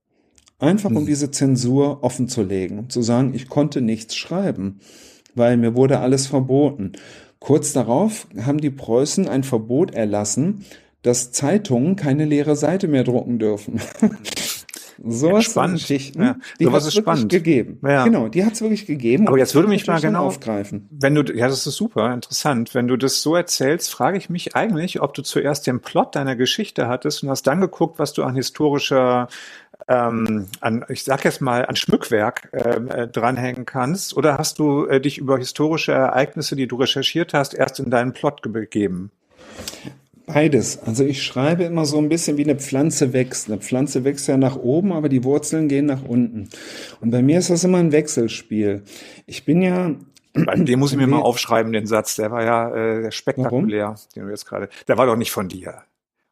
Einfach 0.59 0.89
um 0.89 0.99
hm. 0.99 1.07
diese 1.07 1.31
Zensur 1.31 2.03
offen 2.03 2.29
zu 2.29 2.43
legen, 2.43 2.79
um 2.79 2.89
zu 2.89 3.03
sagen, 3.03 3.35
ich 3.35 3.49
konnte 3.49 3.83
nichts 3.83 4.17
schreiben, 4.17 4.81
weil 5.35 5.59
mir 5.59 5.75
wurde 5.75 5.99
alles 5.99 6.27
verboten. 6.27 6.93
Kurz 7.39 7.75
darauf 7.75 8.29
haben 8.41 8.61
die 8.63 8.71
Preußen 8.71 9.29
ein 9.29 9.43
Verbot 9.43 9.93
erlassen, 9.93 10.65
dass 11.03 11.33
Zeitungen 11.33 11.97
keine 11.97 12.25
leere 12.25 12.57
Seite 12.57 12.89
mehr 12.89 13.05
drucken 13.05 13.39
dürfen. 13.39 13.81
So 15.05 15.31
ja, 15.31 15.43
spannend. 15.43 15.81
Geschichten, 15.81 16.23
ja. 16.23 16.37
die 16.59 16.69
hat 16.69 16.83
es 16.83 16.95
wirklich 16.95 17.29
gegeben. 17.29 17.79
Ja. 17.83 18.05
Genau, 18.05 18.29
die 18.29 18.45
hat 18.45 18.55
es 18.55 18.61
wirklich 18.61 18.87
gegeben. 18.87 19.29
Aber 19.29 19.39
jetzt 19.39 19.55
würde 19.55 19.69
mich 19.69 19.87
mal 19.87 20.01
genau 20.01 20.27
aufgreifen. 20.27 20.89
Wenn 20.91 21.15
du, 21.15 21.23
ja, 21.35 21.49
das 21.49 21.67
ist 21.67 21.77
super 21.77 22.13
interessant. 22.13 22.75
Wenn 22.75 22.89
du 22.89 22.97
das 22.97 23.23
so 23.23 23.37
erzählst, 23.37 23.91
frage 23.91 24.19
ich 24.19 24.31
mich 24.31 24.57
eigentlich, 24.57 25.01
ob 25.01 25.15
du 25.15 25.23
zuerst 25.23 25.67
den 25.67 25.81
Plot 25.81 26.15
deiner 26.17 26.37
Geschichte 26.37 26.89
hattest 26.89 27.23
und 27.23 27.31
hast 27.31 27.47
dann 27.47 27.61
geguckt, 27.61 27.99
was 27.99 28.13
du 28.13 28.23
an 28.23 28.35
historischer 28.35 29.29
ähm, 29.89 30.47
an, 30.61 30.85
ich 30.89 31.05
sag 31.05 31.25
jetzt 31.25 31.41
mal, 31.41 31.67
an 31.67 31.77
Schmückwerk 31.77 32.49
ähm, 32.53 32.89
äh, 32.89 33.09
dranhängen 33.09 33.67
kannst? 33.67 34.17
Oder 34.17 34.39
hast 34.39 34.59
du 34.59 34.87
äh, 34.87 35.01
dich 35.01 35.19
über 35.19 35.39
historische 35.39 35.93
Ereignisse, 35.93 36.57
die 36.57 36.67
du 36.67 36.77
recherchiert 36.77 37.35
hast, 37.35 37.55
erst 37.55 37.81
in 37.81 37.91
deinen 37.91 38.13
Plot 38.13 38.43
begeben? 38.43 39.11
Beides. 40.33 40.79
Also 40.85 41.05
ich 41.05 41.23
schreibe 41.23 41.65
immer 41.65 41.85
so 41.85 41.99
ein 41.99 42.09
bisschen 42.09 42.37
wie 42.37 42.45
eine 42.45 42.57
Pflanze 42.57 43.13
wächst. 43.13 43.49
Eine 43.49 43.59
Pflanze 43.59 44.05
wächst 44.05 44.29
ja 44.29 44.37
nach 44.37 44.57
oben, 44.57 44.93
aber 44.93 45.09
die 45.09 45.25
Wurzeln 45.25 45.69
gehen 45.69 45.87
nach 45.87 46.03
unten. 46.03 46.49
Und 47.01 47.11
bei 47.11 47.23
mir 47.23 47.39
ist 47.39 47.51
das 47.51 47.65
immer 47.65 47.79
ein 47.79 47.93
Wechselspiel. 47.93 48.83
Ich 49.27 49.45
bin 49.45 49.63
ja 49.63 49.95
den 50.35 50.79
muss 50.79 50.93
ich 50.93 50.99
mir 50.99 51.07
mal 51.07 51.21
aufschreiben, 51.21 51.73
den 51.73 51.87
Satz. 51.87 52.17
Der 52.17 52.31
war 52.31 52.43
ja 52.43 52.75
äh, 52.75 53.13
spektakulär, 53.13 53.85
Warum? 53.85 53.97
den 54.17 54.25
du 54.25 54.31
jetzt 54.31 54.47
gerade. 54.47 54.69
Der 54.89 54.97
war 54.97 55.07
doch 55.07 55.17
nicht 55.17 55.31
von 55.31 55.49
dir. 55.49 55.83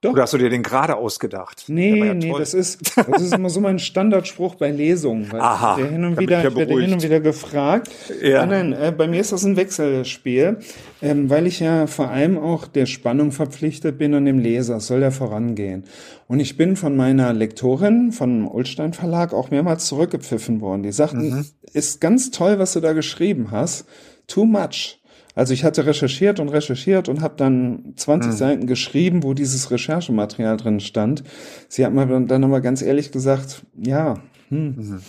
Doch. 0.02 0.12
Oder 0.12 0.22
hast 0.22 0.32
du 0.32 0.38
dir 0.38 0.48
den 0.48 0.62
gerade 0.62 0.96
ausgedacht? 0.96 1.64
Nee, 1.68 2.06
ja 2.06 2.14
nee, 2.14 2.32
das 2.36 2.54
ist, 2.54 2.96
das 2.96 3.20
ist 3.20 3.34
immer 3.34 3.50
so 3.50 3.60
mein 3.60 3.78
Standardspruch 3.78 4.54
bei 4.54 4.70
Lesungen. 4.70 5.30
Weil 5.30 5.40
Aha, 5.40 5.76
der 5.76 5.90
hin 5.90 6.04
und 6.04 6.18
wieder, 6.18 6.38
ich 6.38 6.56
werde 6.56 6.80
hin 6.80 6.94
und 6.94 7.02
wieder 7.02 7.20
gefragt. 7.20 7.90
Ja. 8.22 8.46
Nein, 8.46 8.70
nein, 8.70 8.82
äh, 8.82 8.92
bei 8.92 9.06
mir 9.06 9.20
ist 9.20 9.32
das 9.32 9.44
ein 9.44 9.56
Wechselspiel, 9.56 10.60
ähm, 11.02 11.28
weil 11.28 11.46
ich 11.46 11.60
ja 11.60 11.86
vor 11.86 12.08
allem 12.08 12.38
auch 12.38 12.66
der 12.66 12.86
Spannung 12.86 13.30
verpflichtet 13.30 13.98
bin 13.98 14.14
und 14.14 14.24
dem 14.24 14.38
Leser 14.38 14.80
soll 14.80 15.00
der 15.00 15.12
vorangehen. 15.12 15.84
Und 16.28 16.40
ich 16.40 16.56
bin 16.56 16.76
von 16.76 16.96
meiner 16.96 17.34
Lektorin, 17.34 18.12
vom 18.12 18.48
Ulstein 18.48 18.94
Verlag, 18.94 19.34
auch 19.34 19.50
mehrmals 19.50 19.84
zurückgepfiffen 19.84 20.62
worden. 20.62 20.82
Die 20.82 20.92
sagten, 20.92 21.28
mhm. 21.28 21.46
ist 21.74 22.00
ganz 22.00 22.30
toll, 22.30 22.58
was 22.58 22.72
du 22.72 22.80
da 22.80 22.94
geschrieben 22.94 23.50
hast. 23.50 23.84
Too 24.26 24.46
much. 24.46 24.99
Also 25.34 25.54
ich 25.54 25.64
hatte 25.64 25.86
recherchiert 25.86 26.40
und 26.40 26.48
recherchiert 26.48 27.08
und 27.08 27.20
habe 27.20 27.34
dann 27.36 27.92
20 27.96 28.32
mhm. 28.32 28.36
Seiten 28.36 28.66
geschrieben, 28.66 29.22
wo 29.22 29.34
dieses 29.34 29.70
Recherchematerial 29.70 30.56
drin 30.56 30.80
stand. 30.80 31.22
Sie 31.68 31.84
hat 31.84 31.92
mir 31.92 32.06
dann 32.06 32.40
nochmal 32.40 32.62
ganz 32.62 32.82
ehrlich 32.82 33.12
gesagt, 33.12 33.62
ja, 33.80 34.14
hm, 34.48 34.74
mhm. 34.76 35.00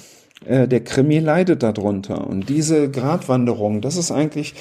äh, 0.45 0.67
der 0.67 0.83
Krimi 0.83 1.19
leidet 1.19 1.63
darunter. 1.63 2.27
Und 2.27 2.49
diese 2.49 2.89
Gratwanderung, 2.89 3.81
das 3.81 3.97
ist 3.97 4.11
eigentlich 4.11 4.53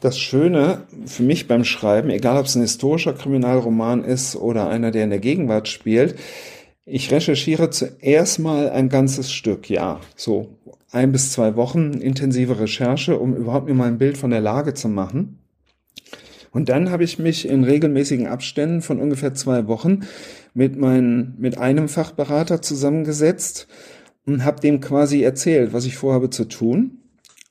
das 0.00 0.18
Schöne 0.18 0.82
für 1.06 1.22
mich 1.22 1.48
beim 1.48 1.64
Schreiben, 1.64 2.10
egal 2.10 2.36
ob 2.36 2.46
es 2.46 2.56
ein 2.56 2.62
historischer 2.62 3.14
Kriminalroman 3.14 4.04
ist 4.04 4.36
oder 4.36 4.68
einer, 4.68 4.90
der 4.90 5.04
in 5.04 5.10
der 5.10 5.18
Gegenwart 5.18 5.68
spielt. 5.68 6.16
Ich 6.84 7.10
recherchiere 7.10 7.70
zuerst 7.70 8.38
mal 8.38 8.68
ein 8.68 8.90
ganzes 8.90 9.32
Stück, 9.32 9.70
ja, 9.70 10.00
so 10.16 10.58
ein 10.94 11.12
bis 11.12 11.32
zwei 11.32 11.56
Wochen 11.56 11.94
intensive 11.94 12.58
Recherche, 12.58 13.18
um 13.18 13.34
überhaupt 13.34 13.66
mir 13.66 13.74
mal 13.74 13.88
ein 13.88 13.98
Bild 13.98 14.16
von 14.16 14.30
der 14.30 14.40
Lage 14.40 14.74
zu 14.74 14.88
machen. 14.88 15.38
Und 16.50 16.68
dann 16.68 16.90
habe 16.90 17.02
ich 17.02 17.18
mich 17.18 17.48
in 17.48 17.64
regelmäßigen 17.64 18.28
Abständen 18.28 18.80
von 18.80 19.00
ungefähr 19.00 19.34
zwei 19.34 19.66
Wochen 19.66 20.02
mit 20.54 20.76
meinen, 20.76 21.34
mit 21.36 21.58
einem 21.58 21.88
Fachberater 21.88 22.62
zusammengesetzt 22.62 23.66
und 24.24 24.44
habe 24.44 24.60
dem 24.60 24.80
quasi 24.80 25.22
erzählt, 25.22 25.72
was 25.72 25.84
ich 25.84 25.96
vorhabe 25.96 26.30
zu 26.30 26.44
tun. 26.44 26.98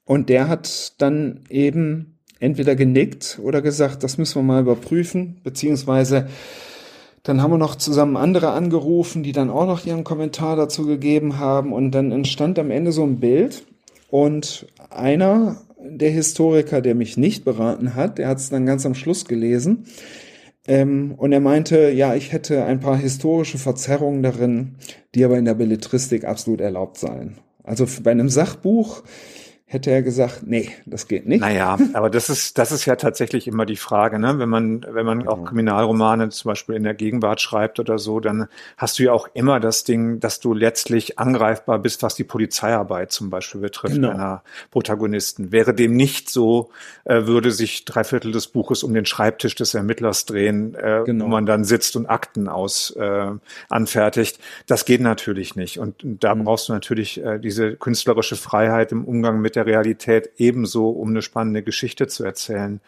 Und 0.06 0.30
der 0.30 0.48
hat 0.48 0.94
dann 1.02 1.42
eben 1.50 2.18
entweder 2.40 2.76
genickt 2.76 3.40
oder 3.42 3.62
gesagt, 3.62 4.04
das 4.04 4.18
müssen 4.18 4.36
wir 4.36 4.44
mal 4.44 4.62
überprüfen, 4.62 5.42
beziehungsweise 5.44 6.28
dann 7.24 7.42
haben 7.42 7.52
wir 7.52 7.58
noch 7.58 7.76
zusammen 7.76 8.18
andere 8.18 8.52
angerufen, 8.52 9.24
die 9.24 9.32
dann 9.32 9.50
auch 9.50 9.66
noch 9.66 9.86
ihren 9.86 10.04
Kommentar 10.04 10.58
dazu 10.58 10.86
gegeben 10.86 11.40
haben. 11.40 11.72
Und 11.72 11.92
dann 11.92 12.12
entstand 12.12 12.60
am 12.60 12.70
Ende 12.70 12.92
so 12.92 13.04
ein 13.04 13.20
Bild. 13.20 13.66
Und 14.10 14.68
einer 14.90 15.62
der 15.80 16.12
Historiker, 16.12 16.82
der 16.82 16.96
mich 16.96 17.18
nicht 17.18 17.46
beraten 17.46 17.96
hat, 17.96 18.18
der 18.18 18.28
hat 18.28 18.38
es 18.38 18.50
dann 18.50 18.66
ganz 18.66 18.86
am 18.86 18.94
Schluss 18.94 19.26
gelesen. 19.26 19.86
Ähm, 20.68 21.14
und 21.18 21.32
er 21.32 21.40
meinte, 21.40 21.92
ja, 21.92 22.14
ich 22.14 22.32
hätte 22.32 22.66
ein 22.66 22.80
paar 22.80 22.98
historische 22.98 23.58
Verzerrungen 23.58 24.22
darin, 24.22 24.76
die 25.16 25.24
aber 25.24 25.38
in 25.38 25.46
der 25.46 25.56
Belletristik 25.56 26.26
absolut 26.26 26.62
erlaubt 26.62 26.98
seien. 26.98 27.38
Also 27.64 27.86
bei 28.04 28.12
einem 28.12 28.30
Sachbuch 28.30 29.04
hätte 29.74 29.90
er 29.90 30.04
gesagt, 30.04 30.42
nee, 30.46 30.70
das 30.86 31.08
geht 31.08 31.28
nicht. 31.28 31.42
Naja, 31.42 31.78
aber 31.94 32.10
das 32.10 32.30
ist, 32.30 32.58
das 32.58 32.72
ist 32.72 32.86
ja 32.86 32.96
tatsächlich 32.96 33.48
immer 33.48 33.66
die 33.66 33.76
Frage, 33.76 34.20
ne? 34.20 34.38
Wenn 34.38 34.50
man, 34.50 34.86
wenn 34.88 35.06
man 35.06 35.28
auch 35.28 35.46
Kriminalromane 35.46 36.30
zum 36.30 36.50
Beispiel 36.50 36.76
in 36.76 36.84
der 36.84 36.94
Gegenwart 36.94 37.42
schreibt 37.42 37.80
oder 37.80 37.98
so, 37.98 38.20
dann 38.20 38.48
hast 38.78 39.00
du 39.00 39.04
ja 39.04 39.12
auch 39.12 39.28
immer 39.34 39.60
das 39.60 39.84
Ding, 39.84 40.20
dass 40.20 40.40
du 40.40 40.54
letztlich 40.54 41.18
angreifbar 41.18 41.80
bist, 41.80 42.04
was 42.04 42.16
die 42.16 42.24
Polizeiarbeit 42.24 43.12
zum 43.12 43.30
Beispiel 43.30 43.62
betrifft, 43.62 43.96
genau. 43.96 44.12
einer 44.12 44.44
Protagonisten. 44.70 45.52
Wäre 45.52 45.74
dem 45.74 45.96
nicht 45.96 46.30
so, 46.30 46.70
äh, 47.06 47.26
würde 47.26 47.52
sich 47.52 47.86
drei 47.86 48.04
Viertel 48.04 48.32
des 48.32 48.48
Buches 48.48 48.84
um 48.84 48.94
den 48.94 49.06
Schreibtisch 49.06 49.56
des 49.56 49.74
Ermittlers 49.74 50.26
drehen, 50.26 50.76
äh, 50.76 51.02
genau. 51.06 51.26
wo 51.26 51.30
man 51.30 51.46
dann 51.46 51.64
sitzt 51.64 51.96
und 51.96 52.06
Akten 52.06 52.48
aus 52.48 52.92
äh, 52.92 53.32
anfertigt. 53.70 54.40
Das 54.68 54.86
geht 54.86 55.02
natürlich 55.02 55.56
nicht. 55.56 55.80
Und 55.80 55.96
da 56.04 56.36
mhm. 56.36 56.44
brauchst 56.44 56.70
du 56.70 56.74
natürlich 56.74 57.24
äh, 57.24 57.40
diese 57.40 57.76
künstlerische 57.76 58.36
Freiheit 58.36 58.92
im 58.92 59.04
Umgang 59.06 59.42
mit 59.42 59.56
der 59.56 59.63
der 59.64 59.74
Realität 59.74 60.32
ebenso, 60.38 60.90
um 60.90 61.10
eine 61.10 61.22
spannende 61.22 61.64
Geschichte 61.64 62.08
zu 62.08 62.24
erzählen. 62.24 62.82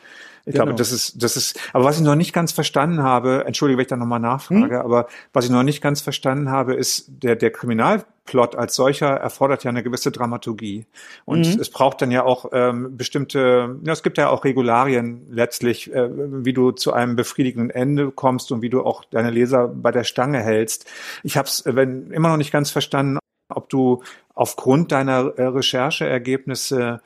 Ich 0.45 0.53
genau. 0.53 0.65
glaube, 0.65 0.77
das 0.77 0.91
ist, 0.91 1.23
das 1.23 1.37
ist, 1.37 1.59
aber 1.73 1.85
was 1.85 1.97
ich 1.97 2.03
noch 2.03 2.15
nicht 2.15 2.31
ganz 2.31 2.51
verstanden 2.51 3.01
habe, 3.01 3.45
entschuldige, 3.45 3.77
wenn 3.77 3.83
ich 3.83 3.89
da 3.89 3.97
nochmal 3.97 4.19
nachfrage, 4.19 4.75
hm? 4.75 4.85
aber 4.85 5.07
was 5.33 5.45
ich 5.45 5.51
noch 5.51 5.63
nicht 5.63 5.81
ganz 5.81 6.01
verstanden 6.01 6.51
habe, 6.51 6.75
ist, 6.75 7.07
der, 7.07 7.35
der 7.35 7.49
Kriminalplot 7.49 8.55
als 8.55 8.75
solcher 8.75 9.07
erfordert 9.07 9.63
ja 9.63 9.69
eine 9.69 9.81
gewisse 9.81 10.11
Dramaturgie. 10.11 10.85
Und 11.25 11.47
mhm. 11.47 11.59
es 11.59 11.71
braucht 11.71 11.99
dann 12.03 12.11
ja 12.11 12.23
auch 12.23 12.51
ähm, 12.53 12.95
bestimmte, 12.95 13.79
ja, 13.83 13.93
es 13.93 14.03
gibt 14.03 14.19
ja 14.19 14.29
auch 14.29 14.45
Regularien 14.45 15.25
letztlich, 15.31 15.91
äh, 15.91 16.09
wie 16.13 16.53
du 16.53 16.69
zu 16.69 16.93
einem 16.93 17.15
befriedigenden 17.15 17.71
Ende 17.71 18.11
kommst 18.11 18.51
und 18.51 18.61
wie 18.61 18.69
du 18.69 18.83
auch 18.83 19.03
deine 19.05 19.31
Leser 19.31 19.67
bei 19.67 19.91
der 19.91 20.03
Stange 20.03 20.43
hältst. 20.43 20.85
Ich 21.23 21.37
habe 21.37 21.47
es 21.47 21.63
wenn 21.65 22.11
immer 22.11 22.29
noch 22.29 22.37
nicht 22.37 22.51
ganz 22.51 22.69
verstanden, 22.69 23.17
ob 23.49 23.69
du 23.69 24.03
aufgrund 24.35 24.91
deiner 24.91 25.33
äh, 25.37 25.45
Rechercheergebnisse 25.45 27.01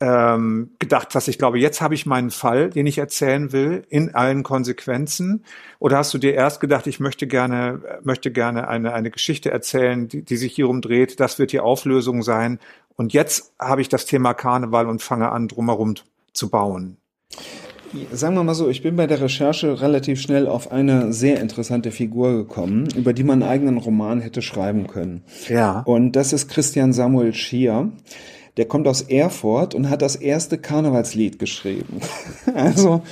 ähm, 0.00 0.70
gedacht 0.78 1.14
hast, 1.14 1.28
ich 1.28 1.38
glaube, 1.38 1.58
jetzt 1.58 1.80
habe 1.80 1.94
ich 1.94 2.04
meinen 2.04 2.30
Fall, 2.30 2.70
den 2.70 2.86
ich 2.86 2.98
erzählen 2.98 3.52
will, 3.52 3.84
in 3.88 4.14
allen 4.14 4.42
Konsequenzen? 4.42 5.44
Oder 5.78 5.98
hast 5.98 6.12
du 6.12 6.18
dir 6.18 6.34
erst 6.34 6.60
gedacht, 6.60 6.86
ich 6.86 7.00
möchte 7.00 7.26
gerne, 7.26 7.80
möchte 8.02 8.30
gerne 8.30 8.68
eine, 8.68 8.92
eine 8.92 9.10
Geschichte 9.10 9.50
erzählen, 9.50 10.08
die, 10.08 10.22
die 10.22 10.36
sich 10.36 10.54
hierum 10.54 10.82
dreht, 10.82 11.20
das 11.20 11.38
wird 11.38 11.52
die 11.52 11.60
Auflösung 11.60 12.22
sein. 12.22 12.58
Und 12.96 13.12
jetzt 13.12 13.54
habe 13.58 13.80
ich 13.80 13.88
das 13.88 14.04
Thema 14.04 14.34
Karneval 14.34 14.88
und 14.88 15.00
fange 15.00 15.30
an, 15.30 15.48
drumherum 15.48 15.94
zu 16.32 16.50
bauen. 16.50 16.98
Sagen 18.12 18.34
wir 18.34 18.42
mal 18.42 18.54
so, 18.54 18.68
ich 18.68 18.82
bin 18.82 18.96
bei 18.96 19.06
der 19.06 19.20
Recherche 19.20 19.80
relativ 19.80 20.20
schnell 20.20 20.46
auf 20.46 20.72
eine 20.72 21.12
sehr 21.12 21.40
interessante 21.40 21.90
Figur 21.90 22.36
gekommen, 22.36 22.88
über 22.96 23.12
die 23.12 23.22
man 23.22 23.42
einen 23.42 23.50
eigenen 23.50 23.78
Roman 23.78 24.20
hätte 24.20 24.42
schreiben 24.42 24.86
können. 24.86 25.22
Ja. 25.48 25.80
Und 25.80 26.12
das 26.12 26.32
ist 26.32 26.48
Christian 26.48 26.92
Samuel 26.92 27.34
Schier. 27.34 27.90
Der 28.56 28.66
kommt 28.66 28.86
aus 28.86 29.02
Erfurt 29.02 29.74
und 29.74 29.90
hat 29.90 30.02
das 30.02 30.16
erste 30.16 30.58
Karnevalslied 30.58 31.38
geschrieben. 31.38 32.00
also 32.54 33.02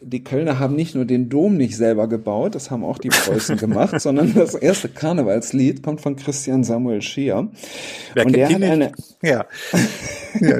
die 0.00 0.22
Kölner 0.22 0.58
haben 0.58 0.76
nicht 0.76 0.94
nur 0.94 1.06
den 1.06 1.28
Dom 1.30 1.56
nicht 1.56 1.76
selber 1.76 2.08
gebaut, 2.08 2.54
das 2.54 2.70
haben 2.70 2.84
auch 2.84 2.98
die 2.98 3.08
Preußen 3.08 3.56
gemacht, 3.56 3.98
sondern 4.00 4.34
das 4.34 4.54
erste 4.54 4.88
Karnevalslied 4.88 5.82
kommt 5.82 6.00
von 6.02 6.16
Christian 6.16 6.64
Samuel 6.64 7.00
Schier. 7.00 7.48
Wer 8.12 8.26
und 8.26 8.36
der 8.36 8.48
hat 8.48 8.62
eine, 8.62 8.92
ja. 9.22 9.46
ja 10.40 10.58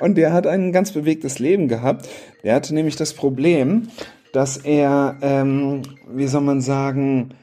und 0.00 0.16
der 0.16 0.32
hat 0.32 0.46
ein 0.46 0.72
ganz 0.72 0.92
bewegtes 0.92 1.38
Leben 1.38 1.68
gehabt. 1.68 2.08
Der 2.42 2.54
hatte 2.54 2.74
nämlich 2.74 2.96
das 2.96 3.14
Problem, 3.14 3.88
dass 4.32 4.56
er, 4.56 5.16
ähm, 5.22 5.82
wie 6.08 6.26
soll 6.26 6.40
man 6.40 6.60
sagen, 6.60 7.34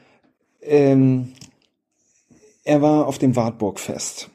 ähm, 0.62 1.32
er 2.64 2.82
war 2.82 3.06
auf 3.06 3.18
dem 3.18 3.36
Wartburgfest. 3.36 4.30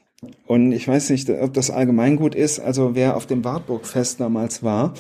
Und 0.48 0.72
ich 0.72 0.88
weiß 0.88 1.10
nicht, 1.12 1.30
ob 1.30 1.54
das 1.54 1.70
allgemeingut 1.70 2.36
ist. 2.36 2.60
Also 2.60 2.96
wer 2.96 3.16
auf 3.16 3.26
dem 3.26 3.44
Wartburgfest 3.44 4.20
damals 4.20 4.64
war, 4.64 4.94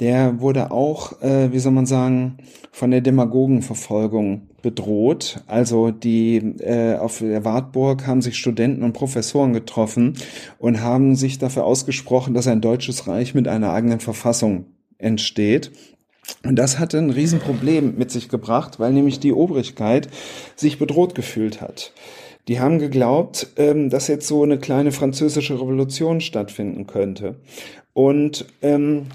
der 0.00 0.40
wurde 0.40 0.70
auch, 0.70 1.20
äh, 1.22 1.52
wie 1.52 1.58
soll 1.58 1.72
man 1.72 1.86
sagen, 1.86 2.38
von 2.70 2.90
der 2.90 3.02
Demagogenverfolgung 3.02 4.48
bedroht. 4.62 5.42
Also 5.46 5.90
die 5.90 6.36
äh, 6.60 6.96
auf 6.96 7.18
der 7.18 7.44
Wartburg 7.44 8.06
haben 8.06 8.22
sich 8.22 8.38
Studenten 8.38 8.82
und 8.82 8.92
Professoren 8.92 9.52
getroffen 9.52 10.14
und 10.58 10.80
haben 10.80 11.16
sich 11.16 11.38
dafür 11.38 11.64
ausgesprochen, 11.64 12.34
dass 12.34 12.46
ein 12.46 12.60
deutsches 12.60 13.06
Reich 13.06 13.34
mit 13.34 13.48
einer 13.48 13.72
eigenen 13.72 14.00
Verfassung 14.00 14.66
entsteht. 14.98 15.72
Und 16.44 16.56
das 16.56 16.78
hatte 16.78 16.98
ein 16.98 17.10
Riesenproblem 17.10 17.96
mit 17.98 18.10
sich 18.10 18.28
gebracht, 18.28 18.78
weil 18.78 18.92
nämlich 18.92 19.20
die 19.20 19.32
Obrigkeit 19.32 20.08
sich 20.54 20.78
bedroht 20.78 21.14
gefühlt 21.14 21.60
hat. 21.60 21.92
Die 22.48 22.60
haben 22.60 22.78
geglaubt, 22.78 23.48
ähm, 23.56 23.90
dass 23.90 24.08
jetzt 24.08 24.26
so 24.26 24.42
eine 24.42 24.58
kleine 24.58 24.92
französische 24.92 25.54
Revolution 25.54 26.20
stattfinden 26.20 26.86
könnte. 26.86 27.36
Und 27.92 28.46
ähm, 28.62 29.06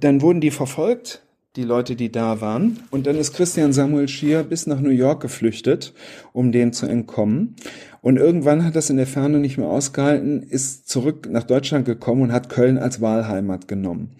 dann 0.00 0.20
wurden 0.20 0.40
die 0.40 0.50
verfolgt, 0.50 1.22
die 1.56 1.64
Leute, 1.64 1.96
die 1.96 2.12
da 2.12 2.40
waren. 2.40 2.78
Und 2.90 3.06
dann 3.06 3.16
ist 3.16 3.32
Christian 3.32 3.72
Samuel 3.72 4.06
Schier 4.06 4.42
bis 4.42 4.66
nach 4.66 4.80
New 4.80 4.90
York 4.90 5.20
geflüchtet, 5.20 5.94
um 6.32 6.52
dem 6.52 6.72
zu 6.72 6.86
entkommen. 6.86 7.56
Und 8.00 8.16
irgendwann 8.16 8.64
hat 8.64 8.76
das 8.76 8.90
in 8.90 8.96
der 8.96 9.06
Ferne 9.06 9.38
nicht 9.38 9.58
mehr 9.58 9.66
ausgehalten, 9.66 10.42
ist 10.42 10.88
zurück 10.88 11.28
nach 11.28 11.42
Deutschland 11.42 11.84
gekommen 11.84 12.22
und 12.22 12.32
hat 12.32 12.48
Köln 12.48 12.78
als 12.78 13.00
Wahlheimat 13.00 13.66
genommen. 13.66 14.10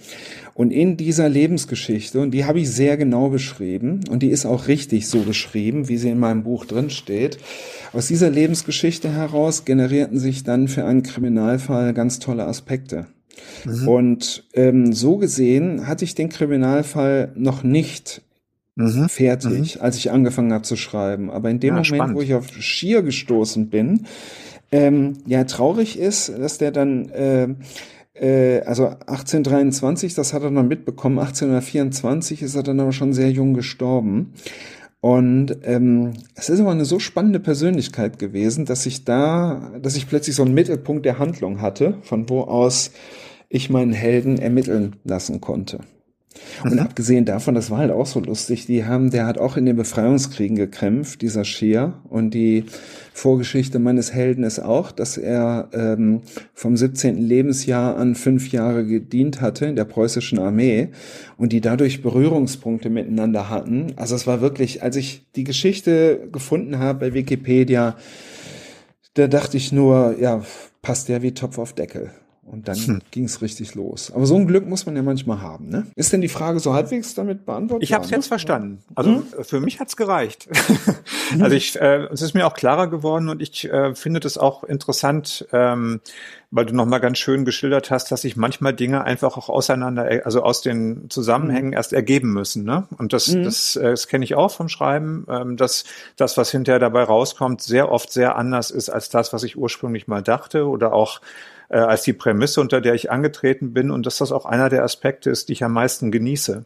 Und 0.54 0.72
in 0.72 0.96
dieser 0.96 1.28
Lebensgeschichte, 1.28 2.18
und 2.18 2.32
die 2.32 2.44
habe 2.44 2.58
ich 2.58 2.70
sehr 2.70 2.96
genau 2.96 3.28
beschrieben, 3.28 4.00
und 4.10 4.24
die 4.24 4.30
ist 4.30 4.46
auch 4.46 4.66
richtig 4.66 5.06
so 5.06 5.20
beschrieben, 5.20 5.88
wie 5.88 5.98
sie 5.98 6.08
in 6.08 6.18
meinem 6.18 6.42
Buch 6.42 6.64
drin 6.64 6.90
steht, 6.90 7.38
aus 7.92 8.08
dieser 8.08 8.30
Lebensgeschichte 8.30 9.10
heraus 9.10 9.64
generierten 9.64 10.18
sich 10.18 10.42
dann 10.42 10.66
für 10.66 10.84
einen 10.84 11.04
Kriminalfall 11.04 11.94
ganz 11.94 12.18
tolle 12.18 12.46
Aspekte. 12.46 13.06
Mhm. 13.64 13.88
Und 13.88 14.44
ähm, 14.54 14.92
so 14.92 15.16
gesehen 15.16 15.86
hatte 15.86 16.04
ich 16.04 16.14
den 16.14 16.28
Kriminalfall 16.28 17.32
noch 17.34 17.62
nicht 17.62 18.22
mhm. 18.76 19.08
fertig, 19.08 19.76
mhm. 19.76 19.82
als 19.82 19.96
ich 19.96 20.10
angefangen 20.10 20.52
habe 20.52 20.62
zu 20.62 20.76
schreiben. 20.76 21.30
Aber 21.30 21.50
in 21.50 21.60
dem 21.60 21.68
ja, 21.68 21.72
Moment, 21.74 21.86
spannend. 21.86 22.16
wo 22.16 22.22
ich 22.22 22.34
auf 22.34 22.48
Schier 22.58 23.02
gestoßen 23.02 23.68
bin, 23.68 24.06
ähm, 24.70 25.14
ja, 25.26 25.44
traurig 25.44 25.98
ist, 25.98 26.28
dass 26.28 26.58
der 26.58 26.70
dann, 26.70 27.08
äh, 27.10 27.48
äh, 28.14 28.60
also 28.62 28.86
1823, 28.86 30.14
das 30.14 30.32
hat 30.32 30.42
er 30.42 30.50
noch 30.50 30.62
mitbekommen, 30.62 31.18
1824 31.18 32.42
ist 32.42 32.54
er 32.54 32.62
dann 32.62 32.80
aber 32.80 32.92
schon 32.92 33.12
sehr 33.12 33.30
jung 33.30 33.54
gestorben. 33.54 34.34
Und 35.00 35.58
ähm, 35.62 36.14
es 36.34 36.48
ist 36.48 36.60
aber 36.60 36.72
eine 36.72 36.84
so 36.84 36.98
spannende 36.98 37.38
Persönlichkeit 37.38 38.18
gewesen, 38.18 38.64
dass 38.64 38.84
ich 38.84 39.04
da, 39.04 39.72
dass 39.80 39.96
ich 39.96 40.08
plötzlich 40.08 40.34
so 40.34 40.42
einen 40.42 40.54
Mittelpunkt 40.54 41.06
der 41.06 41.20
Handlung 41.20 41.60
hatte, 41.60 41.94
von 42.02 42.28
wo 42.28 42.40
aus 42.40 42.90
ich 43.48 43.70
meinen 43.70 43.92
Helden 43.92 44.38
ermitteln 44.38 44.96
lassen 45.04 45.40
konnte. 45.40 45.80
Und 46.62 46.74
mhm. 46.74 46.78
abgesehen 46.80 47.24
davon, 47.24 47.54
das 47.54 47.70
war 47.70 47.78
halt 47.78 47.90
auch 47.90 48.06
so 48.06 48.20
lustig, 48.20 48.66
die 48.66 48.84
haben, 48.84 49.10
der 49.10 49.26
hat 49.26 49.38
auch 49.38 49.56
in 49.56 49.66
den 49.66 49.76
Befreiungskriegen 49.76 50.56
gekämpft, 50.56 51.22
dieser 51.22 51.44
Schier. 51.44 51.94
Und 52.08 52.34
die 52.34 52.64
Vorgeschichte 53.12 53.78
meines 53.78 54.12
Helden 54.12 54.44
ist 54.44 54.60
auch, 54.60 54.92
dass 54.92 55.16
er 55.16 55.68
ähm, 55.72 56.22
vom 56.54 56.76
17. 56.76 57.18
Lebensjahr 57.18 57.96
an 57.96 58.14
fünf 58.14 58.50
Jahre 58.52 58.86
gedient 58.86 59.40
hatte 59.40 59.66
in 59.66 59.76
der 59.76 59.84
preußischen 59.84 60.38
Armee 60.38 60.88
und 61.36 61.52
die 61.52 61.60
dadurch 61.60 62.02
Berührungspunkte 62.02 62.90
miteinander 62.90 63.50
hatten. 63.50 63.94
Also 63.96 64.14
es 64.14 64.26
war 64.26 64.40
wirklich, 64.40 64.82
als 64.82 64.96
ich 64.96 65.26
die 65.34 65.44
Geschichte 65.44 66.28
gefunden 66.30 66.78
habe 66.78 67.00
bei 67.00 67.14
Wikipedia, 67.14 67.96
da 69.14 69.26
dachte 69.26 69.56
ich 69.56 69.72
nur, 69.72 70.16
ja, 70.20 70.42
passt 70.82 71.08
der 71.08 71.22
wie 71.22 71.32
Topf 71.32 71.58
auf 71.58 71.72
Deckel. 71.72 72.10
Und 72.50 72.66
dann 72.66 72.76
hm. 72.76 73.00
ging 73.10 73.24
es 73.24 73.42
richtig 73.42 73.74
los. 73.74 74.10
Aber 74.14 74.24
so 74.24 74.34
ein 74.36 74.46
Glück 74.46 74.66
muss 74.66 74.86
man 74.86 74.96
ja 74.96 75.02
manchmal 75.02 75.40
haben. 75.42 75.68
Ne? 75.68 75.86
Ist 75.96 76.12
denn 76.12 76.22
die 76.22 76.28
Frage 76.28 76.60
so 76.60 76.72
halbwegs 76.72 77.14
damit 77.14 77.44
beantwortet? 77.44 77.82
Ich 77.82 77.92
habe 77.92 78.04
es 78.04 78.10
jetzt 78.10 78.26
verstanden. 78.26 78.82
Also 78.94 79.10
hm? 79.10 79.24
für 79.42 79.60
mich 79.60 79.80
hat's 79.80 79.96
gereicht. 79.96 80.48
also 81.40 81.54
ich, 81.54 81.78
äh, 81.78 82.06
es 82.10 82.22
ist 82.22 82.34
mir 82.34 82.46
auch 82.46 82.54
klarer 82.54 82.86
geworden 82.86 83.28
und 83.28 83.42
ich 83.42 83.70
äh, 83.70 83.94
finde 83.94 84.20
das 84.20 84.38
auch 84.38 84.64
interessant, 84.64 85.46
ähm, 85.52 86.00
weil 86.50 86.64
du 86.64 86.74
nochmal 86.74 87.00
ganz 87.00 87.18
schön 87.18 87.44
geschildert 87.44 87.90
hast, 87.90 88.10
dass 88.10 88.22
sich 88.22 88.36
manchmal 88.36 88.72
Dinge 88.72 89.04
einfach 89.04 89.36
auch 89.36 89.50
auseinander, 89.50 90.22
also 90.24 90.42
aus 90.42 90.62
den 90.62 91.10
Zusammenhängen 91.10 91.68
mhm. 91.68 91.74
erst 91.74 91.92
ergeben 91.92 92.32
müssen. 92.32 92.64
Ne? 92.64 92.86
Und 92.96 93.12
das, 93.12 93.28
mhm. 93.28 93.44
das, 93.44 93.76
äh, 93.76 93.90
das 93.90 94.08
kenne 94.08 94.24
ich 94.24 94.34
auch 94.34 94.50
vom 94.50 94.70
Schreiben, 94.70 95.26
ähm, 95.28 95.56
dass 95.58 95.84
das, 96.16 96.38
was 96.38 96.50
hinterher 96.50 96.80
dabei 96.80 97.02
rauskommt, 97.02 97.60
sehr 97.60 97.92
oft 97.92 98.10
sehr 98.10 98.36
anders 98.36 98.70
ist 98.70 98.88
als 98.88 99.10
das, 99.10 99.34
was 99.34 99.42
ich 99.42 99.58
ursprünglich 99.58 100.08
mal 100.08 100.22
dachte 100.22 100.66
oder 100.66 100.94
auch 100.94 101.20
äh, 101.68 101.78
als 101.78 102.02
die 102.02 102.12
Prämisse, 102.12 102.60
unter 102.60 102.80
der 102.80 102.94
ich 102.94 103.10
angetreten 103.10 103.72
bin 103.72 103.90
und 103.90 104.06
dass 104.06 104.18
das 104.18 104.32
auch 104.32 104.46
einer 104.46 104.68
der 104.68 104.84
Aspekte 104.84 105.30
ist, 105.30 105.48
die 105.48 105.52
ich 105.52 105.64
am 105.64 105.72
meisten 105.72 106.10
genieße. 106.10 106.64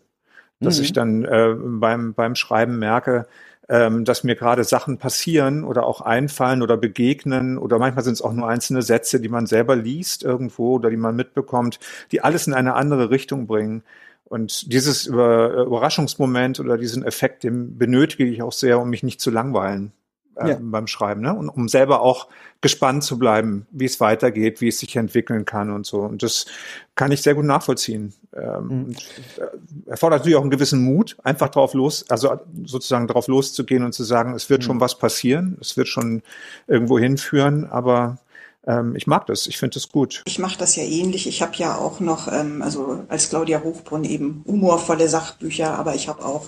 Dass 0.61 0.79
mhm. 0.79 0.85
ich 0.85 0.93
dann 0.93 1.25
äh, 1.25 1.55
beim, 1.57 2.15
beim 2.15 2.35
Schreiben 2.35 2.79
merke, 2.79 3.27
ähm, 3.69 4.05
dass 4.05 4.25
mir 4.25 4.37
gerade 4.37 4.65
Sachen 4.65 4.99
passieren 4.99 5.65
oder 5.65 5.87
auch 5.87 6.01
einfallen 6.01 6.63
oder 6.63 6.77
begegnen 6.77 7.59
oder 7.59 7.79
manchmal 7.79 8.05
sind 8.05 8.15
es 8.15 8.23
auch 8.23 8.33
nur 8.33 8.49
einzelne 8.49 8.83
Sätze, 8.83 9.21
die 9.21 9.29
man 9.29 9.47
selber 9.47 9.77
liest 9.77 10.25
irgendwo 10.25 10.75
oder 10.75 10.91
die 10.91 10.97
man 10.97 11.17
mitbekommt, 11.17 11.79
die 12.11 12.21
alles 12.21 12.47
in 12.47 12.55
eine 12.55 12.75
andere 12.75 13.11
Richtung 13.11 13.47
bringen. 13.47 13.83
Und 14.25 14.73
dieses 14.73 15.07
Überraschungsmoment 15.07 16.59
oder 16.59 16.79
diesen 16.79 17.05
Effekt, 17.05 17.45
den 17.45 17.77
benötige 17.77 18.25
ich 18.25 18.43
auch 18.43 18.53
sehr, 18.53 18.81
um 18.81 18.89
mich 18.89 19.03
nicht 19.03 19.21
zu 19.21 19.31
langweilen 19.31 19.93
äh, 20.37 20.51
ja. 20.51 20.59
beim 20.61 20.87
Schreiben, 20.87 21.21
ne? 21.21 21.35
Und 21.35 21.49
um 21.49 21.69
selber 21.69 22.01
auch 22.01 22.29
gespannt 22.61 23.03
zu 23.03 23.19
bleiben, 23.19 23.67
wie 23.71 23.85
es 23.85 24.01
weitergeht, 24.01 24.61
wie 24.61 24.69
es 24.69 24.79
sich 24.79 24.95
entwickeln 24.97 25.45
kann 25.45 25.71
und 25.71 25.85
so. 25.85 26.01
Und 26.01 26.23
das 26.23 26.47
kann 26.95 27.11
ich 27.11 27.23
sehr 27.23 27.35
gut 27.35 27.45
nachvollziehen. 27.45 28.15
Ähm, 28.35 28.67
mhm. 28.69 28.97
Äh, 29.37 29.91
erfordert 29.91 30.21
natürlich 30.21 30.37
auch 30.37 30.43
einen 30.43 30.51
gewissen 30.51 30.83
Mut, 30.83 31.17
einfach 31.25 31.49
drauf 31.49 31.75
los, 31.75 32.09
also 32.09 32.39
sozusagen 32.65 33.09
drauf 33.09 33.27
loszugehen 33.27 33.85
und 33.85 33.93
zu 33.93 34.05
sagen, 34.05 34.35
es 34.35 34.49
wird 34.49 34.63
mhm. 34.63 34.67
schon 34.67 34.81
was 34.81 34.97
passieren, 34.97 35.59
es 35.61 35.77
wird 35.77 35.89
schon 35.89 36.23
irgendwo 36.69 36.99
hinführen, 36.99 37.67
aber 37.67 38.19
ähm, 38.67 38.95
ich 38.95 39.07
mag 39.07 39.27
das, 39.27 39.47
ich 39.47 39.59
finde 39.59 39.75
das 39.75 39.89
gut. 39.89 40.23
Ich 40.25 40.39
mache 40.39 40.57
das 40.59 40.77
ja 40.77 40.85
ähnlich. 40.85 41.27
Ich 41.27 41.43
habe 41.43 41.57
ja 41.57 41.77
auch 41.77 41.99
noch, 41.99 42.29
ähm, 42.33 42.63
also 42.63 43.05
als 43.09 43.29
Claudia 43.29 43.63
Hochbrunn 43.63 44.05
eben 44.05 44.45
humorvolle 44.47 45.09
Sachbücher, 45.09 45.79
aber 45.79 45.95
ich 45.95 46.09
habe 46.09 46.25
auch 46.25 46.47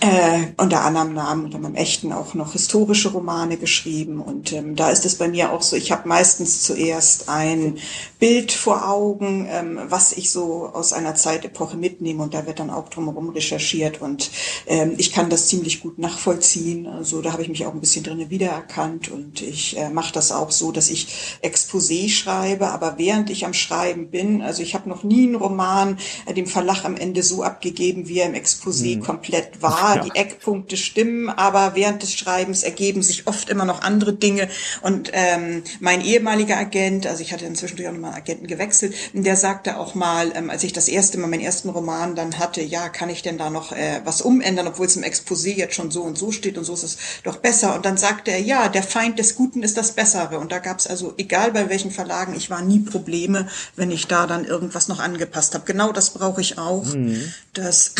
äh, 0.00 0.48
unter 0.56 0.82
anderem 0.84 1.14
Namen, 1.14 1.44
unter 1.44 1.58
meinem 1.58 1.76
echten 1.76 2.12
auch 2.12 2.34
noch 2.34 2.52
historische 2.52 3.10
Romane 3.10 3.56
geschrieben. 3.56 4.20
Und 4.20 4.52
ähm, 4.52 4.74
da 4.74 4.90
ist 4.90 5.04
es 5.04 5.16
bei 5.16 5.28
mir 5.28 5.52
auch 5.52 5.62
so, 5.62 5.76
ich 5.76 5.92
habe 5.92 6.08
meistens 6.08 6.62
zuerst 6.62 7.28
ein 7.28 7.78
Bild 8.18 8.50
vor 8.50 8.88
Augen, 8.88 9.46
ähm, 9.48 9.80
was 9.88 10.12
ich 10.12 10.32
so 10.32 10.70
aus 10.72 10.92
einer 10.92 11.14
Zeitepoche 11.14 11.76
mitnehme 11.76 12.22
und 12.22 12.34
da 12.34 12.46
wird 12.46 12.58
dann 12.58 12.70
auch 12.70 12.88
drumherum 12.88 13.28
recherchiert 13.28 14.00
und 14.00 14.30
ähm, 14.66 14.94
ich 14.96 15.12
kann 15.12 15.30
das 15.30 15.48
ziemlich 15.48 15.80
gut 15.80 15.98
nachvollziehen. 15.98 16.86
Also 16.86 17.22
da 17.22 17.32
habe 17.32 17.42
ich 17.42 17.48
mich 17.48 17.66
auch 17.66 17.74
ein 17.74 17.80
bisschen 17.80 18.02
drin 18.02 18.30
wiedererkannt 18.30 19.10
und 19.10 19.40
ich 19.40 19.78
äh, 19.78 19.90
mache 19.90 20.12
das 20.12 20.32
auch 20.32 20.50
so, 20.50 20.72
dass 20.72 20.90
ich 20.90 21.08
Exposé 21.44 22.08
schreibe, 22.08 22.68
aber 22.68 22.94
während 22.96 23.30
ich 23.30 23.44
am 23.44 23.54
Schreiben 23.54 24.10
bin, 24.10 24.42
also 24.42 24.62
ich 24.62 24.74
habe 24.74 24.88
noch 24.88 25.04
nie 25.04 25.24
einen 25.24 25.34
Roman 25.34 25.98
äh, 26.26 26.34
dem 26.34 26.46
Verlag 26.46 26.84
am 26.84 26.96
Ende 26.96 27.22
so 27.22 27.42
abgegeben, 27.42 28.08
wie 28.08 28.18
er 28.18 28.26
im 28.26 28.34
Exposé 28.34 28.94
hm. 28.94 29.02
komplett 29.02 29.62
war. 29.62 29.96
Ja. 29.96 30.02
Die 30.02 30.14
Eckpunkte 30.14 30.76
stimmen, 30.76 31.28
aber 31.28 31.72
während 31.74 32.02
des 32.02 32.14
Schreibens 32.14 32.62
ergeben 32.62 33.02
sich 33.02 33.26
oft 33.26 33.48
immer 33.50 33.64
noch 33.64 33.82
andere 33.82 34.14
Dinge. 34.14 34.48
Und 34.82 35.10
ähm, 35.12 35.62
mein 35.80 36.00
ehemaliger 36.00 36.56
Agent, 36.56 37.06
also 37.06 37.22
ich 37.22 37.32
hatte 37.32 37.44
inzwischen 37.44 37.84
auch 37.86 37.92
nochmal 37.92 38.14
Agenten 38.14 38.46
gewechselt, 38.46 38.94
der 39.12 39.36
sagte 39.36 39.78
auch 39.78 39.94
mal, 39.94 40.32
ähm, 40.34 40.50
als 40.50 40.64
ich 40.64 40.72
das 40.72 40.88
erste 40.88 41.18
Mal 41.18 41.28
meinen 41.28 41.40
ersten 41.40 41.68
Roman 41.68 42.14
dann 42.16 42.38
hatte, 42.38 42.62
ja, 42.62 42.88
kann 42.88 43.10
ich 43.10 43.22
denn 43.22 43.38
da 43.38 43.50
noch 43.50 43.72
äh, 43.72 44.00
was 44.04 44.22
umändern, 44.22 44.66
obwohl 44.66 44.86
es 44.86 44.96
im 44.96 45.04
Exposé 45.04 45.54
jetzt 45.54 45.74
schon 45.74 45.90
so 45.90 46.02
und 46.02 46.16
so 46.16 46.32
steht 46.32 46.56
und 46.56 46.64
so 46.64 46.72
ist 46.72 46.82
es 46.82 46.98
doch 47.22 47.36
besser. 47.36 47.74
Und 47.74 47.84
dann 47.84 47.96
sagte 47.96 48.30
er, 48.30 48.40
ja, 48.40 48.68
der 48.68 48.82
Feind 48.82 49.18
des 49.18 49.34
Guten 49.34 49.62
ist 49.62 49.76
das 49.76 49.92
Bessere. 49.92 50.38
Und 50.38 50.52
da 50.52 50.58
gab 50.58 50.78
es 50.78 50.86
also, 50.86 51.14
egal 51.18 51.33
egal 51.34 51.50
bei 51.50 51.68
welchen 51.68 51.90
Verlagen, 51.90 52.34
ich 52.36 52.48
war 52.48 52.62
nie 52.62 52.78
Probleme, 52.78 53.48
wenn 53.74 53.90
ich 53.90 54.06
da 54.06 54.28
dann 54.28 54.44
irgendwas 54.44 54.86
noch 54.86 55.00
angepasst 55.00 55.54
habe. 55.54 55.64
Genau 55.66 55.90
das 55.90 56.10
brauche 56.10 56.40
ich 56.40 56.58
auch, 56.58 56.84
mhm. 56.84 57.32
dass 57.52 57.94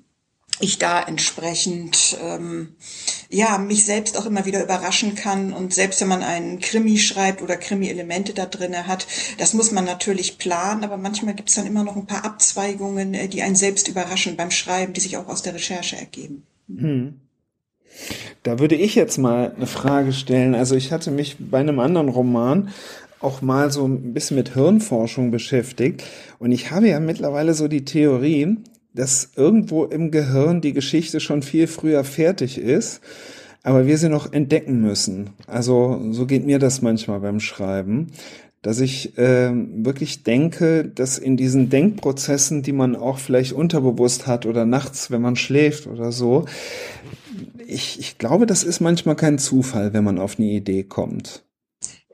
ich 0.60 0.78
da 0.78 1.02
entsprechend 1.02 2.18
ähm, 2.20 2.76
ja 3.30 3.56
mich 3.56 3.86
selbst 3.86 4.18
auch 4.18 4.26
immer 4.26 4.44
wieder 4.44 4.62
überraschen 4.62 5.14
kann 5.14 5.54
und 5.54 5.72
selbst 5.72 6.02
wenn 6.02 6.08
man 6.08 6.22
einen 6.22 6.60
Krimi 6.60 6.98
schreibt 6.98 7.40
oder 7.40 7.56
Krimi-Elemente 7.56 8.34
da 8.34 8.44
drinne 8.44 8.86
hat, 8.86 9.06
das 9.38 9.54
muss 9.54 9.72
man 9.72 9.86
natürlich 9.86 10.36
planen, 10.36 10.84
aber 10.84 10.98
manchmal 10.98 11.34
gibt 11.34 11.48
es 11.48 11.54
dann 11.54 11.66
immer 11.66 11.84
noch 11.84 11.96
ein 11.96 12.06
paar 12.06 12.26
Abzweigungen, 12.26 13.14
äh, 13.14 13.28
die 13.28 13.42
einen 13.42 13.56
selbst 13.56 13.88
überraschen 13.88 14.36
beim 14.36 14.50
Schreiben, 14.50 14.92
die 14.92 15.00
sich 15.00 15.16
auch 15.16 15.28
aus 15.28 15.40
der 15.40 15.54
Recherche 15.54 15.96
ergeben. 15.96 16.46
Mhm. 16.68 17.23
Da 18.42 18.58
würde 18.58 18.74
ich 18.74 18.94
jetzt 18.94 19.18
mal 19.18 19.52
eine 19.56 19.66
Frage 19.66 20.12
stellen. 20.12 20.54
Also 20.54 20.76
ich 20.76 20.92
hatte 20.92 21.10
mich 21.10 21.36
bei 21.38 21.58
einem 21.58 21.80
anderen 21.80 22.08
Roman 22.08 22.68
auch 23.20 23.40
mal 23.40 23.70
so 23.70 23.86
ein 23.86 24.12
bisschen 24.12 24.36
mit 24.36 24.54
Hirnforschung 24.54 25.30
beschäftigt. 25.30 26.04
Und 26.38 26.52
ich 26.52 26.70
habe 26.70 26.88
ja 26.88 27.00
mittlerweile 27.00 27.54
so 27.54 27.68
die 27.68 27.84
Theorie, 27.84 28.58
dass 28.92 29.30
irgendwo 29.34 29.84
im 29.84 30.10
Gehirn 30.10 30.60
die 30.60 30.72
Geschichte 30.72 31.20
schon 31.20 31.42
viel 31.42 31.66
früher 31.66 32.04
fertig 32.04 32.58
ist, 32.58 33.00
aber 33.62 33.86
wir 33.86 33.98
sie 33.98 34.10
noch 34.10 34.32
entdecken 34.32 34.80
müssen. 34.80 35.30
Also 35.46 36.00
so 36.10 36.26
geht 36.26 36.44
mir 36.44 36.58
das 36.58 36.82
manchmal 36.82 37.20
beim 37.20 37.40
Schreiben, 37.40 38.08
dass 38.62 38.80
ich 38.80 39.18
äh, 39.18 39.50
wirklich 39.52 40.22
denke, 40.22 40.84
dass 40.84 41.18
in 41.18 41.36
diesen 41.36 41.70
Denkprozessen, 41.70 42.62
die 42.62 42.72
man 42.72 42.94
auch 42.94 43.18
vielleicht 43.18 43.52
unterbewusst 43.52 44.26
hat 44.26 44.46
oder 44.46 44.64
nachts, 44.64 45.10
wenn 45.10 45.22
man 45.22 45.36
schläft 45.36 45.86
oder 45.86 46.12
so, 46.12 46.44
ich, 47.66 47.98
ich 47.98 48.18
glaube, 48.18 48.46
das 48.46 48.62
ist 48.62 48.80
manchmal 48.80 49.16
kein 49.16 49.38
Zufall, 49.38 49.92
wenn 49.92 50.04
man 50.04 50.18
auf 50.18 50.38
eine 50.38 50.48
Idee 50.48 50.84
kommt. 50.84 51.44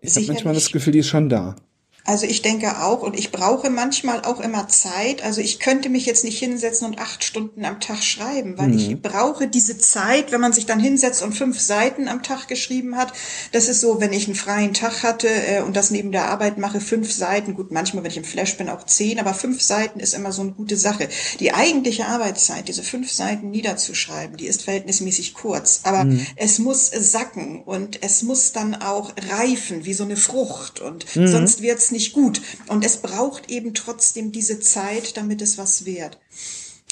Ich 0.00 0.16
habe 0.16 0.26
manchmal 0.26 0.54
das 0.54 0.72
Gefühl, 0.72 0.92
die 0.92 1.00
ist 1.00 1.08
schon 1.08 1.28
da. 1.28 1.56
Also 2.04 2.26
ich 2.26 2.42
denke 2.42 2.82
auch 2.82 3.02
und 3.02 3.18
ich 3.18 3.30
brauche 3.30 3.70
manchmal 3.70 4.22
auch 4.24 4.40
immer 4.40 4.68
Zeit. 4.68 5.22
Also 5.22 5.40
ich 5.40 5.58
könnte 5.58 5.88
mich 5.88 6.06
jetzt 6.06 6.24
nicht 6.24 6.38
hinsetzen 6.38 6.86
und 6.86 6.98
acht 6.98 7.24
Stunden 7.24 7.64
am 7.64 7.80
Tag 7.80 8.02
schreiben, 8.02 8.58
weil 8.58 8.68
mhm. 8.68 8.78
ich 8.78 9.02
brauche 9.02 9.48
diese 9.48 9.78
Zeit, 9.78 10.32
wenn 10.32 10.40
man 10.40 10.52
sich 10.52 10.66
dann 10.66 10.80
hinsetzt 10.80 11.22
und 11.22 11.34
fünf 11.34 11.60
Seiten 11.60 12.08
am 12.08 12.22
Tag 12.22 12.48
geschrieben 12.48 12.96
hat. 12.96 13.12
Das 13.52 13.68
ist 13.68 13.80
so, 13.80 14.00
wenn 14.00 14.12
ich 14.12 14.26
einen 14.26 14.34
freien 14.34 14.74
Tag 14.74 15.02
hatte 15.02 15.28
äh, 15.28 15.62
und 15.62 15.76
das 15.76 15.90
neben 15.90 16.12
der 16.12 16.28
Arbeit 16.28 16.58
mache, 16.58 16.80
fünf 16.80 17.12
Seiten. 17.12 17.54
Gut, 17.54 17.70
manchmal, 17.70 18.02
wenn 18.02 18.10
ich 18.10 18.16
im 18.16 18.24
Flash 18.24 18.56
bin, 18.56 18.68
auch 18.68 18.86
zehn, 18.86 19.20
aber 19.20 19.34
fünf 19.34 19.60
Seiten 19.60 20.00
ist 20.00 20.14
immer 20.14 20.32
so 20.32 20.42
eine 20.42 20.52
gute 20.52 20.76
Sache. 20.76 21.08
Die 21.38 21.52
eigentliche 21.52 22.06
Arbeitszeit, 22.06 22.68
diese 22.68 22.82
fünf 22.82 23.12
Seiten 23.12 23.50
niederzuschreiben, 23.50 24.36
die 24.36 24.46
ist 24.46 24.62
verhältnismäßig 24.62 25.34
kurz. 25.34 25.80
Aber 25.84 26.04
mhm. 26.04 26.26
es 26.36 26.58
muss 26.58 26.86
sacken 26.86 27.62
und 27.62 28.02
es 28.02 28.22
muss 28.22 28.52
dann 28.52 28.74
auch 28.74 29.12
reifen, 29.30 29.84
wie 29.84 29.94
so 29.94 30.04
eine 30.04 30.16
Frucht. 30.16 30.80
Und 30.80 31.04
mhm. 31.14 31.28
sonst 31.28 31.62
wird's 31.62 31.89
nicht 31.90 32.12
gut. 32.12 32.40
Und 32.68 32.84
es 32.84 32.98
braucht 32.98 33.50
eben 33.50 33.74
trotzdem 33.74 34.32
diese 34.32 34.60
Zeit, 34.60 35.16
damit 35.16 35.42
es 35.42 35.58
was 35.58 35.84
wird. 35.84 36.18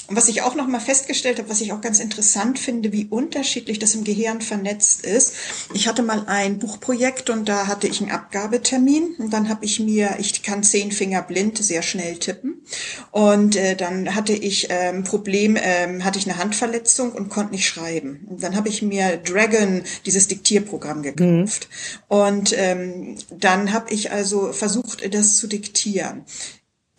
Und 0.09 0.15
was 0.15 0.27
ich 0.27 0.41
auch 0.41 0.55
noch 0.55 0.67
mal 0.67 0.79
festgestellt 0.79 1.37
habe, 1.37 1.49
was 1.49 1.61
ich 1.61 1.71
auch 1.71 1.81
ganz 1.81 1.99
interessant 1.99 2.57
finde, 2.57 2.91
wie 2.91 3.05
unterschiedlich 3.05 3.77
das 3.77 3.93
im 3.93 4.03
Gehirn 4.03 4.41
vernetzt 4.41 5.05
ist. 5.05 5.33
Ich 5.73 5.87
hatte 5.87 6.01
mal 6.01 6.23
ein 6.25 6.57
Buchprojekt 6.57 7.29
und 7.29 7.47
da 7.47 7.67
hatte 7.67 7.87
ich 7.87 8.01
einen 8.01 8.09
Abgabetermin 8.09 9.15
und 9.19 9.31
dann 9.31 9.49
habe 9.49 9.65
ich 9.65 9.79
mir, 9.79 10.15
ich 10.19 10.41
kann 10.41 10.63
zehn 10.63 10.91
Finger 10.91 11.21
blind 11.21 11.59
sehr 11.59 11.83
schnell 11.83 12.17
tippen 12.17 12.63
und 13.11 13.55
äh, 13.55 13.75
dann 13.75 14.15
hatte 14.15 14.33
ich 14.33 14.71
ein 14.71 14.95
ähm, 14.95 15.03
Problem, 15.03 15.57
ähm, 15.61 16.03
hatte 16.03 16.17
ich 16.17 16.27
eine 16.27 16.37
Handverletzung 16.39 17.11
und 17.11 17.29
konnte 17.29 17.53
nicht 17.53 17.67
schreiben. 17.67 18.25
Und 18.29 18.41
dann 18.41 18.55
habe 18.55 18.69
ich 18.69 18.81
mir 18.81 19.17
Dragon, 19.17 19.83
dieses 20.05 20.27
Diktierprogramm 20.27 21.03
gekauft 21.03 21.69
mhm. 21.69 22.17
und 22.17 22.55
ähm, 22.57 23.15
dann 23.29 23.73
habe 23.73 23.93
ich 23.93 24.11
also 24.11 24.53
versucht, 24.53 25.13
das 25.13 25.37
zu 25.37 25.47
diktieren. 25.47 26.25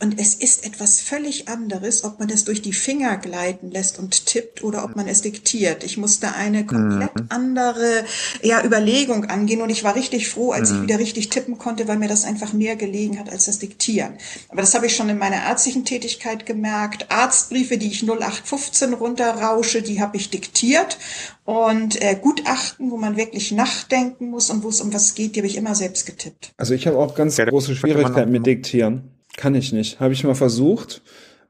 Und 0.03 0.19
es 0.19 0.35
ist 0.35 0.65
etwas 0.65 0.99
völlig 0.99 1.49
anderes, 1.49 2.05
ob 2.05 2.19
man 2.19 2.31
es 2.31 2.45
durch 2.45 2.63
die 2.63 2.73
Finger 2.73 3.19
gleiten 3.19 3.71
lässt 3.71 3.99
und 3.99 4.25
tippt 4.25 4.65
oder 4.65 4.83
ob 4.85 4.97
man 4.97 5.07
es 5.07 5.21
diktiert. 5.21 5.85
Ich 5.85 5.99
musste 5.99 6.35
eine 6.35 6.65
komplett 6.65 7.15
mhm. 7.15 7.27
andere 7.29 8.05
ja, 8.43 8.65
Überlegung 8.65 9.27
angehen 9.27 9.61
und 9.61 9.69
ich 9.69 9.85
war 9.85 9.95
richtig 9.95 10.29
froh, 10.29 10.53
als 10.53 10.71
mhm. 10.71 10.77
ich 10.77 10.83
wieder 10.85 10.99
richtig 10.99 11.29
tippen 11.29 11.59
konnte, 11.59 11.87
weil 11.87 11.99
mir 11.99 12.09
das 12.09 12.25
einfach 12.25 12.55
mehr 12.55 12.77
gelegen 12.77 13.19
hat 13.19 13.31
als 13.31 13.45
das 13.45 13.59
Diktieren. 13.59 14.15
Aber 14.49 14.63
das 14.63 14.75
habe 14.75 14.87
ich 14.87 14.97
schon 14.97 15.11
in 15.11 15.19
meiner 15.19 15.37
ärztlichen 15.37 15.85
Tätigkeit 15.85 16.47
gemerkt. 16.47 17.11
Arztbriefe, 17.11 17.77
die 17.77 17.89
ich 17.89 18.03
0815 18.03 18.95
runterrausche, 18.95 19.83
die 19.83 20.01
habe 20.01 20.17
ich 20.17 20.31
diktiert. 20.31 20.97
Und 21.45 22.01
äh, 22.01 22.15
Gutachten, 22.15 22.91
wo 22.91 22.97
man 22.97 23.17
wirklich 23.17 23.53
nachdenken 23.53 24.31
muss 24.31 24.51
und 24.51 24.63
wo 24.63 24.69
es 24.69 24.81
um 24.81 24.95
was 24.95 25.15
geht, 25.15 25.37
die 25.37 25.41
habe 25.41 25.49
ich 25.49 25.57
immer 25.57 25.75
selbst 25.75 26.07
getippt. 26.07 26.53
Also 26.57 26.75
ich 26.75 26.87
habe 26.87 26.97
auch 26.97 27.15
ganz 27.15 27.37
ja, 27.37 27.45
große 27.45 27.75
Schwierigkeiten 27.77 28.31
mit 28.31 28.47
Diktieren. 28.47 29.10
Kann 29.37 29.55
ich 29.55 29.73
nicht. 29.73 30.01
Habe 30.01 30.13
ich 30.13 30.25
mal 30.25 30.35
versucht. 30.35 31.03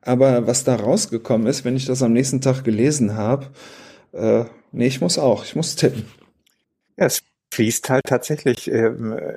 Aber 0.03 0.47
was 0.47 0.65
da 0.65 0.77
rausgekommen 0.77 1.47
ist, 1.47 1.65
wenn 1.65 1.77
ich 1.77 1.87
das 1.87 2.03
am 2.03 2.13
nächsten 2.13 2.41
Tag 2.41 2.65
gelesen 2.65 3.15
habe, 3.15 3.49
äh, 4.13 4.45
nee, 4.73 4.87
ich 4.87 5.01
muss 5.01 5.19
auch. 5.19 5.45
Ich 5.45 5.55
muss 5.55 5.77
tippen. 5.77 6.05
Ja, 6.97 7.07
es 7.07 7.23
fließt 7.53 7.91
halt 7.91 8.05
tatsächlich, 8.07 8.71
äh, 8.71 8.93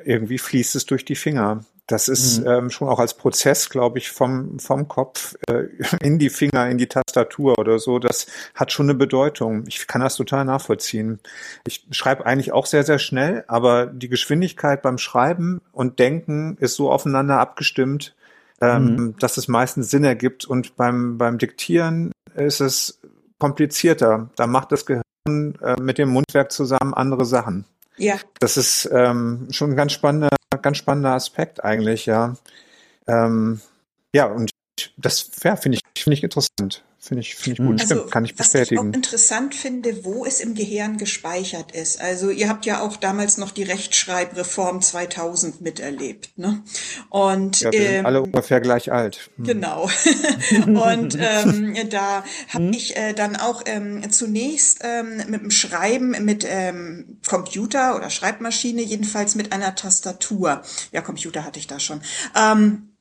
irgendwie 0.05 0.37
fließt 0.37 0.75
es 0.75 0.85
durch 0.85 1.03
die 1.03 1.15
Finger. 1.15 1.65
Das 1.87 2.07
ist 2.07 2.39
mhm. 2.39 2.47
ähm, 2.47 2.69
schon 2.69 2.87
auch 2.87 2.99
als 2.99 3.15
Prozess, 3.15 3.69
glaube 3.69 3.97
ich, 3.97 4.09
vom, 4.09 4.57
vom 4.57 4.87
Kopf 4.87 5.35
äh, 5.49 5.65
in 6.01 6.17
die 6.17 6.29
Finger, 6.29 6.69
in 6.69 6.77
die 6.77 6.87
Tastatur 6.87 7.59
oder 7.59 7.77
so. 7.77 7.99
Das 7.99 8.27
hat 8.55 8.71
schon 8.71 8.85
eine 8.85 8.97
Bedeutung. 8.97 9.65
Ich 9.67 9.85
kann 9.87 10.01
das 10.01 10.15
total 10.15 10.45
nachvollziehen. 10.45 11.19
Ich 11.67 11.85
schreibe 11.91 12.25
eigentlich 12.25 12.53
auch 12.53 12.67
sehr, 12.67 12.83
sehr 12.83 12.99
schnell, 12.99 13.43
aber 13.47 13.87
die 13.87 14.07
Geschwindigkeit 14.07 14.81
beim 14.81 14.97
Schreiben 14.97 15.59
und 15.73 15.99
Denken 15.99 16.57
ist 16.61 16.75
so 16.75 16.89
aufeinander 16.89 17.39
abgestimmt, 17.39 18.15
ähm, 18.63 18.95
mhm. 18.95 19.15
dass 19.19 19.37
es 19.37 19.47
meistens 19.47 19.89
Sinn 19.89 20.03
ergibt. 20.03 20.45
Und 20.45 20.75
beim, 20.75 21.17
beim 21.17 21.37
Diktieren 21.37 22.11
ist 22.35 22.61
es 22.61 22.99
komplizierter. 23.39 24.29
Da 24.35 24.47
macht 24.47 24.71
das 24.71 24.85
Gehirn 24.85 25.03
äh, 25.27 25.79
mit 25.81 25.97
dem 25.97 26.09
Mundwerk 26.09 26.51
zusammen 26.51 26.93
andere 26.93 27.25
Sachen. 27.25 27.65
Ja. 27.97 28.15
Das 28.39 28.57
ist 28.57 28.89
ähm, 28.91 29.47
schon 29.51 29.71
ein 29.71 29.75
ganz 29.75 29.91
spannender, 29.91 30.29
ganz 30.61 30.77
spannender 30.77 31.11
Aspekt 31.11 31.63
eigentlich, 31.63 32.05
ja. 32.05 32.35
Ähm, 33.07 33.59
ja, 34.15 34.25
und 34.25 34.49
das 34.97 35.29
ja, 35.43 35.55
finde 35.55 35.77
ich, 35.77 36.01
finde 36.01 36.15
ich 36.15 36.23
interessant. 36.23 36.83
Finde 37.05 37.19
ich, 37.19 37.35
finde 37.35 37.61
ich 37.61 37.67
gut. 37.67 37.81
Also, 37.81 37.95
Stimmt, 37.95 38.11
kann 38.11 38.23
ich 38.23 38.33
bestätigen. 38.33 38.77
Was 38.77 38.85
ich 38.85 38.89
auch 38.89 38.95
interessant 38.95 39.55
finde, 39.55 40.05
wo 40.05 40.25
es 40.25 40.39
im 40.39 40.55
Gehirn 40.55 40.97
gespeichert 40.97 41.73
ist. 41.73 41.99
Also 41.99 42.29
ihr 42.29 42.47
habt 42.47 42.65
ja 42.65 42.79
auch 42.79 42.95
damals 42.95 43.37
noch 43.37 43.51
die 43.51 43.63
Rechtschreibreform 43.63 44.81
2000 44.81 45.59
miterlebt, 45.59 46.29
ne? 46.37 46.63
Und 47.09 47.59
ja, 47.59 47.73
wir 47.73 47.81
ähm, 47.81 47.95
sind 47.95 48.05
alle 48.05 48.21
ungefähr 48.21 48.61
gleich 48.61 48.89
alt. 48.93 49.31
Hm. 49.35 49.43
Genau. 49.43 49.89
und 50.65 51.17
ähm, 51.19 51.75
da 51.89 52.23
habe 52.47 52.63
hm. 52.67 52.71
ich 52.71 52.95
äh, 52.95 53.11
dann 53.11 53.35
auch 53.35 53.63
ähm, 53.65 54.09
zunächst 54.09 54.79
ähm, 54.81 55.17
mit 55.27 55.41
dem 55.41 55.51
Schreiben 55.51 56.11
mit 56.23 56.47
ähm, 56.49 57.19
Computer 57.27 57.97
oder 57.97 58.09
Schreibmaschine 58.09 58.81
jedenfalls 58.81 59.35
mit 59.35 59.51
einer 59.51 59.75
Tastatur. 59.75 60.61
Ja, 60.93 61.01
Computer 61.01 61.43
hatte 61.43 61.59
ich 61.59 61.67
da 61.67 61.81
schon. 61.81 61.99
Ähm, 62.33 62.92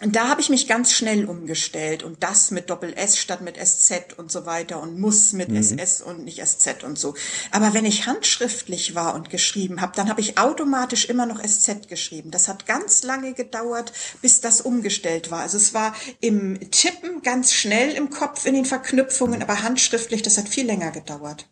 da 0.00 0.28
habe 0.28 0.40
ich 0.40 0.50
mich 0.50 0.66
ganz 0.66 0.92
schnell 0.92 1.24
umgestellt 1.24 2.02
und 2.02 2.24
das 2.24 2.50
mit 2.50 2.68
Doppel-S 2.68 3.16
statt 3.16 3.42
mit 3.42 3.56
SZ 3.56 4.14
und 4.16 4.30
so 4.30 4.44
weiter 4.44 4.82
und 4.82 4.98
muss 4.98 5.32
mit 5.32 5.50
mhm. 5.50 5.56
SS 5.56 6.00
und 6.00 6.24
nicht 6.24 6.44
SZ 6.44 6.82
und 6.82 6.98
so. 6.98 7.14
Aber 7.52 7.74
wenn 7.74 7.84
ich 7.84 8.06
handschriftlich 8.06 8.96
war 8.96 9.14
und 9.14 9.30
geschrieben 9.30 9.80
habe, 9.80 9.92
dann 9.94 10.08
habe 10.08 10.20
ich 10.20 10.36
automatisch 10.36 11.04
immer 11.04 11.26
noch 11.26 11.40
SZ 11.40 11.86
geschrieben. 11.88 12.32
Das 12.32 12.48
hat 12.48 12.66
ganz 12.66 13.04
lange 13.04 13.34
gedauert, 13.34 13.92
bis 14.20 14.40
das 14.40 14.60
umgestellt 14.60 15.30
war. 15.30 15.42
Also 15.42 15.58
es 15.58 15.74
war 15.74 15.94
im 16.20 16.58
Tippen 16.72 17.22
ganz 17.22 17.52
schnell 17.52 17.92
im 17.92 18.10
Kopf 18.10 18.46
in 18.46 18.54
den 18.54 18.64
Verknüpfungen, 18.64 19.42
aber 19.42 19.62
handschriftlich, 19.62 20.22
das 20.22 20.38
hat 20.38 20.48
viel 20.48 20.66
länger 20.66 20.90
gedauert. 20.90 21.46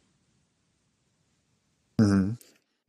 Mhm. 1.98 2.38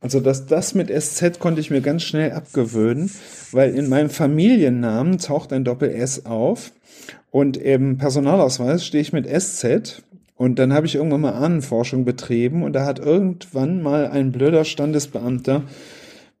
Also 0.04 0.20
das, 0.20 0.44
das 0.44 0.74
mit 0.74 0.90
SZ 0.90 1.38
konnte 1.38 1.62
ich 1.62 1.70
mir 1.70 1.80
ganz 1.80 2.02
schnell 2.02 2.32
abgewöhnen, 2.32 3.10
weil 3.52 3.74
in 3.74 3.88
meinem 3.88 4.10
Familiennamen 4.10 5.16
taucht 5.16 5.50
ein 5.50 5.64
Doppel-S 5.64 6.26
auf 6.26 6.72
und 7.30 7.56
im 7.56 7.96
Personalausweis 7.96 8.84
stehe 8.84 9.00
ich 9.00 9.14
mit 9.14 9.26
SZ 9.26 10.02
und 10.36 10.58
dann 10.58 10.74
habe 10.74 10.84
ich 10.84 10.96
irgendwann 10.96 11.22
mal 11.22 11.32
Ahnenforschung 11.32 12.04
betrieben 12.04 12.64
und 12.64 12.74
da 12.74 12.84
hat 12.84 12.98
irgendwann 12.98 13.80
mal 13.80 14.08
ein 14.08 14.30
blöder 14.30 14.66
Standesbeamter 14.66 15.62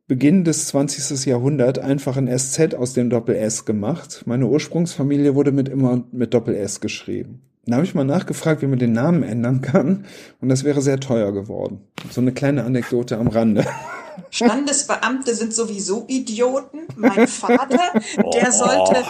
Beginn 0.08 0.44
des 0.44 0.66
20. 0.66 1.24
Jahrhunderts 1.24 1.78
einfach 1.78 2.18
ein 2.18 2.28
SZ 2.28 2.74
aus 2.74 2.92
dem 2.92 3.08
Doppel-S 3.08 3.64
gemacht. 3.64 4.24
Meine 4.26 4.46
Ursprungsfamilie 4.46 5.34
wurde 5.34 5.52
mit 5.52 5.70
immer 5.70 6.04
mit 6.12 6.34
Doppel-S 6.34 6.82
geschrieben. 6.82 7.40
Dann 7.66 7.76
habe 7.76 7.84
ich 7.84 7.94
mal 7.94 8.04
nachgefragt, 8.04 8.62
wie 8.62 8.66
man 8.66 8.78
den 8.78 8.92
Namen 8.92 9.22
ändern 9.22 9.60
kann. 9.60 10.04
Und 10.40 10.48
das 10.48 10.64
wäre 10.64 10.82
sehr 10.82 11.00
teuer 11.00 11.32
geworden. 11.32 11.80
So 12.10 12.20
eine 12.20 12.32
kleine 12.32 12.64
Anekdote 12.64 13.18
am 13.18 13.28
Rande. 13.28 13.64
Standesbeamte 14.34 15.32
sind 15.32 15.54
sowieso 15.54 16.06
Idioten. 16.08 16.88
Mein 16.96 17.28
Vater, 17.28 17.92
der 18.34 18.50
sollte, 18.50 18.96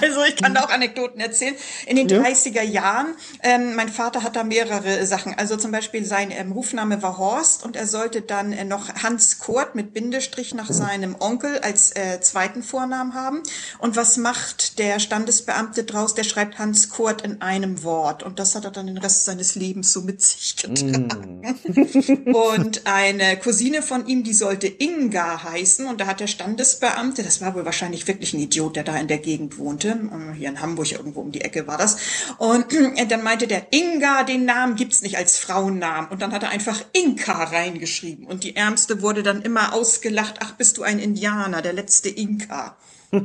also 0.00 0.24
ich 0.26 0.36
kann 0.36 0.54
da 0.54 0.64
auch 0.64 0.70
Anekdoten 0.70 1.20
erzählen. 1.20 1.54
In 1.86 1.96
den 1.96 2.08
ja. 2.08 2.22
30er 2.22 2.62
Jahren, 2.62 3.08
ähm, 3.42 3.74
mein 3.74 3.90
Vater 3.90 4.22
hat 4.22 4.36
da 4.36 4.44
mehrere 4.44 5.04
Sachen. 5.04 5.34
Also 5.34 5.58
zum 5.58 5.70
Beispiel 5.70 6.06
sein 6.06 6.30
ähm, 6.30 6.52
Rufname 6.52 7.02
war 7.02 7.18
Horst 7.18 7.62
und 7.62 7.76
er 7.76 7.86
sollte 7.86 8.22
dann 8.22 8.54
äh, 8.54 8.64
noch 8.64 8.88
Hans 9.02 9.38
Kurt 9.38 9.74
mit 9.74 9.92
Bindestrich 9.92 10.54
nach 10.54 10.70
seinem 10.70 11.16
Onkel 11.20 11.58
als 11.58 11.94
äh, 11.94 12.20
zweiten 12.22 12.62
Vornamen 12.62 13.12
haben. 13.12 13.42
Und 13.80 13.96
was 13.96 14.16
macht 14.16 14.78
der 14.78 14.98
Standesbeamte 14.98 15.84
draus? 15.84 16.14
Der 16.14 16.24
schreibt 16.24 16.58
Hans 16.58 16.88
Kurt 16.88 17.20
in 17.20 17.42
einem 17.42 17.82
Wort. 17.82 18.22
Und 18.22 18.38
das 18.38 18.54
hat 18.54 18.64
er 18.64 18.70
dann 18.70 18.86
den 18.86 18.96
Rest 18.96 19.26
seines 19.26 19.56
Lebens 19.56 19.92
so 19.92 20.00
mit 20.00 20.22
sich 20.22 20.56
getragen. 20.56 21.58
Mm. 21.64 22.34
und 22.34 22.86
eine 22.86 23.36
Cousine 23.36 23.73
von 23.82 24.06
ihm, 24.06 24.24
die 24.24 24.34
sollte 24.34 24.66
Inga 24.66 25.44
heißen 25.44 25.86
und 25.86 26.00
da 26.00 26.06
hat 26.06 26.20
der 26.20 26.26
Standesbeamte, 26.26 27.22
das 27.22 27.40
war 27.40 27.54
wohl 27.54 27.64
wahrscheinlich 27.64 28.06
wirklich 28.06 28.34
ein 28.34 28.40
Idiot, 28.40 28.76
der 28.76 28.84
da 28.84 28.96
in 28.96 29.08
der 29.08 29.18
Gegend 29.18 29.58
wohnte, 29.58 29.88
äh, 29.88 30.34
hier 30.36 30.48
in 30.48 30.60
Hamburg 30.60 30.92
irgendwo 30.92 31.20
um 31.20 31.32
die 31.32 31.40
Ecke 31.40 31.66
war 31.66 31.78
das, 31.78 31.96
und 32.38 32.66
dann 33.08 33.22
meinte 33.22 33.46
der 33.46 33.72
Inga, 33.72 34.24
den 34.24 34.44
Namen 34.44 34.76
gibt's 34.76 35.02
nicht 35.02 35.16
als 35.16 35.38
Frauennamen 35.38 36.10
und 36.10 36.22
dann 36.22 36.32
hat 36.32 36.42
er 36.42 36.50
einfach 36.50 36.84
Inka 36.92 37.44
reingeschrieben 37.44 38.26
und 38.26 38.44
die 38.44 38.56
Ärmste 38.56 39.02
wurde 39.02 39.22
dann 39.22 39.42
immer 39.42 39.72
ausgelacht, 39.72 40.36
ach 40.40 40.52
bist 40.52 40.76
du 40.76 40.82
ein 40.82 40.98
Indianer, 40.98 41.62
der 41.62 41.72
letzte 41.72 42.08
Inka. 42.08 42.76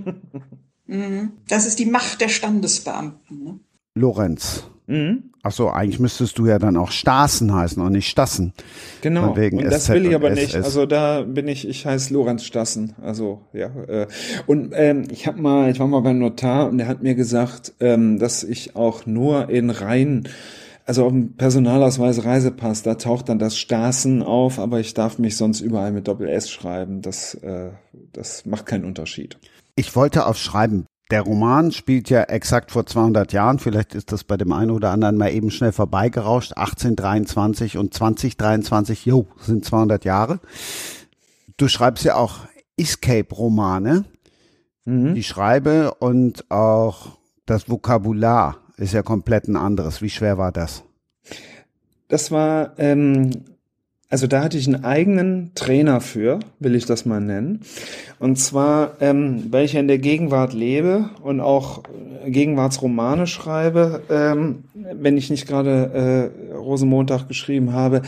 Mhm. 0.91 1.34
das 1.47 1.68
ist 1.68 1.78
die 1.78 1.86
Macht 1.86 2.20
der 2.20 2.30
Standesbeamten. 2.30 3.43
Ne? 3.43 3.60
Lorenz, 3.93 4.64
Mhm. 4.88 5.28
Ach 5.42 5.52
so, 5.54 5.70
eigentlich 5.70 6.00
müsstest 6.00 6.38
du 6.38 6.48
ja 6.48 6.60
dann 6.60 6.76
auch 6.76 6.92
Stassen 6.92 7.54
heißen 7.54 7.82
und 7.82 7.94
nicht 7.94 8.10
Stassen. 8.10 8.54
Genau. 9.02 9.38
Wegen 9.38 9.60
und 9.60 9.66
das 9.66 9.86
SZ 9.86 9.90
will 9.92 10.06
ich 10.08 10.16
aber 10.16 10.32
nicht. 10.32 10.54
Also 10.56 10.86
da 10.86 11.22
bin 11.22 11.48
ich, 11.48 11.68
ich 11.68 11.86
heiße 11.86 12.14
Lorenz 12.14 12.44
Stassen. 12.44 12.94
Also 13.02 13.42
ja. 13.54 13.68
Äh, 13.88 14.08
und 14.48 14.74
ähm, 14.76 15.08
ich 15.12 15.28
habe 15.28 15.42
mal, 15.42 15.72
ich 15.72 15.80
war 15.80 15.88
mal 15.88 16.02
beim 16.02 16.20
Notar 16.20 16.68
und 16.68 16.78
der 16.78 16.88
hat 16.88 17.04
mir 17.04 17.16
gesagt, 17.16 17.74
ähm, 17.80 18.20
dass 18.20 18.44
ich 18.44 18.76
auch 18.76 19.06
nur 19.06 19.50
in 19.50 19.70
Reihen 19.70 20.28
also 20.90 21.06
auf 21.06 21.12
dem 21.12 21.36
Personalausweis 21.36 22.26
Reisepass, 22.26 22.82
da 22.82 22.96
taucht 22.96 23.30
dann 23.30 23.38
das 23.38 23.60
Stassen 23.60 24.24
auf, 24.24 24.58
aber 24.58 24.80
ich 24.80 24.96
darf 24.96 25.20
mich 25.20 25.38
sonst 25.38 25.62
überall 25.62 25.92
mit 25.92 26.08
Doppel 26.08 26.28
S 26.28 26.50
schreiben. 26.50 27.04
Das, 27.04 27.36
äh, 27.36 27.70
das 28.12 28.48
macht 28.48 28.66
keinen 28.66 28.86
Unterschied. 28.86 29.38
Ich 29.76 29.96
wollte 29.96 30.26
auf 30.26 30.40
Schreiben 30.40 30.88
der 31.10 31.22
Roman 31.22 31.72
spielt 31.72 32.10
ja 32.10 32.24
exakt 32.24 32.72
vor 32.72 32.86
200 32.86 33.34
Jahren. 33.34 33.60
Vielleicht 33.60 33.95
ist 33.95 34.12
das 34.12 34.24
bei 34.24 34.38
dem 34.38 34.51
einen 34.51 34.72
oder 34.72 34.91
anderen 34.91 35.18
mal 35.18 35.34
eben 35.34 35.49
schnell 35.49 35.72
vorbeigerauscht. 35.72 36.53
1823 36.55 37.78
und 37.78 37.93
2023, 37.93 39.05
jo, 39.05 39.28
sind 39.39 39.66
200 39.66 40.05
Jahre. 40.05 40.39
Du 41.57 41.68
schreibst 41.68 42.05
ja 42.05 42.16
auch 42.16 42.41
Escape-Romane. 42.78 44.05
Mhm. 44.86 45.16
Die 45.16 45.24
Schreibe 45.24 45.95
und 45.95 46.49
auch 46.51 47.18
das 47.45 47.70
Vokabular 47.70 48.57
ist 48.78 48.93
ja 48.93 49.01
komplett 49.01 49.47
ein 49.47 49.55
anderes. 49.55 50.01
Wie 50.01 50.10
schwer 50.10 50.38
war 50.38 50.51
das? 50.51 50.84
Das 52.07 52.32
war 52.32 52.74
ähm, 52.78 53.32
also 54.10 54.26
da 54.26 54.43
hatte 54.43 54.57
ich 54.57 54.66
einen 54.66 54.84
eigenen 54.84 55.51
Trainer 55.53 56.01
für, 56.01 56.39
will 56.60 56.74
ich 56.76 56.86
das 56.86 57.05
mal 57.05 57.22
nennen. 57.22 57.62
Und 58.18 58.38
zwar, 58.38 58.93
ähm, 59.01 59.45
weil 59.51 59.66
ich 59.66 59.74
ja 59.74 59.80
in 59.80 59.88
der 59.88 59.99
Gegenwart 59.99 60.53
lebe 60.53 61.12
und 61.22 61.39
auch 61.41 61.84
äh, 62.26 62.32
Gegenwartsromane 62.32 63.28
schreibe, 63.28 64.01
ähm, 64.10 64.64
wenn 64.74 65.16
ich 65.16 65.30
nicht 65.30 65.47
gerade 65.47 66.32
äh, 66.51 66.55
Rosenmontag 66.55 67.28
geschrieben 67.28 67.72
habe. 67.74 68.01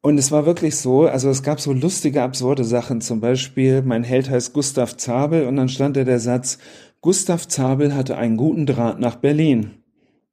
Und 0.00 0.18
es 0.18 0.32
war 0.32 0.46
wirklich 0.46 0.76
so, 0.76 1.06
also 1.06 1.28
es 1.28 1.42
gab 1.42 1.60
so 1.60 1.74
lustige, 1.74 2.22
absurde 2.22 2.64
Sachen. 2.64 3.02
Zum 3.02 3.20
Beispiel, 3.20 3.82
mein 3.82 4.02
Held 4.02 4.30
heißt 4.30 4.54
Gustav 4.54 4.96
Zabel 4.96 5.46
und 5.46 5.56
dann 5.56 5.68
stand 5.68 5.98
da 5.98 6.04
der 6.04 6.18
Satz, 6.18 6.58
Gustav 7.02 7.46
Zabel 7.46 7.94
hatte 7.94 8.16
einen 8.16 8.38
guten 8.38 8.64
Draht 8.64 8.98
nach 8.98 9.16
Berlin. 9.16 9.81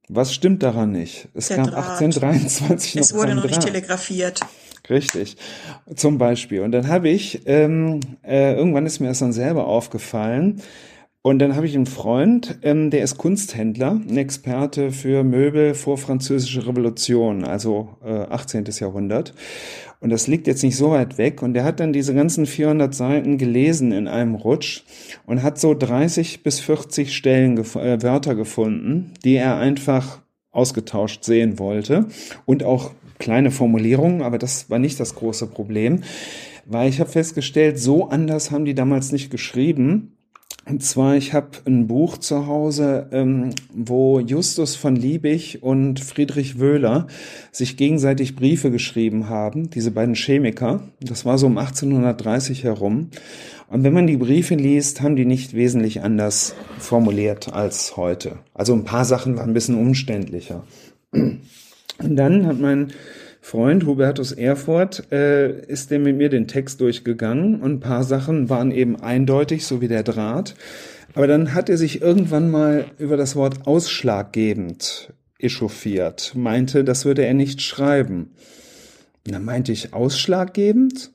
Was 0.09 0.33
stimmt 0.33 0.63
daran 0.63 0.91
nicht? 0.91 1.29
Es 1.35 1.47
der 1.47 1.57
gab 1.57 1.67
Draht. 1.67 2.01
1823 2.01 2.95
noch 2.95 3.01
Es 3.01 3.13
wurde 3.13 3.35
noch 3.35 3.45
nicht 3.45 3.61
telegrafiert. 3.61 4.41
Richtig, 4.89 5.37
zum 5.95 6.17
Beispiel. 6.17 6.61
Und 6.61 6.71
dann 6.71 6.87
habe 6.87 7.09
ich, 7.09 7.43
ähm, 7.45 7.99
äh, 8.23 8.55
irgendwann 8.55 8.87
ist 8.87 8.99
mir 8.99 9.07
das 9.07 9.19
dann 9.19 9.33
selber 9.33 9.67
aufgefallen, 9.67 10.61
und 11.21 11.39
dann 11.39 11.57
habe 11.57 11.67
ich 11.67 11.75
einen 11.75 11.85
Freund, 11.85 12.59
ähm, 12.61 12.91
der 12.91 13.03
ist 13.03 13.17
Kunsthändler, 13.17 13.91
ein 13.91 14.17
Experte 14.17 14.91
für 14.91 15.23
Möbel 15.23 15.73
vor 15.73 15.97
französische 15.97 16.65
Revolution, 16.65 17.43
also 17.43 17.97
äh, 18.03 18.21
18. 18.29 18.63
Jahrhundert. 18.79 19.33
Und 19.99 20.11
das 20.11 20.27
liegt 20.27 20.47
jetzt 20.47 20.63
nicht 20.63 20.77
so 20.77 20.91
weit 20.91 21.17
weg. 21.17 21.41
Und 21.41 21.53
der 21.53 21.63
hat 21.63 21.79
dann 21.79 21.91
diese 21.91 22.13
ganzen 22.13 22.45
400 22.45 22.93
Seiten 22.95 23.37
gelesen 23.37 23.91
in 23.91 24.07
einem 24.07 24.35
Rutsch 24.35 24.83
und 25.25 25.43
hat 25.43 25.59
so 25.59 25.73
30 25.73 26.43
bis 26.43 26.59
40 26.59 27.15
Stellen, 27.15 27.57
äh, 27.57 28.01
Wörter 28.01 28.35
gefunden, 28.35 29.13
die 29.23 29.35
er 29.35 29.57
einfach 29.57 30.21
ausgetauscht 30.51 31.23
sehen 31.23 31.59
wollte. 31.59 32.07
Und 32.45 32.63
auch 32.63 32.91
kleine 33.19 33.51
Formulierungen, 33.51 34.21
aber 34.21 34.37
das 34.37 34.69
war 34.69 34.79
nicht 34.79 34.99
das 34.99 35.15
große 35.15 35.47
Problem, 35.47 36.03
weil 36.65 36.89
ich 36.89 36.99
habe 36.99 37.09
festgestellt, 37.09 37.79
so 37.79 38.09
anders 38.09 38.51
haben 38.51 38.65
die 38.65 38.75
damals 38.75 39.11
nicht 39.11 39.29
geschrieben. 39.29 40.15
Und 40.65 40.83
zwar, 40.83 41.15
ich 41.15 41.33
habe 41.33 41.49
ein 41.65 41.87
Buch 41.87 42.17
zu 42.17 42.45
Hause, 42.45 43.07
ähm, 43.11 43.51
wo 43.73 44.19
Justus 44.19 44.75
von 44.75 44.95
Liebig 44.95 45.63
und 45.63 45.99
Friedrich 45.99 46.59
Wöhler 46.59 47.07
sich 47.51 47.75
gegenseitig 47.75 48.35
Briefe 48.35 48.69
geschrieben 48.69 49.29
haben, 49.29 49.69
diese 49.71 49.91
beiden 49.91 50.15
Chemiker. 50.15 50.81
Das 51.01 51.25
war 51.25 51.37
so 51.37 51.47
um 51.47 51.57
1830 51.57 52.65
herum. 52.65 53.09
Und 53.69 53.83
wenn 53.83 53.93
man 53.93 54.07
die 54.07 54.17
Briefe 54.17 54.55
liest, 54.55 55.01
haben 55.01 55.15
die 55.15 55.25
nicht 55.25 55.53
wesentlich 55.53 56.01
anders 56.01 56.55
formuliert 56.77 57.53
als 57.53 57.97
heute. 57.97 58.39
Also 58.53 58.73
ein 58.73 58.83
paar 58.83 59.05
Sachen 59.05 59.37
waren 59.37 59.49
ein 59.51 59.53
bisschen 59.53 59.75
umständlicher. 59.75 60.63
Und 61.11 61.41
dann 62.15 62.45
hat 62.45 62.59
mein 62.59 62.93
Freund 63.49 63.87
Hubertus 63.87 64.31
Erfurt 64.31 65.11
äh, 65.11 65.61
ist 65.61 65.89
der 65.89 65.97
mit 65.97 66.15
mir 66.15 66.29
den 66.29 66.47
Text 66.47 66.81
durchgegangen 66.81 67.61
und 67.61 67.71
ein 67.71 67.79
paar 67.79 68.03
Sachen 68.03 68.47
waren 68.47 68.69
eben 68.69 69.01
eindeutig, 69.01 69.65
so 69.65 69.81
wie 69.81 69.87
der 69.87 70.03
Draht. 70.03 70.53
Aber 71.15 71.25
dann 71.25 71.55
hat 71.55 71.67
er 71.67 71.77
sich 71.79 71.99
irgendwann 71.99 72.51
mal 72.51 72.85
über 72.99 73.17
das 73.17 73.35
Wort 73.35 73.65
ausschlaggebend 73.65 75.13
echauffiert, 75.39 76.33
meinte, 76.35 76.83
das 76.83 77.05
würde 77.05 77.25
er 77.25 77.33
nicht 77.33 77.63
schreiben. 77.63 78.35
Und 79.25 79.33
dann 79.33 79.45
meinte 79.45 79.71
ich 79.71 79.95
ausschlaggebend? 79.95 81.09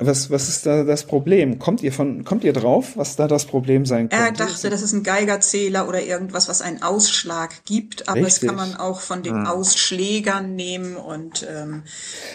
Was, 0.00 0.30
was 0.30 0.48
ist 0.48 0.64
da 0.64 0.84
das 0.84 1.04
Problem? 1.04 1.58
Kommt 1.58 1.82
ihr 1.82 1.92
von, 1.92 2.24
kommt 2.24 2.44
ihr 2.44 2.52
drauf, 2.52 2.96
was 2.96 3.16
da 3.16 3.26
das 3.26 3.46
Problem 3.46 3.84
sein 3.84 4.08
könnte? 4.08 4.24
Er 4.24 4.32
dachte, 4.32 4.70
das 4.70 4.82
ist 4.82 4.92
ein 4.92 5.02
Geigerzähler 5.02 5.88
oder 5.88 6.02
irgendwas, 6.02 6.48
was 6.48 6.62
einen 6.62 6.82
Ausschlag 6.82 7.64
gibt, 7.64 8.08
aber 8.08 8.20
Richtig. 8.20 8.40
das 8.40 8.46
kann 8.46 8.56
man 8.56 8.76
auch 8.76 9.00
von 9.00 9.22
den 9.22 9.34
ah. 9.34 9.52
Ausschlägern 9.52 10.54
nehmen 10.54 10.96
und 10.96 11.46
ähm, 11.50 11.82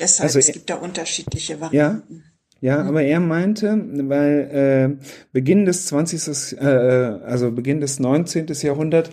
deshalb 0.01 0.27
also, 0.27 0.39
es 0.39 0.51
gibt 0.51 0.69
da 0.69 0.75
unterschiedliche 0.75 1.61
Varianten. 1.61 2.23
Ja. 2.25 2.33
Ja, 2.63 2.81
mhm. 2.81 2.87
aber 2.87 3.03
er 3.03 3.19
meinte, 3.19 3.77
weil 4.07 4.97
äh, 5.01 5.05
Beginn 5.33 5.65
des 5.65 5.87
20. 5.87 6.61
Äh, 6.61 6.65
also 6.65 7.51
Beginn 7.51 7.81
des 7.81 7.99
19. 7.99 8.47
Jahrhundert 8.61 9.09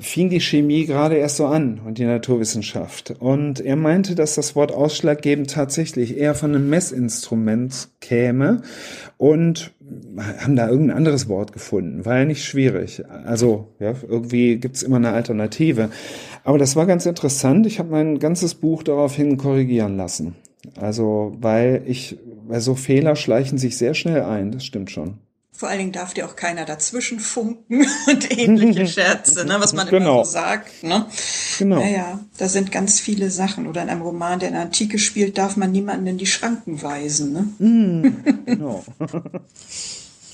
fing 0.00 0.30
die 0.30 0.40
Chemie 0.40 0.84
gerade 0.84 1.16
erst 1.16 1.36
so 1.36 1.46
an 1.46 1.80
und 1.84 1.98
die 1.98 2.04
Naturwissenschaft. 2.04 3.14
Und 3.20 3.60
er 3.60 3.76
meinte, 3.76 4.16
dass 4.16 4.34
das 4.34 4.56
Wort 4.56 4.72
ausschlaggebend 4.72 5.50
tatsächlich 5.50 6.16
eher 6.16 6.34
von 6.34 6.54
einem 6.54 6.68
Messinstrument 6.68 7.88
käme 8.00 8.62
und 9.16 9.72
haben 10.42 10.56
da 10.56 10.68
irgendein 10.68 10.96
anderes 10.96 11.28
Wort 11.28 11.52
gefunden. 11.52 12.04
War 12.04 12.18
ja 12.18 12.24
nicht 12.24 12.44
schwierig. 12.44 13.04
Also, 13.24 13.68
ja, 13.78 13.94
irgendwie 14.08 14.56
gibt's 14.56 14.82
immer 14.82 14.96
eine 14.96 15.12
Alternative. 15.12 15.90
Aber 16.42 16.58
das 16.58 16.74
war 16.74 16.86
ganz 16.86 17.06
interessant. 17.06 17.66
Ich 17.66 17.78
habe 17.78 17.90
mein 17.90 18.18
ganzes 18.18 18.56
Buch 18.56 18.82
daraufhin 18.82 19.36
korrigieren 19.36 19.96
lassen. 19.96 20.34
Also, 20.74 21.36
weil 21.40 21.82
ich, 21.86 22.18
weil 22.46 22.60
so 22.60 22.74
Fehler 22.74 23.14
schleichen 23.14 23.58
sich 23.58 23.76
sehr 23.78 23.94
schnell 23.94 24.22
ein, 24.22 24.50
das 24.50 24.64
stimmt 24.64 24.90
schon. 24.90 25.18
Vor 25.56 25.70
allen 25.70 25.78
Dingen 25.78 25.92
darf 25.92 26.12
dir 26.12 26.26
auch 26.26 26.36
keiner 26.36 26.66
dazwischen 26.66 27.18
funken 27.18 27.86
und 28.06 28.38
ähnliche 28.38 28.86
Scherze, 28.86 29.46
ne, 29.46 29.56
was 29.58 29.72
man 29.72 29.88
genau. 29.88 30.16
immer 30.16 30.24
so 30.24 30.32
sagt. 30.32 30.82
Ne? 30.82 31.06
Genau. 31.58 31.80
Naja, 31.80 32.20
da 32.36 32.48
sind 32.48 32.70
ganz 32.72 33.00
viele 33.00 33.30
Sachen. 33.30 33.66
Oder 33.66 33.82
in 33.82 33.88
einem 33.88 34.02
Roman, 34.02 34.38
der 34.38 34.48
in 34.48 34.54
der 34.54 34.64
Antike 34.64 34.98
spielt, 34.98 35.38
darf 35.38 35.56
man 35.56 35.72
niemanden 35.72 36.06
in 36.06 36.18
die 36.18 36.26
Schranken 36.26 36.82
weisen. 36.82 37.32
Ne? 37.32 37.66
Mm, 37.66 38.16
genau. 38.44 38.84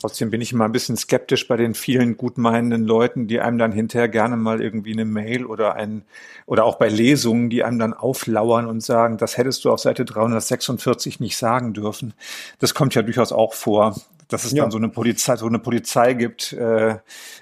Trotzdem 0.02 0.32
bin 0.32 0.40
ich 0.40 0.52
immer 0.52 0.64
ein 0.64 0.72
bisschen 0.72 0.96
skeptisch 0.96 1.46
bei 1.46 1.56
den 1.56 1.74
vielen 1.74 2.16
gutmeinenden 2.16 2.84
Leuten, 2.84 3.28
die 3.28 3.38
einem 3.38 3.56
dann 3.56 3.70
hinterher 3.70 4.08
gerne 4.08 4.36
mal 4.36 4.60
irgendwie 4.60 4.92
eine 4.92 5.04
Mail 5.04 5.46
oder 5.46 5.76
ein, 5.76 6.02
oder 6.44 6.64
auch 6.64 6.74
bei 6.74 6.88
Lesungen, 6.88 7.50
die 7.50 7.62
einem 7.62 7.78
dann 7.78 7.94
auflauern 7.94 8.66
und 8.66 8.82
sagen, 8.82 9.16
das 9.16 9.38
hättest 9.38 9.64
du 9.64 9.70
auf 9.70 9.78
Seite 9.78 10.04
346 10.04 11.20
nicht 11.20 11.36
sagen 11.36 11.72
dürfen. 11.72 12.14
Das 12.58 12.74
kommt 12.74 12.96
ja 12.96 13.02
durchaus 13.02 13.30
auch 13.30 13.54
vor 13.54 13.94
dass 14.32 14.44
es 14.44 14.52
ja. 14.52 14.62
dann 14.62 14.70
so 14.70 14.78
eine 14.78 14.88
Polizei, 14.88 15.36
so 15.36 15.46
eine 15.46 15.58
Polizei 15.58 16.14
gibt, 16.14 16.52
äh, 16.52 16.96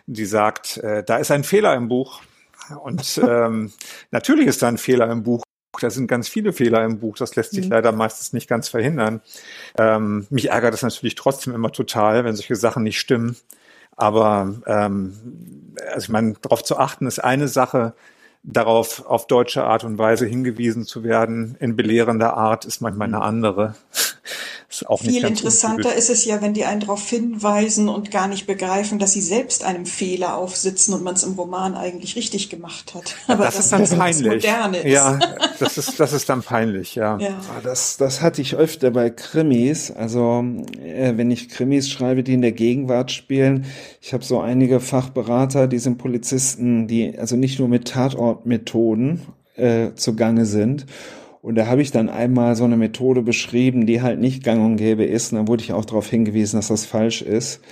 die 0.07 0.25
sagt, 0.25 0.79
äh, 0.79 1.05
da 1.05 1.17
ist 1.17 1.31
ein 1.31 1.45
Fehler 1.45 1.75
im 1.75 1.89
Buch. 1.89 2.23
Und 2.83 3.21
ähm, 3.29 3.73
natürlich 4.11 4.47
ist 4.47 4.63
da 4.63 4.69
ein 4.69 4.79
Fehler 4.79 5.11
im 5.11 5.23
Buch. 5.23 5.43
Da 5.81 5.89
sind 5.89 6.09
ganz 6.09 6.29
viele 6.29 6.53
Fehler 6.53 6.85
im 6.85 6.99
Buch. 6.99 7.17
Das 7.17 7.37
lässt 7.37 7.53
sich 7.53 7.67
mhm. 7.67 7.73
leider 7.73 7.93
meistens 7.93 8.33
nicht 8.33 8.49
ganz 8.49 8.69
verhindern. 8.69 9.21
Ähm, 9.79 10.27
mich 10.31 10.51
ärgert 10.51 10.75
das 10.75 10.83
natürlich 10.83 11.15
trotzdem 11.15 11.55
immer 11.55 11.73
total, 11.73 12.25
wenn 12.25 12.35
solche 12.35 12.57
Sachen 12.57 12.83
nicht 12.83 12.99
stimmen. 12.99 13.37
Aber 13.97 14.55
ähm, 14.67 15.75
also 15.93 16.05
ich 16.05 16.09
meine, 16.09 16.35
darauf 16.41 16.65
zu 16.65 16.79
achten 16.79 17.07
ist 17.07 17.19
eine 17.19 17.49
Sache. 17.49 17.95
Darauf 18.43 19.05
auf 19.07 19.27
deutsche 19.27 19.65
Art 19.65 19.85
und 19.85 19.99
Weise 19.99 20.27
hingewiesen 20.27 20.85
zu 20.85 21.05
werden 21.05 21.57
in 21.61 21.77
belehrender 21.77 22.35
Art 22.35 22.65
ist 22.65 22.81
manchmal 22.81 23.09
eine 23.09 23.19
mhm. 23.19 23.23
andere. 23.23 23.75
Ist 24.71 24.89
auch 24.89 25.01
Viel 25.01 25.25
interessanter 25.25 25.97
ist 25.97 26.11
es 26.11 26.25
ja, 26.25 26.41
wenn 26.43 26.55
die 26.55 26.65
einen 26.65 26.79
darauf 26.79 27.11
hinweisen 27.11 27.89
und 27.89 28.13
gar 28.13 28.29
nicht 28.29 28.47
begreifen, 28.47 29.01
dass 29.01 29.13
sie 29.13 29.21
selbst 29.21 29.65
einem 29.65 29.85
Fehler 29.85 30.37
aufsitzen 30.37 30.95
und 30.95 31.03
man 31.03 31.15
es 31.17 31.25
im 31.25 31.33
Roman 31.33 31.75
eigentlich 31.75 32.15
richtig 32.15 32.51
gemacht 32.51 32.95
hat. 32.95 33.17
Aber 33.27 33.47
das, 33.47 33.57
das 33.57 33.65
ist 33.65 33.73
dann 33.73 33.81
das 33.81 33.97
peinlich. 33.97 34.45
Moderne 34.45 34.79
ist. 34.79 34.93
Ja, 34.93 35.19
das 35.59 35.77
ist, 35.77 35.99
das 35.99 36.13
ist 36.13 36.29
dann 36.29 36.43
peinlich, 36.43 36.95
ja. 36.95 37.19
ja. 37.19 37.31
Ah, 37.31 37.61
das, 37.65 37.97
das 37.97 38.23
hatte 38.23 38.43
ich 38.43 38.55
öfter 38.55 38.93
bei 38.93 39.11
Krimis. 39.11 39.91
Also, 39.91 40.45
äh, 40.81 41.15
wenn 41.17 41.33
ich 41.33 41.49
Krimis 41.49 41.91
schreibe, 41.91 42.23
die 42.23 42.35
in 42.35 42.43
der 42.43 42.53
Gegenwart 42.53 43.11
spielen, 43.11 43.65
ich 44.01 44.13
habe 44.13 44.25
so 44.25 44.39
einige 44.39 44.79
Fachberater, 44.79 45.67
die 45.67 45.81
sind 45.81 45.99
Polizisten, 45.99 46.87
die 46.87 47.19
also 47.19 47.35
nicht 47.35 47.59
nur 47.59 47.67
mit 47.67 47.89
Tatortmethoden 47.89 49.23
äh, 49.57 49.95
zugange 49.97 50.47
sind 50.47 50.87
und 51.43 51.55
da 51.55 51.67
habe 51.67 51.81
ich 51.81 51.91
dann 51.91 52.11
einmal 52.11 52.55
so 52.55 52.65
eine 52.65 52.77
Methode 52.77 53.23
beschrieben, 53.23 53.87
die 53.87 54.03
halt 54.03 54.21
nicht 54.21 54.45
gang 54.45 54.63
und 54.63 54.77
gäbe 54.77 55.05
ist. 55.05 55.33
Und 55.33 55.39
dann 55.39 55.49
wurde 55.49 55.63
ich 55.63 55.73
auch 55.73 55.87
darauf 55.87 56.07
hingewiesen, 56.07 56.59
dass 56.59 56.69
das 56.69 56.85
falsch 56.85 57.23
ist. 57.23 57.63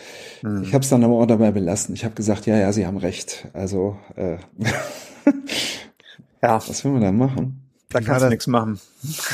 Mhm. 0.42 0.62
Ich 0.62 0.72
habe 0.72 0.82
es 0.82 0.88
dann 0.88 1.04
aber 1.04 1.14
auch 1.14 1.26
dabei 1.26 1.50
belassen. 1.50 1.94
Ich 1.94 2.04
habe 2.04 2.14
gesagt, 2.14 2.46
ja, 2.46 2.56
ja, 2.56 2.72
Sie 2.72 2.86
haben 2.86 2.96
recht. 2.96 3.48
Also, 3.52 3.98
äh, 4.16 4.38
ja. 6.42 6.62
Was 6.66 6.82
will 6.82 6.92
man 6.92 7.02
da 7.02 7.12
machen? 7.12 7.62
Da 7.90 8.00
kannst 8.00 8.24
du 8.24 8.30
nichts 8.30 8.46
machen. 8.46 8.80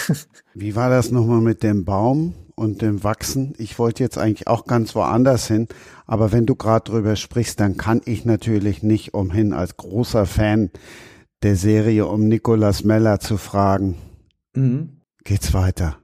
Wie 0.54 0.74
war 0.74 0.90
das 0.90 1.12
nochmal 1.12 1.40
mit 1.40 1.62
dem 1.62 1.84
Baum 1.84 2.34
und 2.56 2.82
dem 2.82 3.04
Wachsen? 3.04 3.54
Ich 3.58 3.78
wollte 3.78 4.02
jetzt 4.02 4.18
eigentlich 4.18 4.48
auch 4.48 4.66
ganz 4.66 4.96
woanders 4.96 5.46
hin, 5.46 5.68
aber 6.06 6.32
wenn 6.32 6.46
du 6.46 6.56
gerade 6.56 6.90
drüber 6.90 7.14
sprichst, 7.14 7.60
dann 7.60 7.76
kann 7.76 8.00
ich 8.04 8.24
natürlich 8.24 8.82
nicht 8.82 9.14
umhin, 9.14 9.52
als 9.52 9.76
großer 9.76 10.26
Fan 10.26 10.70
der 11.44 11.54
Serie 11.54 12.06
um 12.06 12.26
Nicolas 12.26 12.82
Meller 12.82 13.20
zu 13.20 13.36
fragen. 13.36 13.96
Mhm. 14.54 15.00
Geht's 15.24 15.54
weiter? 15.54 15.98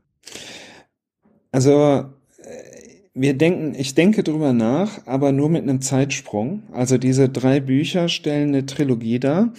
Also 1.52 2.04
äh, 2.42 2.70
wir 3.14 3.34
denken, 3.34 3.74
ich 3.76 3.94
denke 3.94 4.22
drüber 4.22 4.52
nach, 4.52 5.06
aber 5.06 5.32
nur 5.32 5.48
mit 5.48 5.62
einem 5.62 5.80
Zeitsprung. 5.80 6.62
Also 6.72 6.96
diese 6.96 7.28
drei 7.28 7.60
Bücher 7.60 8.08
stellen 8.08 8.48
eine 8.48 8.66
Trilogie 8.66 9.18
dar 9.18 9.52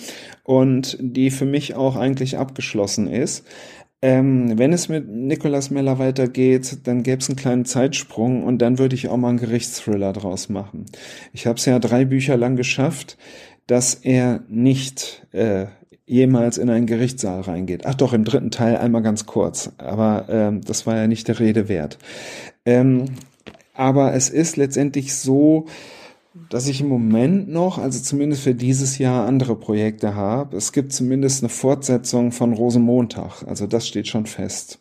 und 0.43 0.97
die 0.99 1.31
für 1.31 1.45
mich 1.45 1.75
auch 1.75 1.95
eigentlich 1.95 2.37
abgeschlossen 2.37 3.07
ist. 3.07 3.45
Ähm, 4.03 4.57
wenn 4.57 4.73
es 4.73 4.89
mit 4.89 5.07
Nicolas 5.07 5.69
Meller 5.69 5.99
weitergeht, 5.99 6.87
dann 6.87 7.03
gäbe 7.03 7.21
es 7.21 7.29
einen 7.29 7.35
kleinen 7.35 7.65
Zeitsprung 7.65 8.43
und 8.43 8.59
dann 8.59 8.79
würde 8.79 8.95
ich 8.95 9.09
auch 9.09 9.17
mal 9.17 9.29
einen 9.29 9.37
Gerichtsthriller 9.37 10.11
draus 10.11 10.49
machen. 10.49 10.85
Ich 11.33 11.45
habe 11.45 11.59
es 11.59 11.65
ja 11.65 11.77
drei 11.77 12.05
Bücher 12.05 12.35
lang 12.35 12.55
geschafft, 12.55 13.17
dass 13.67 13.93
er 13.93 14.43
nicht 14.49 15.27
äh, 15.33 15.67
jemals 16.11 16.57
in 16.57 16.69
einen 16.69 16.87
Gerichtssaal 16.87 17.41
reingeht. 17.41 17.85
Ach 17.85 17.95
doch, 17.95 18.11
im 18.11 18.25
dritten 18.25 18.51
Teil 18.51 18.77
einmal 18.77 19.01
ganz 19.01 19.25
kurz, 19.25 19.71
aber 19.77 20.25
ähm, 20.29 20.61
das 20.61 20.85
war 20.85 20.97
ja 20.97 21.07
nicht 21.07 21.27
der 21.29 21.39
Rede 21.39 21.69
wert. 21.69 21.97
Ähm, 22.65 23.05
aber 23.73 24.13
es 24.13 24.29
ist 24.29 24.57
letztendlich 24.57 25.15
so, 25.15 25.67
dass 26.49 26.67
ich 26.67 26.81
im 26.81 26.89
Moment 26.89 27.49
noch, 27.49 27.77
also 27.77 28.01
zumindest 28.01 28.43
für 28.43 28.53
dieses 28.53 28.97
Jahr, 28.97 29.25
andere 29.25 29.55
Projekte 29.55 30.13
habe. 30.13 30.57
Es 30.57 30.73
gibt 30.73 30.91
zumindest 30.91 31.43
eine 31.43 31.49
Fortsetzung 31.49 32.33
von 32.33 32.53
Rosenmontag, 32.53 33.43
also 33.47 33.65
das 33.65 33.87
steht 33.87 34.09
schon 34.09 34.25
fest. 34.25 34.79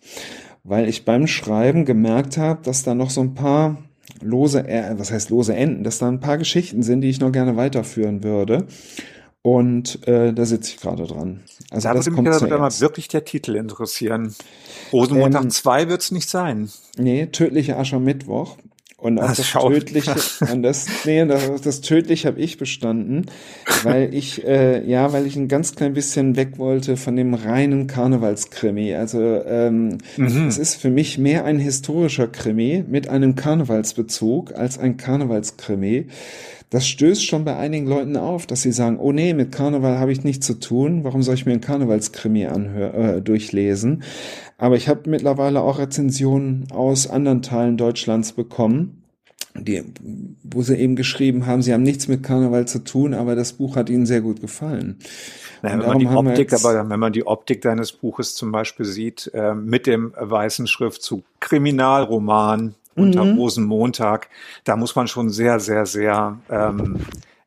Weil 0.64 0.88
ich 0.88 1.04
beim 1.04 1.28
Schreiben 1.28 1.84
gemerkt 1.84 2.38
habe, 2.38 2.60
dass 2.64 2.82
da 2.82 2.94
noch 2.94 3.10
so 3.10 3.20
ein 3.20 3.34
paar 3.34 3.78
lose, 4.20 4.66
äh, 4.68 4.94
was 4.98 5.12
heißt 5.12 5.30
lose 5.30 5.54
Enden, 5.54 5.84
dass 5.84 5.98
da 5.98 6.08
ein 6.08 6.20
paar 6.20 6.38
Geschichten 6.38 6.82
sind, 6.82 7.02
die 7.02 7.08
ich 7.08 7.20
noch 7.20 7.30
gerne 7.30 7.56
weiterführen 7.56 8.24
würde. 8.24 8.66
Und 9.42 10.06
äh, 10.06 10.34
da 10.34 10.44
sitze 10.44 10.72
ich 10.74 10.80
gerade 10.80 11.06
dran. 11.06 11.40
Also 11.70 11.88
da 11.88 11.94
würde 11.94 12.10
mich 12.10 12.52
aber 12.52 12.58
mal 12.58 12.80
wirklich 12.80 13.08
der 13.08 13.24
Titel 13.24 13.56
interessieren. 13.56 14.34
Rosenmontag 14.92 15.44
ähm, 15.44 15.50
2 15.50 15.88
wird 15.88 16.02
es 16.02 16.10
nicht 16.10 16.28
sein. 16.28 16.70
Nee, 16.98 17.26
tödliche 17.26 17.78
Aschermittwoch. 17.78 18.58
Und 19.00 19.18
auch 19.18 19.28
das, 19.28 19.52
das 19.52 19.62
Tödliche, 19.62 20.14
und 20.52 20.62
das, 20.62 20.86
nee, 21.06 21.24
das, 21.24 21.62
das 21.62 21.80
Tödliche 21.80 22.28
habe 22.28 22.40
ich 22.40 22.58
bestanden, 22.58 23.26
weil 23.82 24.14
ich, 24.14 24.46
äh, 24.46 24.86
ja, 24.86 25.12
weil 25.12 25.26
ich 25.26 25.36
ein 25.36 25.48
ganz 25.48 25.74
klein 25.74 25.94
bisschen 25.94 26.36
weg 26.36 26.58
wollte 26.58 26.98
von 26.98 27.16
dem 27.16 27.32
reinen 27.32 27.86
Karnevalskrimi. 27.86 28.94
Also 28.94 29.20
ähm, 29.20 29.98
mhm. 30.18 30.48
es 30.48 30.58
ist 30.58 30.74
für 30.74 30.90
mich 30.90 31.16
mehr 31.16 31.46
ein 31.46 31.58
historischer 31.58 32.26
Krimi 32.26 32.84
mit 32.86 33.08
einem 33.08 33.36
Karnevalsbezug 33.36 34.54
als 34.54 34.78
ein 34.78 34.98
Karnevalskrimi 34.98 36.06
das 36.70 36.86
stößt 36.86 37.26
schon 37.26 37.44
bei 37.44 37.56
einigen 37.56 37.86
Leuten 37.86 38.16
auf, 38.16 38.46
dass 38.46 38.62
sie 38.62 38.70
sagen, 38.70 38.98
oh 39.00 39.10
nee, 39.10 39.34
mit 39.34 39.50
Karneval 39.50 39.98
habe 39.98 40.12
ich 40.12 40.22
nichts 40.22 40.46
zu 40.46 40.54
tun, 40.54 41.02
warum 41.02 41.24
soll 41.24 41.34
ich 41.34 41.44
mir 41.44 41.50
einen 41.50 41.60
Karnevalskrimi 41.60 42.46
anhör 42.46 42.94
äh, 42.94 43.20
durchlesen? 43.20 44.04
Aber 44.60 44.76
ich 44.76 44.88
habe 44.88 45.08
mittlerweile 45.08 45.62
auch 45.62 45.78
Rezensionen 45.78 46.68
aus 46.70 47.08
anderen 47.08 47.42
Teilen 47.42 47.76
Deutschlands 47.76 48.32
bekommen, 48.32 49.02
die, 49.54 49.82
wo 50.44 50.62
sie 50.62 50.76
eben 50.76 50.94
geschrieben 50.94 51.46
haben, 51.46 51.62
sie 51.62 51.72
haben 51.72 51.82
nichts 51.82 52.06
mit 52.06 52.22
Karneval 52.22 52.68
zu 52.68 52.84
tun, 52.84 53.14
aber 53.14 53.34
das 53.34 53.54
Buch 53.54 53.74
hat 53.74 53.90
ihnen 53.90 54.06
sehr 54.06 54.20
gut 54.20 54.40
gefallen. 54.40 54.98
Naja, 55.62 55.80
wenn, 55.80 55.86
man 55.86 55.98
die 55.98 56.06
Optik, 56.06 56.52
aber 56.52 56.88
wenn 56.88 57.00
man 57.00 57.12
die 57.12 57.26
Optik 57.26 57.62
deines 57.62 57.92
Buches 57.92 58.34
zum 58.34 58.52
Beispiel 58.52 58.86
sieht, 58.86 59.30
äh, 59.34 59.54
mit 59.54 59.86
dem 59.86 60.14
weißen 60.16 60.66
Schriftzug 60.66 61.24
Kriminalroman, 61.40 62.74
unter 62.94 63.24
mhm. 63.24 63.38
Rosenmontag. 63.38 64.28
Da 64.64 64.76
muss 64.76 64.94
man 64.96 65.08
schon 65.08 65.30
sehr, 65.30 65.60
sehr, 65.60 65.86
sehr 65.86 66.38
ähm, 66.50 67.00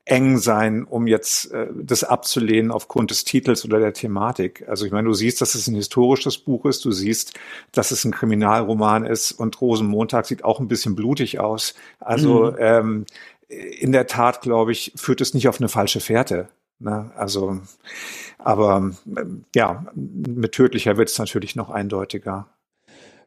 eng 0.06 0.38
sein, 0.38 0.84
um 0.84 1.08
jetzt 1.08 1.52
äh, 1.52 1.68
das 1.74 2.04
abzulehnen 2.04 2.72
aufgrund 2.72 3.12
des 3.12 3.24
Titels 3.24 3.64
oder 3.64 3.80
der 3.80 3.94
Thematik. 3.94 4.66
Also 4.68 4.86
ich 4.86 4.92
meine, 4.92 5.08
du 5.08 5.14
siehst, 5.14 5.40
dass 5.42 5.56
es 5.56 5.68
ein 5.68 5.76
historisches 5.76 6.38
Buch 6.38 6.66
ist, 6.66 6.84
du 6.84 6.92
siehst, 6.92 7.40
dass 7.72 7.92
es 7.92 8.04
ein 8.04 8.12
Kriminalroman 8.12 9.06
ist 9.06 9.32
und 9.32 9.60
Rosenmontag 9.62 10.26
sieht 10.26 10.44
auch 10.44 10.60
ein 10.60 10.68
bisschen 10.68 10.96
blutig 10.96 11.40
aus. 11.40 11.74
Also 12.00 12.52
mhm. 12.52 12.58
ähm, 12.60 13.06
in 13.48 13.92
der 13.92 14.08
Tat, 14.08 14.42
glaube 14.42 14.74
ich, 14.74 14.92
führt 14.96 15.22
es 15.22 15.34
nicht 15.34 15.48
auf 15.48 15.60
eine 15.60 15.70
falsche 15.70 16.02
Fährte. 16.02 16.50
Ne? 16.80 17.12
Also, 17.16 17.62
aber 18.40 18.92
äh, 19.16 19.24
ja, 19.56 19.86
mit 19.96 20.52
tödlicher 20.52 20.98
wird 20.98 21.10
es 21.10 21.18
natürlich 21.18 21.56
noch 21.56 21.70
eindeutiger. 21.70 22.48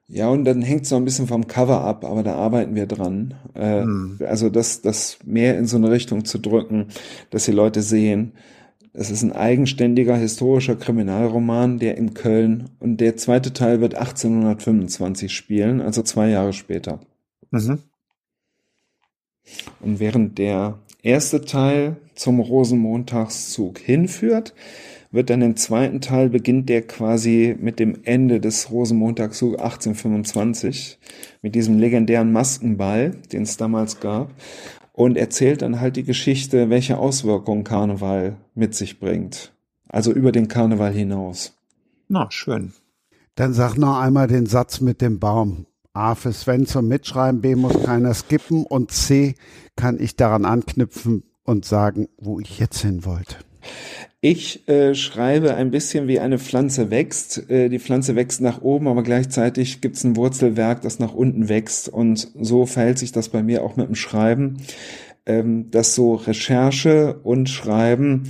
Ja, 0.09 0.29
und 0.29 0.45
dann 0.45 0.63
hängt 0.63 0.85
es 0.85 0.91
noch 0.91 0.99
ein 0.99 1.05
bisschen 1.05 1.27
vom 1.27 1.49
Cover 1.49 1.81
ab, 1.81 2.05
aber 2.05 2.23
da 2.23 2.37
arbeiten 2.37 2.77
wir 2.77 2.87
dran. 2.87 3.35
Äh, 3.55 3.85
mhm. 3.85 4.19
Also 4.27 4.51
das, 4.51 4.81
das 4.81 5.19
mehr 5.25 5.59
in 5.59 5.67
so 5.67 5.77
eine 5.77 5.91
Richtung 5.91 6.25
zu 6.25 6.39
drücken, 6.39 6.87
dass 7.31 7.45
die 7.45 7.53
Leute 7.53 7.83
sehen, 7.83 8.33
es 8.93 9.11
ist 9.11 9.23
ein 9.23 9.33
eigenständiger 9.33 10.17
historischer 10.17 10.77
Kriminalroman, 10.77 11.79
der 11.79 11.99
in 11.99 12.15
Köln 12.15 12.71
und 12.79 12.99
der 12.99 13.17
zweite 13.17 13.53
Teil 13.53 13.83
wird 13.83 13.95
1825 13.95 15.35
spielen, 15.35 15.83
also 15.83 16.03
zwei 16.03 16.31
Jahre 16.31 16.55
später. 16.55 17.01
Mhm. 17.51 17.81
Und 19.81 20.01
während 20.01 20.39
der 20.39 20.79
erste 21.03 21.45
Teil 21.45 21.97
zum 22.15 22.41
Rosenmontagszug 22.41 23.79
hinführt, 23.79 24.55
wird 25.11 25.31
dann 25.31 25.43
im 25.43 25.57
zweiten 25.57 26.01
Teil 26.01 26.29
beginnt 26.29 26.69
der 26.69 26.83
quasi 26.83 27.57
mit 27.59 27.79
dem 27.79 27.99
Ende 28.05 28.41
des 28.41 28.71
Rosenmontags 28.71 29.43
1825 29.43 30.99
mit 31.43 31.55
diesem 31.55 31.79
legendären 31.79 32.33
Maskenball, 32.33 33.13
den 33.33 33.43
es 33.43 33.57
damals 33.57 34.01
gab 34.01 34.31
und 34.97 35.17
erzählt 35.17 35.63
dann 35.63 35.81
halt 35.81 35.97
die 35.97 36.05
Geschichte, 36.05 36.71
welche 36.71 36.99
Auswirkungen 36.99 37.65
Karneval 37.65 38.37
mit 38.55 38.75
sich 38.75 38.99
bringt. 38.99 39.53
Also 39.89 40.11
über 40.11 40.33
den 40.33 40.49
Karneval 40.49 40.93
hinaus. 40.93 41.57
Na, 42.09 42.27
schön. 42.31 42.73
Dann 43.35 43.53
sag 43.53 43.77
noch 43.77 43.99
einmal 43.99 44.27
den 44.27 44.47
Satz 44.47 44.81
mit 44.81 45.03
dem 45.03 45.21
Baum. 45.21 45.67
A 45.93 46.15
für 46.15 46.33
Sven 46.33 46.67
zum 46.67 46.89
Mitschreiben, 46.89 47.41
B 47.41 47.55
muss 47.55 47.83
keiner 47.83 48.15
skippen 48.15 48.65
und 48.65 48.91
C 48.91 49.35
kann 49.77 50.01
ich 50.01 50.17
daran 50.17 50.45
anknüpfen 50.45 51.25
und 51.45 51.65
sagen, 51.65 52.09
wo 52.19 52.41
ich 52.41 52.59
jetzt 52.59 52.81
hin 52.81 53.05
wollte. 53.05 53.37
Ich 54.21 54.69
äh, 54.69 54.95
schreibe 54.95 55.55
ein 55.55 55.71
bisschen 55.71 56.09
wie 56.09 56.19
eine 56.19 56.39
Pflanze 56.39 56.91
wächst. 56.91 57.49
Äh, 57.51 57.69
die 57.69 57.79
Pflanze 57.79 58.17
wächst 58.17 58.41
nach 58.41 58.63
oben, 58.63 58.89
aber 58.89 59.03
gleichzeitig 59.03 59.81
gibt 59.81 59.97
es 59.97 60.05
ein 60.05 60.17
Wurzelwerk, 60.17 60.83
das 60.83 60.99
nach 60.99 61.15
unten 61.15 61.49
wächst. 61.49 61.89
Und 61.89 62.33
so 62.41 62.67
verhält 62.67 62.99
sich 62.99 63.13
das 63.13 63.29
bei 63.29 63.43
mir 63.43 63.63
auch 63.63 63.77
mit 63.77 63.87
dem 63.87 63.95
Schreiben, 63.95 64.57
ähm, 65.27 65.71
dass 65.71 65.95
so 65.95 66.15
Recherche 66.15 67.21
und 67.23 67.49
Schreiben 67.49 68.25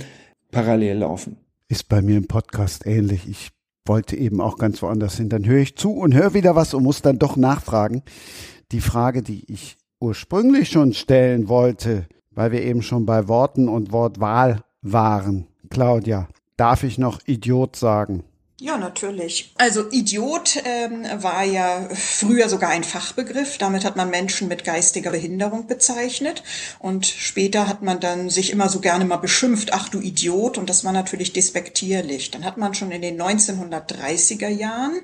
parallel 0.51 0.97
laufen. 0.97 1.37
Ist 1.69 1.89
bei 1.89 2.01
mir 2.01 2.17
im 2.17 2.27
Podcast 2.27 2.85
ähnlich. 2.85 3.27
Ich 3.27 3.49
wollte 3.85 4.15
eben 4.17 4.41
auch 4.41 4.57
ganz 4.57 4.81
woanders 4.81 5.17
hin. 5.17 5.29
Dann 5.29 5.45
höre 5.45 5.61
ich 5.61 5.77
zu 5.77 5.93
und 5.93 6.13
höre 6.13 6.33
wieder 6.33 6.55
was 6.55 6.73
und 6.73 6.83
muss 6.83 7.01
dann 7.01 7.17
doch 7.17 7.37
nachfragen. 7.37 8.03
Die 8.71 8.81
Frage, 8.81 9.23
die 9.23 9.51
ich 9.51 9.77
ursprünglich 9.99 10.69
schon 10.69 10.93
stellen 10.93 11.47
wollte, 11.47 12.05
weil 12.31 12.51
wir 12.51 12.61
eben 12.61 12.81
schon 12.81 13.05
bei 13.05 13.27
Worten 13.27 13.67
und 13.67 13.91
Wortwahl 13.91 14.61
waren. 14.91 15.47
Claudia, 15.69 16.27
darf 16.55 16.83
ich 16.83 16.97
noch 16.97 17.19
Idiot 17.25 17.75
sagen? 17.75 18.23
Ja, 18.59 18.75
natürlich. 18.79 19.53
Also 19.59 19.85
Idiot 19.91 20.63
ähm, 20.65 21.05
war 21.21 21.43
ja 21.43 21.87
früher 21.93 22.49
sogar 22.49 22.71
ein 22.71 22.83
Fachbegriff. 22.83 23.59
Damit 23.59 23.85
hat 23.85 23.95
man 23.95 24.09
Menschen 24.09 24.47
mit 24.47 24.63
geistiger 24.63 25.11
Behinderung 25.11 25.67
bezeichnet. 25.67 26.41
Und 26.79 27.05
später 27.05 27.67
hat 27.67 27.83
man 27.83 27.99
dann 27.99 28.31
sich 28.31 28.49
immer 28.49 28.67
so 28.67 28.79
gerne 28.79 29.05
mal 29.05 29.17
beschimpft, 29.17 29.73
ach 29.73 29.89
du 29.89 29.99
Idiot. 29.99 30.57
Und 30.57 30.71
das 30.71 30.83
war 30.83 30.91
natürlich 30.91 31.33
despektierlich. 31.33 32.31
Dann 32.31 32.45
hat 32.45 32.57
man 32.57 32.73
schon 32.73 32.89
in 32.89 33.03
den 33.03 33.21
1930er 33.21 34.47
Jahren 34.47 35.01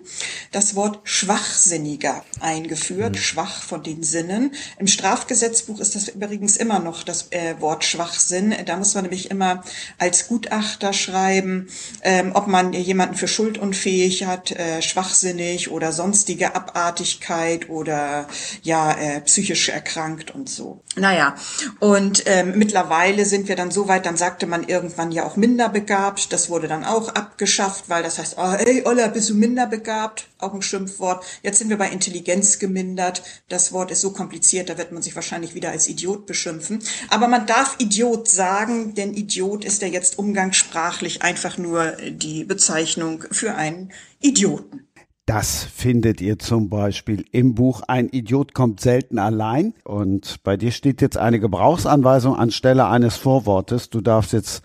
das 0.51 0.74
Wort 0.74 1.01
Schwachsinniger 1.04 2.26
eingeführt, 2.39 3.14
mhm. 3.14 3.20
schwach 3.20 3.62
von 3.62 3.84
den 3.84 4.01
Sinnen. 4.01 4.56
Im 4.80 4.88
Strafgesetzbuch 4.88 5.80
ist 5.80 5.93
das 5.93 6.08
übrigens 6.08 6.58
immer 6.58 6.80
noch 6.80 7.04
das 7.04 7.28
äh, 7.30 7.54
Wort 7.60 7.84
Schwachsinn. 7.84 8.56
Da 8.66 8.78
muss 8.78 8.95
man 8.95 9.04
nämlich 9.04 9.30
immer 9.30 9.64
als 9.99 10.28
Gutachter 10.28 10.91
schreiben, 10.91 11.68
ähm, 12.01 12.32
ob 12.34 12.47
man 12.47 12.74
jemanden 12.74 13.14
für 13.14 13.28
schuldunfähig 13.44 14.26
hat, 14.26 14.52
äh, 14.52 14.82
schwachsinnig 14.82 15.70
oder 15.70 15.91
sonstige 15.91 16.56
Abartigkeit 16.56 17.70
oder 17.70 18.28
ja 18.62 18.91
äh, 18.94 19.22
psychisch 19.22 19.70
erkrankt 19.70 20.32
und 20.32 20.50
so. 20.50 20.82
Naja, 20.96 21.36
und 21.80 22.24
ähm, 22.28 22.54
mittlerweile 22.56 23.26
sind 23.26 23.48
wir 23.48 23.56
dann 23.56 23.72
so 23.72 23.88
weit, 23.88 24.06
dann 24.06 24.16
sagte 24.16 24.46
man 24.46 24.68
irgendwann 24.68 25.12
ja 25.12 25.26
auch 25.26 25.36
minderbegabt. 25.36 26.32
Das 26.32 26.50
wurde 26.50 26.68
dann 26.68 26.86
auch 26.86 27.10
abgeschafft, 27.10 27.86
weil 27.89 28.04
das 28.04 28.20
heißt, 28.20 28.36
oh, 28.38 28.54
ey, 28.60 28.84
Olla, 28.86 29.08
bist 29.08 29.30
du 29.30 29.34
minderbegabt? 29.34 30.28
Auch 30.38 30.54
ein 30.54 30.62
Schimpfwort. 30.62 31.26
Jetzt 31.41 31.58
sind 31.58 31.70
wir 31.70 31.78
bei 31.78 31.89
Intelligenz 31.89 32.60
gemindert. 32.60 33.24
Das 33.50 33.72
Wort 33.72 33.91
ist 33.91 34.02
so 34.02 34.12
kompliziert, 34.12 34.70
da 34.70 34.78
wird 34.78 34.91
man 34.91 35.02
sich 35.02 35.16
wahrscheinlich 35.16 35.56
wieder 35.56 35.72
als 35.72 35.88
Idiot 35.88 36.26
beschimpfen. 36.26 36.80
Aber 37.10 37.28
man 37.28 37.48
darf 37.48 37.76
Idiot 37.80 38.28
sagen, 38.28 38.94
denn 38.94 39.14
Idiot 39.14 39.66
ist 39.66 39.82
ja 39.82 39.88
jetzt 39.88 40.20
umgangssprachlich 40.20 41.24
einfach 41.24 41.58
nur 41.58 41.94
die 42.12 42.44
Bezeichnung 42.44 43.24
für 43.34 43.56
einen 43.56 43.92
Idioten. 44.20 44.88
Das 45.26 45.64
findet 45.64 46.20
ihr 46.20 46.38
zum 46.38 46.70
Beispiel 46.70 47.26
im 47.32 47.56
Buch 47.56 47.82
Ein 47.88 48.10
Idiot 48.10 48.54
kommt 48.54 48.82
selten 48.82 49.20
allein. 49.20 49.74
Und 49.86 50.44
bei 50.44 50.58
dir 50.58 50.72
steht 50.72 51.02
jetzt 51.02 51.18
eine 51.18 51.40
Gebrauchsanweisung 51.40 52.36
anstelle 52.36 52.88
eines 52.88 53.16
Vorwortes. 53.16 53.90
Du 53.90 54.02
darfst 54.02 54.34
jetzt 54.34 54.64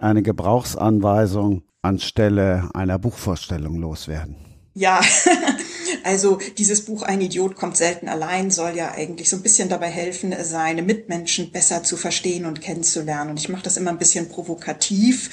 eine 0.00 0.22
Gebrauchsanweisung 0.22 1.62
anstelle 1.82 2.70
einer 2.74 2.98
Buchvorstellung 2.98 3.76
loswerden. 3.76 4.34
Ja, 4.74 5.00
Also 6.04 6.38
dieses 6.58 6.84
Buch 6.84 7.02
Ein 7.02 7.20
Idiot 7.20 7.56
kommt 7.56 7.76
selten 7.76 8.08
allein 8.08 8.50
soll 8.50 8.76
ja 8.76 8.92
eigentlich 8.92 9.28
so 9.28 9.36
ein 9.36 9.42
bisschen 9.42 9.68
dabei 9.68 9.88
helfen, 9.88 10.34
seine 10.42 10.82
Mitmenschen 10.82 11.50
besser 11.50 11.82
zu 11.82 11.96
verstehen 11.96 12.46
und 12.46 12.60
kennenzulernen. 12.60 13.30
Und 13.30 13.40
ich 13.40 13.48
mache 13.48 13.62
das 13.62 13.76
immer 13.76 13.90
ein 13.90 13.98
bisschen 13.98 14.28
provokativ 14.28 15.30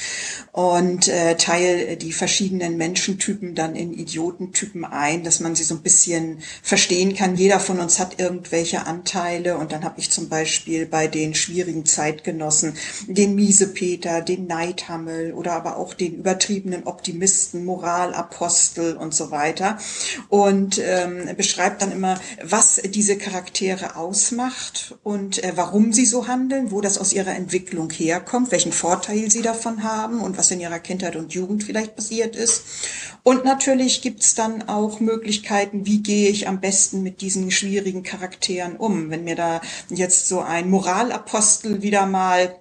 und 0.51 1.07
äh, 1.07 1.35
teile 1.35 1.97
die 1.97 2.13
verschiedenen 2.13 2.77
Menschentypen 2.77 3.55
dann 3.55 3.75
in 3.75 3.93
Idiotentypen 3.93 4.85
ein, 4.85 5.23
dass 5.23 5.39
man 5.39 5.55
sie 5.55 5.63
so 5.63 5.75
ein 5.75 5.81
bisschen 5.81 6.39
verstehen 6.61 7.15
kann. 7.15 7.35
Jeder 7.35 7.59
von 7.59 7.79
uns 7.79 7.99
hat 7.99 8.19
irgendwelche 8.19 8.85
Anteile 8.85 9.57
und 9.57 9.71
dann 9.71 9.83
habe 9.83 9.99
ich 9.99 10.11
zum 10.11 10.29
Beispiel 10.29 10.85
bei 10.85 11.07
den 11.07 11.35
schwierigen 11.35 11.85
Zeitgenossen 11.85 12.73
den 13.07 13.35
Miesepeter, 13.35 14.21
den 14.21 14.47
Neidhammel 14.47 15.33
oder 15.33 15.53
aber 15.53 15.77
auch 15.77 15.93
den 15.93 16.15
übertriebenen 16.15 16.85
Optimisten, 16.85 17.65
Moralapostel 17.65 18.97
und 18.97 19.13
so 19.13 19.31
weiter. 19.31 19.77
Und 20.29 20.56
und 20.57 20.81
ähm, 20.83 21.29
beschreibt 21.37 21.83
dann 21.83 21.91
immer, 21.91 22.19
was 22.43 22.81
diese 22.83 23.15
Charaktere 23.15 23.95
ausmacht 23.95 24.95
und 25.03 25.43
äh, 25.43 25.51
warum 25.55 25.93
sie 25.93 26.05
so 26.07 26.27
handeln, 26.27 26.71
wo 26.71 26.81
das 26.81 26.97
aus 26.97 27.13
ihrer 27.13 27.35
Entwicklung 27.35 27.91
herkommt, 27.91 28.51
welchen 28.51 28.71
Vorteil 28.71 29.29
sie 29.29 29.43
davon 29.43 29.83
haben 29.83 30.19
und 30.19 30.35
was 30.37 30.49
in 30.49 30.59
ihrer 30.59 30.79
Kindheit 30.79 31.15
und 31.15 31.31
Jugend 31.31 31.63
vielleicht 31.63 31.95
passiert 31.95 32.35
ist. 32.35 32.63
Und 33.21 33.45
natürlich 33.45 34.01
gibt's 34.01 34.33
dann 34.33 34.67
auch 34.67 34.99
Möglichkeiten, 34.99 35.85
wie 35.85 36.01
gehe 36.01 36.29
ich 36.29 36.47
am 36.47 36.59
besten 36.59 37.03
mit 37.03 37.21
diesen 37.21 37.51
schwierigen 37.51 38.01
Charakteren 38.01 38.77
um. 38.77 39.11
Wenn 39.11 39.25
mir 39.25 39.35
da 39.35 39.61
jetzt 39.89 40.27
so 40.27 40.39
ein 40.39 40.71
Moralapostel 40.71 41.83
wieder 41.83 42.07
mal 42.07 42.55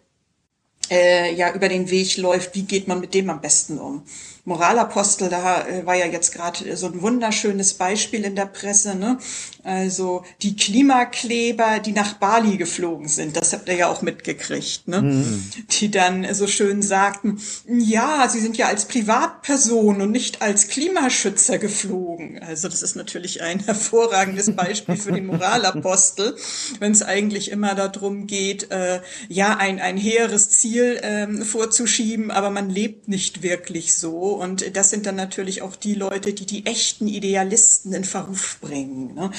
äh, 0.91 1.35
ja 1.35 1.55
über 1.55 1.71
den 1.71 1.91
Weg 1.91 2.19
läuft, 2.19 2.55
wie 2.55 2.65
geht 2.65 2.89
man 2.89 3.01
mit 3.01 3.15
dem 3.15 3.31
am 3.31 3.41
besten 3.41 3.79
um? 3.79 4.03
Moralapostel, 4.47 5.29
da 5.29 5.67
äh, 5.67 5.85
war 5.87 5.97
ja 5.97 6.07
jetzt 6.07 6.33
gerade 6.33 6.77
so 6.77 6.87
ein 6.87 7.03
wunderschönes 7.03 7.75
Beispiel 7.75 8.25
in 8.25 8.37
der 8.37 8.47
Presse, 8.47 8.95
ne? 8.95 9.19
Also 9.67 10.23
die 10.43 10.55
Klimakleber, 10.55 11.81
die 11.81 11.91
nach 11.91 12.15
Bali 12.15 12.57
geflogen 12.57 13.09
sind, 13.09 13.37
das 13.37 13.53
habt 13.53 13.69
ihr 13.69 13.75
ja 13.75 13.89
auch 13.89 14.01
mitgekriegt, 14.01 14.87
ne? 14.87 15.03
Mhm. 15.03 15.45
Die 15.73 15.91
dann 15.91 16.33
so 16.35 16.47
schön 16.47 16.83
sagten, 16.83 17.41
ja, 17.69 18.29
sie 18.29 18.39
sind 18.39 18.57
ja 18.57 18.69
als 18.69 18.85
Privatperson 18.85 20.01
und 20.01 20.13
nicht 20.13 20.41
als 20.41 20.69
Klimaschützer 20.69 21.59
geflogen. 21.59 22.41
Also 22.41 22.69
das 22.69 22.85
ist 22.85 22.95
natürlich 22.95 23.43
ein 23.43 23.59
hervorragendes 23.67 24.55
Beispiel 24.55 24.97
für 24.97 25.11
den 25.11 25.27
Moralapostel, 25.27 26.37
wenn 26.79 26.93
es 26.93 27.03
eigentlich 27.03 27.51
immer 27.51 27.75
darum 27.75 28.29
geht, 28.29 28.71
äh, 28.71 29.01
ja, 29.29 29.57
ein, 29.57 29.81
ein 29.81 29.97
hehres 29.97 30.51
Ziel 30.51 31.01
ähm, 31.03 31.43
vorzuschieben, 31.43 32.31
aber 32.31 32.51
man 32.51 32.71
lebt 32.71 33.09
nicht 33.09 33.43
wirklich 33.43 33.97
so 33.97 34.35
und 34.37 34.77
das 34.77 34.91
sind 34.91 35.07
dann 35.07 35.17
natürlich 35.17 35.63
auch 35.63 35.75
die 35.75 35.95
Leute, 35.95 36.33
die 36.33 36.47
die 36.47 36.67
echten 36.67 37.09
Idealisten 37.09 37.93
in 37.93 38.05
Verruf 38.05 38.59
bringen. 38.61 39.15
Ne? 39.15 39.33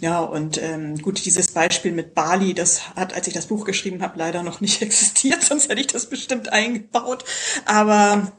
Ja, 0.00 0.20
und 0.20 0.60
ähm, 0.62 0.98
gut, 0.98 1.24
dieses 1.24 1.48
Beispiel 1.48 1.92
mit 1.92 2.14
Bali, 2.14 2.54
das 2.54 2.94
hat, 2.96 3.14
als 3.14 3.26
ich 3.26 3.34
das 3.34 3.46
Buch 3.46 3.64
geschrieben 3.64 4.02
habe, 4.02 4.18
leider 4.18 4.42
noch 4.42 4.60
nicht 4.60 4.82
existiert, 4.82 5.42
sonst 5.42 5.68
hätte 5.68 5.80
ich 5.80 5.86
das 5.86 6.06
bestimmt 6.06 6.52
eingebaut. 6.52 7.24
Aber 7.64 8.32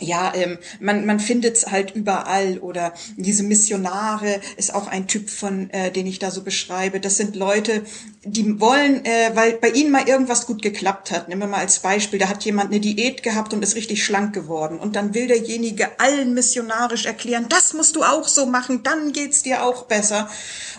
ja, 0.00 0.32
ähm, 0.34 0.58
man, 0.80 1.06
man 1.06 1.18
findet 1.18 1.56
es 1.56 1.66
halt 1.70 1.94
überall 1.94 2.58
oder 2.58 2.92
diese 3.16 3.42
Missionare 3.42 4.40
ist 4.56 4.72
auch 4.74 4.86
ein 4.86 5.08
Typ 5.08 5.28
von, 5.28 5.70
äh, 5.70 5.90
den 5.90 6.06
ich 6.06 6.18
da 6.18 6.30
so 6.30 6.42
beschreibe. 6.42 7.00
Das 7.00 7.16
sind 7.16 7.34
Leute, 7.34 7.84
die 8.24 8.60
wollen, 8.60 9.04
äh, 9.04 9.30
weil 9.34 9.54
bei 9.54 9.68
ihnen 9.68 9.90
mal 9.90 10.08
irgendwas 10.08 10.46
gut 10.46 10.60
geklappt 10.60 11.12
hat. 11.12 11.28
Nehmen 11.28 11.42
wir 11.42 11.48
mal 11.48 11.60
als 11.60 11.78
Beispiel, 11.78 12.18
da 12.18 12.28
hat 12.28 12.44
jemand 12.44 12.70
eine 12.70 12.80
Diät 12.80 13.22
gehabt 13.22 13.52
und 13.52 13.62
ist 13.62 13.76
richtig 13.76 14.04
schlank 14.04 14.34
geworden 14.34 14.78
und 14.78 14.96
dann 14.96 15.14
will 15.14 15.28
derjenige 15.28 15.88
allen 16.00 16.34
missionarisch 16.34 17.06
erklären, 17.06 17.46
das 17.48 17.74
musst 17.74 17.94
du 17.96 18.02
auch 18.02 18.26
so 18.26 18.46
machen, 18.46 18.82
dann 18.82 19.12
geht's 19.12 19.42
dir 19.42 19.62
auch 19.62 19.84
besser 19.84 20.28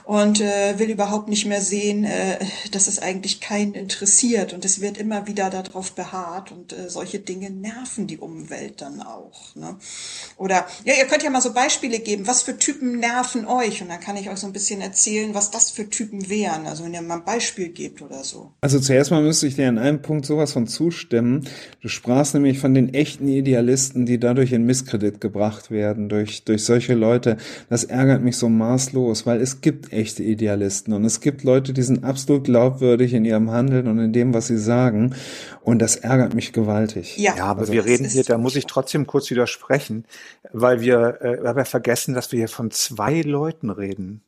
und 0.09 0.41
äh, 0.41 0.79
will 0.79 0.89
überhaupt 0.89 1.29
nicht 1.29 1.45
mehr 1.45 1.61
sehen, 1.61 2.03
äh, 2.03 2.39
dass 2.71 2.87
es 2.87 2.99
eigentlich 2.99 3.41
keinen 3.41 3.75
interessiert 3.75 4.53
und 4.53 4.65
es 4.65 4.81
wird 4.81 4.97
immer 4.97 5.27
wieder 5.27 5.51
darauf 5.51 5.93
beharrt 5.93 6.51
und 6.51 6.73
äh, 6.73 6.89
solche 6.89 7.19
Dinge 7.19 7.51
nerven 7.51 8.07
die 8.07 8.17
Umwelt 8.17 8.81
dann 8.81 9.03
auch. 9.03 9.55
Ne? 9.55 9.77
Oder 10.35 10.65
ja, 10.83 10.95
ihr 10.95 11.05
könnt 11.05 11.21
ja 11.21 11.29
mal 11.29 11.41
so 11.41 11.53
Beispiele 11.53 11.99
geben, 11.99 12.25
was 12.25 12.41
für 12.41 12.57
Typen 12.57 12.97
nerven 12.97 13.45
euch 13.45 13.83
und 13.83 13.89
dann 13.89 13.99
kann 13.99 14.17
ich 14.17 14.29
euch 14.29 14.39
so 14.39 14.47
ein 14.47 14.53
bisschen 14.53 14.81
erzählen, 14.81 15.35
was 15.35 15.51
das 15.51 15.69
für 15.69 15.89
Typen 15.89 16.27
wären. 16.27 16.65
Also 16.65 16.83
wenn 16.83 16.93
ihr 16.95 17.03
mal 17.03 17.21
Beispiel 17.29 17.69
gibt 17.69 18.01
oder 18.01 18.23
so. 18.23 18.53
Also 18.59 18.79
zuerst 18.79 19.11
mal 19.11 19.21
müsste 19.21 19.45
ich 19.45 19.53
dir 19.53 19.69
an 19.69 19.77
einem 19.77 20.01
Punkt 20.01 20.25
sowas 20.25 20.51
von 20.51 20.65
zustimmen. 20.65 21.47
Du 21.79 21.87
sprachst 21.87 22.33
nämlich 22.33 22.57
von 22.57 22.73
den 22.73 22.91
echten 22.91 23.27
Idealisten, 23.27 24.07
die 24.07 24.19
dadurch 24.19 24.51
in 24.51 24.65
Misskredit 24.65 25.21
gebracht 25.21 25.69
werden, 25.69 26.09
durch, 26.09 26.43
durch 26.43 26.65
solche 26.65 26.95
Leute. 26.95 27.37
Das 27.69 27.83
ärgert 27.83 28.23
mich 28.23 28.35
so 28.37 28.49
maßlos, 28.49 29.27
weil 29.27 29.41
es 29.41 29.61
gibt 29.61 29.93
echte 29.93 30.23
Idealisten 30.23 30.91
und 30.91 31.05
es 31.05 31.21
gibt 31.21 31.43
Leute, 31.43 31.71
die 31.71 31.83
sind 31.83 32.03
absolut 32.03 32.45
glaubwürdig 32.45 33.13
in 33.13 33.25
ihrem 33.25 33.51
Handeln 33.51 33.87
und 33.87 33.99
in 33.99 34.11
dem, 34.11 34.33
was 34.33 34.47
sie 34.47 34.57
sagen. 34.57 35.13
Und 35.61 35.83
das 35.83 35.97
ärgert 35.97 36.33
mich 36.33 36.51
gewaltig. 36.51 37.15
Ja, 37.19 37.35
ja 37.37 37.45
aber 37.45 37.59
also, 37.59 37.73
wir 37.73 37.85
reden 37.85 38.09
hier, 38.09 38.23
da 38.23 38.39
muss 38.39 38.55
ich 38.55 38.65
trotzdem 38.65 39.05
kurz 39.05 39.29
widersprechen, 39.29 40.05
weil 40.51 40.81
wir, 40.81 41.21
äh, 41.21 41.43
weil 41.43 41.57
wir 41.57 41.65
vergessen, 41.65 42.15
dass 42.15 42.31
wir 42.31 42.39
hier 42.39 42.47
von 42.47 42.71
zwei 42.71 43.21
Leuten 43.21 43.69
reden. 43.69 44.23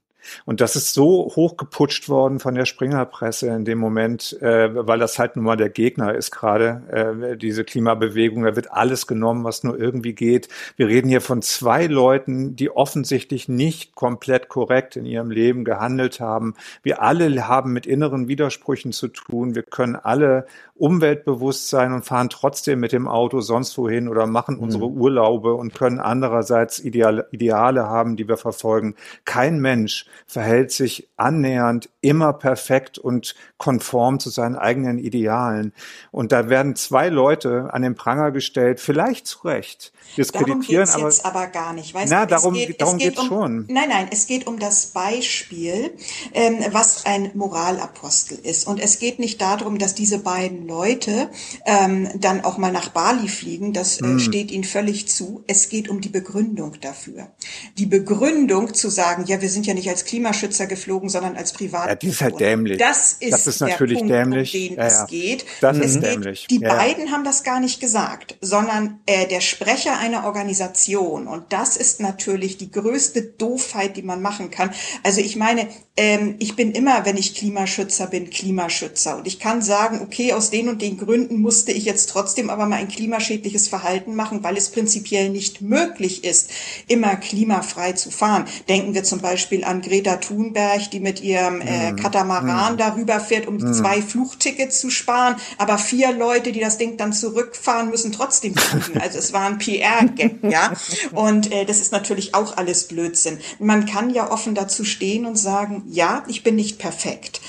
Und 0.45 0.61
das 0.61 0.75
ist 0.75 0.93
so 0.93 1.31
hochgeputscht 1.35 2.09
worden 2.09 2.39
von 2.39 2.55
der 2.55 2.65
Springerpresse 2.65 3.47
in 3.47 3.65
dem 3.65 3.79
Moment, 3.79 4.39
äh, 4.41 4.69
weil 4.87 4.99
das 4.99 5.19
halt 5.19 5.35
nun 5.35 5.45
mal 5.45 5.57
der 5.57 5.69
Gegner 5.69 6.15
ist 6.15 6.31
gerade, 6.31 7.31
äh, 7.31 7.37
diese 7.37 7.63
Klimabewegung. 7.63 8.43
Da 8.43 8.55
wird 8.55 8.71
alles 8.71 9.07
genommen, 9.07 9.43
was 9.43 9.63
nur 9.63 9.79
irgendwie 9.79 10.13
geht. 10.13 10.47
Wir 10.75 10.87
reden 10.87 11.09
hier 11.09 11.21
von 11.21 11.41
zwei 11.41 11.87
Leuten, 11.87 12.55
die 12.55 12.69
offensichtlich 12.69 13.47
nicht 13.47 13.95
komplett 13.95 14.49
korrekt 14.49 14.95
in 14.95 15.05
ihrem 15.05 15.31
Leben 15.31 15.63
gehandelt 15.65 16.19
haben. 16.19 16.55
Wir 16.83 17.01
alle 17.01 17.47
haben 17.47 17.73
mit 17.73 17.85
inneren 17.85 18.27
Widersprüchen 18.27 18.91
zu 18.91 19.07
tun. 19.07 19.55
Wir 19.55 19.63
können 19.63 19.95
alle 19.95 20.45
umweltbewusst 20.81 21.69
sein 21.69 21.93
und 21.93 22.05
fahren 22.05 22.29
trotzdem 22.29 22.79
mit 22.79 22.91
dem 22.91 23.07
Auto 23.07 23.39
sonst 23.41 23.77
wohin 23.77 24.07
oder 24.07 24.25
machen 24.25 24.55
mhm. 24.55 24.63
unsere 24.63 24.87
Urlaube 24.87 25.53
und 25.53 25.75
können 25.75 25.99
andererseits 25.99 26.79
Ideale, 26.79 27.27
Ideale 27.31 27.83
haben, 27.83 28.15
die 28.15 28.27
wir 28.27 28.35
verfolgen. 28.35 28.95
Kein 29.23 29.59
Mensch 29.59 30.07
verhält 30.25 30.71
sich 30.71 31.07
annähernd 31.17 31.89
immer 32.01 32.33
perfekt 32.33 32.97
und 32.97 33.35
konform 33.57 34.19
zu 34.19 34.31
seinen 34.31 34.55
eigenen 34.55 34.97
Idealen. 34.97 35.71
Und 36.09 36.31
da 36.31 36.49
werden 36.49 36.75
zwei 36.75 37.09
Leute 37.09 37.71
an 37.71 37.83
den 37.83 37.93
Pranger 37.93 38.31
gestellt, 38.31 38.79
vielleicht 38.79 39.27
zu 39.27 39.45
Recht, 39.45 39.93
diskreditieren. 40.17 40.61
Darum 40.61 40.61
geht's 40.61 40.93
aber, 40.95 41.03
jetzt 41.05 41.25
aber 41.25 41.47
gar 41.47 41.73
nicht. 41.73 41.93
Weißt 41.93 42.11
na, 42.11 42.25
du, 42.25 42.29
darum, 42.31 42.53
geht, 42.53 42.81
darum 42.81 42.97
geht 42.97 43.13
es 43.13 43.19
um, 43.19 43.27
schon. 43.27 43.65
Nein, 43.69 43.89
nein, 43.89 44.07
es 44.11 44.27
geht 44.27 44.47
um 44.47 44.59
das 44.59 44.87
Beispiel, 44.87 45.91
ähm, 46.33 46.59
was 46.71 47.05
ein 47.05 47.31
Moralapostel 47.33 48.37
ist. 48.43 48.67
Und 48.67 48.79
es 48.79 48.99
geht 48.99 49.19
nicht 49.19 49.41
darum, 49.41 49.77
dass 49.77 49.95
diese 49.95 50.19
beiden 50.19 50.67
Leute 50.67 51.29
ähm, 51.65 52.09
dann 52.15 52.43
auch 52.43 52.57
mal 52.57 52.71
nach 52.71 52.89
Bali 52.89 53.27
fliegen. 53.27 53.73
Das 53.73 54.01
äh, 54.01 54.05
mm. 54.05 54.19
steht 54.19 54.51
ihnen 54.51 54.63
völlig 54.63 55.07
zu. 55.07 55.43
Es 55.47 55.69
geht 55.69 55.89
um 55.89 56.01
die 56.01 56.09
Begründung 56.09 56.79
dafür. 56.81 57.31
Die 57.77 57.85
Begründung 57.85 58.73
zu 58.73 58.89
sagen, 58.89 59.25
ja, 59.25 59.41
wir 59.41 59.49
sind 59.49 59.65
ja 59.65 59.73
nicht 59.73 59.89
als 59.89 60.05
Klimaschützer 60.05 60.67
geflogen, 60.67 61.09
sondern 61.09 61.35
als 61.35 61.53
Privat. 61.53 61.87
Ja, 61.87 61.95
die 61.95 62.07
ist 62.07 62.21
halt 62.21 62.39
dämlich. 62.39 62.77
Das 62.77 63.13
ist, 63.13 63.31
das 63.31 63.47
ist 63.47 63.61
natürlich 63.61 63.99
Punkt, 63.99 64.13
dämlich. 64.13 64.53
um 64.53 64.59
den 64.59 64.77
ja, 64.77 64.87
ja. 64.87 65.03
es 65.03 65.07
geht. 65.07 65.45
Das 65.61 65.77
es 65.77 65.95
ist 65.95 66.01
geht, 66.01 66.11
dämlich. 66.11 66.47
Die 66.49 66.59
beiden 66.59 67.11
haben 67.11 67.23
das 67.23 67.43
gar 67.43 67.59
nicht 67.59 67.79
gesagt, 67.79 68.37
sondern 68.41 68.99
äh, 69.05 69.27
der 69.27 69.41
Sprecher 69.41 69.99
einer 70.01 70.25
Organisation. 70.25 71.27
Und 71.27 71.53
das 71.53 71.77
ist 71.77 71.99
natürlich 71.99 72.57
die 72.57 72.71
größte 72.71 73.21
Doofheit, 73.21 73.95
die 73.95 74.01
man 74.01 74.21
machen 74.21 74.49
kann. 74.49 74.71
Also 75.03 75.21
ich 75.21 75.35
meine, 75.35 75.67
ähm, 75.95 76.35
ich 76.39 76.55
bin 76.55 76.71
immer, 76.71 77.05
wenn 77.05 77.17
ich 77.17 77.35
Klimaschützer 77.35 78.07
bin, 78.07 78.29
Klimaschützer. 78.29 79.17
Und 79.17 79.27
ich 79.27 79.39
kann 79.39 79.61
sagen, 79.61 80.01
okay, 80.01 80.33
aus 80.33 80.49
den 80.49 80.69
und 80.69 80.81
den 80.81 80.97
Gründen 80.97 81.39
musste 81.41 81.71
ich 81.71 81.85
jetzt 81.85 82.09
trotzdem 82.09 82.49
aber 82.49 82.65
mal 82.65 82.77
ein 82.77 82.87
klimaschädliches 82.87 83.67
Verhalten 83.67 84.15
machen, 84.15 84.43
weil 84.43 84.57
es 84.57 84.69
prinzipiell 84.69 85.29
nicht 85.29 85.61
möglich 85.61 86.23
ist, 86.23 86.49
immer 86.87 87.15
klimafrei 87.17 87.91
zu 87.91 88.09
fahren. 88.09 88.45
Denken 88.69 88.95
wir 88.95 89.03
zum 89.03 89.19
Beispiel 89.19 89.63
an 89.63 89.81
Greta 89.81 90.15
Thunberg, 90.15 90.89
die 90.91 90.99
mit 90.99 91.21
ihrem 91.21 91.61
äh, 91.61 91.91
mhm. 91.91 91.97
Katamaran 91.97 92.75
mm. 92.75 92.77
darüber 92.77 93.19
fährt, 93.19 93.47
um 93.47 93.57
mm. 93.57 93.73
zwei 93.73 94.01
Flugtickets 94.01 94.79
zu 94.79 94.89
sparen. 94.89 95.35
Aber 95.57 95.77
vier 95.77 96.11
Leute, 96.11 96.51
die 96.51 96.59
das 96.59 96.77
Ding 96.77 96.97
dann 96.97 97.13
zurückfahren, 97.13 97.89
müssen 97.89 98.11
trotzdem 98.11 98.55
fliegen. 98.55 98.99
Also 98.99 99.19
es 99.19 99.33
war 99.33 99.45
ein 99.45 99.57
PR-Gag, 99.81 100.43
ja. 100.43 100.73
Und 101.11 101.51
äh, 101.51 101.65
das 101.65 101.79
ist 101.79 101.91
natürlich 101.91 102.35
auch 102.35 102.57
alles 102.57 102.87
Blödsinn. 102.87 103.39
Man 103.59 103.85
kann 103.85 104.09
ja 104.09 104.31
offen 104.31 104.55
dazu 104.55 104.83
stehen 104.83 105.25
und 105.25 105.35
sagen, 105.35 105.83
ja, 105.87 106.23
ich 106.27 106.43
bin 106.43 106.55
nicht 106.55 106.79
perfekt. 106.79 107.41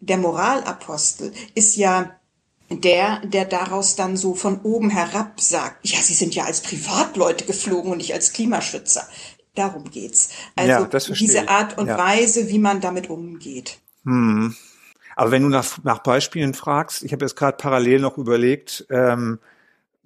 Der 0.00 0.16
Moralapostel 0.16 1.32
ist 1.54 1.76
ja 1.76 2.10
der, 2.70 3.20
der 3.24 3.44
daraus 3.44 3.96
dann 3.96 4.16
so 4.16 4.34
von 4.34 4.60
oben 4.62 4.90
herab 4.90 5.40
sagt, 5.40 5.86
ja, 5.86 5.98
Sie 6.00 6.14
sind 6.14 6.34
ja 6.34 6.44
als 6.44 6.60
Privatleute 6.60 7.44
geflogen 7.44 7.92
und 7.92 7.98
nicht 7.98 8.14
als 8.14 8.32
Klimaschützer. 8.32 9.06
Darum 9.54 9.90
geht's. 9.90 10.30
Also 10.54 10.86
ja, 11.10 11.14
diese 11.14 11.48
Art 11.48 11.76
und 11.76 11.88
ja. 11.88 11.98
Weise, 11.98 12.48
wie 12.48 12.60
man 12.60 12.80
damit 12.80 13.10
umgeht. 13.10 13.78
Hm. 14.04 14.54
Aber 15.16 15.32
wenn 15.32 15.42
du 15.42 15.48
nach, 15.48 15.82
nach 15.82 15.98
Beispielen 15.98 16.54
fragst, 16.54 17.02
ich 17.02 17.12
habe 17.12 17.24
jetzt 17.24 17.36
gerade 17.36 17.56
parallel 17.56 18.00
noch 18.00 18.16
überlegt, 18.16 18.86
ähm, 18.90 19.40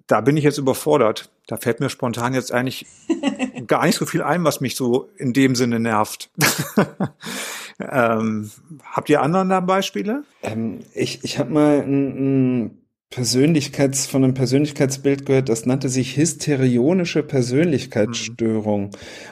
da 0.07 0.21
bin 0.21 0.37
ich 0.37 0.43
jetzt 0.43 0.57
überfordert. 0.57 1.29
Da 1.47 1.57
fällt 1.57 1.79
mir 1.79 1.89
spontan 1.89 2.33
jetzt 2.33 2.51
eigentlich 2.51 2.85
gar 3.67 3.85
nicht 3.85 3.97
so 3.97 4.05
viel 4.05 4.21
ein, 4.21 4.43
was 4.43 4.61
mich 4.61 4.75
so 4.75 5.09
in 5.17 5.33
dem 5.33 5.55
Sinne 5.55 5.79
nervt. 5.79 6.29
ähm, 7.79 8.51
habt 8.83 9.09
ihr 9.09 9.21
anderen 9.21 9.49
da 9.49 9.59
Beispiele? 9.59 10.23
Ähm, 10.41 10.79
ich 10.93 11.23
ich 11.23 11.39
habe 11.39 11.51
mal 11.51 11.81
ein, 11.81 12.63
ein 12.65 12.84
Persönlichkeits, 13.11 14.07
von 14.07 14.25
einem 14.25 14.33
Persönlichkeitsbild 14.33 15.25
gehört, 15.25 15.47
das 15.47 15.65
nannte 15.65 15.87
sich 15.87 16.17
hysterionische 16.17 17.23
Persönlichkeitsstörung. 17.23 18.87
Mhm. 18.87 18.89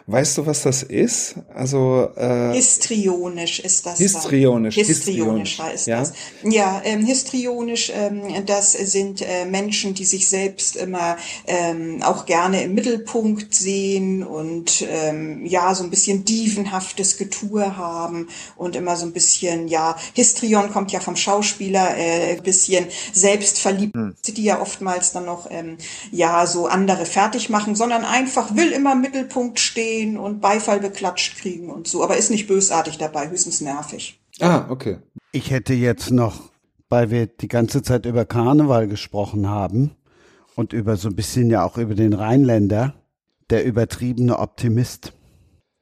Weißt 0.07 0.37
du, 0.37 0.45
was 0.45 0.61
das 0.61 0.83
ist? 0.83 1.35
Also 1.53 2.07
äh, 2.15 2.53
histrionisch 2.53 3.59
ist 3.59 3.85
das. 3.85 3.97
Histrionisch. 3.97 4.75
Histrionisch, 4.75 5.57
histrionisch 5.57 5.59
heißt 5.59 5.87
ja? 5.87 5.99
das. 5.99 6.13
Ja, 6.43 6.81
ähm, 6.85 7.05
histrionisch, 7.05 7.91
ähm, 7.93 8.21
das 8.45 8.71
sind 8.71 9.21
äh, 9.21 9.45
Menschen, 9.45 9.95
die 9.95 10.05
sich 10.05 10.29
selbst 10.29 10.77
immer 10.77 11.17
ähm, 11.47 12.01
auch 12.03 12.25
gerne 12.25 12.63
im 12.63 12.75
Mittelpunkt 12.75 13.53
sehen 13.53 14.23
und 14.23 14.85
ähm, 14.87 15.45
ja, 15.45 15.75
so 15.75 15.83
ein 15.83 15.89
bisschen 15.89 16.23
dievenhaftes 16.23 17.17
Getue 17.17 17.75
haben 17.75 18.29
und 18.55 18.77
immer 18.77 18.95
so 18.95 19.05
ein 19.05 19.11
bisschen, 19.11 19.67
ja, 19.67 19.97
Histrion 20.13 20.71
kommt 20.71 20.93
ja 20.93 21.01
vom 21.01 21.17
Schauspieler, 21.17 21.97
äh, 21.97 22.39
bisschen 22.41 22.85
selbstverliebt 23.11 23.72
verliebt, 23.73 23.95
hm. 23.95 24.15
die 24.27 24.43
ja 24.43 24.61
oftmals 24.61 25.11
dann 25.11 25.25
noch 25.25 25.47
ähm, 25.49 25.77
ja 26.11 26.45
so 26.45 26.67
andere 26.67 27.05
fertig 27.05 27.49
machen, 27.49 27.75
sondern 27.75 28.05
einfach 28.05 28.55
will 28.55 28.71
immer 28.71 28.93
im 28.93 29.01
Mittelpunkt 29.01 29.59
stehen 29.59 30.17
und 30.17 30.41
Beifall 30.41 30.79
beklatscht 30.79 31.37
kriegen 31.37 31.69
und 31.69 31.87
so, 31.87 32.03
aber 32.03 32.17
ist 32.17 32.31
nicht 32.31 32.47
bösartig 32.47 32.97
dabei, 32.97 33.29
höchstens 33.29 33.61
nervig. 33.61 34.19
Ah, 34.39 34.65
okay. 34.69 34.97
Ich 35.31 35.51
hätte 35.51 35.73
jetzt 35.73 36.11
noch, 36.11 36.51
weil 36.89 37.11
wir 37.11 37.27
die 37.27 37.47
ganze 37.47 37.81
Zeit 37.81 38.05
über 38.05 38.25
Karneval 38.25 38.87
gesprochen 38.87 39.49
haben 39.49 39.91
und 40.55 40.73
über 40.73 40.97
so 40.97 41.09
ein 41.09 41.15
bisschen 41.15 41.49
ja 41.49 41.63
auch 41.63 41.77
über 41.77 41.95
den 41.95 42.13
Rheinländer, 42.13 42.93
der 43.49 43.65
übertriebene 43.65 44.39
Optimist. 44.39 45.13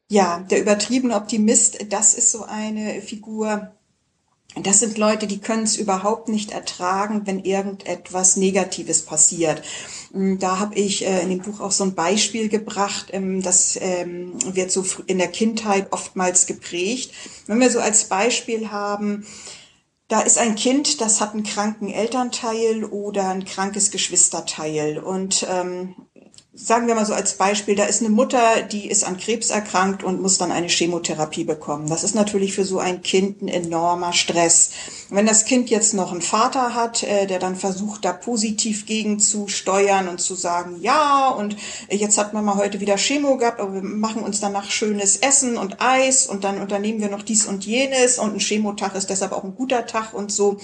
Ja, 0.09 0.45
der 0.49 0.61
übertriebene 0.61 1.15
Optimist, 1.15 1.85
das 1.89 2.13
ist 2.13 2.31
so 2.31 2.43
eine 2.43 3.01
Figur, 3.01 3.71
das 4.55 4.79
sind 4.79 4.97
Leute, 4.97 5.27
die 5.27 5.39
können 5.39 5.63
es 5.63 5.77
überhaupt 5.77 6.27
nicht 6.27 6.51
ertragen, 6.51 7.21
wenn 7.25 7.39
irgendetwas 7.39 8.35
Negatives 8.35 9.03
passiert. 9.03 9.61
Mm, 10.11 10.37
da 10.39 10.59
habe 10.59 10.75
ich 10.75 11.05
äh, 11.05 11.21
in 11.21 11.29
dem 11.29 11.39
Buch 11.39 11.61
auch 11.61 11.71
so 11.71 11.85
ein 11.85 11.95
Beispiel 11.95 12.49
gebracht, 12.49 13.07
ähm, 13.11 13.41
das 13.41 13.77
ähm, 13.81 14.33
wird 14.53 14.71
so 14.71 14.83
in 15.07 15.19
der 15.19 15.29
Kindheit 15.29 15.87
oftmals 15.91 16.47
geprägt. 16.47 17.13
Wenn 17.47 17.59
wir 17.59 17.71
so 17.71 17.79
als 17.79 18.05
Beispiel 18.05 18.71
haben, 18.71 19.25
da 20.09 20.19
ist 20.19 20.37
ein 20.37 20.55
Kind, 20.55 20.99
das 20.99 21.21
hat 21.21 21.33
einen 21.33 21.43
kranken 21.43 21.89
Elternteil 21.89 22.83
oder 22.83 23.29
ein 23.29 23.45
krankes 23.45 23.91
Geschwisterteil 23.91 24.99
und 24.99 25.47
ähm, 25.49 25.95
sagen 26.53 26.87
wir 26.87 26.95
mal 26.95 27.05
so 27.05 27.13
als 27.13 27.35
Beispiel, 27.35 27.75
da 27.75 27.85
ist 27.85 28.01
eine 28.01 28.09
Mutter, 28.09 28.61
die 28.63 28.89
ist 28.89 29.03
an 29.03 29.17
Krebs 29.17 29.49
erkrankt 29.49 30.03
und 30.03 30.21
muss 30.21 30.37
dann 30.37 30.51
eine 30.51 30.67
Chemotherapie 30.67 31.45
bekommen. 31.45 31.89
Das 31.89 32.03
ist 32.03 32.13
natürlich 32.13 32.53
für 32.53 32.65
so 32.65 32.79
ein 32.79 33.01
Kind 33.01 33.41
ein 33.41 33.47
enormer 33.47 34.11
Stress. 34.13 34.71
Wenn 35.13 35.25
das 35.25 35.43
Kind 35.43 35.69
jetzt 35.69 35.93
noch 35.93 36.13
einen 36.13 36.21
Vater 36.21 36.73
hat, 36.73 37.03
äh, 37.03 37.27
der 37.27 37.37
dann 37.37 37.57
versucht, 37.57 38.05
da 38.05 38.13
positiv 38.13 38.85
gegen 38.85 39.19
zu 39.19 39.49
steuern 39.49 40.07
und 40.07 40.21
zu 40.21 40.35
sagen, 40.35 40.77
ja, 40.79 41.27
und 41.27 41.57
jetzt 41.89 42.17
hat 42.17 42.33
man 42.33 42.45
mal 42.45 42.55
heute 42.55 42.79
wieder 42.79 42.95
Chemo 42.95 43.35
gehabt, 43.35 43.59
aber 43.59 43.73
wir 43.73 43.81
machen 43.81 44.23
uns 44.23 44.39
danach 44.39 44.71
schönes 44.71 45.17
Essen 45.17 45.57
und 45.57 45.81
Eis 45.81 46.27
und 46.27 46.45
dann 46.45 46.61
unternehmen 46.61 47.01
wir 47.01 47.09
noch 47.09 47.23
dies 47.23 47.45
und 47.45 47.65
jenes 47.65 48.19
und 48.19 48.35
ein 48.35 48.39
Chemotag 48.39 48.95
ist 48.95 49.09
deshalb 49.09 49.33
auch 49.33 49.43
ein 49.43 49.53
guter 49.53 49.85
Tag 49.85 50.13
und 50.13 50.31
so, 50.31 50.59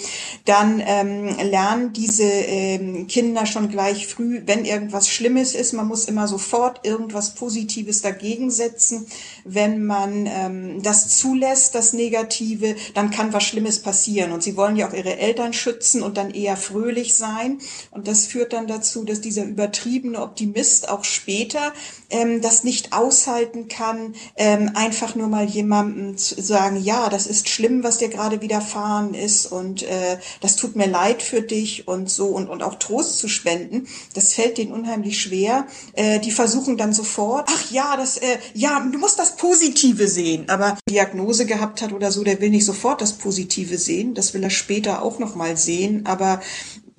dann 0.46 0.82
ähm, 0.86 1.36
lernen 1.44 1.92
diese 1.92 2.24
ähm, 2.24 3.08
Kinder 3.08 3.46
schon 3.46 3.68
gleich 3.68 4.08
früh, 4.08 4.44
wenn 4.46 4.64
irgendwas 4.64 5.10
Schlimmes 5.10 5.56
ist, 5.56 5.74
man 5.74 5.88
muss 5.88 6.06
immer 6.06 6.30
sofort 6.30 6.88
irgendwas 6.88 7.36
Positives 7.36 8.02
dagegen 8.02 8.50
setzen. 8.50 9.08
Wenn 9.50 9.86
man 9.86 10.28
ähm, 10.28 10.84
das 10.84 11.18
zulässt, 11.18 11.74
das 11.76 11.94
Negative, 11.94 12.76
dann 12.94 13.12
kann 13.12 13.34
was 13.34 13.44
Schlimmes 13.44 13.82
passieren 13.82 14.32
Und 14.32 14.44
sie 14.44 14.58
wollen 14.58 14.76
ja 14.76 14.90
auch 14.90 14.94
ihre 14.94 15.18
Eltern 15.18 15.54
schützen 15.54 16.02
und 16.02 16.18
dann 16.18 16.32
eher 16.32 16.58
fröhlich 16.58 17.16
sein. 17.16 17.60
Und 17.92 18.08
das 18.08 18.28
führt 18.28 18.54
dann 18.54 18.68
dazu, 18.68 19.04
dass 19.04 19.22
dieser 19.22 19.46
übertriebene 19.46 20.22
Optimist 20.22 20.90
auch 20.90 21.04
später 21.04 21.74
ähm, 22.10 22.42
das 22.42 22.64
nicht 22.64 22.94
aushalten 22.94 23.68
kann, 23.68 24.16
ähm, 24.36 24.72
einfach 24.76 25.16
nur 25.16 25.28
mal 25.28 25.46
jemandem 25.46 26.18
zu 26.18 26.42
sagen, 26.42 26.82
ja, 26.82 27.10
das 27.10 27.28
ist 27.28 27.50
schlimm, 27.50 27.84
was 27.84 27.98
dir 27.98 28.10
gerade 28.10 28.42
widerfahren 28.42 29.14
ist 29.14 29.46
und 29.46 29.84
äh, 29.84 30.18
das 30.42 30.56
tut 30.56 30.76
mir 30.76 30.88
leid 30.88 31.22
für 31.22 31.42
dich 31.42 31.88
und 31.88 32.10
so 32.10 32.28
und, 32.28 32.50
und 32.50 32.64
auch 32.64 32.76
Trost 32.76 33.20
zu 33.20 33.28
spenden. 33.28 33.88
Das 34.14 34.34
fällt 34.34 34.58
denen 34.58 34.72
unheimlich 34.72 35.20
schwer. 35.20 35.68
Äh, 35.94 36.20
die 36.20 36.32
versuchen 36.32 36.78
dann 36.78 36.94
sofort, 36.94 37.50
ach 37.52 37.72
ja, 37.72 37.98
das, 37.98 38.18
äh, 38.18 38.38
ja, 38.54 38.80
du 38.80 38.98
musst 38.98 39.20
das 39.20 39.36
Positive 39.36 40.08
sehen. 40.08 40.50
Aber 40.50 40.78
Diagnose 40.90 41.46
gehabt 41.46 41.82
hat 41.82 41.94
oder 41.94 42.12
so, 42.12 42.24
der 42.24 42.40
will 42.42 42.50
nicht 42.50 42.66
sofort 42.66 43.02
das 43.02 43.14
Positive 43.14 43.78
sehen. 43.78 44.14
Das 44.14 44.34
will 44.34 44.44
er 44.44 44.50
später 44.50 45.02
auch 45.02 45.20
noch 45.20 45.36
mal 45.36 45.58
sehen. 45.58 46.06
Aber 46.06 46.42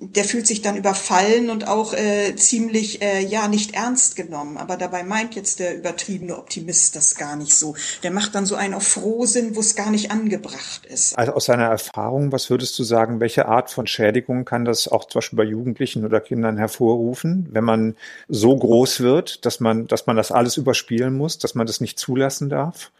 der 0.01 0.23
fühlt 0.23 0.47
sich 0.47 0.61
dann 0.61 0.77
überfallen 0.77 1.49
und 1.49 1.67
auch 1.67 1.93
äh, 1.93 2.33
ziemlich 2.35 3.01
äh, 3.01 3.19
ja 3.19 3.49
nicht 3.49 3.75
ernst 3.75 4.15
genommen. 4.15 4.55
Aber 4.55 4.77
dabei 4.77 5.03
meint 5.03 5.35
jetzt 5.35 5.59
der 5.59 5.75
übertriebene 5.75 6.37
Optimist 6.37 6.95
das 6.95 7.15
gar 7.15 7.35
nicht 7.35 7.53
so. 7.53 7.75
Der 8.01 8.11
macht 8.11 8.33
dann 8.33 8.45
so 8.45 8.55
einen 8.55 8.73
auf 8.73 8.87
Frohsinn, 8.87 9.57
wo 9.57 9.59
es 9.59 9.75
gar 9.75 9.91
nicht 9.91 10.09
angebracht 10.09 10.85
ist. 10.85 11.17
Also 11.17 11.33
aus 11.33 11.45
seiner 11.45 11.65
Erfahrung, 11.65 12.31
was 12.31 12.49
würdest 12.49 12.79
du 12.79 12.83
sagen, 12.83 13.19
welche 13.19 13.47
Art 13.47 13.71
von 13.71 13.87
Schädigung 13.87 14.45
kann 14.45 14.63
das 14.63 14.87
auch 14.87 15.05
zum 15.05 15.19
Beispiel 15.19 15.37
bei 15.37 15.43
Jugendlichen 15.43 16.05
oder 16.05 16.21
Kindern 16.21 16.57
hervorrufen, 16.57 17.49
wenn 17.51 17.65
man 17.65 17.97
so 18.29 18.55
groß 18.55 19.01
wird, 19.01 19.45
dass 19.45 19.59
man, 19.59 19.87
dass 19.87 20.07
man 20.07 20.15
das 20.15 20.31
alles 20.31 20.55
überspielen 20.55 21.17
muss, 21.17 21.39
dass 21.39 21.55
man 21.55 21.67
das 21.67 21.81
nicht 21.81 21.99
zulassen 21.99 22.49
darf? 22.49 22.91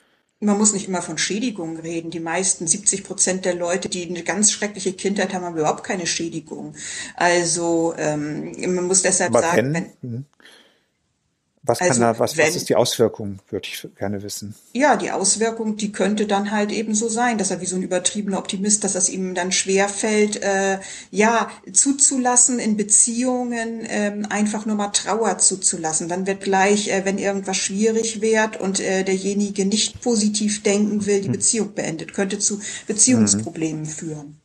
Man 0.42 0.58
muss 0.58 0.72
nicht 0.72 0.88
immer 0.88 1.02
von 1.02 1.18
Schädigungen 1.18 1.78
reden. 1.78 2.12
Die 2.12 2.22
meisten, 2.22 2.66
70 2.66 3.04
Prozent 3.04 3.44
der 3.44 3.56
Leute, 3.56 3.90
die 3.90 4.08
eine 4.08 4.24
ganz 4.24 4.52
schreckliche 4.52 4.94
Kindheit 4.94 5.34
haben, 5.34 5.44
haben 5.44 5.58
überhaupt 5.58 5.84
keine 5.84 6.08
Schädigung. 6.08 6.76
Also 7.16 7.94
ähm, 7.98 8.54
man 8.74 8.86
muss 8.86 9.02
deshalb 9.02 9.32
Aber 9.32 9.42
sagen, 9.42 9.74
wenn, 9.74 9.92
wenn, 10.02 10.10
mhm. 10.10 10.26
Was, 11.62 11.80
kann 11.80 11.90
Also, 11.90 12.02
da, 12.02 12.18
was, 12.20 12.38
wenn- 12.38 12.48
was 12.48 12.56
ist 12.56 12.70
die 12.70 12.76
Auswirkung, 12.76 13.40
würde 13.50 13.68
ich 13.68 13.88
gerne 13.98 14.24
wissen. 14.24 14.56
ja, 14.74 14.96
die 14.96 15.12
Auswirkung, 15.12 15.76
die 15.76 15.92
könnte 15.92 16.26
dann 16.26 16.52
halt 16.52 16.72
eben 16.72 16.96
so 16.96 17.10
sein, 17.10 17.38
dass 17.38 17.52
er 17.52 17.60
wie 17.60 17.66
so 17.66 17.76
ein 17.76 17.84
übertriebener 17.84 18.38
Optimist, 18.40 18.84
dass 18.86 18.96
es 18.96 19.10
ihm 19.10 19.36
dann 19.36 19.52
schwer 19.52 19.90
fällt, 19.90 20.42
äh, 20.42 20.80
ja, 21.12 21.50
zuzulassen 21.74 22.60
in 22.60 22.78
Beziehungen, 22.78 23.86
ähm, 23.90 24.26
einfach 24.30 24.66
nur 24.66 24.76
mal 24.78 24.90
Trauer 24.90 25.38
zuzulassen. 25.38 26.08
Dann 26.08 26.26
wird 26.28 26.42
gleich, 26.42 26.88
äh, 26.90 27.04
wenn 27.04 27.18
irgendwas 27.18 27.58
schwierig 27.58 28.22
wird 28.22 28.60
und 28.60 28.80
äh, 28.80 29.04
derjenige 29.04 29.66
nicht 29.66 30.02
positiv 30.02 30.64
denken 30.64 31.06
will, 31.06 31.22
die 31.22 31.30
Beziehung 31.30 31.74
beendet, 31.74 32.14
könnte 32.14 32.40
zu 32.40 32.60
Beziehungsproblemen 32.88 33.86
führen. 33.86 34.40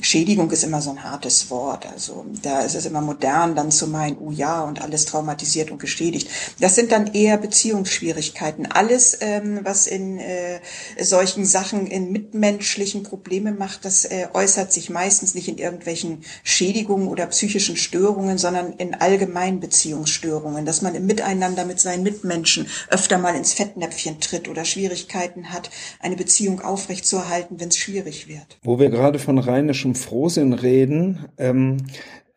Schädigung 0.00 0.50
ist 0.50 0.62
immer 0.62 0.80
so 0.80 0.90
ein 0.90 1.02
hartes 1.02 1.50
Wort. 1.50 1.86
Also 1.86 2.24
da 2.42 2.60
ist 2.60 2.74
es 2.74 2.86
immer 2.86 3.00
modern, 3.00 3.56
dann 3.56 3.70
zu 3.70 3.88
meinen, 3.88 4.16
oh 4.18 4.30
ja, 4.30 4.62
und 4.62 4.80
alles 4.80 5.06
traumatisiert 5.06 5.70
und 5.70 5.80
geschädigt. 5.80 6.30
Das 6.60 6.76
sind 6.76 6.92
dann 6.92 7.14
eher 7.14 7.36
Beziehungsschwierigkeiten. 7.36 8.70
Alles, 8.70 9.18
ähm, 9.20 9.60
was 9.64 9.86
in 9.86 10.18
äh, 10.18 10.60
solchen 11.00 11.44
Sachen 11.44 11.86
in 11.86 12.12
mitmenschlichen 12.12 13.02
Probleme 13.02 13.52
macht, 13.52 13.84
das 13.84 14.04
äh, 14.04 14.28
äußert 14.32 14.72
sich 14.72 14.88
meistens 14.88 15.34
nicht 15.34 15.48
in 15.48 15.58
irgendwelchen 15.58 16.22
Schädigungen 16.44 17.08
oder 17.08 17.26
psychischen 17.26 17.76
Störungen, 17.76 18.38
sondern 18.38 18.74
in 18.74 18.94
allgemeinen 18.94 19.58
Beziehungsstörungen, 19.60 20.64
dass 20.64 20.80
man 20.82 20.94
im 20.94 21.06
Miteinander 21.06 21.64
mit 21.64 21.80
seinen 21.80 22.04
Mitmenschen 22.04 22.68
öfter 22.88 23.18
mal 23.18 23.34
ins 23.34 23.52
Fettnäpfchen 23.52 24.20
tritt 24.20 24.48
oder 24.48 24.64
Schwierigkeiten 24.64 25.52
hat, 25.52 25.70
eine 26.00 26.16
Beziehung 26.16 26.60
aufrechtzuerhalten, 26.60 27.58
wenn 27.60 27.68
es 27.68 27.76
schwierig 27.76 28.28
wird. 28.28 28.58
Wo 28.62 28.78
wir 28.78 28.90
gerade 28.90 29.18
von 29.18 29.38
rheinischem 29.38 29.87
Frohsinn 29.94 30.52
reden, 30.52 31.26
ähm, 31.38 31.78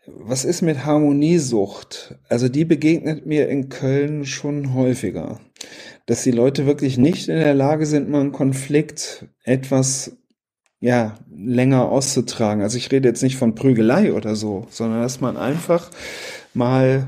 was 0.08 0.46
ist 0.46 0.62
mit 0.62 0.86
Harmoniesucht? 0.86 2.16
Also 2.28 2.50
die 2.50 2.66
begegnet 2.66 3.26
mir 3.26 3.48
in 3.50 3.70
Köln 3.70 4.26
schon 4.26 4.74
häufiger, 4.74 5.40
dass 6.06 6.24
die 6.24 6.32
Leute 6.32 6.66
wirklich 6.66 6.98
nicht 6.98 7.28
in 7.30 7.38
der 7.38 7.54
Lage 7.54 7.86
sind, 7.86 8.10
mal 8.10 8.22
einen 8.22 8.32
Konflikt 8.32 9.28
etwas 9.44 10.18
ja 10.80 11.16
länger 11.34 11.90
auszutragen. 11.90 12.64
Also 12.64 12.78
ich 12.78 12.92
rede 12.92 13.08
jetzt 13.08 13.22
nicht 13.22 13.38
von 13.38 13.56
Prügelei 13.56 14.14
oder 14.14 14.36
so, 14.36 14.66
sondern 14.70 15.02
dass 15.02 15.22
man 15.22 15.38
einfach 15.38 15.92
mal 16.54 17.08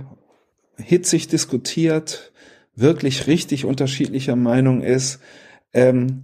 hitzig 0.77 1.27
diskutiert, 1.27 2.31
wirklich 2.75 3.27
richtig 3.27 3.65
unterschiedlicher 3.65 4.35
Meinung 4.35 4.81
ist. 4.81 5.19
Ähm, 5.73 6.23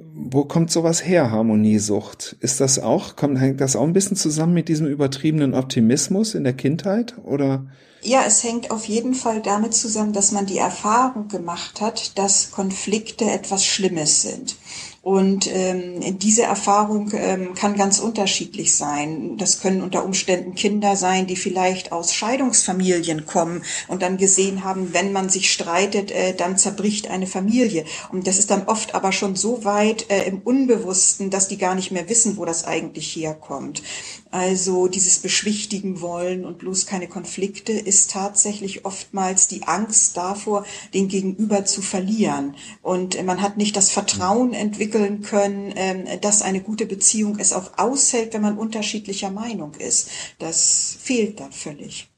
wo 0.00 0.44
kommt 0.44 0.70
sowas 0.70 1.04
her, 1.04 1.30
Harmoniesucht? 1.30 2.36
Ist 2.40 2.60
das 2.60 2.78
auch, 2.78 3.16
kommt, 3.16 3.40
hängt 3.40 3.60
das 3.60 3.76
auch 3.76 3.82
ein 3.82 3.92
bisschen 3.92 4.16
zusammen 4.16 4.54
mit 4.54 4.68
diesem 4.68 4.86
übertriebenen 4.86 5.54
Optimismus 5.54 6.34
in 6.34 6.44
der 6.44 6.52
Kindheit? 6.52 7.16
Oder? 7.24 7.66
Ja, 8.02 8.22
es 8.26 8.44
hängt 8.44 8.70
auf 8.70 8.84
jeden 8.84 9.14
Fall 9.14 9.42
damit 9.42 9.74
zusammen, 9.74 10.12
dass 10.12 10.30
man 10.30 10.46
die 10.46 10.58
Erfahrung 10.58 11.28
gemacht 11.28 11.80
hat, 11.80 12.16
dass 12.16 12.52
Konflikte 12.52 13.24
etwas 13.24 13.64
Schlimmes 13.64 14.22
sind. 14.22 14.56
Und 15.02 15.48
ähm, 15.54 16.18
diese 16.18 16.42
Erfahrung 16.42 17.12
ähm, 17.14 17.54
kann 17.54 17.76
ganz 17.76 18.00
unterschiedlich 18.00 18.76
sein. 18.76 19.36
Das 19.38 19.60
können 19.60 19.82
unter 19.82 20.04
Umständen 20.04 20.54
Kinder 20.54 20.96
sein, 20.96 21.26
die 21.26 21.36
vielleicht 21.36 21.92
aus 21.92 22.12
Scheidungsfamilien 22.12 23.24
kommen 23.24 23.62
und 23.86 24.02
dann 24.02 24.16
gesehen 24.16 24.64
haben, 24.64 24.92
wenn 24.92 25.12
man 25.12 25.28
sich 25.28 25.52
streitet, 25.52 26.10
äh, 26.10 26.34
dann 26.34 26.58
zerbricht 26.58 27.08
eine 27.08 27.28
Familie. 27.28 27.84
Und 28.10 28.26
das 28.26 28.38
ist 28.38 28.50
dann 28.50 28.66
oft 28.66 28.94
aber 28.94 29.12
schon 29.12 29.36
so 29.36 29.64
weit 29.64 30.10
äh, 30.10 30.24
im 30.24 30.40
Unbewussten, 30.40 31.30
dass 31.30 31.48
die 31.48 31.58
gar 31.58 31.76
nicht 31.76 31.92
mehr 31.92 32.08
wissen, 32.08 32.36
wo 32.36 32.44
das 32.44 32.64
eigentlich 32.64 33.14
herkommt. 33.14 33.82
Also 34.30 34.88
dieses 34.88 35.18
Beschwichtigen 35.20 36.00
wollen 36.00 36.44
und 36.44 36.58
bloß 36.58 36.86
keine 36.86 37.08
Konflikte 37.08 37.72
ist 37.72 38.10
tatsächlich 38.10 38.84
oftmals 38.84 39.48
die 39.48 39.62
Angst 39.62 40.16
davor, 40.16 40.66
den 40.92 41.08
Gegenüber 41.08 41.64
zu 41.64 41.80
verlieren. 41.80 42.54
Und 42.82 43.14
äh, 43.14 43.22
man 43.22 43.40
hat 43.40 43.56
nicht 43.56 43.76
das 43.76 43.90
Vertrauen 43.90 44.52
entwickeln 44.52 45.22
können, 45.22 45.72
ähm, 45.76 46.04
dass 46.20 46.42
eine 46.42 46.60
gute 46.60 46.84
Beziehung 46.84 47.38
es 47.38 47.52
auch 47.52 47.78
aushält, 47.78 48.34
wenn 48.34 48.42
man 48.42 48.58
unterschiedlicher 48.58 49.30
Meinung 49.30 49.74
ist. 49.74 50.10
Das 50.38 50.96
fehlt 51.00 51.40
dann 51.40 51.52
völlig. 51.52 52.08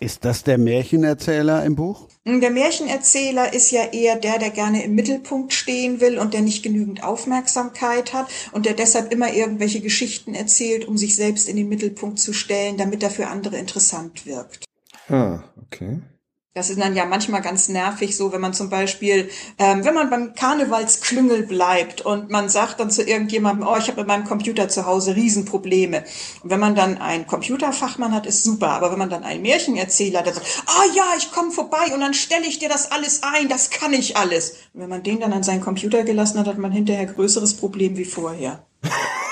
Ist 0.00 0.24
das 0.24 0.44
der 0.44 0.56
Märchenerzähler 0.56 1.64
im 1.64 1.76
Buch? 1.76 2.08
Der 2.24 2.50
Märchenerzähler 2.50 3.52
ist 3.52 3.70
ja 3.70 3.84
eher 3.84 4.16
der, 4.16 4.38
der 4.38 4.50
gerne 4.50 4.82
im 4.82 4.94
Mittelpunkt 4.94 5.52
stehen 5.52 6.00
will 6.00 6.18
und 6.18 6.32
der 6.32 6.40
nicht 6.40 6.62
genügend 6.62 7.02
Aufmerksamkeit 7.02 8.12
hat 8.14 8.28
und 8.52 8.66
der 8.66 8.74
deshalb 8.74 9.12
immer 9.12 9.32
irgendwelche 9.32 9.80
Geschichten 9.80 10.34
erzählt, 10.34 10.86
um 10.86 10.96
sich 10.96 11.16
selbst 11.16 11.48
in 11.48 11.56
den 11.56 11.68
Mittelpunkt 11.68 12.18
zu 12.18 12.32
stellen, 12.32 12.76
damit 12.76 13.02
er 13.02 13.10
für 13.10 13.26
andere 13.26 13.58
interessant 13.58 14.26
wirkt. 14.26 14.64
Ah, 15.08 15.42
okay. 15.62 16.00
Das 16.52 16.68
ist 16.68 16.80
dann 16.80 16.96
ja 16.96 17.04
manchmal 17.04 17.42
ganz 17.42 17.68
nervig, 17.68 18.16
so 18.16 18.32
wenn 18.32 18.40
man 18.40 18.52
zum 18.52 18.70
Beispiel, 18.70 19.30
ähm, 19.56 19.84
wenn 19.84 19.94
man 19.94 20.10
beim 20.10 20.34
Karnevalsklüngel 20.34 21.44
bleibt 21.44 22.00
und 22.00 22.28
man 22.28 22.48
sagt 22.48 22.80
dann 22.80 22.90
zu 22.90 23.04
irgendjemandem, 23.04 23.68
oh, 23.68 23.76
ich 23.78 23.86
habe 23.86 24.00
mit 24.00 24.08
meinem 24.08 24.24
Computer 24.24 24.68
zu 24.68 24.84
Hause 24.84 25.14
Riesenprobleme. 25.14 26.02
Und 26.42 26.50
wenn 26.50 26.58
man 26.58 26.74
dann 26.74 26.98
einen 26.98 27.28
Computerfachmann 27.28 28.12
hat, 28.12 28.26
ist 28.26 28.42
super. 28.42 28.70
Aber 28.70 28.90
wenn 28.90 28.98
man 28.98 29.10
dann 29.10 29.22
einen 29.22 29.42
Märchenerzähler, 29.42 30.22
der 30.22 30.34
sagt, 30.34 30.64
ah 30.66 30.86
ja, 30.92 31.04
ich 31.16 31.30
komme 31.30 31.52
vorbei 31.52 31.94
und 31.94 32.00
dann 32.00 32.14
stelle 32.14 32.46
ich 32.46 32.58
dir 32.58 32.68
das 32.68 32.90
alles 32.90 33.22
ein, 33.22 33.48
das 33.48 33.70
kann 33.70 33.92
ich 33.92 34.16
alles. 34.16 34.56
Und 34.74 34.80
wenn 34.80 34.88
man 34.88 35.04
den 35.04 35.20
dann 35.20 35.32
an 35.32 35.44
seinen 35.44 35.60
Computer 35.60 36.02
gelassen 36.02 36.40
hat, 36.40 36.48
hat 36.48 36.58
man 36.58 36.72
hinterher 36.72 37.06
größeres 37.06 37.58
Problem 37.58 37.96
wie 37.96 38.04
vorher. 38.04 38.66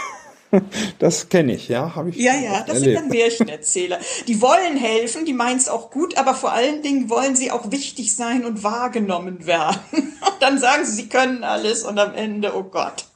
Das 0.98 1.28
kenne 1.28 1.54
ich, 1.54 1.68
ja, 1.68 1.94
habe 1.94 2.10
ich. 2.10 2.16
Ja, 2.16 2.34
ja, 2.34 2.64
das 2.66 2.80
sind 2.80 2.94
dann 2.94 3.08
Märchenerzähler. 3.08 3.98
Die 4.26 4.40
wollen 4.40 4.76
helfen, 4.76 5.24
die 5.24 5.32
meinen 5.32 5.58
es 5.58 5.68
auch 5.68 5.90
gut, 5.90 6.16
aber 6.16 6.34
vor 6.34 6.52
allen 6.52 6.82
Dingen 6.82 7.10
wollen 7.10 7.36
sie 7.36 7.50
auch 7.50 7.70
wichtig 7.70 8.14
sein 8.16 8.44
und 8.44 8.64
wahrgenommen 8.64 9.46
werden. 9.46 9.78
Und 9.92 10.12
dann 10.40 10.58
sagen 10.58 10.84
sie, 10.84 10.92
sie 10.92 11.08
können 11.08 11.44
alles 11.44 11.84
und 11.84 11.98
am 11.98 12.14
Ende, 12.14 12.56
oh 12.56 12.64
Gott. 12.64 13.06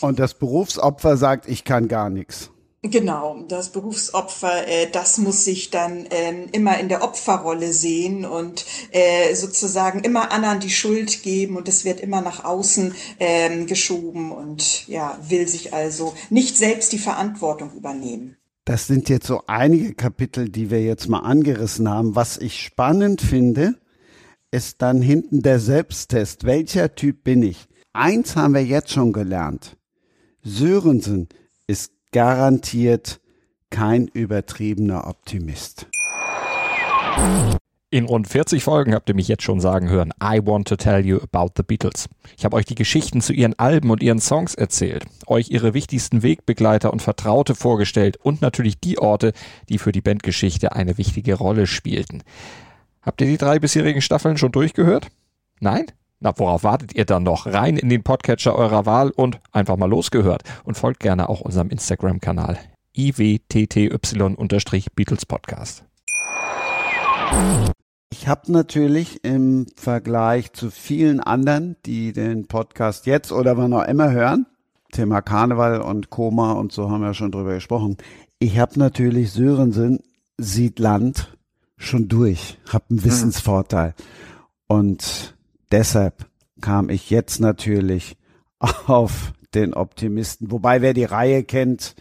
Und 0.00 0.18
das 0.18 0.34
Berufsopfer 0.34 1.16
sagt, 1.16 1.48
ich 1.48 1.64
kann 1.64 1.88
gar 1.88 2.08
nichts. 2.08 2.50
Genau, 2.82 3.44
das 3.46 3.72
Berufsopfer, 3.72 4.66
äh, 4.66 4.90
das 4.90 5.18
muss 5.18 5.44
sich 5.44 5.68
dann 5.68 6.06
ähm, 6.10 6.48
immer 6.52 6.80
in 6.80 6.88
der 6.88 7.04
Opferrolle 7.04 7.74
sehen 7.74 8.24
und 8.24 8.64
äh, 8.92 9.34
sozusagen 9.34 10.00
immer 10.00 10.32
anderen 10.32 10.60
die 10.60 10.70
Schuld 10.70 11.22
geben 11.22 11.58
und 11.58 11.68
es 11.68 11.84
wird 11.84 12.00
immer 12.00 12.22
nach 12.22 12.42
außen 12.42 12.94
ähm, 13.18 13.66
geschoben 13.66 14.32
und 14.32 14.88
ja, 14.88 15.18
will 15.28 15.46
sich 15.46 15.74
also 15.74 16.14
nicht 16.30 16.56
selbst 16.56 16.92
die 16.92 16.98
Verantwortung 16.98 17.70
übernehmen. 17.74 18.38
Das 18.64 18.86
sind 18.86 19.10
jetzt 19.10 19.26
so 19.26 19.42
einige 19.46 19.92
Kapitel, 19.92 20.48
die 20.48 20.70
wir 20.70 20.82
jetzt 20.82 21.06
mal 21.06 21.20
angerissen 21.20 21.86
haben. 21.86 22.14
Was 22.16 22.38
ich 22.38 22.62
spannend 22.62 23.20
finde, 23.20 23.74
ist 24.52 24.80
dann 24.80 25.02
hinten 25.02 25.42
der 25.42 25.60
Selbsttest. 25.60 26.44
Welcher 26.44 26.94
Typ 26.94 27.24
bin 27.24 27.42
ich? 27.42 27.66
Eins 27.92 28.36
haben 28.36 28.54
wir 28.54 28.64
jetzt 28.64 28.90
schon 28.90 29.12
gelernt. 29.12 29.76
Sörensen 30.42 31.28
ist 31.66 31.92
garantiert 32.12 33.20
kein 33.70 34.08
übertriebener 34.08 35.06
Optimist. 35.06 35.86
In 37.92 38.04
rund 38.04 38.28
40 38.28 38.62
Folgen 38.62 38.94
habt 38.94 39.08
ihr 39.08 39.16
mich 39.16 39.26
jetzt 39.26 39.42
schon 39.42 39.60
sagen 39.60 39.88
hören, 39.88 40.12
I 40.22 40.40
want 40.44 40.68
to 40.68 40.76
tell 40.76 41.04
you 41.04 41.18
about 41.20 41.54
the 41.56 41.64
Beatles. 41.64 42.08
Ich 42.36 42.44
habe 42.44 42.56
euch 42.56 42.64
die 42.64 42.76
Geschichten 42.76 43.20
zu 43.20 43.32
ihren 43.32 43.58
Alben 43.58 43.90
und 43.90 44.00
ihren 44.00 44.20
Songs 44.20 44.54
erzählt, 44.54 45.06
euch 45.26 45.50
ihre 45.50 45.74
wichtigsten 45.74 46.22
Wegbegleiter 46.22 46.92
und 46.92 47.02
Vertraute 47.02 47.56
vorgestellt 47.56 48.16
und 48.16 48.42
natürlich 48.42 48.78
die 48.78 48.98
Orte, 48.98 49.32
die 49.68 49.78
für 49.78 49.90
die 49.90 50.02
Bandgeschichte 50.02 50.72
eine 50.72 50.98
wichtige 50.98 51.34
Rolle 51.34 51.66
spielten. 51.66 52.22
Habt 53.02 53.20
ihr 53.22 53.26
die 53.26 53.38
drei 53.38 53.58
bisherigen 53.58 54.02
Staffeln 54.02 54.36
schon 54.36 54.52
durchgehört? 54.52 55.08
Nein? 55.58 55.86
Na, 56.22 56.34
worauf 56.36 56.64
wartet 56.64 56.94
ihr 56.94 57.06
dann 57.06 57.22
noch? 57.22 57.46
Rein 57.46 57.78
in 57.78 57.88
den 57.88 58.02
Podcatcher 58.02 58.54
eurer 58.54 58.84
Wahl 58.84 59.08
und 59.08 59.40
einfach 59.52 59.78
mal 59.78 59.88
losgehört. 59.88 60.42
Und 60.64 60.76
folgt 60.76 61.00
gerne 61.00 61.30
auch 61.30 61.40
unserem 61.40 61.70
Instagram-Kanal 61.70 62.58
iwtty-Beatles 62.94 65.24
Podcast. 65.24 65.84
Ich 68.12 68.28
habe 68.28 68.52
natürlich 68.52 69.24
im 69.24 69.64
Vergleich 69.76 70.52
zu 70.52 70.70
vielen 70.70 71.20
anderen, 71.20 71.76
die 71.86 72.12
den 72.12 72.48
Podcast 72.48 73.06
jetzt 73.06 73.32
oder 73.32 73.56
wann 73.56 73.72
auch 73.72 73.86
immer 73.86 74.10
hören, 74.10 74.44
Thema 74.92 75.22
Karneval 75.22 75.80
und 75.80 76.10
Koma 76.10 76.52
und 76.52 76.70
so 76.70 76.90
haben 76.90 77.00
wir 77.00 77.14
schon 77.14 77.32
drüber 77.32 77.54
gesprochen. 77.54 77.96
Ich 78.38 78.58
habe 78.58 78.78
natürlich 78.78 79.32
Sörensen 79.32 80.00
sieht 80.36 80.80
Land 80.80 81.34
schon 81.78 82.08
durch, 82.08 82.58
habe 82.70 82.84
einen 82.90 82.98
hm. 82.98 83.06
Wissensvorteil. 83.06 83.94
Und 84.66 85.34
deshalb 85.70 86.26
kam 86.60 86.90
ich 86.90 87.10
jetzt 87.10 87.40
natürlich 87.40 88.16
auf 88.86 89.32
den 89.54 89.74
Optimisten. 89.74 90.50
Wobei 90.50 90.82
wer 90.82 90.94
die 90.94 91.04
Reihe 91.04 91.42
kennt, 91.42 91.94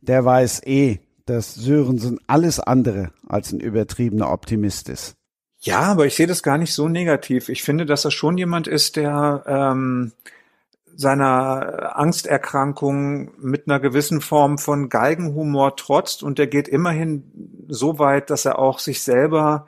der 0.00 0.24
weiß 0.24 0.62
eh, 0.64 0.98
dass 1.26 1.54
Sörensen 1.54 2.20
alles 2.26 2.60
andere 2.60 3.10
als 3.26 3.52
ein 3.52 3.60
übertriebener 3.60 4.30
Optimist 4.30 4.88
ist. 4.88 5.16
Ja, 5.58 5.80
aber 5.80 6.04
ich 6.04 6.14
sehe 6.14 6.26
das 6.26 6.42
gar 6.42 6.58
nicht 6.58 6.74
so 6.74 6.88
negativ. 6.88 7.48
Ich 7.48 7.62
finde, 7.62 7.86
dass 7.86 8.04
er 8.04 8.10
schon 8.10 8.36
jemand 8.36 8.66
ist, 8.66 8.96
der 8.96 9.42
ähm, 9.46 10.12
seiner 10.94 11.96
Angsterkrankung 11.96 13.32
mit 13.38 13.66
einer 13.66 13.80
gewissen 13.80 14.20
Form 14.20 14.58
von 14.58 14.90
Geigenhumor 14.90 15.76
trotzt 15.76 16.22
und 16.22 16.38
der 16.38 16.46
geht 16.48 16.68
immerhin 16.68 17.64
so 17.68 17.98
weit, 17.98 18.28
dass 18.28 18.44
er 18.44 18.58
auch 18.58 18.78
sich 18.78 19.02
selber 19.02 19.66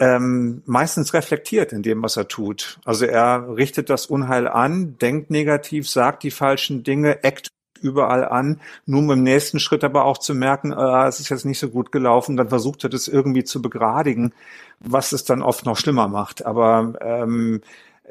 ähm, 0.00 0.62
meistens 0.64 1.12
reflektiert 1.12 1.72
in 1.72 1.82
dem, 1.82 2.02
was 2.02 2.16
er 2.16 2.26
tut. 2.26 2.80
Also 2.84 3.04
er 3.04 3.54
richtet 3.54 3.90
das 3.90 4.06
Unheil 4.06 4.48
an, 4.48 4.96
denkt 4.98 5.30
negativ, 5.30 5.88
sagt 5.88 6.22
die 6.22 6.30
falschen 6.30 6.82
Dinge, 6.82 7.22
eckt 7.22 7.48
überall 7.82 8.26
an, 8.26 8.60
nur 8.86 9.00
um 9.00 9.10
im 9.10 9.22
nächsten 9.22 9.58
Schritt 9.58 9.84
aber 9.84 10.04
auch 10.04 10.18
zu 10.18 10.34
merken, 10.34 10.72
äh, 10.72 11.06
es 11.06 11.20
ist 11.20 11.28
jetzt 11.28 11.44
nicht 11.44 11.58
so 11.58 11.68
gut 11.68 11.92
gelaufen, 11.92 12.36
dann 12.36 12.48
versucht 12.48 12.82
er 12.84 12.90
das 12.90 13.08
irgendwie 13.08 13.44
zu 13.44 13.62
begradigen, 13.62 14.32
was 14.80 15.12
es 15.12 15.24
dann 15.24 15.42
oft 15.42 15.66
noch 15.66 15.76
schlimmer 15.76 16.08
macht. 16.08 16.44
Aber 16.44 16.94
ähm, 17.02 17.60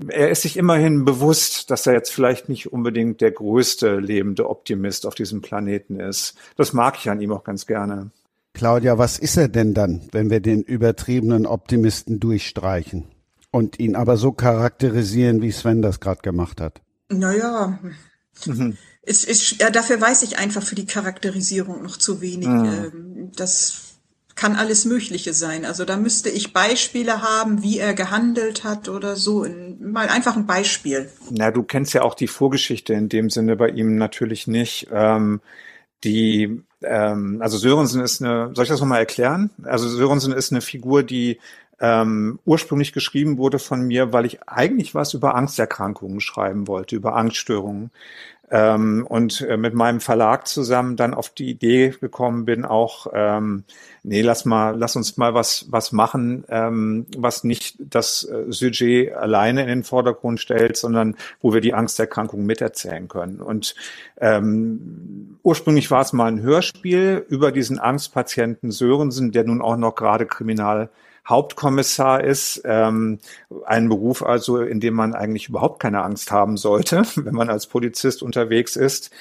er 0.07 0.29
ist 0.29 0.43
sich 0.43 0.57
immerhin 0.57 1.05
bewusst, 1.05 1.71
dass 1.71 1.87
er 1.87 1.93
jetzt 1.93 2.11
vielleicht 2.11 2.49
nicht 2.49 2.71
unbedingt 2.71 3.19
der 3.21 3.31
größte 3.31 3.99
lebende 3.99 4.47
Optimist 4.49 5.05
auf 5.05 5.15
diesem 5.15 5.41
Planeten 5.41 5.99
ist. 5.99 6.37
Das 6.55 6.73
mag 6.73 6.97
ich 6.97 7.09
an 7.09 7.19
ihm 7.19 7.31
auch 7.31 7.43
ganz 7.43 7.65
gerne. 7.65 8.11
Claudia, 8.59 8.97
was 8.97 9.17
ist 9.17 9.37
er 9.37 9.47
denn 9.47 9.73
dann, 9.73 10.01
wenn 10.11 10.29
wir 10.29 10.41
den 10.41 10.61
übertriebenen 10.61 11.45
Optimisten 11.45 12.19
durchstreichen 12.19 13.05
und 13.51 13.79
ihn 13.79 13.95
aber 13.95 14.17
so 14.17 14.31
charakterisieren, 14.31 15.41
wie 15.41 15.51
Sven 15.51 15.81
das 15.81 15.99
gerade 15.99 16.21
gemacht 16.21 16.61
hat? 16.61 16.81
Naja, 17.09 17.79
mhm 18.45 18.77
es 19.09 19.23
ist, 19.23 19.59
ja, 19.59 19.71
dafür 19.71 19.99
weiß 19.99 20.21
ich 20.21 20.37
einfach 20.37 20.61
für 20.61 20.75
die 20.75 20.85
Charakterisierung 20.85 21.81
noch 21.81 21.97
zu 21.97 22.21
wenig. 22.21 22.47
Mhm. 22.47 23.31
Das 23.35 23.95
kann 24.35 24.55
alles 24.55 24.85
Mögliche 24.85 25.33
sein. 25.33 25.65
Also 25.65 25.83
da 25.83 25.97
müsste 25.97 26.29
ich 26.29 26.53
Beispiele 26.53 27.23
haben, 27.23 27.63
wie 27.63 27.79
er 27.79 27.93
gehandelt 27.93 28.63
hat 28.63 28.87
oder 28.87 29.15
so. 29.15 29.47
Mal 29.79 30.09
einfach 30.09 30.37
ein 30.37 30.45
Beispiel. 30.45 31.09
Na, 31.31 31.49
du 31.49 31.63
kennst 31.63 31.93
ja 31.93 32.03
auch 32.03 32.13
die 32.13 32.27
Vorgeschichte 32.27 32.93
in 32.93 33.09
dem 33.09 33.29
Sinne 33.29 33.55
bei 33.55 33.69
ihm 33.69 33.95
natürlich 33.95 34.45
nicht. 34.45 34.87
Ähm, 34.91 35.41
die, 36.03 36.61
ähm, 36.81 37.39
also 37.41 37.57
Sörensen 37.57 38.01
ist 38.01 38.21
eine, 38.21 38.51
soll 38.53 38.63
ich 38.63 38.69
das 38.69 38.79
nochmal 38.79 38.99
erklären? 38.99 39.49
Also 39.63 39.87
Sörensen 39.87 40.33
ist 40.33 40.51
eine 40.51 40.61
Figur, 40.61 41.03
die 41.03 41.39
ähm, 41.79 42.39
ursprünglich 42.45 42.93
geschrieben 42.93 43.37
wurde 43.37 43.59
von 43.59 43.81
mir, 43.81 44.11
weil 44.11 44.25
ich 44.25 44.47
eigentlich 44.47 44.95
was 44.95 45.13
über 45.13 45.35
Angsterkrankungen 45.35 46.19
schreiben 46.21 46.67
wollte, 46.67 46.95
über 46.95 47.15
Angststörungen 47.15 47.91
ähm, 48.51 49.05
und 49.07 49.41
äh, 49.41 49.57
mit 49.57 49.73
meinem 49.73 50.01
Verlag 50.01 50.47
zusammen 50.47 50.95
dann 50.95 51.13
auf 51.13 51.29
die 51.29 51.49
Idee 51.49 51.95
gekommen 52.01 52.45
bin, 52.45 52.65
auch 52.65 53.07
ähm, 53.13 53.63
nee, 54.03 54.21
lass 54.21 54.45
mal, 54.45 54.77
lass 54.77 54.95
uns 54.95 55.17
mal 55.17 55.33
was 55.33 55.67
was 55.69 55.91
machen, 55.91 56.43
ähm, 56.49 57.05
was 57.17 57.43
nicht 57.43 57.77
das 57.79 58.23
äh, 58.23 58.51
Sujet 58.51 59.13
alleine 59.13 59.61
in 59.61 59.67
den 59.67 59.83
Vordergrund 59.83 60.39
stellt, 60.39 60.77
sondern 60.77 61.15
wo 61.41 61.53
wir 61.53 61.61
die 61.61 61.73
Angsterkrankung 61.73 62.45
miterzählen 62.45 63.07
können. 63.07 63.41
Und 63.41 63.75
ähm, 64.19 65.37
ursprünglich 65.43 65.91
war 65.91 66.01
es 66.01 66.13
mal 66.13 66.27
ein 66.27 66.41
Hörspiel 66.41 67.25
über 67.29 67.51
diesen 67.51 67.79
Angstpatienten 67.79 68.71
Sörensen, 68.71 69.31
der 69.31 69.43
nun 69.43 69.61
auch 69.61 69.77
noch 69.77 69.95
gerade 69.95 70.25
kriminal 70.25 70.89
Hauptkommissar 71.27 72.23
ist. 72.23 72.61
Ähm, 72.65 73.19
ein 73.65 73.87
Beruf 73.87 74.23
also, 74.23 74.61
in 74.61 74.79
dem 74.79 74.95
man 74.95 75.13
eigentlich 75.13 75.49
überhaupt 75.49 75.79
keine 75.79 76.03
Angst 76.03 76.31
haben 76.31 76.57
sollte, 76.57 77.03
wenn 77.15 77.35
man 77.35 77.49
als 77.49 77.67
Polizist 77.67 78.23
unterwegs 78.23 78.75
ist. 78.75 79.11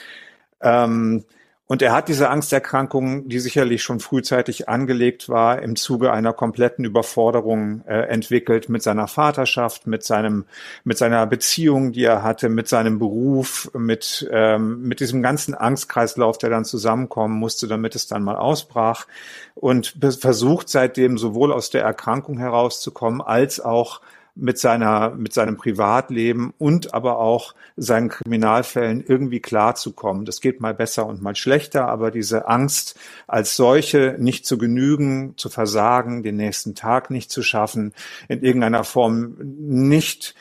Ähm, 0.60 1.24
und 1.70 1.82
er 1.82 1.92
hat 1.92 2.08
diese 2.08 2.30
Angsterkrankung, 2.30 3.28
die 3.28 3.38
sicherlich 3.40 3.82
schon 3.82 4.00
frühzeitig 4.00 4.70
angelegt 4.70 5.28
war, 5.28 5.60
im 5.60 5.76
Zuge 5.76 6.10
einer 6.12 6.32
kompletten 6.32 6.86
Überforderung 6.86 7.82
äh, 7.86 8.08
entwickelt 8.08 8.70
mit 8.70 8.82
seiner 8.82 9.06
Vaterschaft, 9.06 9.86
mit 9.86 10.02
seinem, 10.02 10.46
mit 10.84 10.96
seiner 10.96 11.26
Beziehung, 11.26 11.92
die 11.92 12.04
er 12.04 12.22
hatte, 12.22 12.48
mit 12.48 12.68
seinem 12.68 12.98
Beruf, 12.98 13.70
mit, 13.74 14.26
ähm, 14.32 14.80
mit 14.88 15.00
diesem 15.00 15.22
ganzen 15.22 15.54
Angstkreislauf, 15.54 16.38
der 16.38 16.48
dann 16.48 16.64
zusammenkommen 16.64 17.38
musste, 17.38 17.68
damit 17.68 17.94
es 17.94 18.06
dann 18.06 18.22
mal 18.22 18.36
ausbrach. 18.36 19.06
Und 19.54 19.94
versucht 20.20 20.70
seitdem 20.70 21.18
sowohl 21.18 21.52
aus 21.52 21.68
der 21.68 21.82
Erkrankung 21.82 22.38
herauszukommen, 22.38 23.20
als 23.20 23.60
auch 23.60 24.00
mit 24.38 24.58
seiner, 24.58 25.10
mit 25.10 25.32
seinem 25.32 25.56
Privatleben 25.56 26.54
und 26.58 26.94
aber 26.94 27.18
auch 27.18 27.54
seinen 27.76 28.08
Kriminalfällen 28.08 29.04
irgendwie 29.06 29.40
klarzukommen. 29.40 30.24
Das 30.24 30.40
geht 30.40 30.60
mal 30.60 30.74
besser 30.74 31.06
und 31.06 31.20
mal 31.20 31.34
schlechter, 31.34 31.88
aber 31.88 32.10
diese 32.10 32.48
Angst 32.48 32.98
als 33.26 33.56
solche 33.56 34.16
nicht 34.18 34.46
zu 34.46 34.56
genügen, 34.56 35.34
zu 35.36 35.48
versagen, 35.48 36.22
den 36.22 36.36
nächsten 36.36 36.74
Tag 36.74 37.10
nicht 37.10 37.30
zu 37.30 37.42
schaffen, 37.42 37.92
in 38.28 38.42
irgendeiner 38.42 38.84
Form 38.84 39.36
nicht 39.40 40.34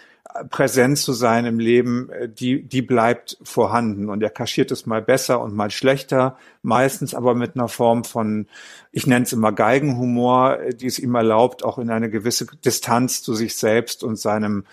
präsent 0.50 0.98
zu 0.98 1.14
sein 1.14 1.46
im 1.46 1.60
Leben, 1.60 2.10
äh, 2.10 2.30
die, 2.30 2.64
die 2.64 2.82
bleibt 2.82 3.38
vorhanden. 3.44 4.10
Und 4.10 4.22
er 4.22 4.30
kaschiert 4.30 4.72
es 4.72 4.86
mal 4.86 5.02
besser 5.02 5.42
und 5.42 5.56
mal 5.56 5.72
schlechter, 5.72 6.38
meistens 6.62 7.14
aber 7.14 7.36
mit 7.36 7.56
einer 7.56 7.68
Form 7.68 8.04
von, 8.04 8.48
ich 8.92 9.08
nenne 9.08 9.24
es 9.24 9.34
immer 9.34 9.52
Geigenhumor, 9.52 10.60
äh, 10.60 10.74
die 10.74 10.88
es 10.88 11.00
ihm 11.00 11.16
erlaubt, 11.16 11.64
auch 11.64 11.78
in 11.78 11.90
eine 11.90 12.10
gewisse 12.10 12.48
Distanz 12.64 13.22
zu 13.22 13.34
sich 13.34 13.56
selbst 13.56 14.04
und 14.04 14.18
seinem 14.18 14.66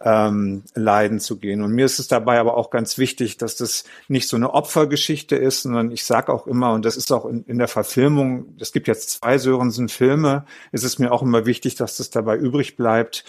ähm, 0.00 0.62
Leiden 0.74 1.18
zu 1.18 1.38
gehen. 1.38 1.62
Und 1.62 1.72
mir 1.72 1.84
ist 1.84 1.98
es 1.98 2.08
dabei 2.08 2.38
aber 2.38 2.56
auch 2.56 2.70
ganz 2.70 2.98
wichtig, 2.98 3.36
dass 3.36 3.56
das 3.56 3.84
nicht 4.06 4.28
so 4.28 4.36
eine 4.36 4.54
Opfergeschichte 4.54 5.36
ist, 5.36 5.62
sondern 5.62 5.90
ich 5.90 6.04
sage 6.04 6.32
auch 6.32 6.46
immer, 6.46 6.72
und 6.72 6.84
das 6.84 6.96
ist 6.96 7.10
auch 7.12 7.26
in, 7.26 7.44
in 7.46 7.58
der 7.58 7.68
Verfilmung, 7.68 8.54
es 8.60 8.72
gibt 8.72 8.86
jetzt 8.86 9.10
zwei 9.10 9.38
Sörensen-Filme, 9.38 10.44
ist 10.70 10.84
es 10.84 10.98
mir 10.98 11.10
auch 11.10 11.22
immer 11.22 11.46
wichtig, 11.46 11.74
dass 11.74 11.96
das 11.96 12.10
dabei 12.10 12.36
übrig 12.36 12.76
bleibt, 12.76 13.24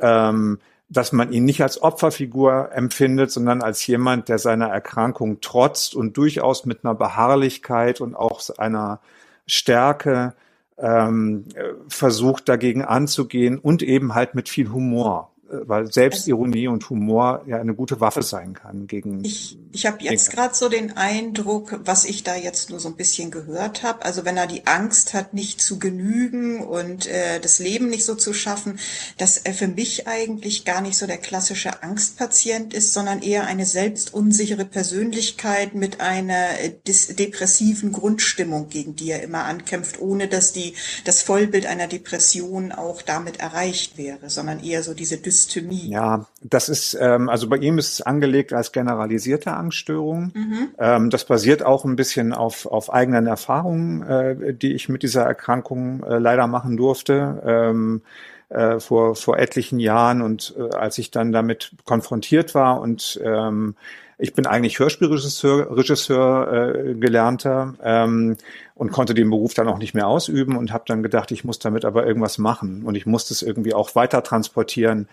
ähm, 0.00 0.58
dass 0.88 1.12
man 1.12 1.32
ihn 1.32 1.44
nicht 1.44 1.62
als 1.62 1.82
Opferfigur 1.82 2.70
empfindet, 2.72 3.30
sondern 3.30 3.62
als 3.62 3.86
jemand, 3.86 4.28
der 4.28 4.38
seiner 4.38 4.68
Erkrankung 4.68 5.40
trotzt 5.40 5.94
und 5.94 6.16
durchaus 6.16 6.64
mit 6.64 6.84
einer 6.84 6.94
Beharrlichkeit 6.94 8.00
und 8.00 8.14
auch 8.14 8.40
einer 8.56 9.00
Stärke 9.46 10.34
ähm, 10.78 11.44
versucht 11.88 12.48
dagegen 12.48 12.84
anzugehen 12.84 13.58
und 13.58 13.82
eben 13.82 14.14
halt 14.14 14.34
mit 14.34 14.48
viel 14.48 14.70
Humor 14.70 15.30
weil 15.50 15.90
Selbstironie 15.90 16.68
und 16.68 16.90
Humor 16.90 17.42
ja 17.46 17.58
eine 17.58 17.74
gute 17.74 18.00
Waffe 18.00 18.22
sein 18.22 18.52
kann 18.52 18.86
gegen. 18.86 19.24
Ich, 19.24 19.58
ich 19.72 19.86
habe 19.86 19.98
jetzt 20.00 20.30
gerade 20.30 20.54
so 20.54 20.68
den 20.68 20.96
Eindruck, 20.96 21.80
was 21.84 22.04
ich 22.04 22.22
da 22.22 22.36
jetzt 22.36 22.68
nur 22.68 22.80
so 22.80 22.88
ein 22.88 22.96
bisschen 22.96 23.30
gehört 23.30 23.82
habe. 23.82 24.04
Also 24.04 24.24
wenn 24.24 24.36
er 24.36 24.46
die 24.46 24.66
Angst 24.66 25.14
hat, 25.14 25.32
nicht 25.32 25.60
zu 25.62 25.78
genügen 25.78 26.62
und 26.64 27.06
äh, 27.06 27.40
das 27.40 27.58
Leben 27.60 27.88
nicht 27.88 28.04
so 28.04 28.14
zu 28.14 28.34
schaffen, 28.34 28.78
dass 29.16 29.38
er 29.38 29.54
für 29.54 29.68
mich 29.68 30.06
eigentlich 30.06 30.66
gar 30.66 30.82
nicht 30.82 30.98
so 30.98 31.06
der 31.06 31.18
klassische 31.18 31.82
Angstpatient 31.82 32.74
ist, 32.74 32.92
sondern 32.92 33.22
eher 33.22 33.46
eine 33.46 33.64
selbstunsichere 33.64 34.66
Persönlichkeit 34.66 35.74
mit 35.74 36.00
einer 36.00 36.60
äh, 36.60 36.74
depressiven 36.84 37.92
Grundstimmung, 37.92 38.68
gegen 38.68 38.96
die 38.96 39.10
er 39.10 39.22
immer 39.22 39.44
ankämpft, 39.44 39.98
ohne 40.00 40.28
dass 40.28 40.52
die 40.52 40.74
das 41.04 41.22
Vollbild 41.22 41.64
einer 41.66 41.86
Depression 41.86 42.72
auch 42.72 43.00
damit 43.00 43.40
erreicht 43.40 43.96
wäre, 43.96 44.28
sondern 44.28 44.62
eher 44.62 44.82
so 44.82 44.92
diese 44.92 45.16
Dysthymie? 45.46 45.90
Ja, 45.90 46.26
das 46.42 46.68
ist, 46.68 46.96
ähm, 47.00 47.28
also 47.28 47.48
bei 47.48 47.56
ihm 47.56 47.78
ist 47.78 47.92
es 47.92 48.02
angelegt 48.02 48.52
als 48.52 48.72
generalisierte 48.72 49.52
Angststörung. 49.52 50.32
Mhm. 50.34 50.68
Ähm, 50.78 51.10
das 51.10 51.24
basiert 51.24 51.62
auch 51.62 51.84
ein 51.84 51.96
bisschen 51.96 52.32
auf, 52.32 52.66
auf 52.66 52.92
eigenen 52.92 53.26
Erfahrungen, 53.26 54.02
äh, 54.02 54.54
die 54.54 54.72
ich 54.72 54.88
mit 54.88 55.02
dieser 55.02 55.22
Erkrankung 55.22 56.02
äh, 56.02 56.18
leider 56.18 56.46
machen 56.46 56.76
durfte. 56.76 57.42
Ähm, 57.44 58.02
äh, 58.50 58.80
vor, 58.80 59.14
vor 59.14 59.38
etlichen 59.38 59.78
Jahren 59.78 60.22
und 60.22 60.54
äh, 60.58 60.74
als 60.74 60.96
ich 60.96 61.10
dann 61.10 61.32
damit 61.32 61.72
konfrontiert 61.84 62.54
war 62.54 62.80
und 62.80 63.20
ähm, 63.22 63.74
ich 64.18 64.34
bin 64.34 64.46
eigentlich 64.46 64.78
Hörspielregisseur, 64.78 65.76
Regisseur, 65.76 66.52
äh, 66.52 66.94
gelernter 66.94 67.74
ähm, 67.82 68.36
und 68.74 68.90
konnte 68.90 69.14
den 69.14 69.30
Beruf 69.30 69.54
dann 69.54 69.68
auch 69.68 69.78
nicht 69.78 69.94
mehr 69.94 70.08
ausüben 70.08 70.56
und 70.56 70.72
habe 70.72 70.84
dann 70.86 71.02
gedacht, 71.02 71.30
ich 71.30 71.44
muss 71.44 71.60
damit 71.60 71.84
aber 71.84 72.06
irgendwas 72.06 72.38
machen 72.38 72.82
und 72.84 72.96
ich 72.96 73.06
muss 73.06 73.28
das 73.28 73.42
irgendwie 73.42 73.74
auch 73.74 73.94
weiter 73.94 74.22
transportieren, 74.22 75.08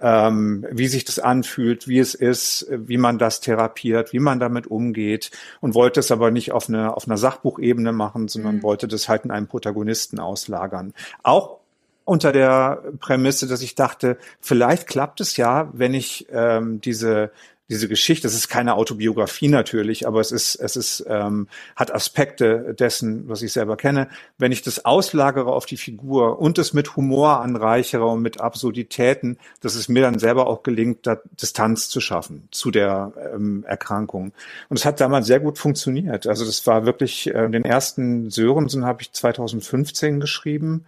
ähm, 0.00 0.66
wie 0.70 0.88
sich 0.88 1.04
das 1.04 1.18
anfühlt, 1.18 1.86
wie 1.86 1.98
es 1.98 2.14
ist, 2.14 2.66
wie 2.70 2.98
man 2.98 3.18
das 3.18 3.40
therapiert, 3.40 4.12
wie 4.12 4.18
man 4.18 4.40
damit 4.40 4.66
umgeht 4.66 5.30
und 5.60 5.74
wollte 5.74 6.00
es 6.00 6.10
aber 6.10 6.30
nicht 6.30 6.52
auf, 6.52 6.68
eine, 6.68 6.96
auf 6.96 7.06
einer 7.06 7.16
Sachbuchebene 7.18 7.92
machen, 7.92 8.28
sondern 8.28 8.56
mhm. 8.56 8.62
wollte 8.62 8.88
das 8.88 9.08
halt 9.08 9.24
in 9.24 9.30
einem 9.30 9.46
Protagonisten 9.46 10.18
auslagern. 10.18 10.94
Auch 11.22 11.58
unter 12.04 12.32
der 12.32 12.84
Prämisse, 13.00 13.48
dass 13.48 13.62
ich 13.62 13.74
dachte, 13.74 14.16
vielleicht 14.40 14.86
klappt 14.86 15.20
es 15.20 15.36
ja, 15.36 15.68
wenn 15.72 15.92
ich 15.92 16.26
ähm, 16.30 16.80
diese 16.80 17.32
diese 17.68 17.88
Geschichte, 17.88 18.28
es 18.28 18.34
ist 18.34 18.48
keine 18.48 18.74
Autobiografie 18.74 19.48
natürlich, 19.48 20.06
aber 20.06 20.20
es 20.20 20.30
ist, 20.30 20.54
es 20.54 20.76
ist, 20.76 21.04
ähm, 21.08 21.48
hat 21.74 21.92
Aspekte 21.92 22.74
dessen, 22.78 23.28
was 23.28 23.42
ich 23.42 23.52
selber 23.52 23.76
kenne. 23.76 24.08
Wenn 24.38 24.52
ich 24.52 24.62
das 24.62 24.84
auslagere 24.84 25.52
auf 25.52 25.66
die 25.66 25.76
Figur 25.76 26.38
und 26.38 26.58
es 26.58 26.72
mit 26.74 26.94
Humor 26.94 27.40
anreichere 27.40 28.06
und 28.06 28.22
mit 28.22 28.40
Absurditäten, 28.40 29.38
dass 29.60 29.74
es 29.74 29.88
mir 29.88 30.02
dann 30.02 30.20
selber 30.20 30.46
auch 30.46 30.62
gelingt, 30.62 31.06
da 31.06 31.18
Distanz 31.40 31.88
zu 31.88 32.00
schaffen 32.00 32.48
zu 32.52 32.70
der 32.70 33.12
ähm, 33.34 33.64
Erkrankung. 33.66 34.32
Und 34.68 34.78
es 34.78 34.84
hat 34.84 35.00
damals 35.00 35.26
sehr 35.26 35.40
gut 35.40 35.58
funktioniert. 35.58 36.28
Also 36.28 36.44
das 36.44 36.66
war 36.68 36.86
wirklich, 36.86 37.26
äh, 37.34 37.48
den 37.48 37.64
ersten 37.64 38.30
Sörensen 38.30 38.84
habe 38.84 39.02
ich 39.02 39.12
2015 39.12 40.20
geschrieben 40.20 40.84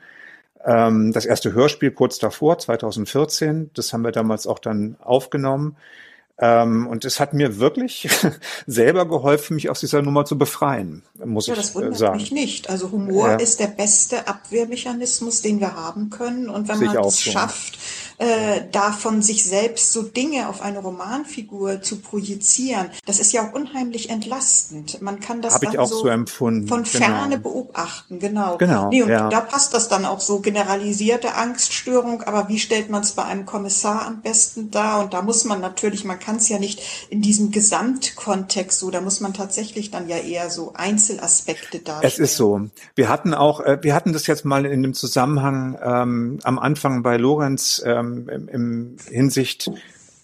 ähm, 0.65 1.13
das 1.13 1.25
erste 1.25 1.53
Hörspiel 1.53 1.91
kurz 1.91 2.19
davor, 2.19 2.59
2014. 2.59 3.71
Das 3.75 3.93
haben 3.93 4.03
wir 4.03 4.13
damals 4.13 4.47
auch 4.47 4.59
dann 4.59 4.97
aufgenommen. 5.01 5.77
Ähm, 6.40 6.86
und 6.86 7.05
es 7.05 7.19
hat 7.19 7.35
mir 7.35 7.59
wirklich 7.59 8.09
selber 8.66 9.09
geholfen, 9.09 9.55
mich 9.55 9.70
aus 9.70 9.81
dieser 9.81 10.02
Nummer 10.02 10.24
zu 10.24 10.39
befreien, 10.39 11.02
muss 11.24 11.48
ja, 11.48 11.55
ich 11.55 11.60
das 11.60 11.74
wundert 11.74 11.97
sagen. 11.97 12.16
mich 12.16 12.31
nicht. 12.31 12.70
Also 12.70 12.93
Humor 12.93 13.31
ja. 13.31 13.36
ist 13.36 13.59
der 13.59 13.66
beste 13.66 14.28
Abwehrmechanismus, 14.28 15.43
den 15.43 15.59
wir 15.59 15.74
haben 15.74 16.10
können. 16.10 16.48
Und 16.48 16.69
wenn 16.69 16.78
Sehe 16.78 16.89
man 16.89 17.05
es 17.05 17.24
so. 17.24 17.31
schafft, 17.32 17.78
äh, 18.19 18.62
davon 18.70 19.23
sich 19.23 19.44
selbst 19.44 19.93
so 19.93 20.02
Dinge 20.02 20.48
auf 20.48 20.60
eine 20.60 20.78
Romanfigur 20.78 21.82
zu 21.82 21.97
projizieren, 21.97 22.90
das 23.05 23.19
ist 23.19 23.32
ja 23.32 23.48
auch 23.48 23.52
unheimlich 23.52 24.10
entlastend. 24.10 25.02
Man 25.02 25.19
kann 25.19 25.43
das 25.43 25.55
Hab 25.55 25.62
dann 25.62 25.86
so, 25.86 26.05
so 26.05 26.27
von 26.27 26.65
genau. 26.65 26.85
ferne 26.85 27.39
beobachten, 27.39 28.20
genau. 28.20 28.59
Genau. 28.59 28.90
Nee, 28.90 29.02
und 29.02 29.09
ja. 29.09 29.28
da 29.28 29.40
passt 29.40 29.74
das 29.74 29.89
dann 29.89 30.05
auch 30.05 30.20
so 30.20 30.39
generalisierte 30.40 31.35
Angststörung, 31.35 32.23
aber 32.23 32.48
wie 32.48 32.59
stellt 32.59 32.90
man 32.90 33.02
es 33.02 33.12
bei 33.12 33.24
einem 33.24 33.47
Kommissar 33.47 34.06
am 34.06 34.20
besten 34.20 34.70
dar? 34.70 35.01
Und 35.01 35.15
da 35.15 35.23
muss 35.23 35.44
man 35.44 35.60
natürlich, 35.60 36.05
man 36.05 36.19
kann 36.19 36.28
es 36.37 36.49
ja 36.49 36.59
nicht 36.59 36.81
in 37.11 37.23
diesem 37.23 37.51
Gesamtkontext 37.51 38.79
so, 38.79 38.91
da 38.91 39.01
muss 39.01 39.21
man 39.21 39.35
tatsächlich 39.35 39.91
dann 39.91 40.09
ja 40.09 40.19
eher 40.19 40.51
so 40.51 40.73
Einzelaspekte 40.75 41.79
darstellen. 41.81 42.13
Es 42.13 42.19
ist 42.19 42.37
so. 42.37 42.69
Wir 42.95 43.09
hatten 43.09 43.35
auch, 43.35 43.61
äh, 43.61 43.79
wir 43.83 43.95
hatten 43.95 44.13
das 44.13 44.27
jetzt 44.27 44.45
mal 44.45 44.67
in 44.67 44.83
dem 44.83 44.95
Zusammenhang 44.95 45.79
ähm, 45.83 46.39
am 46.43 46.59
Anfang 46.59 47.03
bei 47.03 47.17
Lorenz 47.17 47.83
ähm, 47.85 48.29
im, 48.29 48.49
im 48.49 48.97
Hinsicht 49.11 49.71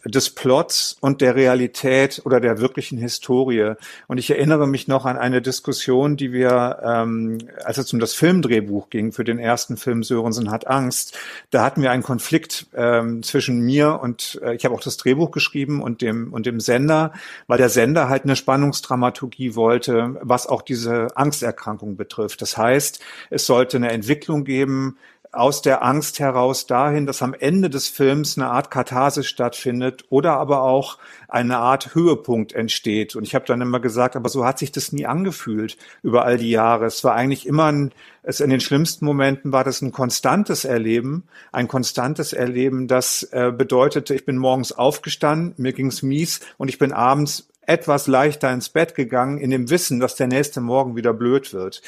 des 0.05 0.31
Plots 0.31 0.97
und 1.01 1.21
der 1.21 1.35
Realität 1.35 2.23
oder 2.25 2.41
der 2.41 2.59
wirklichen 2.59 2.99
Historie. 2.99 3.75
Und 4.07 4.19
ich 4.19 4.31
erinnere 4.31 4.67
mich 4.67 4.89
noch 4.89 5.07
an 5.07 5.17
eine 5.17 5.41
Diskussion, 5.41 6.17
die 6.17 6.33
wir, 6.33 6.81
ähm, 6.85 7.39
als 7.65 7.79
es 7.79 7.93
um 7.93 8.01
das 8.01 8.15
Filmdrehbuch 8.15 8.91
ging 8.91 9.13
für 9.13 9.25
den 9.25 9.39
ersten 9.39 9.77
Film 9.77 10.03
Sörensen 10.03 10.51
hat 10.51 10.67
Angst, 10.67 11.17
da 11.51 11.65
hatten 11.65 11.83
wir 11.83 11.91
einen 11.91 12.03
Konflikt 12.03 12.67
ähm, 12.75 13.23
zwischen 13.23 13.61
mir 13.61 14.01
und 14.01 14.41
äh, 14.43 14.55
ich 14.55 14.65
habe 14.65 14.75
auch 14.75 14.81
das 14.81 14.97
Drehbuch 14.97 15.31
geschrieben 15.31 15.83
und 15.83 16.03
dem 16.03 16.33
und 16.33 16.47
dem 16.47 16.61
Sender, 16.61 17.13
weil 17.47 17.59
der 17.59 17.69
Sender 17.69 18.09
halt 18.09 18.25
eine 18.25 18.37
Spannungsdramaturgie 18.37 19.55
wollte, 19.55 20.19
was 20.23 20.47
auch 20.47 20.63
diese 20.63 21.17
Angsterkrankung 21.17 21.97
betrifft. 21.97 22.43
Das 22.43 22.57
heißt, 22.57 23.01
es 23.31 23.47
sollte 23.47 23.79
eine 23.79 23.91
Entwicklung 23.91 24.45
geben, 24.45 24.99
aus 25.37 25.63
der 25.63 25.85
Angst 25.85 26.19
heraus 26.21 26.67
dahin, 26.67 27.07
dass 27.07 27.23
am 27.23 27.35
Ende 27.35 27.71
des 27.71 27.89
Films 27.89 28.39
eine 28.39 28.49
Art 28.49 28.71
Katharsis 28.71 29.27
stattfindet 29.27 30.05
oder 30.09 30.35
aber 30.35 30.63
auch 30.63 30.99
eine 31.29 31.59
Art 31.59 31.95
Höhepunkt 31.95 32.53
entsteht. 32.53 33.17
Und 33.17 33.25
ich 33.25 33.35
habe 33.35 33.45
dann 33.45 33.61
immer 33.61 33.81
gesagt, 33.81 34.17
aber 34.17 34.29
so 34.29 34.45
hat 34.45 34.59
sich 34.59 34.73
das 34.73 34.93
nie 34.93 35.07
angefühlt 35.07 35.77
über 36.03 36.25
all 36.25 36.39
die 36.39 36.51
Jahre. 36.51 36.87
Es 36.87 37.05
war 37.05 37.15
eigentlich 37.15 37.47
immer 37.47 37.73
ein, 37.73 37.93
es 38.23 38.41
in 38.41 38.51
den 38.51 38.61
schlimmsten 38.61 39.05
Momenten 39.05 39.53
war 39.53 39.65
das 39.65 39.83
ein 39.83 39.93
konstantes 39.93 40.65
Erleben, 40.65 41.25
ein 41.53 41.69
konstantes 41.69 42.33
Erleben, 42.33 42.89
das 42.89 43.25
äh, 43.33 43.53
bedeutete, 43.57 44.15
ich 44.15 44.25
bin 44.25 44.39
morgens 44.39 44.73
aufgestanden, 44.73 45.55
mir 45.57 45.73
ging's 45.73 46.03
mies 46.03 46.41
und 46.57 46.69
ich 46.69 46.79
bin 46.79 46.93
abends 46.93 47.49
etwas 47.67 48.07
leichter 48.07 48.53
ins 48.53 48.69
Bett 48.69 48.95
gegangen, 48.95 49.39
in 49.39 49.51
dem 49.51 49.71
Wissen, 49.71 50.01
dass 50.01 50.17
der 50.17 50.27
nächste 50.27 50.61
Morgen 50.61 50.97
wieder 50.97 51.13
blöd 51.13 51.53
wird. 51.53 51.83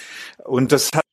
Und 0.44 0.72
das 0.72 0.90
hat 0.94 1.05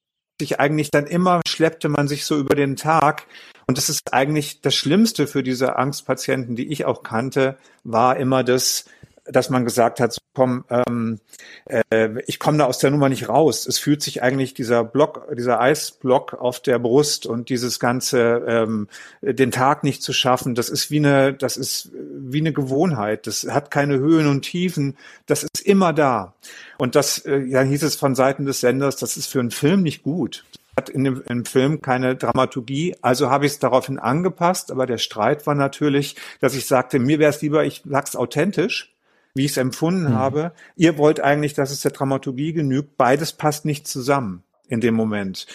sich 0.43 0.59
eigentlich 0.59 0.91
dann 0.91 1.07
immer 1.07 1.41
schleppte 1.47 1.89
man 1.89 2.07
sich 2.07 2.25
so 2.25 2.37
über 2.37 2.55
den 2.55 2.75
Tag. 2.75 3.25
Und 3.65 3.77
das 3.77 3.89
ist 3.89 4.13
eigentlich 4.13 4.61
das 4.61 4.75
Schlimmste 4.75 5.25
für 5.25 5.41
diese 5.41 5.77
Angstpatienten, 5.77 6.55
die 6.55 6.67
ich 6.71 6.85
auch 6.85 7.01
kannte, 7.01 7.57
war 7.83 8.17
immer 8.17 8.43
das, 8.43 8.85
dass 9.25 9.49
man 9.49 9.63
gesagt 9.63 9.99
hat, 9.99 10.17
komm, 10.33 10.65
ähm, 10.69 11.19
äh, 11.65 12.21
ich 12.27 12.39
komme 12.39 12.57
da 12.57 12.65
aus 12.65 12.79
der 12.79 12.91
Nummer 12.91 13.09
nicht 13.09 13.29
raus. 13.29 13.65
Es 13.65 13.79
fühlt 13.79 14.01
sich 14.01 14.21
eigentlich 14.21 14.53
dieser 14.53 14.83
Block, 14.83 15.27
dieser 15.35 15.61
Eisblock 15.61 16.33
auf 16.33 16.59
der 16.59 16.79
Brust 16.79 17.25
und 17.25 17.49
dieses 17.49 17.79
ganze, 17.79 18.43
ähm, 18.47 18.87
den 19.21 19.51
Tag 19.51 19.83
nicht 19.83 20.03
zu 20.03 20.11
schaffen, 20.11 20.55
das 20.55 20.69
ist 20.69 20.91
wie 20.91 20.97
eine, 20.97 21.33
das 21.33 21.57
ist 21.57 21.91
wie 21.93 22.39
eine 22.39 22.53
Gewohnheit. 22.53 23.27
Das 23.27 23.47
hat 23.49 23.71
keine 23.71 23.97
Höhen 23.97 24.27
und 24.27 24.41
Tiefen. 24.41 24.97
Das 25.25 25.43
ist 25.43 25.61
immer 25.65 25.93
da. 25.93 26.33
Und 26.77 26.95
das, 26.95 27.19
äh, 27.19 27.37
ja, 27.37 27.61
hieß 27.61 27.83
es 27.83 27.95
von 27.95 28.15
Seiten 28.15 28.45
des 28.45 28.59
Senders, 28.59 28.97
das 28.97 29.15
ist 29.15 29.27
für 29.27 29.39
einen 29.39 29.51
Film 29.51 29.83
nicht 29.83 30.03
gut 30.03 30.43
hat 30.75 30.89
in 30.89 31.03
dem, 31.03 31.23
im 31.27 31.45
Film 31.45 31.81
keine 31.81 32.15
Dramaturgie, 32.15 32.95
also 33.01 33.29
habe 33.29 33.45
ich 33.45 33.53
es 33.53 33.59
daraufhin 33.59 33.99
angepasst, 33.99 34.71
aber 34.71 34.85
der 34.85 34.97
Streit 34.97 35.45
war 35.45 35.55
natürlich, 35.55 36.15
dass 36.39 36.55
ich 36.55 36.65
sagte, 36.65 36.99
mir 36.99 37.19
wäre 37.19 37.29
es 37.29 37.41
lieber, 37.41 37.63
ich 37.63 37.83
sag's 37.85 38.15
authentisch, 38.15 38.92
wie 39.35 39.45
ich 39.45 39.51
es 39.51 39.57
empfunden 39.57 40.11
mhm. 40.11 40.15
habe. 40.15 40.53
Ihr 40.75 40.97
wollt 40.97 41.19
eigentlich, 41.19 41.53
dass 41.53 41.71
es 41.71 41.81
der 41.81 41.91
Dramaturgie 41.91 42.53
genügt. 42.53 42.97
Beides 42.97 43.33
passt 43.33 43.65
nicht 43.65 43.87
zusammen 43.87 44.43
in 44.67 44.81
dem 44.81 44.95
Moment. 44.95 45.47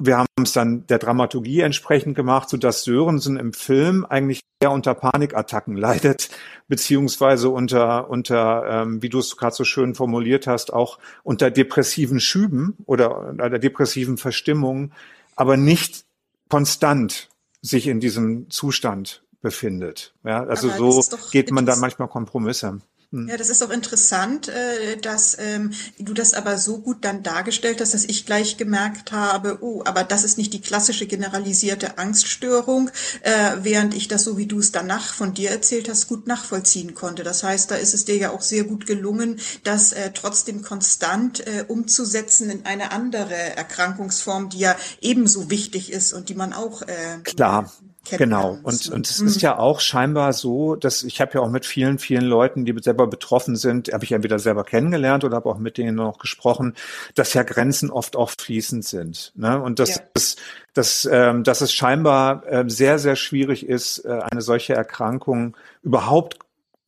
Wir 0.00 0.18
haben 0.18 0.26
es 0.42 0.52
dann 0.52 0.86
der 0.88 0.98
Dramaturgie 0.98 1.60
entsprechend 1.60 2.16
gemacht, 2.16 2.50
so 2.50 2.56
dass 2.56 2.84
Sörensen 2.84 3.38
im 3.38 3.52
Film 3.52 4.04
eigentlich 4.04 4.40
eher 4.60 4.70
unter 4.70 4.94
Panikattacken 4.94 5.76
leidet, 5.76 6.28
beziehungsweise 6.68 7.48
unter, 7.48 8.10
unter 8.10 8.82
ähm, 8.82 9.02
wie 9.02 9.08
du 9.08 9.18
es 9.18 9.36
gerade 9.36 9.54
so 9.54 9.64
schön 9.64 9.94
formuliert 9.94 10.46
hast, 10.46 10.72
auch 10.72 10.98
unter 11.22 11.50
depressiven 11.50 12.20
Schüben 12.20 12.76
oder 12.84 13.34
einer 13.38 13.58
depressiven 13.58 14.18
Verstimmung, 14.18 14.92
aber 15.34 15.56
nicht 15.56 16.04
konstant 16.48 17.28
sich 17.62 17.86
in 17.86 18.00
diesem 18.00 18.50
Zustand 18.50 19.22
befindet. 19.40 20.14
Ja, 20.24 20.44
also 20.44 20.70
aber 20.70 21.02
so 21.02 21.16
geht 21.30 21.50
man 21.50 21.66
da 21.66 21.76
manchmal 21.76 22.08
Kompromisse. 22.08 22.80
Hm. 23.12 23.28
Ja, 23.28 23.36
das 23.36 23.50
ist 23.50 23.62
auch 23.62 23.70
interessant, 23.70 24.48
äh, 24.48 24.96
dass 24.96 25.36
ähm, 25.38 25.72
du 25.98 26.12
das 26.12 26.34
aber 26.34 26.58
so 26.58 26.78
gut 26.78 27.04
dann 27.04 27.22
dargestellt 27.22 27.80
hast, 27.80 27.94
dass 27.94 28.04
ich 28.04 28.26
gleich 28.26 28.56
gemerkt 28.56 29.12
habe, 29.12 29.58
oh, 29.60 29.82
aber 29.84 30.02
das 30.02 30.24
ist 30.24 30.38
nicht 30.38 30.52
die 30.52 30.60
klassische 30.60 31.06
generalisierte 31.06 31.98
Angststörung, 31.98 32.90
äh, 33.22 33.52
während 33.62 33.94
ich 33.94 34.08
das, 34.08 34.24
so 34.24 34.36
wie 34.38 34.46
du 34.46 34.58
es 34.58 34.72
danach 34.72 35.14
von 35.14 35.34
dir 35.34 35.50
erzählt 35.50 35.88
hast, 35.88 36.08
gut 36.08 36.26
nachvollziehen 36.26 36.94
konnte. 36.94 37.22
Das 37.22 37.44
heißt, 37.44 37.70
da 37.70 37.76
ist 37.76 37.94
es 37.94 38.04
dir 38.04 38.16
ja 38.16 38.30
auch 38.30 38.42
sehr 38.42 38.64
gut 38.64 38.86
gelungen, 38.86 39.38
das 39.62 39.92
äh, 39.92 40.10
trotzdem 40.12 40.62
konstant 40.62 41.44
umzusetzen 41.68 42.50
in 42.50 42.64
eine 42.64 42.92
andere 42.92 43.34
Erkrankungsform, 43.34 44.48
die 44.48 44.58
ja 44.58 44.76
ebenso 45.00 45.50
wichtig 45.50 45.92
ist 45.92 46.12
und 46.12 46.28
die 46.28 46.34
man 46.34 46.52
auch 46.52 46.82
Klar. 47.24 47.72
Genau. 48.10 48.58
Und, 48.62 48.88
und 48.88 49.08
es 49.08 49.20
mhm. 49.20 49.26
ist 49.26 49.42
ja 49.42 49.58
auch 49.58 49.80
scheinbar 49.80 50.32
so, 50.32 50.76
dass 50.76 51.02
ich 51.02 51.20
habe 51.20 51.32
ja 51.34 51.40
auch 51.40 51.50
mit 51.50 51.66
vielen, 51.66 51.98
vielen 51.98 52.24
Leuten, 52.24 52.64
die 52.64 52.74
selber 52.80 53.06
betroffen 53.06 53.56
sind, 53.56 53.92
habe 53.92 54.04
ich 54.04 54.12
entweder 54.12 54.38
selber 54.38 54.64
kennengelernt 54.64 55.24
oder 55.24 55.36
habe 55.36 55.48
auch 55.48 55.58
mit 55.58 55.78
denen 55.78 55.96
noch 55.96 56.18
gesprochen, 56.18 56.74
dass 57.14 57.34
ja 57.34 57.42
Grenzen 57.42 57.90
oft 57.90 58.16
auch 58.16 58.30
fließend 58.38 58.84
sind. 58.84 59.32
Ne? 59.34 59.60
Und 59.60 59.78
dass, 59.78 59.96
ja. 59.96 60.02
es, 60.14 60.36
dass, 60.74 61.08
ähm, 61.10 61.42
dass 61.44 61.60
es 61.60 61.72
scheinbar 61.72 62.46
äh, 62.46 62.64
sehr, 62.68 62.98
sehr 62.98 63.16
schwierig 63.16 63.66
ist, 63.66 64.04
äh, 64.04 64.20
eine 64.30 64.42
solche 64.42 64.74
Erkrankung 64.74 65.56
überhaupt 65.82 66.38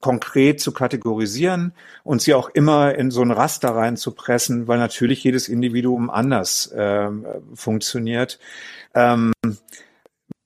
konkret 0.01 0.61
zu 0.61 0.73
kategorisieren 0.73 1.73
und 2.05 2.23
sie 2.23 2.35
auch 2.35 2.51
immer 2.51 2.95
in 2.95 3.11
so 3.11 3.23
ein 3.23 3.33
Raster 3.33 3.71
reinzupressen, 3.71 4.69
weil 4.69 4.79
natürlich 4.79 5.25
jedes 5.25 5.49
Individuum 5.49 6.09
anders 6.09 6.71
äh, 6.71 7.09
funktioniert. 7.55 8.39
Ähm, 8.95 9.33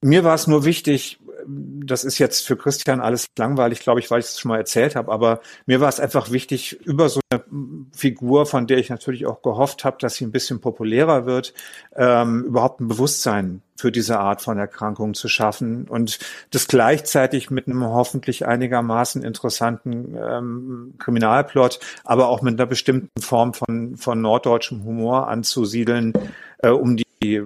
mir 0.03 0.25
war 0.25 0.35
es 0.35 0.47
nur 0.47 0.65
wichtig, 0.65 1.19
das 1.47 2.05
ist 2.05 2.19
jetzt 2.19 2.47
für 2.47 2.57
Christian 2.57 3.01
alles 3.01 3.27
langweilig, 3.37 3.81
glaube 3.81 4.01
ich, 4.01 4.11
weil 4.11 4.21
ich 4.21 4.27
es 4.27 4.39
schon 4.39 4.51
mal 4.51 4.59
erzählt 4.59 4.97
habe, 4.97 5.11
aber 5.11 5.41
mir 5.67 5.81
war 5.81 5.89
es 5.89 6.01
einfach 6.01 6.31
wichtig, 6.31 6.81
über 6.85 7.09
so 7.09 7.21
eine 7.31 7.43
Figur, 7.93 8.47
von 8.47 8.67
der 8.67 8.79
ich 8.79 8.91
natürlich 8.91 9.27
auch 9.27 9.43
gehofft 9.43 9.85
habe, 9.85 9.97
dass 10.01 10.15
sie 10.15 10.25
ein 10.25 10.33
bisschen 10.33 10.61
populärer 10.61 11.27
wird, 11.27 11.55
ähm, 11.97 12.45
überhaupt 12.45 12.81
ein 12.81 12.89
Bewusstsein 12.89 13.63
für 13.77 13.91
diese 13.91 14.21
Art 14.21 14.43
von 14.43 14.59
Erkrankung 14.59 15.15
zu 15.15 15.29
schaffen 15.29 15.89
und 15.89 16.19
das 16.51 16.69
gleichzeitig 16.69 17.51
mit 17.51 17.67
einem 17.67 17.85
hoffentlich 17.85 18.47
einigermaßen 18.47 19.25
interessanten 19.25 20.17
ähm, 20.17 20.95
Kriminalplot, 20.99 21.81
aber 22.05 22.29
auch 22.29 22.43
mit 22.43 22.59
einer 22.61 22.67
bestimmten 22.67 23.21
Form 23.21 23.55
von, 23.55 23.97
von 23.97 24.21
norddeutschem 24.21 24.85
Humor 24.85 25.29
anzusiedeln, 25.29 26.13
äh, 26.59 26.69
um 26.69 26.97
die 26.97 27.43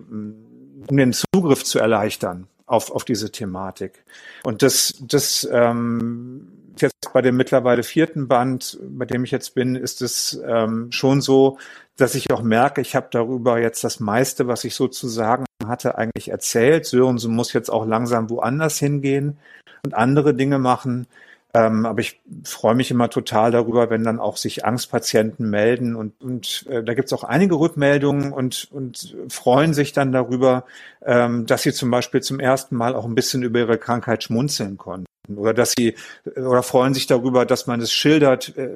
um 0.88 0.96
den 0.96 1.12
Zugriff 1.12 1.64
zu 1.64 1.78
erleichtern 1.78 2.46
auf, 2.66 2.90
auf 2.90 3.04
diese 3.04 3.30
Thematik. 3.30 4.04
Und 4.44 4.62
das, 4.62 4.94
das 5.00 5.48
ähm, 5.50 6.48
jetzt 6.78 7.12
bei 7.12 7.22
dem 7.22 7.36
mittlerweile 7.36 7.82
vierten 7.82 8.28
Band, 8.28 8.78
bei 8.82 9.04
dem 9.04 9.24
ich 9.24 9.30
jetzt 9.30 9.54
bin, 9.54 9.76
ist 9.76 10.02
es 10.02 10.40
ähm, 10.46 10.90
schon 10.90 11.20
so, 11.20 11.58
dass 11.96 12.14
ich 12.14 12.30
auch 12.30 12.42
merke, 12.42 12.80
ich 12.80 12.94
habe 12.94 13.08
darüber 13.10 13.58
jetzt 13.58 13.82
das 13.84 14.00
meiste, 14.00 14.46
was 14.48 14.64
ich 14.64 14.74
sozusagen 14.74 15.46
hatte, 15.66 15.96
eigentlich 15.96 16.28
erzählt. 16.28 16.86
Sörensen 16.86 17.34
muss 17.34 17.52
jetzt 17.52 17.70
auch 17.70 17.86
langsam 17.86 18.28
woanders 18.28 18.78
hingehen 18.78 19.38
und 19.84 19.94
andere 19.94 20.34
Dinge 20.34 20.58
machen. 20.58 21.06
Ähm, 21.56 21.86
aber 21.86 22.00
ich 22.00 22.20
freue 22.44 22.74
mich 22.74 22.90
immer 22.90 23.08
total 23.08 23.50
darüber, 23.50 23.88
wenn 23.88 24.04
dann 24.04 24.20
auch 24.20 24.36
sich 24.36 24.66
Angstpatienten 24.66 25.48
melden 25.48 25.96
und, 25.96 26.20
und 26.20 26.66
äh, 26.68 26.82
da 26.84 26.92
gibt 26.92 27.06
es 27.06 27.14
auch 27.14 27.24
einige 27.24 27.54
Rückmeldungen 27.54 28.30
und, 28.30 28.68
und 28.70 29.16
freuen 29.30 29.72
sich 29.72 29.94
dann 29.94 30.12
darüber, 30.12 30.66
ähm, 31.02 31.46
dass 31.46 31.62
sie 31.62 31.72
zum 31.72 31.90
Beispiel 31.90 32.20
zum 32.20 32.40
ersten 32.40 32.76
Mal 32.76 32.94
auch 32.94 33.06
ein 33.06 33.14
bisschen 33.14 33.42
über 33.42 33.60
ihre 33.60 33.78
Krankheit 33.78 34.22
schmunzeln 34.22 34.76
konnten 34.76 35.06
oder 35.34 35.54
dass 35.54 35.72
sie 35.78 35.94
oder 36.36 36.62
freuen 36.62 36.92
sich 36.92 37.06
darüber, 37.06 37.46
dass 37.46 37.66
man 37.66 37.80
es 37.80 37.90
schildert, 37.90 38.54
äh, 38.58 38.68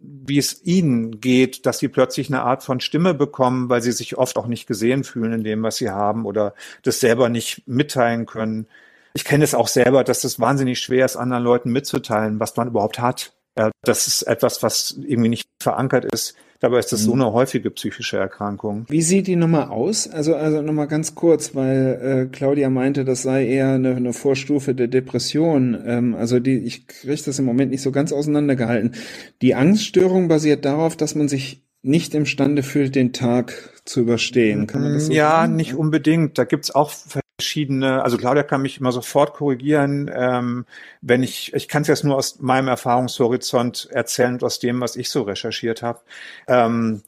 wie 0.00 0.38
es 0.38 0.62
ihnen 0.64 1.20
geht, 1.20 1.66
dass 1.66 1.80
sie 1.80 1.88
plötzlich 1.88 2.28
eine 2.28 2.42
Art 2.42 2.62
von 2.62 2.78
Stimme 2.78 3.14
bekommen, 3.14 3.68
weil 3.68 3.82
sie 3.82 3.92
sich 3.92 4.16
oft 4.16 4.36
auch 4.36 4.46
nicht 4.46 4.68
gesehen 4.68 5.02
fühlen 5.02 5.32
in 5.32 5.44
dem, 5.44 5.64
was 5.64 5.76
sie 5.76 5.90
haben 5.90 6.24
oder 6.24 6.54
das 6.84 7.00
selber 7.00 7.28
nicht 7.28 7.66
mitteilen 7.66 8.26
können 8.26 8.68
ich 9.14 9.24
kenne 9.24 9.44
es 9.44 9.54
auch 9.54 9.68
selber, 9.68 10.04
dass 10.04 10.24
es 10.24 10.40
wahnsinnig 10.40 10.78
schwer 10.78 11.04
ist, 11.04 11.16
anderen 11.16 11.44
Leuten 11.44 11.70
mitzuteilen, 11.70 12.40
was 12.40 12.56
man 12.56 12.68
überhaupt 12.68 12.98
hat. 12.98 13.32
Ja, 13.58 13.70
das 13.82 14.06
ist 14.06 14.22
etwas, 14.22 14.62
was 14.62 14.96
irgendwie 15.06 15.28
nicht 15.28 15.46
verankert 15.62 16.06
ist. 16.06 16.34
Dabei 16.60 16.78
ist 16.78 16.92
das 16.92 17.02
so 17.02 17.12
mhm. 17.14 17.22
eine 17.22 17.32
häufige 17.32 17.70
psychische 17.72 18.18
Erkrankung. 18.18 18.86
Wie 18.88 19.02
sieht 19.02 19.26
die 19.26 19.34
Nummer 19.34 19.72
aus? 19.72 20.08
Also, 20.08 20.36
also 20.36 20.62
nochmal 20.62 20.86
ganz 20.86 21.16
kurz, 21.16 21.56
weil 21.56 22.28
äh, 22.30 22.34
Claudia 22.34 22.70
meinte, 22.70 23.04
das 23.04 23.22
sei 23.22 23.46
eher 23.46 23.72
eine, 23.72 23.96
eine 23.96 24.12
Vorstufe 24.12 24.72
der 24.72 24.86
Depression. 24.86 25.76
Ähm, 25.84 26.14
also 26.14 26.38
die, 26.38 26.58
ich 26.58 26.86
kriege 26.86 27.20
das 27.26 27.38
im 27.40 27.46
Moment 27.46 27.72
nicht 27.72 27.82
so 27.82 27.90
ganz 27.90 28.12
auseinandergehalten. 28.12 28.94
Die 29.42 29.56
Angststörung 29.56 30.28
basiert 30.28 30.64
darauf, 30.64 30.96
dass 30.96 31.16
man 31.16 31.26
sich 31.26 31.64
nicht 31.82 32.14
imstande 32.14 32.62
fühlt, 32.62 32.94
den 32.94 33.12
Tag 33.12 33.82
zu 33.84 34.02
überstehen. 34.02 34.68
Kann 34.68 34.82
man 34.82 34.94
das 34.94 35.06
so 35.06 35.12
ja, 35.12 35.30
sagen? 35.30 35.56
nicht 35.56 35.74
unbedingt. 35.74 36.38
Da 36.38 36.44
gibt's 36.44 36.72
auch 36.72 36.92
verschiedene, 37.42 38.02
also 38.02 38.16
Claudia 38.16 38.44
kann 38.44 38.62
mich 38.62 38.78
immer 38.78 38.92
sofort 38.92 39.34
korrigieren, 39.34 40.10
ähm, 40.14 40.64
wenn 41.00 41.22
ich, 41.22 41.52
ich 41.54 41.66
kann 41.66 41.82
es 41.82 41.88
jetzt 41.88 42.04
nur 42.04 42.16
aus 42.16 42.40
meinem 42.40 42.68
Erfahrungshorizont 42.68 43.88
erzählen 43.90 44.34
und 44.34 44.44
aus 44.44 44.60
dem, 44.60 44.80
was 44.80 44.94
ich 44.94 45.10
so 45.10 45.22
recherchiert 45.22 45.82
habe. 45.82 46.00
Ähm, 46.46 47.02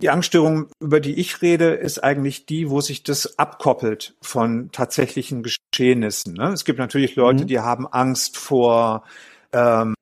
die 0.00 0.08
Angststörung, 0.08 0.68
über 0.80 1.00
die 1.00 1.20
ich 1.20 1.42
rede, 1.42 1.74
ist 1.74 2.02
eigentlich 2.02 2.46
die, 2.46 2.70
wo 2.70 2.80
sich 2.80 3.02
das 3.02 3.38
abkoppelt 3.38 4.14
von 4.22 4.70
tatsächlichen 4.70 5.42
Geschehnissen. 5.42 6.34
Ne? 6.34 6.52
Es 6.52 6.64
gibt 6.64 6.78
natürlich 6.78 7.16
Leute, 7.16 7.42
mhm. 7.42 7.48
die 7.48 7.58
haben 7.58 7.86
Angst 7.86 8.38
vor 8.38 9.02
ähm, 9.52 9.94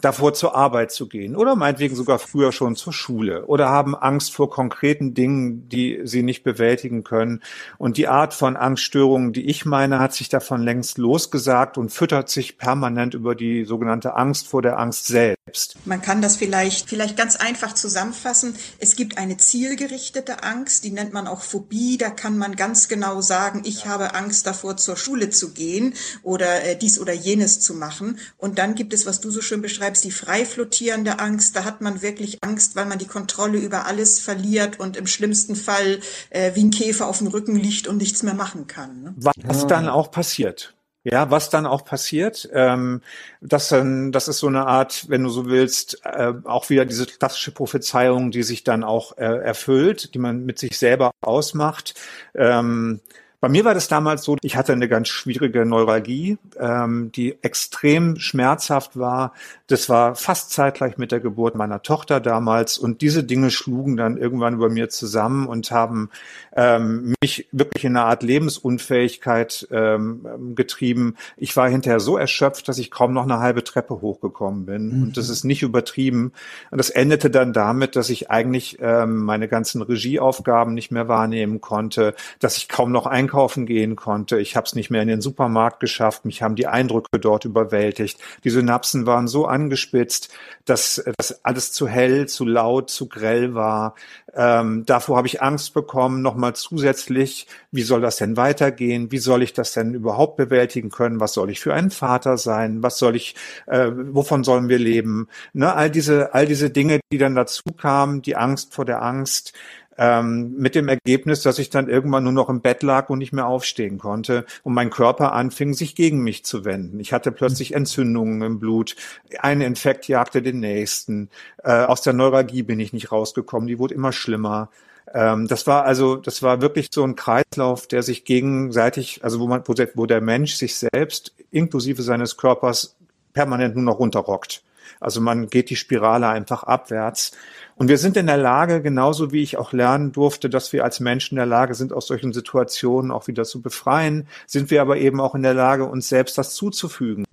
davor 0.00 0.34
zur 0.34 0.54
Arbeit 0.54 0.92
zu 0.92 1.08
gehen 1.08 1.36
oder 1.36 1.56
meinetwegen 1.56 1.96
sogar 1.96 2.18
früher 2.18 2.52
schon 2.52 2.76
zur 2.76 2.92
Schule 2.92 3.46
oder 3.46 3.68
haben 3.68 3.94
Angst 3.94 4.34
vor 4.34 4.50
konkreten 4.50 5.14
Dingen, 5.14 5.68
die 5.68 6.00
sie 6.04 6.22
nicht 6.22 6.42
bewältigen 6.42 7.04
können. 7.04 7.42
Und 7.78 7.96
die 7.96 8.08
Art 8.08 8.34
von 8.34 8.56
Angststörungen, 8.56 9.32
die 9.32 9.46
ich 9.46 9.64
meine, 9.64 9.98
hat 9.98 10.14
sich 10.14 10.28
davon 10.28 10.62
längst 10.62 10.98
losgesagt 10.98 11.78
und 11.78 11.90
füttert 11.90 12.28
sich 12.28 12.58
permanent 12.58 13.14
über 13.14 13.34
die 13.34 13.64
sogenannte 13.64 14.14
Angst 14.14 14.48
vor 14.48 14.62
der 14.62 14.78
Angst 14.78 15.06
selbst. 15.06 15.76
Man 15.84 16.02
kann 16.02 16.22
das 16.22 16.36
vielleicht, 16.36 16.88
vielleicht 16.88 17.16
ganz 17.16 17.36
einfach 17.36 17.74
zusammenfassen. 17.74 18.54
Es 18.78 18.96
gibt 18.96 19.18
eine 19.18 19.36
zielgerichtete 19.36 20.42
Angst, 20.42 20.84
die 20.84 20.90
nennt 20.90 21.12
man 21.12 21.26
auch 21.26 21.42
Phobie. 21.42 21.98
Da 21.98 22.10
kann 22.10 22.38
man 22.38 22.56
ganz 22.56 22.88
genau 22.88 23.20
sagen, 23.20 23.62
ich 23.64 23.86
habe 23.86 24.14
Angst 24.14 24.46
davor, 24.46 24.76
zur 24.76 24.96
Schule 24.96 25.30
zu 25.30 25.52
gehen 25.52 25.94
oder 26.22 26.64
äh, 26.64 26.76
dies 26.76 26.98
oder 26.98 27.12
jenes 27.12 27.60
zu 27.60 27.74
machen. 27.74 28.18
Und 28.38 28.58
dann 28.58 28.74
gibt 28.74 28.92
es, 28.92 29.06
was 29.06 29.20
du 29.20 29.30
so 29.30 29.40
schön 29.40 29.53
beschreibst, 29.62 30.04
die 30.04 30.10
frei 30.10 30.44
flottierende 30.44 31.18
Angst. 31.18 31.56
Da 31.56 31.64
hat 31.64 31.80
man 31.80 32.02
wirklich 32.02 32.38
Angst, 32.42 32.76
weil 32.76 32.86
man 32.86 32.98
die 32.98 33.06
Kontrolle 33.06 33.58
über 33.58 33.86
alles 33.86 34.20
verliert 34.20 34.80
und 34.80 34.96
im 34.96 35.06
schlimmsten 35.06 35.56
Fall 35.56 36.00
äh, 36.30 36.54
wie 36.54 36.64
ein 36.64 36.70
Käfer 36.70 37.06
auf 37.06 37.18
dem 37.18 37.28
Rücken 37.28 37.56
liegt 37.56 37.86
und 37.88 37.98
nichts 37.98 38.22
mehr 38.22 38.34
machen 38.34 38.66
kann. 38.66 39.02
Ne? 39.02 39.14
Was 39.16 39.66
dann 39.66 39.88
auch 39.88 40.10
passiert. 40.10 40.74
Ja, 41.06 41.30
was 41.30 41.50
dann 41.50 41.66
auch 41.66 41.84
passiert, 41.84 42.48
ähm, 42.54 43.02
das, 43.42 43.68
dann, 43.68 44.10
das 44.10 44.26
ist 44.26 44.38
so 44.38 44.46
eine 44.46 44.66
Art, 44.66 45.04
wenn 45.10 45.22
du 45.22 45.28
so 45.28 45.44
willst, 45.44 46.00
äh, 46.02 46.32
auch 46.44 46.70
wieder 46.70 46.86
diese 46.86 47.04
klassische 47.04 47.52
Prophezeiung, 47.52 48.30
die 48.30 48.42
sich 48.42 48.64
dann 48.64 48.82
auch 48.82 49.18
äh, 49.18 49.24
erfüllt, 49.24 50.14
die 50.14 50.18
man 50.18 50.46
mit 50.46 50.58
sich 50.58 50.78
selber 50.78 51.10
ausmacht. 51.20 51.92
Ähm, 52.34 53.00
bei 53.44 53.50
mir 53.50 53.66
war 53.66 53.74
das 53.74 53.88
damals 53.88 54.24
so, 54.24 54.38
ich 54.40 54.56
hatte 54.56 54.72
eine 54.72 54.88
ganz 54.88 55.08
schwierige 55.08 55.66
Neuralgie, 55.66 56.38
ähm, 56.58 57.12
die 57.14 57.36
extrem 57.42 58.16
schmerzhaft 58.18 58.98
war. 58.98 59.34
Das 59.66 59.90
war 59.90 60.14
fast 60.14 60.50
zeitgleich 60.50 60.96
mit 60.96 61.12
der 61.12 61.20
Geburt 61.20 61.54
meiner 61.54 61.82
Tochter 61.82 62.20
damals. 62.20 62.78
Und 62.78 63.02
diese 63.02 63.22
Dinge 63.22 63.50
schlugen 63.50 63.98
dann 63.98 64.16
irgendwann 64.16 64.54
über 64.54 64.70
mir 64.70 64.88
zusammen 64.88 65.46
und 65.46 65.70
haben 65.70 66.08
ähm, 66.56 67.14
mich 67.20 67.46
wirklich 67.52 67.84
in 67.84 67.98
eine 67.98 68.06
Art 68.06 68.22
Lebensunfähigkeit 68.22 69.68
ähm, 69.70 70.54
getrieben. 70.54 71.16
Ich 71.36 71.54
war 71.54 71.68
hinterher 71.68 72.00
so 72.00 72.16
erschöpft, 72.16 72.66
dass 72.68 72.78
ich 72.78 72.90
kaum 72.90 73.12
noch 73.12 73.24
eine 73.24 73.40
halbe 73.40 73.62
Treppe 73.62 74.00
hochgekommen 74.00 74.64
bin. 74.64 74.86
Mhm. 74.86 75.02
Und 75.02 75.16
das 75.18 75.28
ist 75.28 75.44
nicht 75.44 75.62
übertrieben. 75.62 76.32
Und 76.70 76.78
das 76.78 76.88
endete 76.88 77.28
dann 77.28 77.52
damit, 77.52 77.94
dass 77.94 78.08
ich 78.08 78.30
eigentlich 78.30 78.78
ähm, 78.80 79.18
meine 79.18 79.48
ganzen 79.48 79.82
Regieaufgaben 79.82 80.72
nicht 80.72 80.90
mehr 80.90 81.08
wahrnehmen 81.08 81.60
konnte, 81.60 82.14
dass 82.38 82.56
ich 82.56 82.70
kaum 82.70 82.90
noch 82.90 83.04
einkaufen 83.04 83.33
einkaufen 83.34 83.66
gehen 83.66 83.96
konnte. 83.96 84.38
Ich 84.38 84.54
habe 84.54 84.64
es 84.64 84.74
nicht 84.74 84.90
mehr 84.90 85.02
in 85.02 85.08
den 85.08 85.20
Supermarkt 85.20 85.80
geschafft. 85.80 86.24
Mich 86.24 86.42
haben 86.42 86.54
die 86.54 86.68
Eindrücke 86.68 87.18
dort 87.18 87.44
überwältigt. 87.44 88.20
Die 88.44 88.50
Synapsen 88.50 89.06
waren 89.06 89.26
so 89.26 89.46
angespitzt, 89.46 90.32
dass 90.64 91.02
das 91.18 91.44
alles 91.44 91.72
zu 91.72 91.88
hell, 91.88 92.26
zu 92.26 92.44
laut, 92.44 92.90
zu 92.90 93.08
grell 93.08 93.54
war. 93.54 93.96
Ähm, 94.34 94.84
davor 94.86 95.16
habe 95.16 95.26
ich 95.26 95.42
Angst 95.42 95.74
bekommen, 95.74 96.22
nochmal 96.22 96.54
zusätzlich, 96.54 97.46
wie 97.72 97.82
soll 97.82 98.00
das 98.00 98.16
denn 98.16 98.36
weitergehen? 98.36 99.10
Wie 99.10 99.18
soll 99.18 99.42
ich 99.42 99.52
das 99.52 99.72
denn 99.72 99.94
überhaupt 99.94 100.36
bewältigen 100.36 100.90
können? 100.90 101.20
Was 101.20 101.34
soll 101.34 101.50
ich 101.50 101.60
für 101.60 101.74
ein 101.74 101.90
Vater 101.90 102.38
sein? 102.38 102.82
Was 102.82 102.98
soll 102.98 103.16
ich, 103.16 103.34
äh, 103.66 103.90
wovon 103.92 104.44
sollen 104.44 104.68
wir 104.68 104.78
leben? 104.78 105.28
Ne, 105.52 105.74
all 105.74 105.90
diese, 105.90 106.34
all 106.34 106.46
diese 106.46 106.70
Dinge, 106.70 107.00
die 107.12 107.18
dann 107.18 107.34
dazu 107.34 107.62
kamen, 107.76 108.22
die 108.22 108.36
Angst 108.36 108.74
vor 108.74 108.84
der 108.84 109.02
Angst, 109.02 109.52
ähm, 109.98 110.54
mit 110.56 110.74
dem 110.74 110.88
Ergebnis, 110.88 111.42
dass 111.42 111.58
ich 111.58 111.70
dann 111.70 111.88
irgendwann 111.88 112.24
nur 112.24 112.32
noch 112.32 112.48
im 112.48 112.60
Bett 112.60 112.82
lag 112.82 113.10
und 113.10 113.18
nicht 113.18 113.32
mehr 113.32 113.46
aufstehen 113.46 113.98
konnte 113.98 114.44
und 114.62 114.74
mein 114.74 114.90
Körper 114.90 115.32
anfing, 115.32 115.74
sich 115.74 115.94
gegen 115.94 116.22
mich 116.22 116.44
zu 116.44 116.64
wenden. 116.64 117.00
Ich 117.00 117.12
hatte 117.12 117.32
plötzlich 117.32 117.74
Entzündungen 117.74 118.42
im 118.42 118.58
Blut, 118.58 118.96
ein 119.38 119.60
Infekt 119.60 120.08
jagte 120.08 120.42
den 120.42 120.60
nächsten. 120.60 121.30
Äh, 121.62 121.84
aus 121.84 122.02
der 122.02 122.12
Neuralgie 122.12 122.62
bin 122.62 122.80
ich 122.80 122.92
nicht 122.92 123.12
rausgekommen, 123.12 123.66
die 123.66 123.78
wurde 123.78 123.94
immer 123.94 124.12
schlimmer 124.12 124.70
ähm, 125.12 125.46
das 125.46 125.66
war 125.66 125.84
also, 125.84 126.16
das 126.16 126.42
war 126.42 126.60
wirklich 126.60 126.88
so 126.92 127.04
ein 127.04 127.14
Kreislauf, 127.14 127.86
der 127.86 128.02
sich 128.02 128.24
gegenseitig, 128.24 129.22
also 129.22 129.38
wo 129.38 129.46
man, 129.46 129.62
wo 129.66 130.06
der 130.06 130.20
Mensch 130.20 130.54
sich 130.54 130.76
selbst 130.76 131.34
inklusive 131.50 132.02
seines 132.02 132.36
Körpers 132.36 132.96
permanent 133.34 133.74
nur 133.76 133.84
noch 133.84 133.98
runterrockt. 133.98 134.62
Also 135.00 135.20
man 135.20 135.48
geht 135.48 135.70
die 135.70 135.76
Spirale 135.76 136.28
einfach 136.28 136.62
abwärts. 136.64 137.32
Und 137.76 137.88
wir 137.88 137.98
sind 137.98 138.16
in 138.16 138.26
der 138.26 138.36
Lage, 138.36 138.82
genauso 138.82 139.32
wie 139.32 139.42
ich 139.42 139.56
auch 139.56 139.72
lernen 139.72 140.12
durfte, 140.12 140.48
dass 140.48 140.72
wir 140.72 140.84
als 140.84 141.00
Menschen 141.00 141.34
in 141.34 141.38
der 141.38 141.46
Lage 141.46 141.74
sind, 141.74 141.92
aus 141.92 142.06
solchen 142.06 142.32
Situationen 142.32 143.10
auch 143.10 143.26
wieder 143.26 143.44
zu 143.44 143.62
befreien, 143.62 144.28
sind 144.46 144.70
wir 144.70 144.80
aber 144.80 144.96
eben 144.98 145.20
auch 145.20 145.34
in 145.34 145.42
der 145.42 145.54
Lage, 145.54 145.84
uns 145.84 146.08
selbst 146.08 146.38
das 146.38 146.54
zuzufügen. 146.54 147.24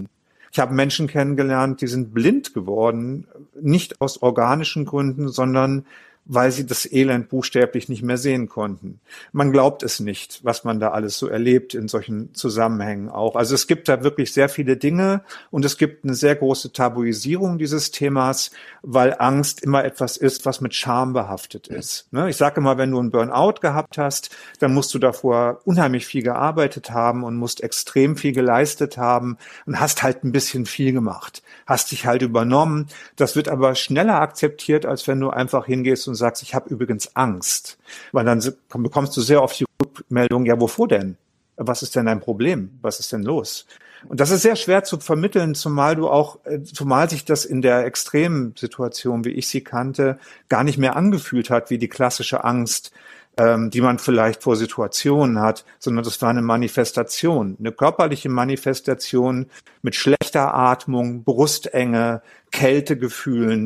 Ich 0.52 0.60
habe 0.60 0.74
Menschen 0.74 1.08
kennengelernt, 1.08 1.80
die 1.82 1.88
sind 1.88 2.14
blind 2.14 2.54
geworden, 2.54 3.28
nicht 3.60 4.02
aus 4.02 4.22
organischen 4.22 4.84
Gründen, 4.86 5.30
sondern 5.30 5.86
weil 6.26 6.52
sie 6.52 6.66
das 6.66 6.90
Elend 6.92 7.30
buchstäblich 7.30 7.90
nicht 7.90 8.04
mehr 8.04 8.18
sehen 8.18 8.48
konnten. 8.48 9.00
Man 9.32 9.52
glaubt 9.52 9.82
es 9.84 10.00
nicht, 10.00 10.40
was 10.44 10.64
man 10.64 10.80
da 10.80 10.92
alles 10.92 11.18
so 11.18 11.28
erlebt 11.28 11.74
in 11.74 11.88
solchen 11.88 12.34
Zusammenhängen 12.36 13.10
auch. 13.10 13.36
Also 13.36 13.56
es 13.56 13.68
gibt 13.68 13.90
da 13.90 14.04
wirklich 14.04 14.32
sehr 14.32 14.48
viele 14.48 14.78
Dinge 14.78 15.24
und 15.50 15.66
es 15.66 15.78
gibt 15.78 16.04
eine 16.04 16.14
sehr 16.14 16.36
große 16.36 16.74
Tabuisierung 16.74 17.58
dieses 17.58 17.92
Themas, 17.92 18.52
weil 18.84 19.16
Angst 19.18 19.64
immer 19.64 19.84
etwas 19.84 20.16
ist, 20.18 20.46
was 20.46 20.62
mit 20.62 20.76
Scham 20.76 21.14
behaftet 21.14 21.68
ist. 21.68 22.08
Ne? 22.12 22.30
Ich 22.30 22.38
sage 22.38 22.62
immer, 22.62 22.78
wenn 22.78 22.92
du 22.92 23.00
einen 23.00 23.12
Burnout 23.12 23.56
gehabt 23.62 23.98
hast, 23.98 24.30
dann 24.60 24.74
musst 24.74 24.94
du 24.94 25.00
davor 25.00 25.62
unheimlich 25.66 26.06
viel 26.06 26.22
gearbeitet 26.22 26.92
haben 26.92 27.24
und 27.24 27.36
musst 27.36 27.62
extrem 27.62 28.16
viel 28.16 28.32
geleistet 28.32 28.98
haben 28.98 29.38
und 29.66 29.80
hast 29.80 30.04
halt 30.04 30.24
ein 30.24 30.32
bisschen 30.32 30.66
viel 30.66 30.94
gemacht, 30.94 31.42
hast 31.66 31.92
dich 31.92 32.06
halt 32.06 32.22
übernommen. 32.22 32.88
Das 33.16 33.36
wird 33.36 33.50
aber 33.50 33.74
schneller 33.76 34.22
akzeptiert, 34.22 34.86
als 34.86 35.08
wenn 35.08 35.20
du 35.20 35.32
einfach 35.32 35.66
hingehst 35.66 36.08
und 36.12 36.16
sagst, 36.16 36.44
ich 36.44 36.54
habe 36.54 36.70
übrigens 36.70 37.16
Angst. 37.16 37.78
Weil 38.12 38.26
dann 38.26 38.44
bekommst 38.76 39.16
du 39.18 39.22
sehr 39.22 39.42
oft 39.42 39.60
die 39.60 39.66
Rückmeldung, 39.82 40.46
ja, 40.46 40.60
wovor 40.60 40.88
denn? 40.88 41.18
Was 41.58 41.84
ist 41.84 41.96
denn 41.96 42.06
dein 42.06 42.20
Problem? 42.20 42.78
Was 42.82 43.00
ist 43.00 43.12
denn 43.12 43.24
los? 43.24 43.66
Und 44.08 44.20
das 44.20 44.32
ist 44.32 44.42
sehr 44.42 44.56
schwer 44.56 44.84
zu 44.84 45.00
vermitteln, 45.00 45.54
zumal 45.54 45.96
du 45.96 46.10
auch, 46.10 46.40
äh, 46.46 46.64
zumal 46.64 47.10
sich 47.10 47.26
das 47.26 47.46
in 47.46 47.62
der 47.62 47.86
extremen 47.86 48.56
Situation, 48.58 49.26
wie 49.26 49.32
ich 49.32 49.48
sie 49.48 49.62
kannte, 49.62 50.18
gar 50.50 50.64
nicht 50.64 50.78
mehr 50.78 50.96
angefühlt 50.96 51.50
hat 51.50 51.70
wie 51.70 51.78
die 51.78 51.88
klassische 51.88 52.44
Angst, 52.44 52.92
ähm, 53.38 53.70
die 53.70 53.82
man 53.82 54.00
vielleicht 54.00 54.44
vor 54.44 54.56
Situationen 54.56 55.40
hat, 55.40 55.66
sondern 55.80 56.04
das 56.04 56.22
war 56.22 56.30
eine 56.30 56.42
Manifestation, 56.42 57.58
eine 57.60 57.72
körperliche 57.72 58.30
Manifestation 58.30 59.48
mit 59.82 59.96
schlechter 59.96 60.54
Atmung, 60.54 61.24
Brustenge, 61.24 62.22
Kältegefühlen, 62.52 63.66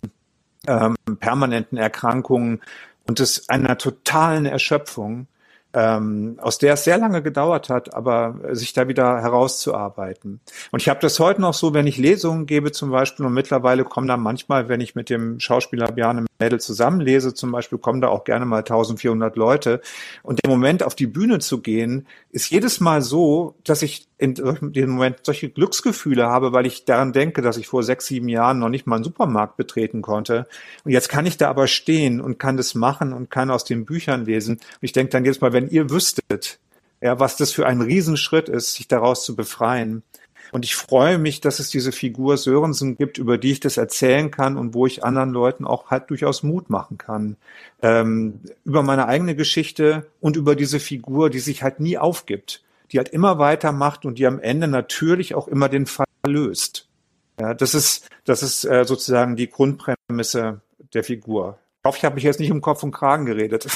ähm, 0.67 0.95
permanenten 1.19 1.77
Erkrankungen 1.77 2.61
und 3.07 3.19
es 3.19 3.49
einer 3.49 3.77
totalen 3.77 4.45
Erschöpfung, 4.45 5.27
ähm, 5.75 6.37
aus 6.41 6.57
der 6.57 6.75
es 6.75 6.85
sehr 6.85 6.97
lange 6.97 7.21
gedauert 7.21 7.69
hat, 7.69 7.93
aber 7.93 8.39
sich 8.53 8.71
da 8.71 8.87
wieder 8.87 9.21
herauszuarbeiten. 9.21 10.39
Und 10.71 10.81
ich 10.81 10.87
habe 10.87 11.01
das 11.01 11.19
heute 11.19 11.41
noch 11.41 11.53
so, 11.53 11.73
wenn 11.73 11.85
ich 11.85 11.97
Lesungen 11.97 12.45
gebe 12.45 12.71
zum 12.71 12.91
Beispiel, 12.91 13.25
und 13.25 13.33
mittlerweile 13.33 13.83
kommen 13.83 14.07
da 14.07 14.15
manchmal, 14.15 14.69
wenn 14.69 14.79
ich 14.79 14.95
mit 14.95 15.09
dem 15.09 15.39
Schauspieler 15.41 15.91
Bjarne 15.91 16.25
Mädel 16.39 16.61
zusammenlese, 16.61 17.33
zum 17.33 17.51
Beispiel 17.51 17.77
kommen 17.77 17.99
da 17.99 18.07
auch 18.07 18.23
gerne 18.23 18.45
mal 18.45 18.59
1400 18.59 19.35
Leute. 19.35 19.81
Und 20.23 20.43
der 20.43 20.49
Moment 20.49 20.81
auf 20.81 20.95
die 20.95 21.07
Bühne 21.07 21.39
zu 21.39 21.61
gehen, 21.61 22.07
ist 22.31 22.49
jedes 22.49 22.79
Mal 22.79 23.01
so, 23.01 23.55
dass 23.65 23.81
ich 23.81 24.07
in 24.17 24.33
dem 24.33 24.91
Moment 24.91 25.19
solche 25.23 25.49
Glücksgefühle 25.49 26.25
habe, 26.27 26.53
weil 26.53 26.65
ich 26.65 26.85
daran 26.85 27.11
denke, 27.11 27.41
dass 27.41 27.57
ich 27.57 27.67
vor 27.67 27.83
sechs, 27.83 28.05
sieben 28.05 28.29
Jahren 28.29 28.59
noch 28.59 28.69
nicht 28.69 28.87
mal 28.87 28.95
einen 28.95 29.03
Supermarkt 29.03 29.57
betreten 29.57 30.01
konnte. 30.01 30.47
Und 30.85 30.91
jetzt 30.91 31.09
kann 31.09 31.25
ich 31.25 31.37
da 31.37 31.49
aber 31.49 31.67
stehen 31.67 32.21
und 32.21 32.39
kann 32.39 32.55
das 32.55 32.75
machen 32.75 33.11
und 33.11 33.29
kann 33.29 33.51
aus 33.51 33.65
den 33.65 33.85
Büchern 33.85 34.25
lesen. 34.25 34.55
Und 34.55 34.61
ich 34.81 34.93
denke 34.93 35.11
dann 35.11 35.25
jedes 35.25 35.41
Mal, 35.41 35.51
wenn 35.51 35.69
ihr 35.69 35.89
wüsstet, 35.89 36.59
ja, 37.01 37.19
was 37.19 37.35
das 37.35 37.51
für 37.51 37.67
ein 37.67 37.81
Riesenschritt 37.81 38.47
ist, 38.47 38.75
sich 38.75 38.87
daraus 38.87 39.25
zu 39.25 39.35
befreien. 39.35 40.01
Und 40.51 40.63
ich 40.63 40.75
freue 40.75 41.17
mich, 41.17 41.41
dass 41.41 41.59
es 41.59 41.69
diese 41.69 41.91
Figur 41.91 42.37
Sörensen 42.37 42.97
gibt, 42.97 43.17
über 43.17 43.37
die 43.37 43.51
ich 43.51 43.59
das 43.59 43.75
erzählen 43.75 44.31
kann 44.31 44.57
und 44.57 44.73
wo 44.73 44.85
ich 44.85 45.03
anderen 45.03 45.31
Leuten 45.31 45.65
auch 45.65 45.91
halt 45.91 46.09
durchaus 46.09 46.43
Mut 46.43 46.69
machen 46.69 46.97
kann. 46.97 47.35
Ähm, 47.81 48.39
über 48.63 48.81
meine 48.81 49.07
eigene 49.07 49.35
Geschichte 49.35 50.07
und 50.21 50.37
über 50.37 50.55
diese 50.55 50.79
Figur, 50.79 51.29
die 51.29 51.39
sich 51.39 51.63
halt 51.63 51.81
nie 51.81 51.97
aufgibt, 51.97 52.63
die 52.91 52.97
halt 52.97 53.09
immer 53.09 53.39
weitermacht 53.39 54.05
und 54.05 54.19
die 54.19 54.27
am 54.27 54.39
Ende 54.39 54.67
natürlich 54.67 55.35
auch 55.35 55.47
immer 55.47 55.69
den 55.69 55.85
Fall 55.85 56.05
löst. 56.25 56.87
Ja, 57.39 57.53
das 57.53 57.73
ist, 57.73 58.07
das 58.23 58.43
ist 58.43 58.63
äh, 58.65 58.85
sozusagen 58.85 59.35
die 59.35 59.49
Grundprämisse 59.49 60.61
der 60.93 61.03
Figur. 61.03 61.57
Ich 61.81 61.87
hoffe, 61.87 61.97
ich 61.97 62.05
habe 62.05 62.15
mich 62.15 62.23
jetzt 62.23 62.39
nicht 62.39 62.51
um 62.51 62.61
Kopf 62.61 62.83
und 62.83 62.91
Kragen 62.91 63.25
geredet. 63.25 63.67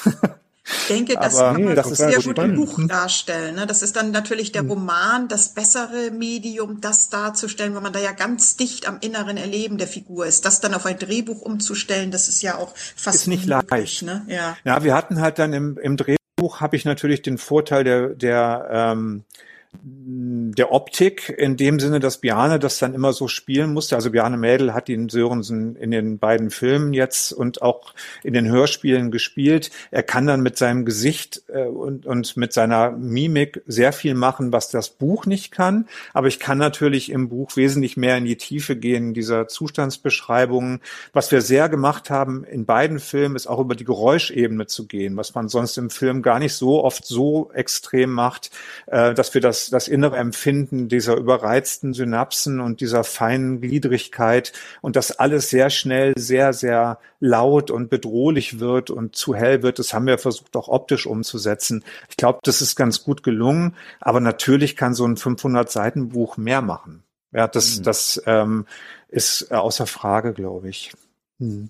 Ich 0.71 0.87
denke, 0.87 1.15
das 1.15 1.35
Aber, 1.35 1.53
kann 1.53 1.63
man 1.63 1.75
das 1.75 1.89
ist 1.89 1.97
sehr 1.97 2.21
gut 2.21 2.37
im 2.37 2.55
Buch 2.55 2.79
darstellen. 2.87 3.55
Ne? 3.55 3.65
Das 3.65 3.81
ist 3.81 3.95
dann 3.95 4.11
natürlich 4.11 4.51
der 4.51 4.63
Roman, 4.63 5.27
das 5.27 5.49
bessere 5.53 6.11
Medium, 6.11 6.79
das 6.79 7.09
darzustellen, 7.09 7.73
weil 7.73 7.81
man 7.81 7.93
da 7.93 7.99
ja 7.99 8.11
ganz 8.11 8.55
dicht 8.55 8.87
am 8.87 8.97
inneren 9.01 9.37
Erleben 9.37 9.77
der 9.77 9.87
Figur 9.87 10.25
ist. 10.25 10.45
Das 10.45 10.61
dann 10.61 10.73
auf 10.73 10.85
ein 10.85 10.99
Drehbuch 10.99 11.41
umzustellen, 11.41 12.11
das 12.11 12.27
ist 12.27 12.41
ja 12.41 12.57
auch 12.57 12.75
fast 12.95 13.15
ist 13.15 13.27
nicht 13.27 13.45
leicht. 13.45 14.03
Ne? 14.03 14.23
Ja. 14.27 14.57
Ja, 14.63 14.83
wir 14.83 14.93
hatten 14.93 15.21
halt 15.21 15.39
dann 15.39 15.53
im, 15.53 15.77
im 15.77 15.97
Drehbuch 15.97 16.18
habe 16.41 16.75
ich 16.75 16.85
natürlich 16.85 17.21
den 17.21 17.37
Vorteil 17.37 17.83
der, 17.83 18.09
der 18.09 18.67
ähm, 18.71 19.23
der 19.81 20.71
Optik 20.71 21.29
in 21.37 21.55
dem 21.55 21.79
Sinne, 21.79 21.99
dass 21.99 22.17
Bjarne 22.17 22.59
das 22.59 22.79
dann 22.79 22.93
immer 22.93 23.13
so 23.13 23.27
spielen 23.27 23.71
musste. 23.71 23.95
Also 23.95 24.11
Bjarne 24.11 24.35
Mädel 24.35 24.73
hat 24.73 24.89
ihn 24.89 25.09
Sörensen 25.09 25.75
in 25.75 25.91
den 25.91 26.17
beiden 26.17 26.49
Filmen 26.49 26.93
jetzt 26.93 27.31
und 27.31 27.61
auch 27.61 27.93
in 28.23 28.33
den 28.33 28.49
Hörspielen 28.49 29.11
gespielt. 29.11 29.69
Er 29.91 30.01
kann 30.03 30.25
dann 30.25 30.41
mit 30.41 30.57
seinem 30.57 30.85
Gesicht 30.85 31.43
äh, 31.47 31.65
und, 31.65 32.05
und 32.07 32.35
mit 32.35 32.51
seiner 32.51 32.91
Mimik 32.91 33.61
sehr 33.67 33.93
viel 33.93 34.15
machen, 34.15 34.51
was 34.51 34.69
das 34.69 34.89
Buch 34.89 35.27
nicht 35.27 35.51
kann. 35.51 35.87
Aber 36.13 36.27
ich 36.27 36.39
kann 36.39 36.57
natürlich 36.57 37.11
im 37.11 37.29
Buch 37.29 37.55
wesentlich 37.55 37.95
mehr 37.95 38.17
in 38.17 38.25
die 38.25 38.37
Tiefe 38.37 38.75
gehen, 38.75 39.13
dieser 39.13 39.47
Zustandsbeschreibungen. 39.47 40.81
Was 41.13 41.31
wir 41.31 41.41
sehr 41.41 41.69
gemacht 41.69 42.09
haben 42.09 42.43
in 42.43 42.65
beiden 42.65 42.99
Filmen, 42.99 43.35
ist 43.35 43.47
auch 43.47 43.59
über 43.59 43.75
die 43.75 43.85
Geräuschebene 43.85 44.65
zu 44.65 44.87
gehen, 44.87 45.15
was 45.15 45.35
man 45.35 45.47
sonst 45.47 45.77
im 45.77 45.91
Film 45.91 46.23
gar 46.23 46.39
nicht 46.39 46.55
so 46.55 46.83
oft 46.83 47.05
so 47.05 47.51
extrem 47.53 48.11
macht, 48.11 48.49
äh, 48.87 49.13
dass 49.13 49.33
wir 49.33 49.41
das 49.41 49.58
das, 49.59 49.69
das 49.69 49.87
innere 49.87 50.17
Empfinden 50.17 50.87
dieser 50.87 51.15
überreizten 51.15 51.93
Synapsen 51.93 52.59
und 52.59 52.81
dieser 52.81 53.03
feinen 53.03 53.61
Gliedrigkeit 53.61 54.53
und 54.81 54.95
das 54.95 55.11
alles 55.11 55.49
sehr 55.49 55.69
schnell 55.69 56.13
sehr, 56.17 56.53
sehr 56.53 56.99
laut 57.19 57.71
und 57.71 57.89
bedrohlich 57.89 58.59
wird 58.59 58.89
und 58.89 59.15
zu 59.15 59.35
hell 59.35 59.61
wird, 59.61 59.79
das 59.79 59.93
haben 59.93 60.07
wir 60.07 60.17
versucht 60.17 60.55
auch 60.55 60.67
optisch 60.67 61.05
umzusetzen. 61.05 61.83
Ich 62.09 62.17
glaube, 62.17 62.39
das 62.43 62.61
ist 62.61 62.75
ganz 62.75 63.03
gut 63.03 63.23
gelungen, 63.23 63.75
aber 63.99 64.19
natürlich 64.19 64.75
kann 64.75 64.93
so 64.93 65.05
ein 65.05 65.17
500 65.17 65.69
Seiten 65.69 66.09
Buch 66.09 66.37
mehr 66.37 66.61
machen. 66.61 67.03
Ja, 67.31 67.47
das, 67.47 67.79
mhm. 67.79 67.83
das 67.83 68.21
ähm, 68.25 68.65
ist 69.07 69.51
außer 69.51 69.85
Frage, 69.85 70.33
glaube 70.33 70.69
ich. 70.69 70.93
Mhm. 71.37 71.69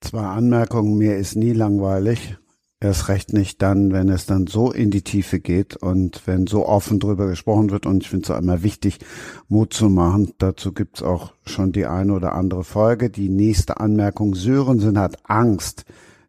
Zwei 0.00 0.22
Anmerkungen, 0.22 0.96
mir 0.96 1.16
ist 1.16 1.34
nie 1.34 1.52
langweilig. 1.52 2.36
Erst 2.80 3.08
recht 3.08 3.32
nicht 3.32 3.60
dann, 3.60 3.90
wenn 3.90 4.08
es 4.08 4.26
dann 4.26 4.46
so 4.46 4.70
in 4.70 4.92
die 4.92 5.02
Tiefe 5.02 5.40
geht 5.40 5.76
und 5.76 6.22
wenn 6.26 6.46
so 6.46 6.64
offen 6.64 7.00
drüber 7.00 7.26
gesprochen 7.26 7.70
wird. 7.70 7.86
Und 7.86 8.04
ich 8.04 8.10
finde 8.10 8.24
es 8.24 8.30
auch 8.30 8.38
immer 8.38 8.62
wichtig, 8.62 9.00
Mut 9.48 9.74
zu 9.74 9.88
machen. 9.88 10.34
Dazu 10.38 10.72
gibt's 10.72 11.02
auch 11.02 11.32
schon 11.44 11.72
die 11.72 11.86
eine 11.86 12.12
oder 12.12 12.34
andere 12.34 12.62
Folge. 12.62 13.10
Die 13.10 13.30
nächste 13.30 13.80
Anmerkung, 13.80 14.36
Sörensen 14.36 14.96
hat 14.96 15.18
Angst. 15.24 15.86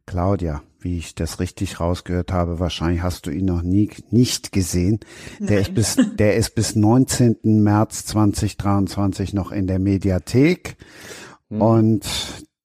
Claudia, 0.08 0.64
wie 0.80 0.98
ich 0.98 1.14
das 1.14 1.40
richtig 1.40 1.80
rausgehört 1.80 2.32
habe, 2.32 2.60
wahrscheinlich 2.60 3.04
hast 3.04 3.28
du 3.28 3.30
ihn 3.30 3.46
noch 3.46 3.62
nie 3.62 3.92
nicht 4.10 4.52
gesehen. 4.52 5.02
Der 5.38 5.62
ist 5.62 5.76
bis, 5.76 5.98
der 6.18 6.36
ist 6.36 6.56
bis 6.56 6.76
19. 6.76 7.62
März 7.62 8.06
2023 8.06 9.36
noch 9.36 9.52
in 9.52 9.68
der 9.68 9.78
Mediathek. 9.78 10.78
Mhm. 11.50 11.62
Und 11.62 12.08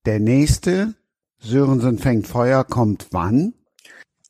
der 0.07 0.21
nächste, 0.21 0.95
Sörensen 1.39 1.99
fängt 1.99 2.27
Feuer, 2.27 2.65
kommt 2.65 3.09
wann? 3.11 3.53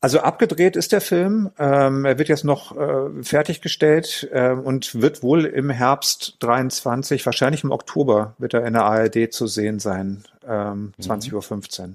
Also 0.05 0.19
abgedreht 0.19 0.75
ist 0.75 0.91
der 0.91 1.01
Film. 1.01 1.49
Ähm, 1.57 2.05
er 2.05 2.19
wird 2.19 2.29
jetzt 2.29 2.43
noch 2.43 2.77
äh, 2.77 3.23
fertiggestellt 3.23 4.29
äh, 4.31 4.51
und 4.51 5.01
wird 5.01 5.23
wohl 5.23 5.45
im 5.45 5.71
Herbst 5.71 6.37
23, 6.41 7.25
wahrscheinlich 7.25 7.63
im 7.63 7.71
Oktober, 7.71 8.35
wird 8.37 8.53
er 8.53 8.67
in 8.67 8.73
der 8.73 8.85
ARD 8.85 9.33
zu 9.33 9.47
sehen 9.47 9.79
sein, 9.79 10.23
ähm, 10.47 10.93
20.15 11.01 11.33
Uhr. 11.33 11.89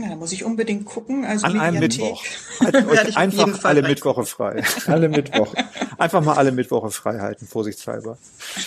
Ja, 0.00 0.10
da 0.10 0.14
muss 0.14 0.30
ich 0.30 0.44
unbedingt 0.44 0.84
gucken. 0.84 1.24
Also 1.24 1.46
An 1.46 1.58
einem 1.58 1.80
Mittwoch. 1.80 2.22
Haltet 2.60 2.86
euch 2.86 3.16
einfach 3.16 3.64
alle 3.64 3.82
Mittwoche 3.82 4.24
frei. 4.24 4.62
alle 4.86 5.08
Mittwoche. 5.08 5.56
Einfach 5.98 6.22
mal 6.22 6.34
alle 6.34 6.52
Mittwoche 6.52 6.92
frei 6.92 7.18
halten, 7.18 7.46
vorsichtshalber. 7.46 8.16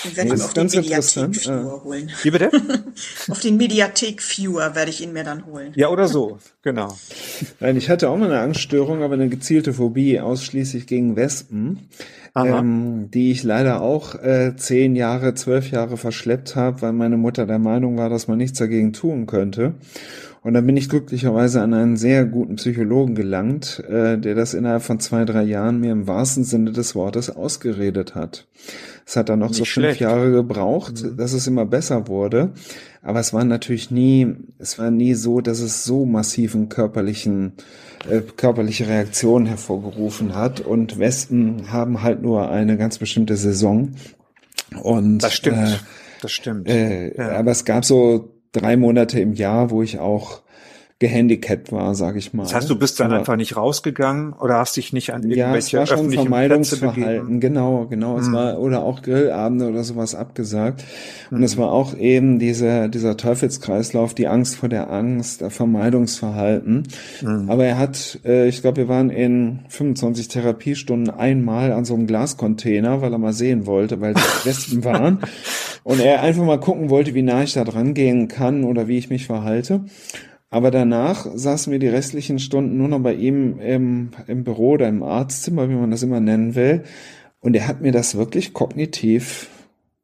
Den 0.03 0.17
werde 0.17 0.35
ich 0.35 0.41
auf 0.41 0.53
den 0.53 0.67
Mediathek-Viewer 0.67 1.83
holen. 1.85 2.11
Wie 2.21 2.31
bitte? 2.31 2.51
auf 3.29 3.39
den 3.39 3.55
Mediathek-Viewer 3.55 4.75
werde 4.75 4.91
ich 4.91 5.01
ihn 5.01 5.13
mir 5.13 5.23
dann 5.23 5.45
holen. 5.45 5.71
Ja, 5.75 5.87
oder 5.87 6.09
so, 6.09 6.37
genau. 6.63 6.97
Nein, 7.61 7.77
ich 7.77 7.89
hatte 7.89 8.09
auch 8.09 8.17
mal 8.17 8.25
eine 8.25 8.41
Angststörung, 8.41 9.01
aber 9.01 9.13
eine 9.13 9.29
gezielte 9.29 9.71
Phobie, 9.71 10.19
ausschließlich 10.19 10.85
gegen 10.85 11.15
Wespen. 11.15 11.87
Ähm, 12.33 13.09
die 13.11 13.31
ich 13.31 13.43
leider 13.43 13.81
auch 13.81 14.15
äh, 14.15 14.55
zehn 14.55 14.95
Jahre, 14.95 15.33
zwölf 15.33 15.69
Jahre 15.69 15.97
verschleppt 15.97 16.55
habe, 16.55 16.81
weil 16.81 16.93
meine 16.93 17.17
Mutter 17.17 17.45
der 17.45 17.59
Meinung 17.59 17.97
war, 17.97 18.09
dass 18.09 18.29
man 18.29 18.37
nichts 18.37 18.57
dagegen 18.57 18.93
tun 18.93 19.25
könnte. 19.25 19.75
Und 20.43 20.55
dann 20.55 20.65
bin 20.65 20.75
ich 20.75 20.89
glücklicherweise 20.89 21.61
an 21.61 21.75
einen 21.75 21.97
sehr 21.97 22.25
guten 22.25 22.55
Psychologen 22.55 23.13
gelangt, 23.13 23.83
äh, 23.87 24.17
der 24.17 24.33
das 24.33 24.55
innerhalb 24.55 24.81
von 24.81 24.99
zwei, 24.99 25.23
drei 25.23 25.43
Jahren 25.43 25.79
mir 25.79 25.91
im 25.91 26.07
wahrsten 26.07 26.43
Sinne 26.43 26.71
des 26.71 26.95
Wortes 26.95 27.29
ausgeredet 27.29 28.15
hat. 28.15 28.47
Es 29.05 29.15
hat 29.15 29.29
dann 29.29 29.37
noch 29.37 29.49
Nicht 29.49 29.57
so 29.57 29.65
fünf 29.65 29.85
schlecht. 29.85 30.01
Jahre 30.01 30.31
gebraucht, 30.31 31.03
mhm. 31.03 31.15
dass 31.15 31.33
es 31.33 31.45
immer 31.45 31.65
besser 31.65 32.07
wurde. 32.07 32.53
Aber 33.03 33.19
es 33.19 33.33
war 33.33 33.43
natürlich 33.43 33.91
nie, 33.91 34.35
es 34.57 34.79
war 34.79 34.89
nie 34.89 35.13
so, 35.13 35.41
dass 35.41 35.59
es 35.59 35.83
so 35.83 36.05
massiven 36.05 36.69
körperlichen, 36.69 37.53
äh, 38.09 38.21
körperliche 38.21 38.87
Reaktionen 38.87 39.45
hervorgerufen 39.45 40.33
hat. 40.33 40.59
Und 40.59 40.97
Wespen 40.97 41.71
haben 41.71 42.01
halt 42.01 42.23
nur 42.23 42.49
eine 42.49 42.77
ganz 42.77 42.97
bestimmte 42.97 43.37
Saison. 43.37 43.91
Und 44.81 45.19
das 45.19 45.33
stimmt. 45.33 45.57
Äh, 45.57 45.77
das 46.21 46.31
stimmt. 46.31 46.67
Äh, 46.67 47.15
ja. 47.15 47.29
Aber 47.37 47.51
es 47.51 47.63
gab 47.63 47.85
so 47.85 48.40
drei 48.51 48.77
Monate 48.77 49.19
im 49.19 49.33
Jahr, 49.33 49.71
wo 49.71 49.81
ich 49.81 49.99
auch 49.99 50.40
gehandicapt 51.01 51.71
war, 51.71 51.95
sage 51.95 52.19
ich 52.19 52.31
mal. 52.31 52.43
Das 52.43 52.53
heißt, 52.53 52.69
du 52.69 52.77
bist 52.77 52.99
dann 52.99 53.07
Aber, 53.07 53.17
einfach 53.17 53.35
nicht 53.35 53.57
rausgegangen 53.57 54.33
oder 54.33 54.59
hast 54.59 54.77
dich 54.77 54.93
nicht 54.93 55.13
an 55.13 55.23
irgendwelche 55.23 55.77
ja, 55.77 55.83
es 55.83 55.89
war 55.89 55.97
schon 55.97 56.11
Vermeidungsverhalten, 56.11 57.39
genau, 57.39 57.87
genau. 57.89 58.19
Es 58.19 58.27
Hm. 58.27 58.33
war 58.33 58.59
oder 58.59 58.83
auch 58.83 59.01
Grillabende 59.01 59.67
oder 59.67 59.83
sowas 59.83 60.13
abgesagt. 60.13 60.83
Und 61.31 61.41
es 61.41 61.57
war 61.57 61.71
auch 61.71 61.97
eben 61.97 62.37
diese, 62.37 62.87
dieser 62.87 63.17
Teufelskreislauf, 63.17 64.13
die 64.13 64.27
Angst 64.27 64.55
vor 64.57 64.69
der 64.69 64.91
Angst, 64.91 65.41
der 65.41 65.49
Vermeidungsverhalten. 65.49 66.83
Aber 67.47 67.65
er 67.65 67.79
hat, 67.79 68.19
äh, 68.23 68.47
ich 68.47 68.61
glaube, 68.61 68.77
wir 68.77 68.87
waren 68.87 69.09
in 69.09 69.59
25 69.69 70.27
Therapiestunden 70.27 71.09
einmal 71.09 71.71
an 71.73 71.83
so 71.83 71.95
einem 71.95 72.05
Glascontainer, 72.05 73.01
weil 73.01 73.11
er 73.11 73.17
mal 73.17 73.33
sehen 73.33 73.65
wollte, 73.65 74.01
weil 74.01 74.13
da 74.13 74.21
Wespen 74.43 74.83
waren. 74.85 75.19
Und 75.83 75.99
er 75.99 76.21
einfach 76.21 76.43
mal 76.43 76.59
gucken 76.59 76.91
wollte, 76.91 77.15
wie 77.15 77.23
nah 77.23 77.41
ich 77.41 77.53
da 77.53 77.63
dran 77.63 77.95
gehen 77.95 78.27
kann 78.27 78.63
oder 78.65 78.87
wie 78.87 78.99
ich 78.99 79.09
mich 79.09 79.25
verhalte. 79.25 79.81
Aber 80.51 80.69
danach 80.69 81.25
saßen 81.33 81.71
wir 81.71 81.79
die 81.79 81.87
restlichen 81.87 82.37
Stunden 82.37 82.77
nur 82.77 82.89
noch 82.89 82.99
bei 82.99 83.13
ihm 83.13 83.59
im, 83.61 84.11
im 84.27 84.43
Büro 84.43 84.71
oder 84.71 84.89
im 84.89 85.01
Arztzimmer, 85.01 85.69
wie 85.69 85.75
man 85.75 85.91
das 85.91 86.03
immer 86.03 86.19
nennen 86.19 86.55
will. 86.55 86.83
Und 87.39 87.55
er 87.55 87.67
hat 87.69 87.81
mir 87.81 87.93
das 87.93 88.15
wirklich 88.15 88.53
kognitiv 88.53 89.49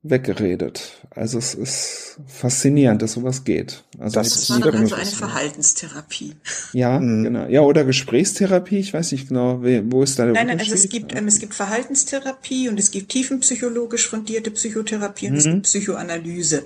weggeredet. 0.04 1.06
Also 1.10 1.38
es 1.38 1.54
ist 1.54 2.22
faszinierend, 2.28 3.02
dass 3.02 3.14
sowas 3.14 3.44
geht. 3.44 3.84
Also 4.00 4.16
Das 4.16 4.28
ist 4.28 4.50
Das 4.50 4.62
war 4.62 4.72
dann 4.72 4.82
also 4.82 4.96
eine 4.96 5.06
Verhaltenstherapie. 5.06 6.36
Ja, 6.74 7.00
genau. 7.00 7.48
Ja, 7.48 7.62
oder 7.62 7.84
Gesprächstherapie, 7.84 8.78
ich 8.78 8.94
weiß 8.94 9.12
nicht 9.12 9.30
genau, 9.30 9.62
wo 9.62 10.04
ist 10.04 10.20
da 10.20 10.26
der 10.26 10.34
Nein, 10.34 10.48
nein, 10.48 10.60
also 10.60 10.74
es 10.74 10.88
gibt, 10.90 11.16
ähm, 11.16 11.28
es 11.28 11.40
gibt 11.40 11.56
Verhaltenstherapie 11.56 12.70
und 12.70 12.80
es 12.80 12.92
gibt 12.92 13.10
tiefenpsychologisch 13.10 14.08
fundierte 14.08 14.52
Psychotherapie 14.52 15.30
und 15.30 15.38
es 15.38 15.46
gibt 15.46 15.64
Psychoanalyse. 15.64 16.66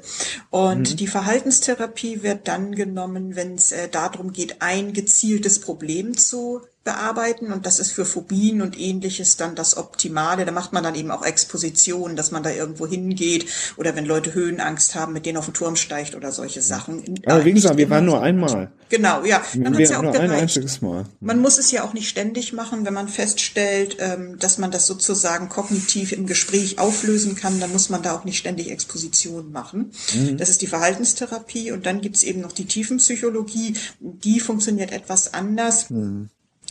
Und 0.49 0.99
die 0.99 1.08
Verhaltenstherapie 1.08 2.22
wird 2.22 2.48
dann 2.48 2.76
genommen, 2.76 3.36
wenn 3.36 3.56
es 3.56 3.72
äh, 3.72 3.88
darum 3.90 4.34
geht, 4.34 4.58
ein 4.62 4.91
gezieltes 4.91 5.60
Problem 5.60 6.18
zu 6.18 6.62
bearbeiten 6.84 7.53
und 7.53 7.68
das 7.68 7.80
ist 7.80 7.91
für 7.91 8.06
Phobien 8.06 8.62
und 8.62 8.80
ähnliches 8.80 9.38
dann 9.38 9.53
das 9.56 9.78
Optimale. 9.78 10.45
Da 10.45 10.52
macht 10.52 10.74
man 10.74 10.84
dann 10.84 10.95
eben 10.95 11.12
auch 11.12 11.24
Expositionen, 11.24 12.18
dass 12.18 12.32
man 12.32 12.41
da 12.41 12.49
irgendwo 12.49 12.88
hingeht 12.88 13.45
oder 13.78 13.95
wenn 13.95 14.06
Leute 14.06 14.34
Höhenangst 14.34 14.95
haben, 14.95 15.14
mit 15.14 15.28
denen 15.28 15.38
auf 15.38 15.45
den 15.45 15.53
Turm 15.53 15.76
steigt 15.76 16.16
oder 16.16 16.32
solche 16.32 16.62
Sachen. 16.62 17.20
Aber 17.26 17.45
wie 17.45 17.53
gesagt, 17.53 17.77
wir 17.77 17.89
waren 17.89 18.06
nur 18.06 18.22
einmal. 18.22 18.72
Genau, 18.89 19.23
ja. 19.23 19.38
Hat's 19.38 19.56
Wir 19.56 19.89
ja 19.89 19.99
auch 19.99 20.03
nur 20.03 20.19
ein 20.19 20.31
einziges 20.31 20.81
Mal. 20.81 21.06
Man 21.22 21.39
muss 21.39 21.57
es 21.57 21.72
ja 21.72 21.84
auch 21.84 21.93
nicht 21.93 22.10
ständig 22.10 22.52
machen, 22.52 22.85
wenn 22.85 22.93
man 22.93 23.07
feststellt, 23.07 23.98
ähm, 23.99 24.38
dass 24.38 24.57
man 24.57 24.69
das 24.69 24.85
sozusagen 24.85 25.48
kognitiv 25.48 26.11
im 26.11 26.27
Gespräch 26.27 26.77
auflösen 26.77 27.35
kann, 27.35 27.60
dann 27.61 27.72
muss 27.72 27.89
man 27.89 28.02
da 28.02 28.14
auch 28.14 28.26
nicht 28.26 28.38
ständig 28.38 28.69
Exposition 28.69 29.52
machen. 29.52 29.91
Das 30.38 30.49
ist 30.49 30.61
die 30.61 30.68
Verhaltenstherapie 30.68 31.72
und 31.72 31.85
dann 31.85 32.02
gibt's 32.02 32.23
eben 32.23 32.41
noch 32.41 32.52
die 32.52 32.65
Tiefenpsychologie, 32.65 33.76
die 33.99 34.41
funktioniert 34.41 34.91
etwas 34.91 35.34
anders. 35.34 35.88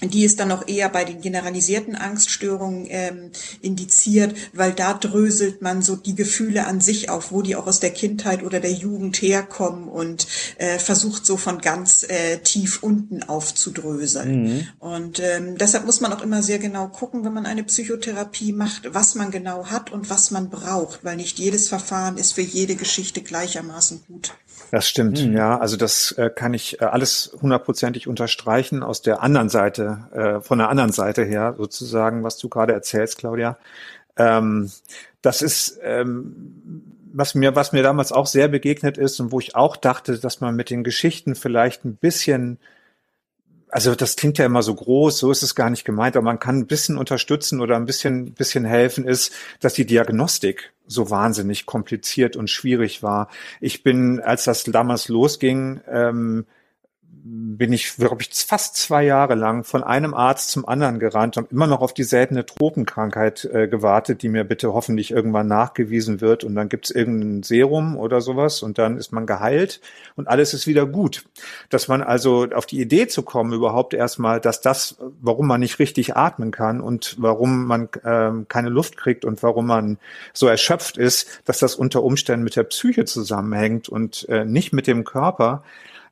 Die 0.03 0.25
ist 0.25 0.41
dann 0.41 0.49
noch 0.49 0.67
eher 0.67 0.89
bei 0.89 1.05
den 1.05 1.21
generalisierten 1.21 1.95
Angststörungen 1.95 2.87
ähm, 2.89 3.31
indiziert, 3.61 4.35
weil 4.53 4.73
da 4.73 4.95
dröselt 4.95 5.63
man 5.63 5.83
so 5.83 5.97
die 5.97 6.15
Gefühle 6.15 6.67
an 6.67 6.81
sich 6.81 7.11
auf, 7.11 7.33
wo 7.33 7.43
die 7.43 7.57
auch 7.57 7.67
aus 7.67 7.81
der 7.81 7.91
Kindheit 7.91 8.43
oder 8.43 8.61
der 8.61 8.73
Jugend 8.73 9.21
herkommen 9.21 9.89
und 9.89 10.27
äh, 10.59 10.79
versucht 10.79 11.27
so 11.27 11.37
von 11.37 11.61
ganz 11.61 12.05
äh, 12.09 12.39
tief 12.39 12.83
unten 12.83 13.23
aufzudröseln. 13.23 14.69
Und 14.79 15.21
ähm, 15.21 15.59
deshalb 15.59 15.85
muss 15.87 16.01
man 16.01 16.13
auch 16.13 16.23
immer 16.23 16.43
sehr 16.43 16.59
genau 16.59 16.89
gucken, 16.89 17.25
wenn 17.25 17.35
man 17.35 17.47
eine 17.47 17.65
Psychotherapie 17.65 18.53
macht, 18.53 18.95
was 18.95 19.15
man 19.15 19.31
genau 19.31 19.67
hat 19.67 19.93
und 19.93 20.11
was 20.11 20.31
man 20.31 20.51
braucht, 20.51 21.05
weil 21.05 21.17
nicht 21.17 21.39
jedes 21.39 21.69
Verfahren 21.69 22.17
ist 22.17 22.33
für 22.33 22.43
jede 22.43 22.77
Geschichte 22.77 23.23
gleichermaßen 23.23 24.03
gut. 24.09 24.33
Das 24.71 24.89
stimmt, 24.89 25.19
ja. 25.19 25.59
Also 25.59 25.77
das 25.77 26.13
äh, 26.13 26.31
kann 26.31 26.55
ich 26.55 26.81
äh, 26.81 26.85
alles 26.85 27.37
hundertprozentig 27.41 28.07
unterstreichen 28.07 28.83
aus 28.83 29.03
der 29.03 29.23
anderen 29.23 29.49
Seite, 29.49 30.07
äh, 30.13 30.41
von 30.41 30.59
der 30.59 30.69
anderen 30.69 30.93
Seite 30.93 31.25
her 31.25 31.55
sozusagen, 31.59 32.23
was 32.23 32.39
du 32.39 32.49
gerade 32.49 32.73
erzählst, 32.73 33.19
Claudia. 33.19 33.59
Ähm, 34.17 34.71
das 35.23 35.43
ist 35.43 35.81
ähm, 35.83 36.85
was 37.13 37.35
mir, 37.35 37.55
was 37.57 37.73
mir 37.73 37.83
damals 37.83 38.13
auch 38.13 38.27
sehr 38.27 38.49
begegnet 38.49 38.99
ist 38.99 39.21
und 39.21 39.33
wo 39.33 39.41
ich 39.41 39.57
auch 39.57 39.77
dachte, 39.77 40.19
dass 40.19 40.41
man 40.41 40.55
mit 40.55 40.71
den 40.71 40.85
Geschichten 40.85 41.35
vielleicht 41.35 41.85
ein 41.85 41.97
bisschen 41.97 42.59
also 43.71 43.95
das 43.95 44.17
klingt 44.17 44.39
ja 44.39 44.47
immer 44.47 44.63
so 44.63 44.75
groß, 44.75 45.19
so 45.19 45.31
ist 45.31 45.43
es 45.43 45.55
gar 45.55 45.71
nicht 45.71 45.85
gemeint, 45.85 46.17
aber 46.17 46.25
man 46.25 46.39
kann 46.39 46.59
ein 46.59 46.67
bisschen 46.67 46.99
unterstützen 46.99 47.61
oder 47.61 47.77
ein 47.77 47.87
bisschen, 47.87 48.33
bisschen 48.33 48.65
helfen, 48.65 49.07
ist, 49.07 49.33
dass 49.61 49.75
die 49.75 49.87
Diagnostik 49.87 50.73
so 50.87 51.11
wahnsinnig 51.11 51.67
kompliziert 51.67 52.37
und 52.37 52.51
schwierig 52.51 53.03
war. 53.03 53.29
Ich 53.61 53.83
bin, 53.83 54.21
als 54.21 54.45
das 54.45 54.65
damals 54.65 55.09
losging, 55.09 55.81
ähm, 55.89 56.47
bin 57.33 57.73
ich, 57.73 57.97
glaube 57.97 58.23
ich, 58.23 58.31
fast 58.33 58.77
zwei 58.77 59.05
Jahre 59.05 59.37
lang 59.37 59.63
von 59.63 59.85
einem 59.85 60.15
Arzt 60.15 60.51
zum 60.51 60.67
anderen 60.67 60.99
gerannt 60.99 61.37
und 61.37 61.53
immer 61.53 61.69
noch 61.69 61.81
auf 61.81 61.95
die 61.95 62.03
seltene 62.03 62.45
Tropenkrankheit 62.45 63.45
äh, 63.45 63.69
gewartet, 63.69 64.23
die 64.23 64.29
mir 64.29 64.43
bitte 64.43 64.73
hoffentlich 64.73 65.13
irgendwann 65.13 65.47
nachgewiesen 65.47 66.21
wird. 66.21 66.43
Und 66.43 66.57
dann 66.57 66.69
gibt's 66.69 66.91
irgendein 66.91 67.45
Serum 67.45 67.97
oder 67.97 68.21
sowas 68.21 68.63
und 68.63 68.79
dann 68.79 68.97
ist 68.97 69.13
man 69.13 69.27
geheilt 69.27 69.81
und 70.17 70.27
alles 70.27 70.55
ist 70.55 70.67
wieder 70.67 70.87
gut. 70.87 71.25
Dass 71.69 71.87
man 71.87 72.03
also 72.03 72.49
auf 72.53 72.67
die 72.67 72.81
Idee 72.81 73.07
zu 73.07 73.23
kommen, 73.23 73.53
überhaupt 73.53 73.95
erstmal, 73.95 74.41
dass 74.41 74.61
das, 74.61 74.97
warum 75.21 75.47
man 75.47 75.61
nicht 75.61 75.79
richtig 75.79 76.17
atmen 76.17 76.51
kann 76.51 76.81
und 76.81 77.17
warum 77.19 77.67
man 77.67 77.89
ähm, 78.05 78.47
keine 78.49 78.71
Luft 78.71 78.97
kriegt 78.97 79.25
und 79.25 79.43
warum 79.45 79.67
man 79.67 79.99
so 80.33 80.49
erschöpft 80.49 80.97
ist, 80.97 81.43
dass 81.45 81.61
das 81.61 81.77
unter 81.77 82.03
Umständen 82.03 82.43
mit 82.43 82.57
der 82.57 82.65
Psyche 82.65 83.05
zusammenhängt 83.05 83.89
und 83.89 84.29
äh, 84.29 84.45
nicht 84.45 84.73
mit 84.73 84.89
dem 84.89 85.05
Körper. 85.05 85.63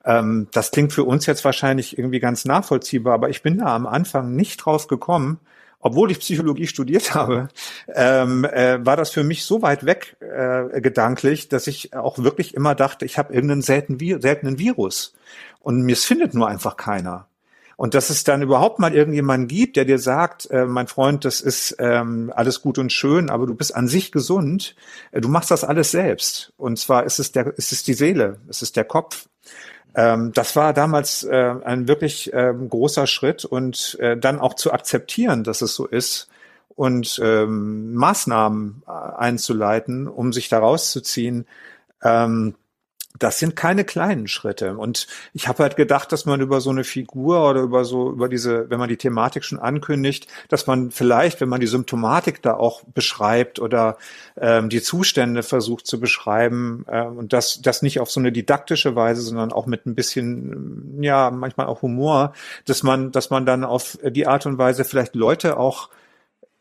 Ähm, 0.09 0.48
das 0.52 0.70
klingt 0.70 0.94
für 0.94 1.05
uns 1.05 1.26
jetzt 1.26 1.44
wahrscheinlich 1.44 1.98
irgendwie 1.98 2.18
ganz 2.18 2.47
nachvollziehbar, 2.47 3.12
aber 3.12 3.28
ich 3.28 3.43
bin 3.43 3.59
da 3.59 3.76
am 3.76 3.86
Anfang 3.86 4.35
nicht 4.35 4.56
drauf 4.56 4.89
gekommen, 4.89 5.39
obwohl 5.80 6.10
ich 6.10 6.20
Psychologie 6.20 6.66
studiert 6.66 7.14
habe, 7.14 7.48
ähm, 7.94 8.44
äh, 8.44 8.85
war 8.85 8.97
das 8.97 9.10
für 9.10 9.22
mich 9.22 9.44
so 9.44 9.60
weit 9.60 9.85
weg 9.85 10.16
äh, 10.20 10.80
gedanklich, 10.80 11.51
dass 11.51 11.66
ich 11.66 11.94
auch 11.94 12.18
wirklich 12.18 12.55
immer 12.55 12.74
dachte, 12.74 13.05
ich 13.05 13.18
habe 13.18 13.35
irgendeinen 13.35 13.62
seltenen, 13.62 14.01
Vi 14.01 14.16
seltenen 14.18 14.59
Virus 14.59 15.14
und 15.60 15.82
mir 15.82 15.97
findet 15.97 16.32
nur 16.32 16.48
einfach 16.48 16.78
keiner. 16.78 17.26
Und 17.76 17.94
dass 17.94 18.10
es 18.10 18.24
dann 18.24 18.43
überhaupt 18.43 18.80
mal 18.80 18.93
irgendjemanden 18.93 19.47
gibt, 19.47 19.76
der 19.76 19.85
dir 19.85 19.98
sagt, 19.98 20.51
äh, 20.51 20.64
mein 20.64 20.89
Freund, 20.89 21.24
das 21.24 21.40
ist 21.43 21.76
ähm, 21.78 22.32
alles 22.35 22.62
gut 22.62 22.78
und 22.78 22.93
schön, 22.93 23.30
aber 23.30 23.47
du 23.47 23.55
bist 23.55 23.76
an 23.76 23.86
sich 23.86 24.10
gesund, 24.10 24.74
äh, 25.12 25.20
du 25.20 25.28
machst 25.28 25.51
das 25.51 25.64
alles 25.64 25.93
selbst. 25.93 26.52
Und 26.56 26.78
zwar 26.78 27.05
ist 27.05 27.20
es 27.20 27.30
der, 27.30 27.56
ist 27.59 27.70
es 27.70 27.85
die 27.85 27.94
Seele, 27.94 28.40
es 28.48 28.62
ist 28.62 28.74
der 28.74 28.85
Kopf. 28.85 29.28
Ähm, 29.94 30.32
das 30.32 30.56
war 30.56 30.73
damals 30.73 31.24
äh, 31.24 31.55
ein 31.65 31.89
wirklich 31.89 32.32
ähm, 32.32 32.69
großer 32.69 33.06
Schritt 33.06 33.44
und 33.44 33.97
äh, 34.01 34.16
dann 34.16 34.39
auch 34.39 34.55
zu 34.55 34.73
akzeptieren, 34.73 35.44
dass 35.44 35.62
es 35.62 35.74
so 35.74 35.86
ist 35.86 36.28
und 36.69 37.20
ähm, 37.23 37.94
Maßnahmen 37.94 38.82
äh, 38.86 38.90
einzuleiten, 38.90 40.06
um 40.06 40.32
sich 40.32 40.48
da 40.48 40.60
rauszuziehen. 40.60 41.47
Ähm, 42.02 42.55
das 43.19 43.39
sind 43.39 43.57
keine 43.57 43.85
kleinen 43.85 44.28
Schritte. 44.28 44.77
Und 44.77 45.07
ich 45.32 45.49
habe 45.49 45.62
halt 45.62 45.77
gedacht, 45.77 46.12
dass 46.12 46.27
man 46.27 46.40
über 46.40 46.61
so 46.61 46.70
eine 46.70 46.85
Figur 46.85 47.49
oder 47.49 47.61
über 47.62 47.85
so, 47.85 48.11
über 48.11 48.28
diese, 48.28 48.70
wenn 48.70 48.78
man 48.78 48.89
die 48.89 48.97
Thematik 48.97 49.45
schon 49.45 49.59
ankündigt, 49.59 50.28
dass 50.49 50.66
man 50.66 50.90
vielleicht, 50.90 51.40
wenn 51.40 51.49
man 51.49 51.61
die 51.61 51.66
Symptomatik 51.66 52.43
da 52.43 52.55
auch 52.55 52.82
beschreibt 52.95 53.59
oder 53.59 53.99
ähm, 54.36 54.69
die 54.69 54.82
Zustände 54.82 55.43
versucht 55.43 55.86
zu 55.86 56.01
beschreiben, 56.01 56.85
äh, 56.89 57.03
und 57.03 57.32
das, 57.32 57.61
das 57.62 57.82
nicht 57.82 58.01
auf 58.01 58.11
so 58.11 58.20
eine 58.20 58.32
didaktische 58.32 58.95
Weise, 58.95 59.23
sondern 59.23 59.53
auch 59.53 59.66
mit 59.66 59.86
ein 59.86 59.95
bisschen, 59.95 61.03
ja, 61.03 61.31
manchmal 61.31 61.66
auch 61.66 61.82
Humor, 61.82 62.32
dass 62.66 62.82
man, 62.82 63.12
dass 63.12 63.31
man 63.31 63.47
dann 63.47 63.65
auf 63.65 63.99
die 64.03 64.27
Art 64.27 64.47
und 64.47 64.59
Weise 64.59 64.85
vielleicht 64.85 65.15
Leute 65.15 65.57
auch 65.57 65.89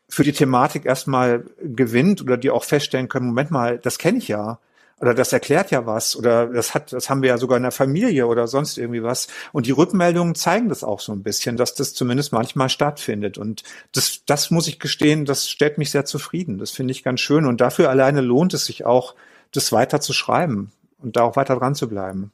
für 0.08 0.24
die 0.24 0.32
Thematik 0.32 0.86
erstmal 0.86 1.44
gewinnt 1.62 2.22
oder 2.22 2.36
die 2.36 2.50
auch 2.50 2.64
feststellen 2.64 3.08
können, 3.08 3.26
Moment 3.26 3.50
mal, 3.50 3.78
das 3.78 3.98
kenne 3.98 4.18
ich 4.18 4.28
ja 4.28 4.58
oder 5.00 5.14
das 5.14 5.32
erklärt 5.32 5.70
ja 5.70 5.86
was 5.86 6.16
oder 6.16 6.46
das 6.46 6.74
hat, 6.74 6.92
das 6.92 7.08
haben 7.08 7.22
wir 7.22 7.28
ja 7.28 7.38
sogar 7.38 7.56
in 7.56 7.62
der 7.62 7.72
Familie 7.72 8.26
oder 8.26 8.46
sonst 8.46 8.78
irgendwie 8.78 9.02
was. 9.02 9.28
Und 9.52 9.66
die 9.66 9.72
Rückmeldungen 9.72 10.34
zeigen 10.34 10.68
das 10.68 10.82
auch 10.82 11.00
so 11.00 11.12
ein 11.12 11.22
bisschen, 11.22 11.56
dass 11.56 11.74
das 11.74 11.94
zumindest 11.94 12.32
manchmal 12.32 12.68
stattfindet. 12.68 13.38
Und 13.38 13.62
das, 13.92 14.24
das 14.26 14.50
muss 14.50 14.66
ich 14.66 14.78
gestehen, 14.80 15.24
das 15.24 15.48
stellt 15.48 15.78
mich 15.78 15.90
sehr 15.90 16.04
zufrieden. 16.04 16.58
Das 16.58 16.70
finde 16.70 16.92
ich 16.92 17.04
ganz 17.04 17.20
schön. 17.20 17.46
Und 17.46 17.60
dafür 17.60 17.90
alleine 17.90 18.20
lohnt 18.20 18.54
es 18.54 18.64
sich 18.64 18.84
auch, 18.84 19.14
das 19.52 19.72
weiter 19.72 20.00
zu 20.00 20.12
schreiben 20.12 20.72
und 20.98 21.16
da 21.16 21.22
auch 21.22 21.36
weiter 21.36 21.56
dran 21.56 21.74
zu 21.74 21.88
bleiben. 21.88 22.32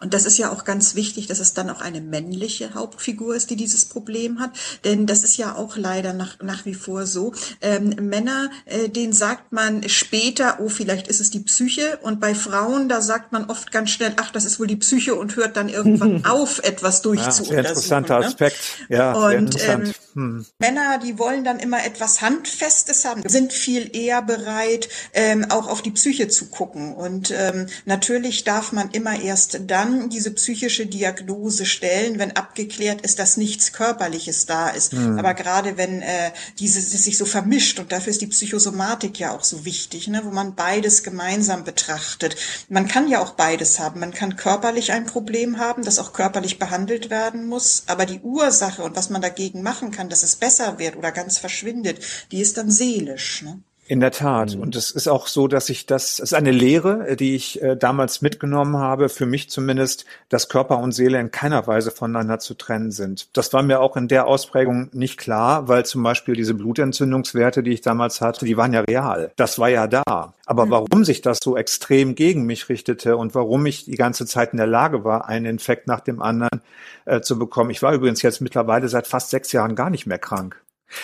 Und 0.00 0.12
das 0.12 0.26
ist 0.26 0.36
ja 0.38 0.50
auch 0.52 0.64
ganz 0.64 0.94
wichtig, 0.94 1.26
dass 1.26 1.38
es 1.38 1.54
dann 1.54 1.70
auch 1.70 1.80
eine 1.80 2.00
männliche 2.00 2.74
Hauptfigur 2.74 3.34
ist, 3.34 3.50
die 3.50 3.56
dieses 3.56 3.86
Problem 3.86 4.40
hat. 4.40 4.50
Denn 4.84 5.06
das 5.06 5.24
ist 5.24 5.36
ja 5.38 5.54
auch 5.54 5.76
leider 5.76 6.12
nach, 6.12 6.38
nach 6.42 6.66
wie 6.66 6.74
vor 6.74 7.06
so. 7.06 7.32
Ähm, 7.62 7.94
Männer, 8.00 8.50
äh, 8.66 8.88
denen 8.88 9.12
sagt 9.14 9.52
man 9.52 9.88
später, 9.88 10.58
oh, 10.60 10.68
vielleicht 10.68 11.08
ist 11.08 11.20
es 11.20 11.30
die 11.30 11.40
Psyche. 11.40 11.98
Und 12.02 12.20
bei 12.20 12.34
Frauen, 12.34 12.88
da 12.88 13.00
sagt 13.00 13.32
man 13.32 13.46
oft 13.46 13.72
ganz 13.72 13.90
schnell, 13.90 14.12
ach, 14.16 14.30
das 14.30 14.44
ist 14.44 14.60
wohl 14.60 14.66
die 14.66 14.76
Psyche 14.76 15.14
und 15.14 15.36
hört 15.36 15.56
dann 15.56 15.68
irgendwann 15.68 16.24
auf, 16.26 16.58
etwas 16.62 16.98
Ja, 16.98 17.02
durchzuuntersuchen. 17.04 17.50
sehr 17.50 17.58
interessanter 17.60 18.18
ne? 18.20 18.26
Aspekt. 18.26 18.58
Ja, 18.88 19.12
Und 19.12 19.32
interessant. 19.32 19.88
ähm, 19.88 19.94
Hm. 20.16 20.46
Männer, 20.58 20.98
die 20.98 21.18
wollen 21.18 21.44
dann 21.44 21.58
immer 21.58 21.84
etwas 21.84 22.22
Handfestes 22.22 23.04
haben, 23.04 23.22
sind 23.28 23.52
viel 23.52 23.94
eher 23.94 24.22
bereit, 24.22 24.88
ähm, 25.12 25.44
auch 25.50 25.68
auf 25.68 25.82
die 25.82 25.90
Psyche 25.90 26.28
zu 26.28 26.46
gucken. 26.46 26.94
Und 26.94 27.30
ähm, 27.36 27.66
natürlich 27.84 28.42
darf 28.44 28.72
man 28.72 28.90
immer 28.92 29.20
erst 29.20 29.60
dann 29.66 29.85
dann 29.86 30.10
diese 30.10 30.30
psychische 30.32 30.86
Diagnose 30.86 31.66
stellen, 31.66 32.18
wenn 32.18 32.36
abgeklärt 32.36 33.00
ist, 33.00 33.18
dass 33.18 33.36
nichts 33.36 33.72
Körperliches 33.72 34.46
da 34.46 34.68
ist. 34.68 34.92
Mhm. 34.92 35.18
Aber 35.18 35.34
gerade 35.34 35.76
wenn 35.76 36.02
äh, 36.02 36.32
dieses 36.58 36.90
sich 36.90 37.18
so 37.18 37.24
vermischt 37.24 37.78
und 37.78 37.92
dafür 37.92 38.10
ist 38.10 38.20
die 38.20 38.26
Psychosomatik 38.26 39.18
ja 39.18 39.32
auch 39.32 39.44
so 39.44 39.64
wichtig, 39.64 40.08
ne, 40.08 40.22
wo 40.24 40.30
man 40.30 40.54
beides 40.54 41.02
gemeinsam 41.02 41.64
betrachtet. 41.64 42.36
Man 42.68 42.88
kann 42.88 43.08
ja 43.08 43.20
auch 43.20 43.32
beides 43.32 43.78
haben. 43.78 44.00
Man 44.00 44.12
kann 44.12 44.36
körperlich 44.36 44.92
ein 44.92 45.06
Problem 45.06 45.58
haben, 45.58 45.84
das 45.84 45.98
auch 45.98 46.12
körperlich 46.12 46.58
behandelt 46.58 47.10
werden 47.10 47.46
muss, 47.46 47.84
aber 47.86 48.06
die 48.06 48.20
Ursache 48.20 48.82
und 48.82 48.96
was 48.96 49.10
man 49.10 49.22
dagegen 49.22 49.62
machen 49.62 49.90
kann, 49.90 50.08
dass 50.08 50.22
es 50.22 50.36
besser 50.36 50.78
wird 50.78 50.96
oder 50.96 51.12
ganz 51.12 51.38
verschwindet, 51.38 52.00
die 52.32 52.40
ist 52.40 52.56
dann 52.56 52.70
seelisch. 52.70 53.42
Ne? 53.42 53.60
In 53.88 54.00
der 54.00 54.10
Tat. 54.10 54.56
Mhm. 54.56 54.62
Und 54.62 54.76
es 54.76 54.90
ist 54.90 55.06
auch 55.06 55.28
so, 55.28 55.46
dass 55.46 55.68
ich 55.68 55.86
das, 55.86 56.14
es 56.14 56.18
ist 56.18 56.34
eine 56.34 56.50
Lehre, 56.50 57.08
äh, 57.08 57.16
die 57.16 57.36
ich 57.36 57.62
äh, 57.62 57.76
damals 57.76 58.20
mitgenommen 58.20 58.76
habe, 58.76 59.08
für 59.08 59.26
mich 59.26 59.48
zumindest, 59.48 60.06
dass 60.28 60.48
Körper 60.48 60.78
und 60.78 60.92
Seele 60.92 61.20
in 61.20 61.30
keiner 61.30 61.66
Weise 61.66 61.92
voneinander 61.92 62.40
zu 62.40 62.54
trennen 62.54 62.90
sind. 62.90 63.28
Das 63.32 63.52
war 63.52 63.62
mir 63.62 63.80
auch 63.80 63.96
in 63.96 64.08
der 64.08 64.26
Ausprägung 64.26 64.88
nicht 64.92 65.18
klar, 65.18 65.68
weil 65.68 65.86
zum 65.86 66.02
Beispiel 66.02 66.34
diese 66.34 66.54
Blutentzündungswerte, 66.54 67.62
die 67.62 67.72
ich 67.72 67.80
damals 67.80 68.20
hatte, 68.20 68.44
die 68.44 68.56
waren 68.56 68.72
ja 68.72 68.80
real. 68.80 69.30
Das 69.36 69.58
war 69.58 69.68
ja 69.68 69.86
da. 69.86 70.34
Aber 70.46 70.66
mhm. 70.66 70.70
warum 70.70 71.04
sich 71.04 71.20
das 71.20 71.38
so 71.42 71.56
extrem 71.56 72.16
gegen 72.16 72.44
mich 72.44 72.68
richtete 72.68 73.16
und 73.16 73.36
warum 73.36 73.66
ich 73.66 73.84
die 73.84 73.96
ganze 73.96 74.26
Zeit 74.26 74.52
in 74.52 74.56
der 74.56 74.66
Lage 74.66 75.04
war, 75.04 75.28
einen 75.28 75.46
Infekt 75.46 75.86
nach 75.86 76.00
dem 76.00 76.20
anderen 76.20 76.60
äh, 77.04 77.20
zu 77.20 77.38
bekommen. 77.38 77.70
Ich 77.70 77.82
war 77.82 77.92
übrigens 77.92 78.22
jetzt 78.22 78.40
mittlerweile 78.40 78.88
seit 78.88 79.06
fast 79.06 79.30
sechs 79.30 79.52
Jahren 79.52 79.76
gar 79.76 79.90
nicht 79.90 80.06
mehr 80.06 80.18
krank. 80.18 80.60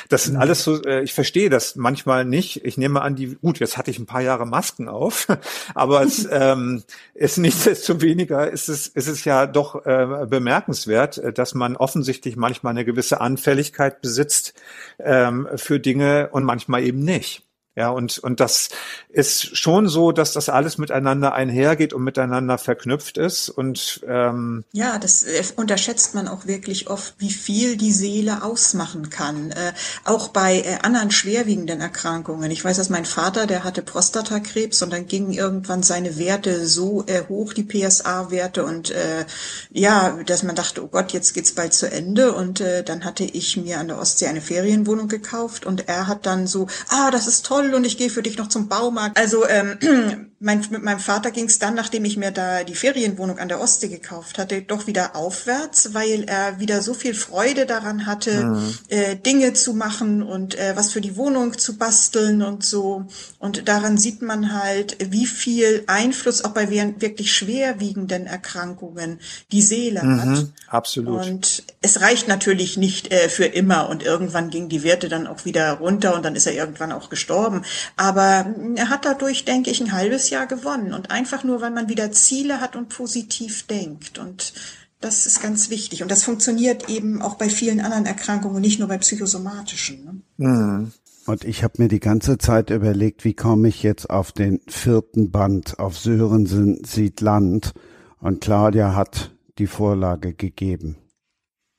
Das 0.09 0.24
sind 0.24 0.34
mhm. 0.34 0.40
alles 0.40 0.62
so, 0.62 0.82
äh, 0.82 1.02
ich 1.02 1.12
verstehe 1.12 1.50
das 1.50 1.76
manchmal 1.76 2.24
nicht. 2.24 2.64
Ich 2.64 2.78
nehme 2.78 3.02
an, 3.02 3.16
die, 3.16 3.36
gut, 3.36 3.59
jetzt 3.59 3.76
hatte 3.76 3.90
ich 3.90 3.98
ein 3.98 4.06
paar 4.06 4.22
Jahre 4.22 4.46
Masken 4.46 4.88
auf, 4.88 5.26
aber 5.74 6.02
es 6.02 6.28
ähm, 6.30 6.82
ist 7.14 7.38
nichtsdestoweniger 7.38 8.50
ist 8.50 8.68
es, 8.68 8.86
ist 8.88 9.09
es 9.09 9.24
ja 9.24 9.46
doch 9.46 9.84
äh, 9.86 10.26
bemerkenswert, 10.26 11.18
äh, 11.18 11.32
dass 11.32 11.54
man 11.54 11.76
offensichtlich 11.76 12.36
manchmal 12.36 12.72
eine 12.72 12.84
gewisse 12.84 13.20
Anfälligkeit 13.20 14.00
besitzt 14.00 14.54
ähm, 14.98 15.48
für 15.56 15.80
Dinge 15.80 16.28
und 16.32 16.44
manchmal 16.44 16.82
eben 16.84 17.00
nicht. 17.00 17.42
Ja, 17.74 17.89
und, 17.89 18.19
und 18.19 18.39
das 18.39 18.69
ist 19.09 19.57
schon 19.57 19.89
so, 19.89 20.12
dass 20.12 20.35
das 20.35 20.51
alles 20.51 20.77
miteinander 20.77 21.32
einhergeht 21.32 21.94
und 21.94 22.05
miteinander 22.05 22.59
verknüpft 22.59 23.16
ist. 23.16 23.49
Und 23.49 24.03
ähm 24.07 24.65
ja, 24.73 24.99
das 24.99 25.23
äh, 25.23 25.43
unterschätzt 25.57 26.15
man 26.15 26.28
auch 26.28 26.47
wirklich 26.47 26.89
oft, 26.89 27.15
wie 27.16 27.31
viel 27.31 27.78
die 27.78 27.93
Seele 27.93 28.43
ausmachen 28.43 29.09
kann. 29.09 29.53
Äh, 29.53 29.73
auch 30.05 30.28
bei 30.28 30.61
äh, 30.61 30.78
anderen 30.82 31.11
schwerwiegenden 31.11 31.81
Erkrankungen. 31.81 32.51
Ich 32.51 32.62
weiß, 32.62 32.77
dass 32.77 32.90
mein 32.90 33.07
Vater, 33.07 33.47
der 33.47 33.65
hatte 33.65 33.81
Prostatakrebs 33.81 34.82
und 34.82 34.93
dann 34.93 35.07
gingen 35.07 35.32
irgendwann 35.32 35.82
seine 35.82 36.19
Werte 36.19 36.66
so 36.66 37.05
äh, 37.07 37.23
hoch, 37.27 37.55
die 37.55 37.65
PSA-Werte 37.65 38.66
und 38.66 38.90
äh, 38.90 39.24
ja, 39.70 40.19
dass 40.27 40.43
man 40.43 40.57
dachte, 40.57 40.85
oh 40.85 40.89
Gott, 40.89 41.12
jetzt 41.12 41.32
geht's 41.32 41.53
bald 41.53 41.73
zu 41.73 41.90
Ende. 41.90 42.32
Und 42.35 42.61
äh, 42.61 42.85
dann 42.85 43.07
hatte 43.07 43.24
ich 43.24 43.57
mir 43.57 43.78
an 43.78 43.89
der 43.89 43.99
Ostsee 43.99 44.27
eine 44.27 44.43
Ferienwohnung 44.43 45.09
gekauft 45.09 45.65
und 45.65 45.89
er 45.89 46.07
hat 46.07 46.27
dann 46.27 46.47
so, 46.47 46.66
ah, 46.90 47.11
das 47.11 47.27
ist 47.27 47.47
toll 47.47 47.61
toll 47.62 47.74
und 47.74 47.84
ich 47.84 47.97
gehe 47.97 48.10
für 48.10 48.22
dich 48.22 48.39
noch 48.39 48.48
zum 48.48 48.68
Baumarkt. 48.68 49.18
Also 49.18 49.47
ähm, 49.48 49.78
mein, 50.40 50.64
mit 50.70 50.82
meinem 50.82 50.98
Vater 50.98 51.30
ging 51.30 51.47
es 51.47 51.59
dann, 51.59 51.74
nachdem 51.74 52.05
ich 52.05 52.16
mir 52.16 52.30
da 52.30 52.64
die 52.64 52.74
Ferienwohnung 52.74 53.39
an 53.39 53.48
der 53.48 53.60
Ostsee 53.60 53.89
gekauft 53.89 54.39
hatte, 54.39 54.62
doch 54.62 54.86
wieder 54.86 55.14
aufwärts, 55.14 55.94
weil 55.94 56.24
er 56.24 56.59
wieder 56.59 56.82
so 56.82 56.94
viel 56.94 57.14
Freude 57.14 57.66
daran 57.66 58.06
hatte, 58.06 58.44
mhm. 58.44 58.74
äh, 58.89 59.16
Dinge 59.16 59.52
zu 59.52 59.74
machen 59.74 60.22
und 60.22 60.59
äh, 60.59 60.72
was 60.74 60.93
für 60.93 61.01
die 61.01 61.16
Wohnung 61.16 61.56
zu 61.59 61.76
basteln 61.76 62.43
und 62.43 62.64
so. 62.64 63.06
Und 63.39 63.68
daran 63.68 63.98
sieht 63.98 64.22
man 64.22 64.52
halt, 64.52 64.97
wie 65.10 65.26
viel 65.26 65.84
Einfluss 65.86 66.44
auch 66.44 66.51
bei 66.51 66.70
wirklich 66.70 67.32
schwerwiegenden 67.32 68.26
Erkrankungen 68.26 69.20
die 69.52 69.62
Seele 69.62 70.02
mhm, 70.02 70.22
hat. 70.22 70.47
Absolut. 70.68 71.26
Und 71.26 71.64
es 71.82 72.01
reicht 72.01 72.28
natürlich 72.28 72.76
nicht 72.76 73.12
äh, 73.12 73.28
für 73.28 73.44
immer 73.44 73.89
und 73.89 74.02
irgendwann 74.02 74.51
gingen 74.51 74.68
die 74.68 74.82
Werte 74.82 75.09
dann 75.09 75.26
auch 75.26 75.44
wieder 75.44 75.72
runter 75.74 76.14
und 76.14 76.24
dann 76.24 76.34
ist 76.34 76.47
er 76.47 76.55
irgendwann 76.55 76.93
auch 76.93 77.10
gestorben 77.10 77.52
gestorben. 77.61 77.93
Aber 77.97 78.47
er 78.77 78.89
hat 78.89 79.05
dadurch, 79.05 79.45
denke 79.45 79.70
ich, 79.70 79.81
ein 79.81 79.93
halbes 79.93 80.31
Jahr 80.31 80.47
gewonnen. 80.47 80.93
Und 80.93 81.11
einfach 81.11 81.45
nur, 81.45 81.61
weil 81.61 81.70
man 81.70 81.89
wieder 81.89 82.12
Ziele 82.12 82.61
hat 82.61 82.77
und 82.77 82.89
positiv 82.89 83.66
denkt. 83.66 84.19
Und 84.19 84.55
das 85.01 85.27
ist 85.27 85.43
ganz 85.43 85.70
wichtig. 85.70 86.03
Und 86.03 86.11
das 86.11 86.24
funktioniert 86.24 86.89
eben 86.89 87.23
auch 87.23 87.35
bei 87.35 87.49
vielen 87.49 87.81
anderen 87.81 88.07
Erkrankungen, 88.07 88.61
nicht 88.61 88.79
nur 88.79 88.89
bei 88.89 88.99
psychosomatischen. 88.99 90.05
Ne? 90.05 90.47
Mhm. 90.49 90.93
Und 91.24 91.45
ich 91.45 91.62
habe 91.62 91.74
mir 91.81 91.89
die 91.89 92.01
ganze 92.01 92.37
Zeit 92.37 92.70
überlegt, 92.70 93.24
wie 93.24 93.35
komme 93.35 93.69
ich 93.69 93.85
jetzt 93.85 94.11
auf 94.11 94.33
den 94.33 94.61
vierten 94.66 95.31
Band 95.31 95.79
auf 95.79 95.97
Sörensen 95.97 96.83
sieht 96.85 97.20
Land. 97.20 97.73
Und 98.19 98.41
Claudia 98.41 98.95
hat 98.95 99.33
die 99.59 99.69
Vorlage 99.69 100.35
gegeben. 100.35 100.97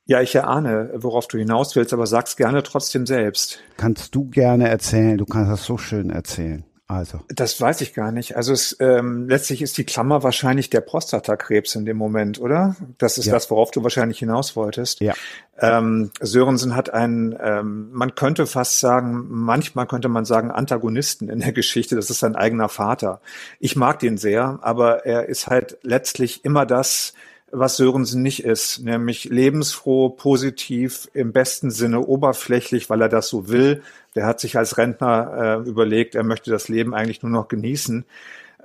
Ja, 0.06 0.22
ich 0.22 0.36
erahne, 0.36 0.92
worauf 0.96 1.28
du 1.28 1.38
hinaus 1.38 1.76
willst, 1.76 1.94
aber 1.94 2.08
sag's 2.08 2.36
gerne 2.36 2.62
trotzdem 2.64 3.06
selbst. 3.06 3.60
Kannst 3.78 4.14
du 4.16 4.30
gerne 4.30 4.68
erzählen, 4.68 5.18
du 5.18 5.26
kannst 5.26 5.52
das 5.52 5.64
so 5.64 5.78
schön 5.78 6.10
erzählen. 6.10 6.66
Also. 6.86 7.22
Das 7.30 7.60
weiß 7.60 7.80
ich 7.82 7.94
gar 7.94 8.12
nicht. 8.12 8.36
Also 8.36 8.52
es, 8.52 8.76
ähm, 8.82 9.28
letztlich 9.30 9.62
ist 9.62 9.78
die 9.78 9.86
Klammer 9.86 10.22
wahrscheinlich 10.22 10.70
der 10.70 10.82
Prostatakrebs 10.82 11.76
in 11.76 11.86
dem 11.86 11.96
Moment, 11.96 12.40
oder? 12.40 12.76
Das 12.98 13.18
ist 13.18 13.26
ja. 13.26 13.34
das, 13.34 13.50
worauf 13.50 13.72
du 13.72 13.82
wahrscheinlich 13.84 14.20
hinaus 14.20 14.58
wolltest. 14.58 15.00
Ja. 15.00 15.14
Ähm, 15.58 16.12
Sörensen 16.20 16.76
hat 16.76 16.94
einen, 16.94 17.36
ähm, 17.42 17.90
man 17.94 18.16
könnte 18.16 18.46
fast 18.46 18.82
sagen, 18.82 19.26
manchmal 19.30 19.88
könnte 19.88 20.10
man 20.10 20.26
sagen, 20.26 20.52
Antagonisten 20.52 21.30
in 21.30 21.40
der 21.40 21.52
Geschichte. 21.54 21.96
Das 21.96 22.10
ist 22.10 22.20
sein 22.20 22.36
eigener 22.36 22.68
Vater. 22.68 23.22
Ich 23.60 23.78
mag 23.78 24.00
den 24.00 24.18
sehr, 24.18 24.60
aber 24.62 25.06
er 25.06 25.30
ist 25.30 25.48
halt 25.48 25.78
letztlich 25.84 26.44
immer 26.44 26.66
das, 26.66 27.14
was 27.54 27.78
Sörensen 27.78 28.22
nicht 28.24 28.44
ist, 28.44 28.80
nämlich 28.84 29.26
lebensfroh, 29.26 30.10
positiv, 30.10 31.08
im 31.14 31.32
besten 31.32 31.70
Sinne 31.70 32.02
oberflächlich, 32.02 32.90
weil 32.90 33.02
er 33.02 33.10
das 33.10 33.30
so 33.30 33.48
will. 33.48 33.84
Der 34.16 34.26
hat 34.26 34.40
sich 34.40 34.58
als 34.58 34.78
Rentner 34.78 35.62
äh, 35.66 35.70
überlegt, 35.70 36.16
er 36.16 36.24
möchte 36.24 36.52
das 36.52 36.68
Leben 36.68 36.94
eigentlich 36.96 37.22
nur 37.22 37.32
noch 37.32 37.48
genießen 37.48 38.06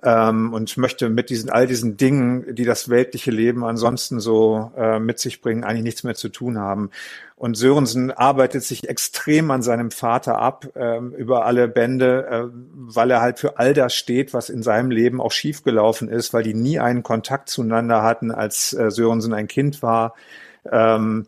ähm, 0.02 0.52
und 0.52 0.76
möchte 0.76 1.08
mit 1.10 1.30
diesen 1.30 1.50
all 1.50 1.66
diesen 1.66 1.96
Dingen, 1.96 2.54
die 2.54 2.64
das 2.64 2.88
weltliche 2.88 3.30
Leben 3.30 3.64
ansonsten 3.64 4.20
so 4.20 4.72
äh, 4.76 4.98
mit 4.98 5.18
sich 5.18 5.40
bringen, 5.42 5.64
eigentlich 5.64 5.84
nichts 5.84 6.04
mehr 6.04 6.14
zu 6.14 6.30
tun 6.30 6.58
haben. 6.58 6.90
Und 7.38 7.56
Sörensen 7.56 8.10
arbeitet 8.10 8.64
sich 8.64 8.88
extrem 8.88 9.52
an 9.52 9.62
seinem 9.62 9.92
Vater 9.92 10.38
ab 10.38 10.66
ähm, 10.74 11.12
über 11.12 11.46
alle 11.46 11.68
Bände, 11.68 12.26
äh, 12.26 12.58
weil 12.74 13.12
er 13.12 13.20
halt 13.20 13.38
für 13.38 13.60
all 13.60 13.74
das 13.74 13.94
steht, 13.94 14.34
was 14.34 14.50
in 14.50 14.64
seinem 14.64 14.90
Leben 14.90 15.20
auch 15.20 15.30
schiefgelaufen 15.30 16.08
ist, 16.08 16.34
weil 16.34 16.42
die 16.42 16.54
nie 16.54 16.80
einen 16.80 17.04
Kontakt 17.04 17.48
zueinander 17.48 18.02
hatten, 18.02 18.32
als 18.32 18.72
äh, 18.72 18.90
Sörensen 18.90 19.32
ein 19.34 19.46
Kind 19.46 19.82
war. 19.82 20.14
Ähm, 20.70 21.26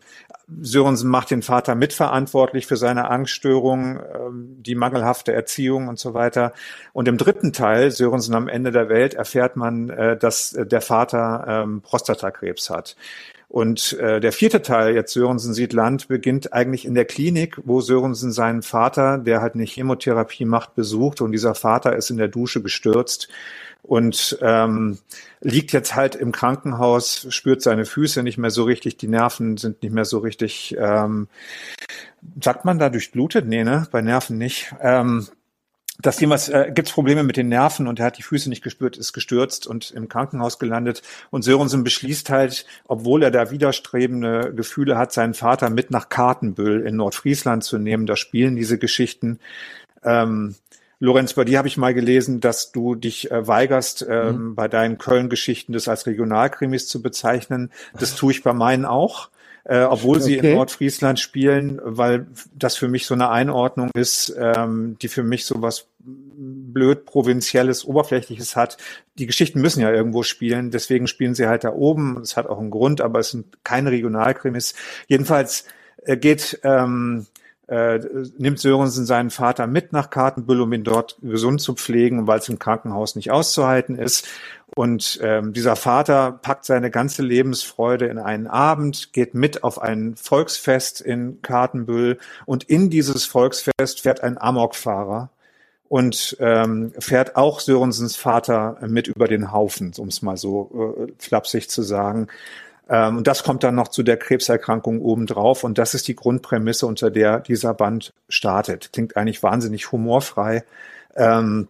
Sörensen 0.59 1.09
macht 1.09 1.31
den 1.31 1.43
Vater 1.43 1.75
mitverantwortlich 1.75 2.67
für 2.67 2.75
seine 2.75 3.09
Angststörung, 3.09 4.01
ähm, 4.13 4.55
die 4.59 4.75
mangelhafte 4.75 5.31
Erziehung 5.31 5.87
und 5.87 5.97
so 5.97 6.13
weiter. 6.13 6.51
Und 6.91 7.07
im 7.07 7.17
dritten 7.17 7.53
Teil, 7.53 7.89
Sörensen 7.91 8.35
am 8.35 8.49
Ende 8.49 8.71
der 8.71 8.89
Welt, 8.89 9.13
erfährt 9.13 9.55
man, 9.55 9.89
äh, 9.89 10.17
dass 10.17 10.57
der 10.59 10.81
Vater 10.81 11.45
ähm, 11.47 11.81
Prostatakrebs 11.81 12.69
hat. 12.69 12.97
Und 13.51 13.99
äh, 13.99 14.21
der 14.21 14.31
vierte 14.31 14.61
Teil, 14.61 14.95
jetzt 14.95 15.11
Sörensen 15.11 15.53
sieht 15.53 15.73
Land, 15.73 16.07
beginnt 16.07 16.53
eigentlich 16.53 16.85
in 16.85 16.93
der 16.93 17.03
Klinik, 17.03 17.57
wo 17.65 17.81
Sörensen 17.81 18.31
seinen 18.31 18.61
Vater, 18.61 19.17
der 19.17 19.41
halt 19.41 19.55
eine 19.55 19.65
Chemotherapie 19.65 20.45
macht, 20.45 20.73
besucht. 20.73 21.19
Und 21.19 21.33
dieser 21.33 21.53
Vater 21.53 21.93
ist 21.97 22.09
in 22.09 22.15
der 22.15 22.29
Dusche 22.29 22.61
gestürzt 22.61 23.27
und 23.83 24.37
ähm, 24.41 24.99
liegt 25.41 25.73
jetzt 25.73 25.97
halt 25.97 26.15
im 26.15 26.31
Krankenhaus, 26.31 27.27
spürt 27.27 27.61
seine 27.61 27.83
Füße 27.83 28.23
nicht 28.23 28.37
mehr 28.37 28.51
so 28.51 28.63
richtig, 28.63 28.95
die 28.95 29.09
Nerven 29.09 29.57
sind 29.57 29.83
nicht 29.83 29.91
mehr 29.91 30.05
so 30.05 30.19
richtig, 30.19 30.73
ähm, 30.79 31.27
sagt 32.41 32.63
man 32.63 32.79
da 32.79 32.89
durchblutet? 32.89 33.45
Nee, 33.47 33.65
ne? 33.65 33.85
Bei 33.91 34.01
Nerven 34.01 34.37
nicht. 34.37 34.73
Ähm, 34.79 35.27
das 36.01 36.19
jemals 36.19 36.49
äh, 36.49 36.71
gibt 36.73 36.87
es 36.87 36.93
Probleme 36.93 37.23
mit 37.23 37.37
den 37.37 37.49
Nerven 37.49 37.87
und 37.87 37.99
er 37.99 38.07
hat 38.07 38.17
die 38.17 38.23
Füße 38.23 38.49
nicht 38.49 38.63
gespürt, 38.63 38.97
ist 38.97 39.13
gestürzt 39.13 39.67
und 39.67 39.91
im 39.91 40.09
Krankenhaus 40.09 40.59
gelandet. 40.59 41.01
Und 41.29 41.43
Sörensen 41.43 41.83
beschließt 41.83 42.29
halt, 42.29 42.65
obwohl 42.87 43.23
er 43.23 43.31
da 43.31 43.51
widerstrebende 43.51 44.53
Gefühle 44.55 44.97
hat, 44.97 45.13
seinen 45.13 45.33
Vater 45.33 45.69
mit 45.69 45.91
nach 45.91 46.09
Kartenbüll 46.09 46.85
in 46.85 46.95
Nordfriesland 46.95 47.63
zu 47.63 47.77
nehmen. 47.77 48.05
Da 48.05 48.15
spielen 48.15 48.55
diese 48.55 48.77
Geschichten. 48.77 49.39
Ähm, 50.03 50.55
Lorenz, 50.99 51.33
bei 51.33 51.45
dir 51.45 51.57
habe 51.57 51.67
ich 51.67 51.77
mal 51.77 51.93
gelesen, 51.93 52.41
dass 52.41 52.71
du 52.71 52.95
dich 52.95 53.31
äh, 53.31 53.47
weigerst, 53.47 54.05
ähm, 54.07 54.49
mhm. 54.49 54.55
bei 54.55 54.67
deinen 54.67 54.97
Köln-Geschichten 54.99 55.73
das 55.73 55.87
als 55.87 56.05
Regionalkrimis 56.05 56.87
zu 56.87 57.01
bezeichnen. 57.01 57.71
Das 57.99 58.15
tue 58.15 58.33
ich 58.33 58.43
bei 58.43 58.53
meinen 58.53 58.85
auch. 58.85 59.29
Äh, 59.63 59.83
obwohl 59.83 60.17
okay. 60.17 60.25
sie 60.25 60.37
in 60.37 60.55
Nordfriesland 60.55 61.19
spielen, 61.19 61.79
weil 61.83 62.27
das 62.53 62.75
für 62.75 62.87
mich 62.87 63.05
so 63.05 63.13
eine 63.13 63.29
Einordnung 63.29 63.91
ist, 63.93 64.35
ähm, 64.37 64.97
die 65.01 65.07
für 65.07 65.23
mich 65.23 65.45
so 65.45 65.61
was 65.61 65.87
blöd 65.99 67.05
provinzielles, 67.05 67.85
oberflächliches 67.85 68.55
hat. 68.55 68.77
Die 69.19 69.27
Geschichten 69.27 69.61
müssen 69.61 69.81
ja 69.81 69.91
irgendwo 69.91 70.23
spielen, 70.23 70.71
deswegen 70.71 71.07
spielen 71.07 71.35
sie 71.35 71.47
halt 71.47 71.63
da 71.63 71.73
oben. 71.73 72.19
Es 72.21 72.37
hat 72.37 72.47
auch 72.47 72.59
einen 72.59 72.71
Grund, 72.71 73.01
aber 73.01 73.19
es 73.19 73.29
sind 73.29 73.63
keine 73.63 73.91
Regionalkrimis. 73.91 74.73
Jedenfalls 75.07 75.65
äh, 76.03 76.17
geht 76.17 76.59
ähm, 76.63 77.27
äh, 77.71 77.99
nimmt 78.37 78.59
Sörensen 78.59 79.05
seinen 79.05 79.29
Vater 79.29 79.65
mit 79.65 79.93
nach 79.93 80.09
Kartenbüll, 80.09 80.59
um 80.59 80.73
ihn 80.73 80.83
dort 80.83 81.17
gesund 81.21 81.61
zu 81.61 81.73
pflegen, 81.73 82.27
weil 82.27 82.39
es 82.39 82.49
im 82.49 82.59
Krankenhaus 82.59 83.15
nicht 83.15 83.31
auszuhalten 83.31 83.97
ist. 83.97 84.27
Und 84.75 85.19
ähm, 85.21 85.51
dieser 85.51 85.75
Vater 85.75 86.31
packt 86.31 86.65
seine 86.65 86.91
ganze 86.91 87.23
Lebensfreude 87.23 88.05
in 88.05 88.17
einen 88.17 88.47
Abend, 88.47 89.11
geht 89.11 89.33
mit 89.33 89.63
auf 89.63 89.81
ein 89.81 90.15
Volksfest 90.15 91.01
in 91.01 91.41
Kartenbüll 91.41 92.17
und 92.45 92.63
in 92.63 92.89
dieses 92.89 93.25
Volksfest 93.25 94.01
fährt 94.01 94.23
ein 94.23 94.41
Amokfahrer 94.41 95.29
und 95.89 96.37
ähm, 96.39 96.93
fährt 96.99 97.35
auch 97.35 97.59
Sörensens 97.59 98.15
Vater 98.15 98.77
mit 98.87 99.09
über 99.09 99.27
den 99.27 99.51
Haufen, 99.51 99.91
um 99.97 100.07
es 100.07 100.21
mal 100.21 100.37
so 100.37 100.95
äh, 100.97 101.11
flapsig 101.17 101.69
zu 101.69 101.81
sagen. 101.81 102.27
Ähm, 102.87 103.17
und 103.17 103.27
das 103.27 103.43
kommt 103.43 103.63
dann 103.63 103.75
noch 103.75 103.89
zu 103.89 104.03
der 104.03 104.15
Krebserkrankung 104.15 105.01
obendrauf 105.01 105.65
und 105.65 105.77
das 105.77 105.93
ist 105.93 106.07
die 106.07 106.15
Grundprämisse, 106.15 106.87
unter 106.87 107.11
der 107.11 107.41
dieser 107.41 107.73
Band 107.73 108.13
startet. 108.29 108.93
Klingt 108.93 109.17
eigentlich 109.17 109.43
wahnsinnig 109.43 109.91
humorfrei. 109.91 110.63
Ähm, 111.17 111.67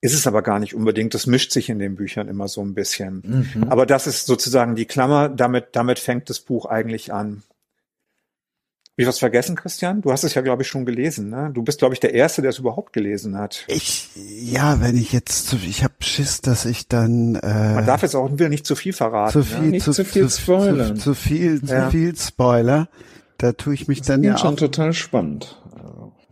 ist 0.00 0.14
es 0.14 0.26
aber 0.26 0.42
gar 0.42 0.58
nicht 0.58 0.74
unbedingt. 0.74 1.14
Das 1.14 1.26
mischt 1.26 1.52
sich 1.52 1.68
in 1.68 1.78
den 1.78 1.96
Büchern 1.96 2.28
immer 2.28 2.48
so 2.48 2.60
ein 2.60 2.74
bisschen. 2.74 3.48
Mhm. 3.54 3.64
Aber 3.68 3.86
das 3.86 4.06
ist 4.06 4.26
sozusagen 4.26 4.76
die 4.76 4.84
Klammer. 4.84 5.28
Damit, 5.28 5.68
damit 5.72 5.98
fängt 5.98 6.28
das 6.30 6.40
Buch 6.40 6.66
eigentlich 6.66 7.12
an. 7.12 7.42
Hab 8.96 9.02
ich 9.02 9.06
was 9.08 9.18
vergessen, 9.18 9.56
Christian? 9.56 10.00
Du 10.00 10.10
hast 10.10 10.24
es 10.24 10.34
ja, 10.34 10.40
glaube 10.40 10.62
ich, 10.62 10.68
schon 10.68 10.86
gelesen. 10.86 11.28
Ne? 11.28 11.50
Du 11.52 11.62
bist, 11.62 11.80
glaube 11.80 11.94
ich, 11.94 12.00
der 12.00 12.14
Erste, 12.14 12.40
der 12.40 12.48
es 12.48 12.58
überhaupt 12.58 12.94
gelesen 12.94 13.36
hat. 13.36 13.64
Ich, 13.68 14.08
ja, 14.14 14.80
wenn 14.80 14.96
ich 14.96 15.12
jetzt, 15.12 15.48
zu, 15.48 15.56
ich 15.56 15.84
habe 15.84 15.94
Schiss, 16.00 16.40
dass 16.40 16.64
ich 16.64 16.88
dann. 16.88 17.34
Äh, 17.34 17.74
Man 17.74 17.86
darf 17.86 18.02
jetzt 18.02 18.14
auch 18.14 18.30
will 18.38 18.48
nicht 18.48 18.66
zu 18.66 18.74
viel 18.74 18.94
verraten. 18.94 19.32
Zu 19.32 19.42
viel, 19.42 19.64
ja? 19.64 19.70
nicht 19.70 19.84
zu, 19.84 19.92
zu 19.92 20.04
viel 20.04 20.28
zu, 20.28 20.40
Spoilern. 20.40 20.96
Zu, 20.96 21.02
zu 21.02 21.14
viel, 21.14 21.60
ja. 21.66 21.86
zu 21.86 21.90
viel 21.90 22.16
Spoiler. 22.16 22.88
Da 23.36 23.52
tue 23.52 23.74
ich 23.74 23.86
mich 23.86 23.98
das 23.98 24.06
dann 24.06 24.22
ja 24.22 24.38
schon 24.38 24.54
auch. 24.54 24.58
total 24.58 24.94
spannend. 24.94 25.60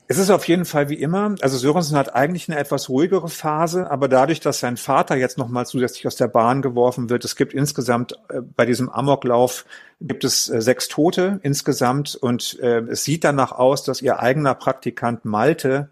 Es 0.06 0.18
ist 0.18 0.28
auf 0.28 0.46
jeden 0.48 0.66
Fall 0.66 0.90
wie 0.90 1.00
immer, 1.00 1.34
also 1.40 1.56
Sörensen 1.56 1.96
hat 1.96 2.14
eigentlich 2.14 2.50
eine 2.50 2.58
etwas 2.58 2.90
ruhigere 2.90 3.30
Phase, 3.30 3.90
aber 3.90 4.06
dadurch, 4.06 4.38
dass 4.40 4.60
sein 4.60 4.76
Vater 4.76 5.16
jetzt 5.16 5.38
nochmal 5.38 5.64
zusätzlich 5.64 6.06
aus 6.06 6.16
der 6.16 6.28
Bahn 6.28 6.60
geworfen 6.60 7.08
wird, 7.08 7.24
es 7.24 7.36
gibt 7.36 7.54
insgesamt 7.54 8.12
äh, 8.28 8.42
bei 8.42 8.66
diesem 8.66 8.90
Amoklauf 8.90 9.64
gibt 10.02 10.24
es 10.24 10.50
äh, 10.50 10.60
sechs 10.60 10.88
Tote 10.88 11.40
insgesamt 11.42 12.16
und 12.16 12.58
äh, 12.60 12.80
es 12.80 13.04
sieht 13.04 13.24
danach 13.24 13.52
aus, 13.52 13.82
dass 13.82 14.02
ihr 14.02 14.20
eigener 14.20 14.54
Praktikant 14.54 15.24
Malte 15.24 15.88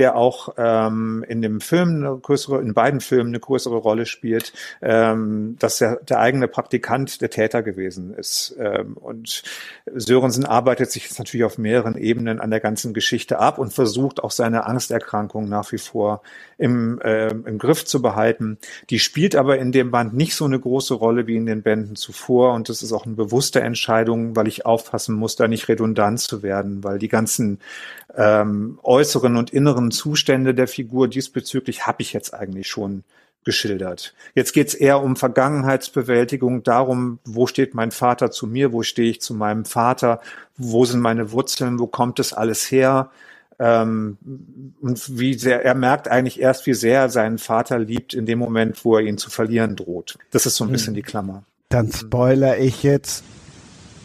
der 0.00 0.16
auch 0.16 0.54
ähm, 0.56 1.24
in 1.28 1.42
dem 1.42 1.60
Film 1.60 1.96
eine 1.96 2.16
größere, 2.16 2.60
in 2.62 2.72
beiden 2.72 3.00
Filmen 3.00 3.28
eine 3.28 3.38
größere 3.38 3.76
Rolle 3.76 4.06
spielt, 4.06 4.54
ähm, 4.80 5.56
dass 5.58 5.76
der, 5.76 5.96
der 5.96 6.18
eigene 6.20 6.48
Praktikant 6.48 7.20
der 7.20 7.28
Täter 7.28 7.62
gewesen 7.62 8.14
ist. 8.14 8.56
Ähm, 8.58 8.94
und 8.94 9.42
Sörensen 9.94 10.46
arbeitet 10.46 10.90
sich 10.90 11.04
jetzt 11.04 11.18
natürlich 11.18 11.44
auf 11.44 11.58
mehreren 11.58 11.98
Ebenen 11.98 12.40
an 12.40 12.50
der 12.50 12.60
ganzen 12.60 12.94
Geschichte 12.94 13.38
ab 13.38 13.58
und 13.58 13.74
versucht 13.74 14.24
auch 14.24 14.30
seine 14.30 14.64
Angsterkrankung 14.64 15.50
nach 15.50 15.70
wie 15.70 15.78
vor 15.78 16.22
im, 16.56 16.98
äh, 17.02 17.28
im 17.28 17.58
Griff 17.58 17.84
zu 17.84 18.00
behalten. 18.00 18.56
Die 18.88 18.98
spielt 18.98 19.36
aber 19.36 19.58
in 19.58 19.70
dem 19.70 19.90
Band 19.90 20.14
nicht 20.14 20.34
so 20.34 20.46
eine 20.46 20.58
große 20.58 20.94
Rolle 20.94 21.26
wie 21.26 21.36
in 21.36 21.44
den 21.44 21.62
Bänden 21.62 21.94
zuvor 21.94 22.54
und 22.54 22.70
das 22.70 22.82
ist 22.82 22.92
auch 22.92 23.04
eine 23.04 23.16
bewusste 23.16 23.60
Entscheidung, 23.60 24.34
weil 24.34 24.48
ich 24.48 24.64
aufpassen 24.64 25.14
muss, 25.14 25.36
da 25.36 25.46
nicht 25.46 25.68
redundant 25.68 26.20
zu 26.20 26.42
werden, 26.42 26.82
weil 26.82 26.98
die 26.98 27.08
ganzen 27.08 27.58
ähm, 28.16 28.78
äußeren 28.82 29.36
und 29.36 29.50
inneren 29.50 29.90
Zustände 29.90 30.54
der 30.54 30.68
Figur 30.68 31.08
diesbezüglich 31.08 31.86
habe 31.86 32.02
ich 32.02 32.12
jetzt 32.12 32.34
eigentlich 32.34 32.68
schon 32.68 33.04
geschildert. 33.44 34.14
Jetzt 34.34 34.52
geht 34.52 34.68
es 34.68 34.74
eher 34.74 35.02
um 35.02 35.16
Vergangenheitsbewältigung, 35.16 36.62
darum, 36.62 37.18
wo 37.24 37.46
steht 37.46 37.74
mein 37.74 37.90
Vater 37.90 38.30
zu 38.30 38.46
mir, 38.46 38.72
wo 38.72 38.82
stehe 38.82 39.10
ich 39.10 39.20
zu 39.20 39.34
meinem 39.34 39.64
Vater, 39.64 40.20
wo 40.58 40.84
sind 40.84 41.00
meine 41.00 41.32
Wurzeln, 41.32 41.78
wo 41.78 41.86
kommt 41.86 42.18
das 42.18 42.32
alles 42.32 42.70
her? 42.70 43.10
Ähm, 43.58 44.18
und 44.80 45.18
wie 45.18 45.34
sehr, 45.34 45.64
er 45.64 45.74
merkt 45.74 46.08
eigentlich 46.08 46.40
erst, 46.40 46.66
wie 46.66 46.74
sehr 46.74 47.00
er 47.00 47.08
seinen 47.08 47.38
Vater 47.38 47.78
liebt 47.78 48.14
in 48.14 48.26
dem 48.26 48.38
Moment, 48.38 48.84
wo 48.84 48.96
er 48.96 49.02
ihn 49.02 49.18
zu 49.18 49.30
verlieren 49.30 49.76
droht. 49.76 50.18
Das 50.30 50.46
ist 50.46 50.56
so 50.56 50.64
ein 50.64 50.68
hm. 50.68 50.72
bisschen 50.72 50.94
die 50.94 51.02
Klammer. 51.02 51.44
Dann 51.68 51.92
spoiler 51.92 52.58
ich 52.58 52.82
jetzt, 52.82 53.22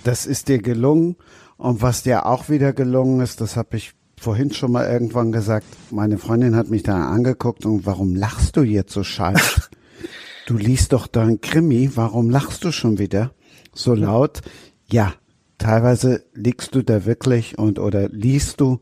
das 0.04 0.26
ist 0.26 0.48
dir 0.48 0.62
gelungen. 0.62 1.16
Und 1.58 1.82
was 1.82 2.04
dir 2.04 2.26
auch 2.26 2.50
wieder 2.50 2.74
gelungen 2.74 3.22
ist, 3.22 3.42
das 3.42 3.56
habe 3.56 3.78
ich 3.78 3.94
vorhin 4.20 4.54
schon 4.54 4.72
mal 4.72 4.90
irgendwann 4.90 5.32
gesagt, 5.32 5.66
meine 5.92 6.18
Freundin 6.18 6.56
hat 6.56 6.70
mich 6.70 6.84
da 6.84 7.10
angeguckt 7.10 7.66
und 7.66 7.86
warum 7.86 8.16
lachst 8.16 8.58
du 8.58 8.64
jetzt 8.64 8.94
so 8.94 9.04
scheiße? 9.04 9.62
du 10.48 10.58
liest 10.58 10.94
doch 10.94 11.08
da 11.08 11.24
ein 11.24 11.42
Krimi, 11.42 11.92
warum 11.96 12.30
lachst 12.30 12.64
du 12.64 12.72
schon 12.72 12.98
wieder 12.98 13.32
so 13.74 13.94
laut? 13.94 14.42
Ja, 14.88 15.14
teilweise 15.58 16.24
liegst 16.34 16.76
du 16.76 16.82
da 16.82 17.06
wirklich 17.06 17.58
und 17.58 17.80
oder 17.80 18.10
liest 18.10 18.62
du 18.62 18.82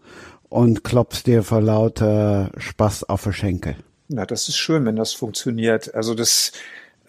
und 0.49 0.83
klopfst 0.83 1.23
dir 1.25 1.43
vor 1.43 1.61
lauter 1.61 2.51
Spaß 2.57 3.09
auf 3.09 3.23
den 3.23 3.33
Schenkel. 3.33 3.75
Na, 4.07 4.25
das 4.25 4.47
ist 4.49 4.57
schön, 4.57 4.85
wenn 4.85 4.95
das 4.95 5.13
funktioniert. 5.13 5.93
Also 5.95 6.13
das 6.13 6.51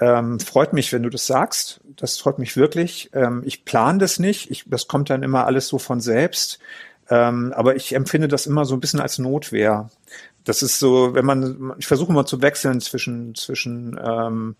ähm, 0.00 0.40
freut 0.40 0.72
mich, 0.72 0.92
wenn 0.92 1.02
du 1.02 1.10
das 1.10 1.26
sagst. 1.26 1.80
Das 1.96 2.18
freut 2.18 2.38
mich 2.38 2.56
wirklich. 2.56 3.10
Ähm, 3.12 3.42
ich 3.44 3.64
plane 3.64 3.98
das 3.98 4.18
nicht. 4.18 4.50
Ich, 4.50 4.64
das 4.66 4.88
kommt 4.88 5.10
dann 5.10 5.22
immer 5.22 5.46
alles 5.46 5.68
so 5.68 5.78
von 5.78 6.00
selbst. 6.00 6.58
Ähm, 7.10 7.52
aber 7.54 7.76
ich 7.76 7.94
empfinde 7.94 8.28
das 8.28 8.46
immer 8.46 8.64
so 8.64 8.74
ein 8.74 8.80
bisschen 8.80 9.00
als 9.00 9.18
Notwehr. 9.18 9.90
Das 10.44 10.62
ist 10.62 10.78
so, 10.78 11.14
wenn 11.14 11.24
man, 11.24 11.74
ich 11.78 11.86
versuche 11.86 12.12
mal 12.12 12.26
zu 12.26 12.42
wechseln 12.42 12.80
zwischen, 12.80 13.34
zwischen 13.34 13.98
ähm, 14.02 14.56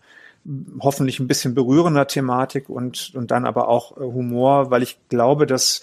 hoffentlich 0.79 1.19
ein 1.19 1.27
bisschen 1.27 1.55
berührender 1.55 2.07
Thematik 2.07 2.69
und, 2.69 3.13
und 3.15 3.31
dann 3.31 3.45
aber 3.45 3.67
auch 3.67 3.97
äh, 3.97 4.01
Humor, 4.01 4.71
weil 4.71 4.83
ich 4.83 4.97
glaube, 5.09 5.45
dass, 5.45 5.81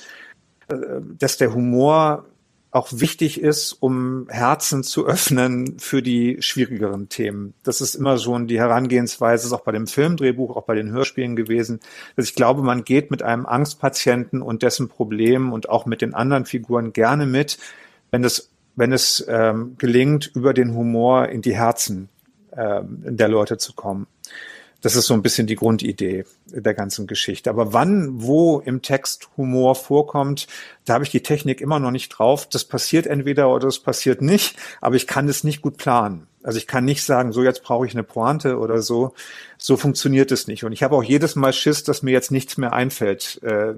äh, 0.68 0.76
dass 1.18 1.36
der 1.36 1.54
Humor 1.54 2.24
auch 2.72 2.88
wichtig 2.90 3.38
ist, 3.38 3.74
um 3.74 4.26
Herzen 4.30 4.82
zu 4.82 5.06
öffnen 5.06 5.78
für 5.78 6.02
die 6.02 6.38
schwierigeren 6.40 7.10
Themen. 7.10 7.52
Das 7.62 7.82
ist 7.82 7.94
immer 7.94 8.16
schon 8.16 8.46
die 8.46 8.58
Herangehensweise, 8.58 9.46
ist 9.46 9.52
auch 9.52 9.60
bei 9.60 9.72
dem 9.72 9.86
Filmdrehbuch, 9.86 10.56
auch 10.56 10.64
bei 10.64 10.74
den 10.74 10.90
Hörspielen 10.90 11.36
gewesen, 11.36 11.80
dass 12.16 12.24
ich 12.24 12.34
glaube, 12.34 12.62
man 12.62 12.84
geht 12.84 13.10
mit 13.10 13.22
einem 13.22 13.44
Angstpatienten 13.44 14.40
und 14.40 14.62
dessen 14.62 14.88
Problemen 14.88 15.52
und 15.52 15.68
auch 15.68 15.84
mit 15.84 16.00
den 16.00 16.14
anderen 16.14 16.46
Figuren 16.46 16.94
gerne 16.94 17.26
mit, 17.26 17.58
wenn 18.10 18.24
es, 18.24 18.50
wenn 18.74 18.92
es 18.92 19.22
ähm, 19.28 19.76
gelingt, 19.76 20.30
über 20.34 20.54
den 20.54 20.74
Humor 20.74 21.28
in 21.28 21.42
die 21.42 21.54
Herzen 21.54 22.08
ähm, 22.56 23.02
der 23.04 23.28
Leute 23.28 23.58
zu 23.58 23.74
kommen. 23.74 24.06
Das 24.82 24.96
ist 24.96 25.06
so 25.06 25.14
ein 25.14 25.22
bisschen 25.22 25.46
die 25.46 25.56
Grundidee 25.56 26.24
der 26.46 26.74
ganzen 26.74 27.06
Geschichte. 27.06 27.48
Aber 27.48 27.72
wann, 27.72 28.20
wo 28.20 28.58
im 28.60 28.82
Text 28.82 29.28
Humor 29.36 29.74
vorkommt, 29.74 30.48
da 30.84 30.94
habe 30.94 31.04
ich 31.04 31.10
die 31.10 31.22
Technik 31.22 31.60
immer 31.60 31.78
noch 31.78 31.92
nicht 31.92 32.10
drauf. 32.10 32.48
Das 32.48 32.64
passiert 32.64 33.06
entweder 33.06 33.48
oder 33.48 33.66
das 33.66 33.78
passiert 33.78 34.20
nicht, 34.20 34.56
aber 34.80 34.96
ich 34.96 35.06
kann 35.06 35.28
es 35.28 35.44
nicht 35.44 35.62
gut 35.62 35.78
planen. 35.78 36.26
Also 36.42 36.58
ich 36.58 36.66
kann 36.66 36.84
nicht 36.84 37.04
sagen, 37.04 37.32
so 37.32 37.44
jetzt 37.44 37.62
brauche 37.62 37.86
ich 37.86 37.94
eine 37.94 38.02
Pointe 38.02 38.58
oder 38.58 38.82
so. 38.82 39.14
So 39.64 39.76
funktioniert 39.76 40.32
es 40.32 40.48
nicht. 40.48 40.64
Und 40.64 40.72
ich 40.72 40.82
habe 40.82 40.96
auch 40.96 41.04
jedes 41.04 41.36
Mal 41.36 41.52
Schiss, 41.52 41.84
dass 41.84 42.02
mir 42.02 42.10
jetzt 42.10 42.32
nichts 42.32 42.56
mehr 42.56 42.72
einfällt 42.72 43.40
äh, 43.44 43.74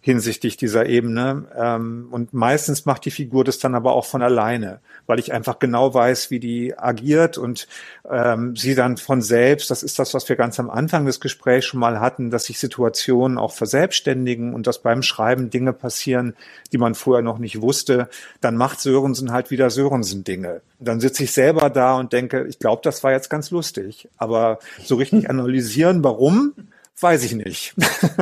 hinsichtlich 0.00 0.56
dieser 0.56 0.86
Ebene. 0.86 1.44
Ähm, 1.54 2.08
und 2.10 2.32
meistens 2.32 2.86
macht 2.86 3.04
die 3.04 3.10
Figur 3.10 3.44
das 3.44 3.58
dann 3.58 3.74
aber 3.74 3.92
auch 3.92 4.06
von 4.06 4.22
alleine, 4.22 4.80
weil 5.04 5.18
ich 5.18 5.34
einfach 5.34 5.58
genau 5.58 5.92
weiß, 5.92 6.30
wie 6.30 6.40
die 6.40 6.78
agiert 6.78 7.36
und 7.36 7.68
ähm, 8.10 8.56
sie 8.56 8.74
dann 8.74 8.96
von 8.96 9.20
selbst, 9.20 9.70
das 9.70 9.82
ist 9.82 9.98
das, 9.98 10.14
was 10.14 10.26
wir 10.26 10.36
ganz 10.36 10.58
am 10.58 10.70
Anfang 10.70 11.04
des 11.04 11.20
Gesprächs 11.20 11.66
schon 11.66 11.80
mal 11.80 12.00
hatten, 12.00 12.30
dass 12.30 12.46
sich 12.46 12.58
Situationen 12.58 13.36
auch 13.36 13.52
verselbstständigen 13.52 14.54
und 14.54 14.66
dass 14.66 14.80
beim 14.80 15.02
Schreiben 15.02 15.50
Dinge 15.50 15.74
passieren, 15.74 16.34
die 16.72 16.78
man 16.78 16.94
vorher 16.94 17.22
noch 17.22 17.36
nicht 17.36 17.60
wusste. 17.60 18.08
Dann 18.40 18.56
macht 18.56 18.80
Sörensen 18.80 19.32
halt 19.32 19.50
wieder 19.50 19.68
Sörensen 19.68 20.24
Dinge. 20.24 20.62
Dann 20.78 21.00
sitze 21.00 21.24
ich 21.24 21.32
selber 21.32 21.70
da 21.70 21.96
und 21.96 22.12
denke, 22.12 22.46
ich 22.46 22.58
glaube, 22.58 22.82
das 22.84 23.02
war 23.02 23.12
jetzt 23.12 23.30
ganz 23.30 23.50
lustig. 23.50 24.08
Aber 24.16 24.58
so 24.84 24.96
richtig 24.96 25.30
analysieren, 25.30 26.04
warum, 26.04 26.54
weiß 27.00 27.24
ich 27.24 27.34
nicht. 27.34 27.74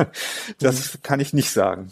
das 0.59 0.99
kann 1.03 1.19
ich 1.19 1.33
nicht 1.33 1.51
sagen. 1.51 1.91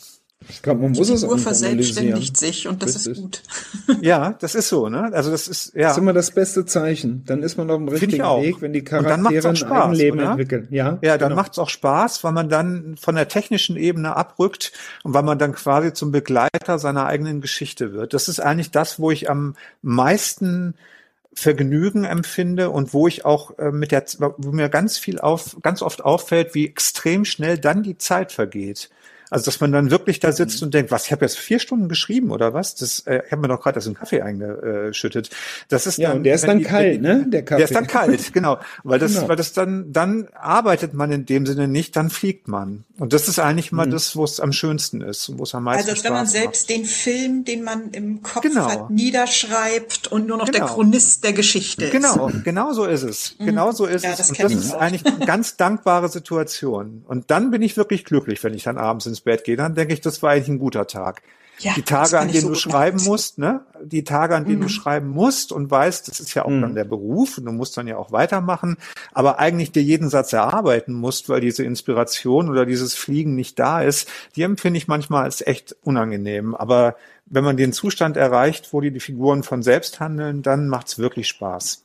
Ich 0.49 0.61
glaube, 0.61 0.81
man 0.81 0.91
muss 0.91 1.07
die 1.07 1.13
es 1.13 1.23
auch 1.23 1.37
verselbstständigt 1.37 2.37
sich 2.37 2.67
und 2.67 2.81
das 2.83 2.95
Richtig. 2.95 3.11
ist 3.13 3.21
gut. 3.21 3.41
ja, 4.01 4.35
das 4.39 4.55
ist 4.55 4.69
so, 4.69 4.89
ne? 4.89 5.11
Also 5.13 5.31
das 5.31 5.47
ist 5.47 5.73
ja. 5.73 5.83
Das 5.83 5.91
ist 5.93 5.97
immer 5.97 6.13
das 6.13 6.31
beste 6.31 6.65
Zeichen. 6.65 7.23
Dann 7.25 7.43
ist 7.43 7.57
man 7.57 7.69
auf 7.69 7.77
dem 7.77 7.87
richtigen 7.87 8.23
Weg, 8.23 8.61
wenn 8.61 8.73
die 8.73 8.83
Charaktere 8.83 9.49
ein 9.49 9.55
Spaß, 9.55 9.99
oder? 9.99 10.31
entwickeln. 10.31 10.67
Ja, 10.71 10.97
ja, 11.01 11.17
dann 11.17 11.29
genau. 11.29 11.41
macht's 11.41 11.59
auch 11.59 11.69
Spaß, 11.69 12.23
weil 12.23 12.31
man 12.31 12.49
dann 12.49 12.95
von 12.99 13.15
der 13.15 13.27
technischen 13.27 13.77
Ebene 13.77 14.15
abrückt 14.15 14.71
und 15.03 15.13
weil 15.13 15.23
man 15.23 15.39
dann 15.39 15.53
quasi 15.53 15.93
zum 15.93 16.11
Begleiter 16.11 16.79
seiner 16.79 17.05
eigenen 17.05 17.41
Geschichte 17.41 17.93
wird. 17.93 18.13
Das 18.13 18.27
ist 18.27 18.39
eigentlich 18.39 18.71
das, 18.71 18.99
wo 18.99 19.11
ich 19.11 19.29
am 19.29 19.55
meisten 19.81 20.75
Vergnügen 21.35 22.03
empfinde 22.03 22.69
und 22.69 22.93
wo 22.93 23.07
ich 23.07 23.25
auch 23.25 23.57
äh, 23.57 23.71
mit 23.71 23.91
der, 23.91 24.05
wo 24.19 24.51
mir 24.51 24.69
ganz 24.69 24.97
viel 24.97 25.19
auf, 25.19 25.57
ganz 25.61 25.81
oft 25.81 26.03
auffällt, 26.03 26.53
wie 26.53 26.67
extrem 26.67 27.25
schnell 27.25 27.57
dann 27.57 27.83
die 27.83 27.97
Zeit 27.97 28.31
vergeht. 28.31 28.89
Also 29.33 29.45
dass 29.45 29.59
man 29.59 29.71
dann 29.71 29.89
wirklich 29.89 30.19
da 30.19 30.31
sitzt 30.31 30.61
mhm. 30.61 30.67
und 30.67 30.73
denkt, 30.75 30.91
was, 30.91 31.07
ich 31.07 31.11
habe 31.11 31.25
jetzt 31.25 31.39
vier 31.39 31.57
Stunden 31.57 31.89
geschrieben 31.89 32.29
oder 32.29 32.53
was? 32.53 32.75
Das, 32.75 32.99
äh, 33.07 33.23
ich 33.25 33.31
habe 33.31 33.41
mir 33.41 33.47
doch 33.47 33.59
gerade 33.59 33.73
das 33.73 33.87
in 33.87 33.95
Kaffee 33.95 34.21
eingeschüttet. 34.21 35.31
Das 35.69 35.87
ist 35.87 35.97
ja, 35.97 36.09
dann, 36.09 36.19
und 36.19 36.23
der 36.23 36.35
ist 36.35 36.47
dann 36.47 36.59
die, 36.59 36.65
kalt, 36.65 37.01
ne? 37.01 37.25
Der 37.27 37.43
Kaffee. 37.43 37.61
Der 37.61 37.65
ist 37.65 37.75
dann 37.75 37.87
kalt, 37.87 38.31
genau. 38.31 38.59
Weil 38.83 38.99
das, 38.99 39.15
genau. 39.15 39.29
weil 39.29 39.35
das 39.35 39.51
dann, 39.51 39.91
dann 39.91 40.27
arbeitet 40.33 40.93
man 40.93 41.11
in 41.11 41.25
dem 41.25 41.47
Sinne 41.47 41.67
nicht, 41.67 41.95
dann 41.95 42.11
fliegt 42.11 42.47
man. 42.47 42.83
Und 42.99 43.11
das 43.11 43.27
ist 43.27 43.39
eigentlich 43.39 43.71
mal 43.71 43.87
mhm. 43.87 43.91
das, 43.91 44.15
wo 44.15 44.23
es 44.23 44.39
am 44.39 44.53
schönsten 44.53 45.01
ist 45.01 45.27
und 45.29 45.39
wo 45.39 45.43
es 45.43 45.55
am 45.55 45.63
meisten 45.63 45.89
Also 45.89 46.03
wenn 46.03 46.13
man 46.13 46.27
Spaß 46.27 46.31
selbst 46.31 46.69
macht. 46.69 46.77
den 46.77 46.85
Film, 46.85 47.43
den 47.43 47.63
man 47.63 47.89
im 47.89 48.21
Kopf 48.21 48.43
genau. 48.43 48.69
hat, 48.69 48.91
niederschreibt 48.91 50.11
und 50.11 50.27
nur 50.27 50.37
noch 50.37 50.45
genau. 50.45 50.59
der 50.59 50.67
Chronist 50.67 51.23
der 51.23 51.33
Geschichte 51.33 51.89
genau, 51.89 52.27
ist. 52.27 52.33
Genau, 52.33 52.43
genau 52.43 52.73
so 52.73 52.85
ist 52.85 53.01
es. 53.01 53.35
Mhm. 53.39 53.45
Genau 53.47 53.71
so 53.71 53.87
ist 53.87 54.03
ja, 54.03 54.11
es. 54.11 54.17
Das 54.17 54.29
und 54.29 54.39
das 54.39 54.53
ist 54.53 54.75
eigentlich 54.75 55.07
eine 55.07 55.25
ganz 55.25 55.57
dankbare 55.57 56.07
Situation. 56.07 57.03
Und 57.07 57.31
dann 57.31 57.49
bin 57.49 57.63
ich 57.63 57.77
wirklich 57.77 58.05
glücklich, 58.05 58.43
wenn 58.43 58.53
ich 58.53 58.61
dann 58.61 58.77
abends 58.77 59.07
ins 59.07 59.22
Bett 59.23 59.43
gehe. 59.43 59.57
Dann 59.57 59.75
denke 59.75 59.93
ich, 59.93 60.01
das 60.01 60.21
war 60.21 60.31
eigentlich 60.31 60.49
ein 60.49 60.59
guter 60.59 60.87
Tag. 60.87 61.21
Ja, 61.59 61.73
die 61.75 61.83
Tage, 61.83 62.19
an 62.19 62.29
denen 62.29 62.41
so 62.41 62.49
du 62.49 62.55
schreiben 62.55 62.97
machen. 62.97 63.07
musst, 63.07 63.37
ne? 63.37 63.61
Die 63.83 64.03
Tage, 64.03 64.35
an 64.35 64.45
denen 64.45 64.57
mhm. 64.57 64.63
du 64.63 64.69
schreiben 64.69 65.09
musst 65.09 65.51
und 65.51 65.69
weißt, 65.69 66.07
das 66.07 66.19
ist 66.19 66.33
ja 66.33 66.45
auch 66.45 66.49
mhm. 66.49 66.61
dann 66.61 66.75
der 66.75 66.83
Beruf 66.83 67.37
und 67.37 67.45
du 67.45 67.51
musst 67.51 67.77
dann 67.77 67.87
ja 67.87 67.97
auch 67.97 68.11
weitermachen, 68.11 68.77
aber 69.11 69.39
eigentlich 69.39 69.71
dir 69.71 69.83
jeden 69.83 70.09
Satz 70.09 70.33
erarbeiten 70.33 70.93
musst, 70.93 71.29
weil 71.29 71.41
diese 71.41 71.63
Inspiration 71.63 72.49
oder 72.49 72.65
dieses 72.65 72.95
Fliegen 72.95 73.35
nicht 73.35 73.59
da 73.59 73.81
ist, 73.81 74.09
die 74.35 74.41
empfinde 74.41 74.77
ich 74.77 74.87
manchmal 74.87 75.23
als 75.23 75.45
echt 75.45 75.75
unangenehm. 75.83 76.55
Aber 76.55 76.95
wenn 77.27 77.43
man 77.43 77.55
den 77.55 77.71
Zustand 77.71 78.17
erreicht, 78.17 78.73
wo 78.73 78.81
die, 78.81 78.91
die 78.91 78.99
Figuren 78.99 79.43
von 79.43 79.61
selbst 79.61 79.99
handeln, 79.99 80.41
dann 80.41 80.67
macht's 80.67 80.97
wirklich 80.97 81.27
Spaß. 81.27 81.82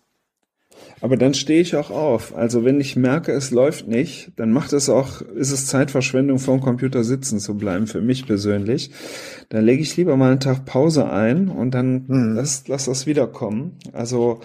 Aber 1.01 1.17
dann 1.17 1.35
stehe 1.35 1.61
ich 1.61 1.77
auch 1.77 1.91
auf. 1.91 2.37
Also 2.37 2.65
wenn 2.65 2.81
ich 2.81 2.97
merke, 2.97 3.33
es 3.33 3.51
läuft 3.51 3.87
nicht, 3.87 4.33
dann 4.37 4.51
macht 4.51 4.73
es 4.73 4.89
auch, 4.89 5.23
ist 5.23 5.53
es 5.53 5.67
Zeitverschwendung 5.67 6.39
vor 6.39 6.57
dem 6.57 6.63
Computer 6.63 7.05
sitzen 7.05 7.39
zu 7.39 7.57
bleiben, 7.57 7.87
für 7.87 8.01
mich 8.01 8.27
persönlich. 8.27 8.91
Dann 9.49 9.65
lege 9.65 9.83
ich 9.83 9.97
lieber 9.97 10.17
mal 10.17 10.33
einen 10.33 10.41
Tag 10.41 10.65
Pause 10.65 11.11
ein 11.11 11.49
und 11.49 11.73
dann 11.73 12.05
hm. 12.09 12.35
lass, 12.35 12.67
lass 12.67 12.87
das 12.87 13.07
wiederkommen. 13.07 13.77
Also 13.93 14.41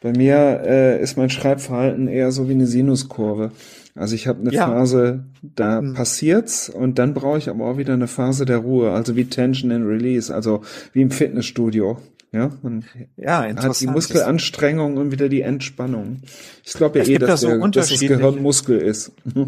bei 0.00 0.12
mir 0.12 0.62
äh, 0.64 1.02
ist 1.02 1.16
mein 1.16 1.30
Schreibverhalten 1.30 2.06
eher 2.06 2.30
so 2.30 2.48
wie 2.48 2.52
eine 2.52 2.66
Sinuskurve. 2.66 3.50
Also 3.96 4.14
ich 4.14 4.28
habe 4.28 4.40
eine 4.40 4.52
ja. 4.52 4.66
Phase, 4.66 5.24
da 5.42 5.78
hm. 5.78 5.94
passiert's 5.94 6.68
und 6.68 6.98
dann 6.98 7.14
brauche 7.14 7.38
ich 7.38 7.48
aber 7.48 7.64
auch 7.64 7.78
wieder 7.78 7.94
eine 7.94 8.06
Phase 8.06 8.44
der 8.44 8.58
Ruhe, 8.58 8.92
also 8.92 9.16
wie 9.16 9.24
Tension 9.24 9.72
and 9.72 9.86
Release, 9.86 10.32
also 10.32 10.60
wie 10.92 11.02
im 11.02 11.10
Fitnessstudio. 11.10 11.98
Ja, 12.32 12.50
man 12.62 12.84
ja, 13.16 13.42
hat 13.42 13.80
die 13.80 13.86
Muskelanstrengung 13.86 14.96
und 14.96 15.10
wieder 15.10 15.28
die 15.28 15.42
Entspannung. 15.42 16.22
Ich 16.64 16.74
glaube 16.74 16.98
ja 16.98 17.02
es 17.04 17.08
eh, 17.08 17.18
dass, 17.18 17.28
da 17.28 17.36
so 17.36 17.48
wir, 17.48 17.68
dass 17.68 17.88
das 17.88 18.00
Gehirn 18.00 18.42
Muskel 18.42 18.78
ist. 18.78 19.12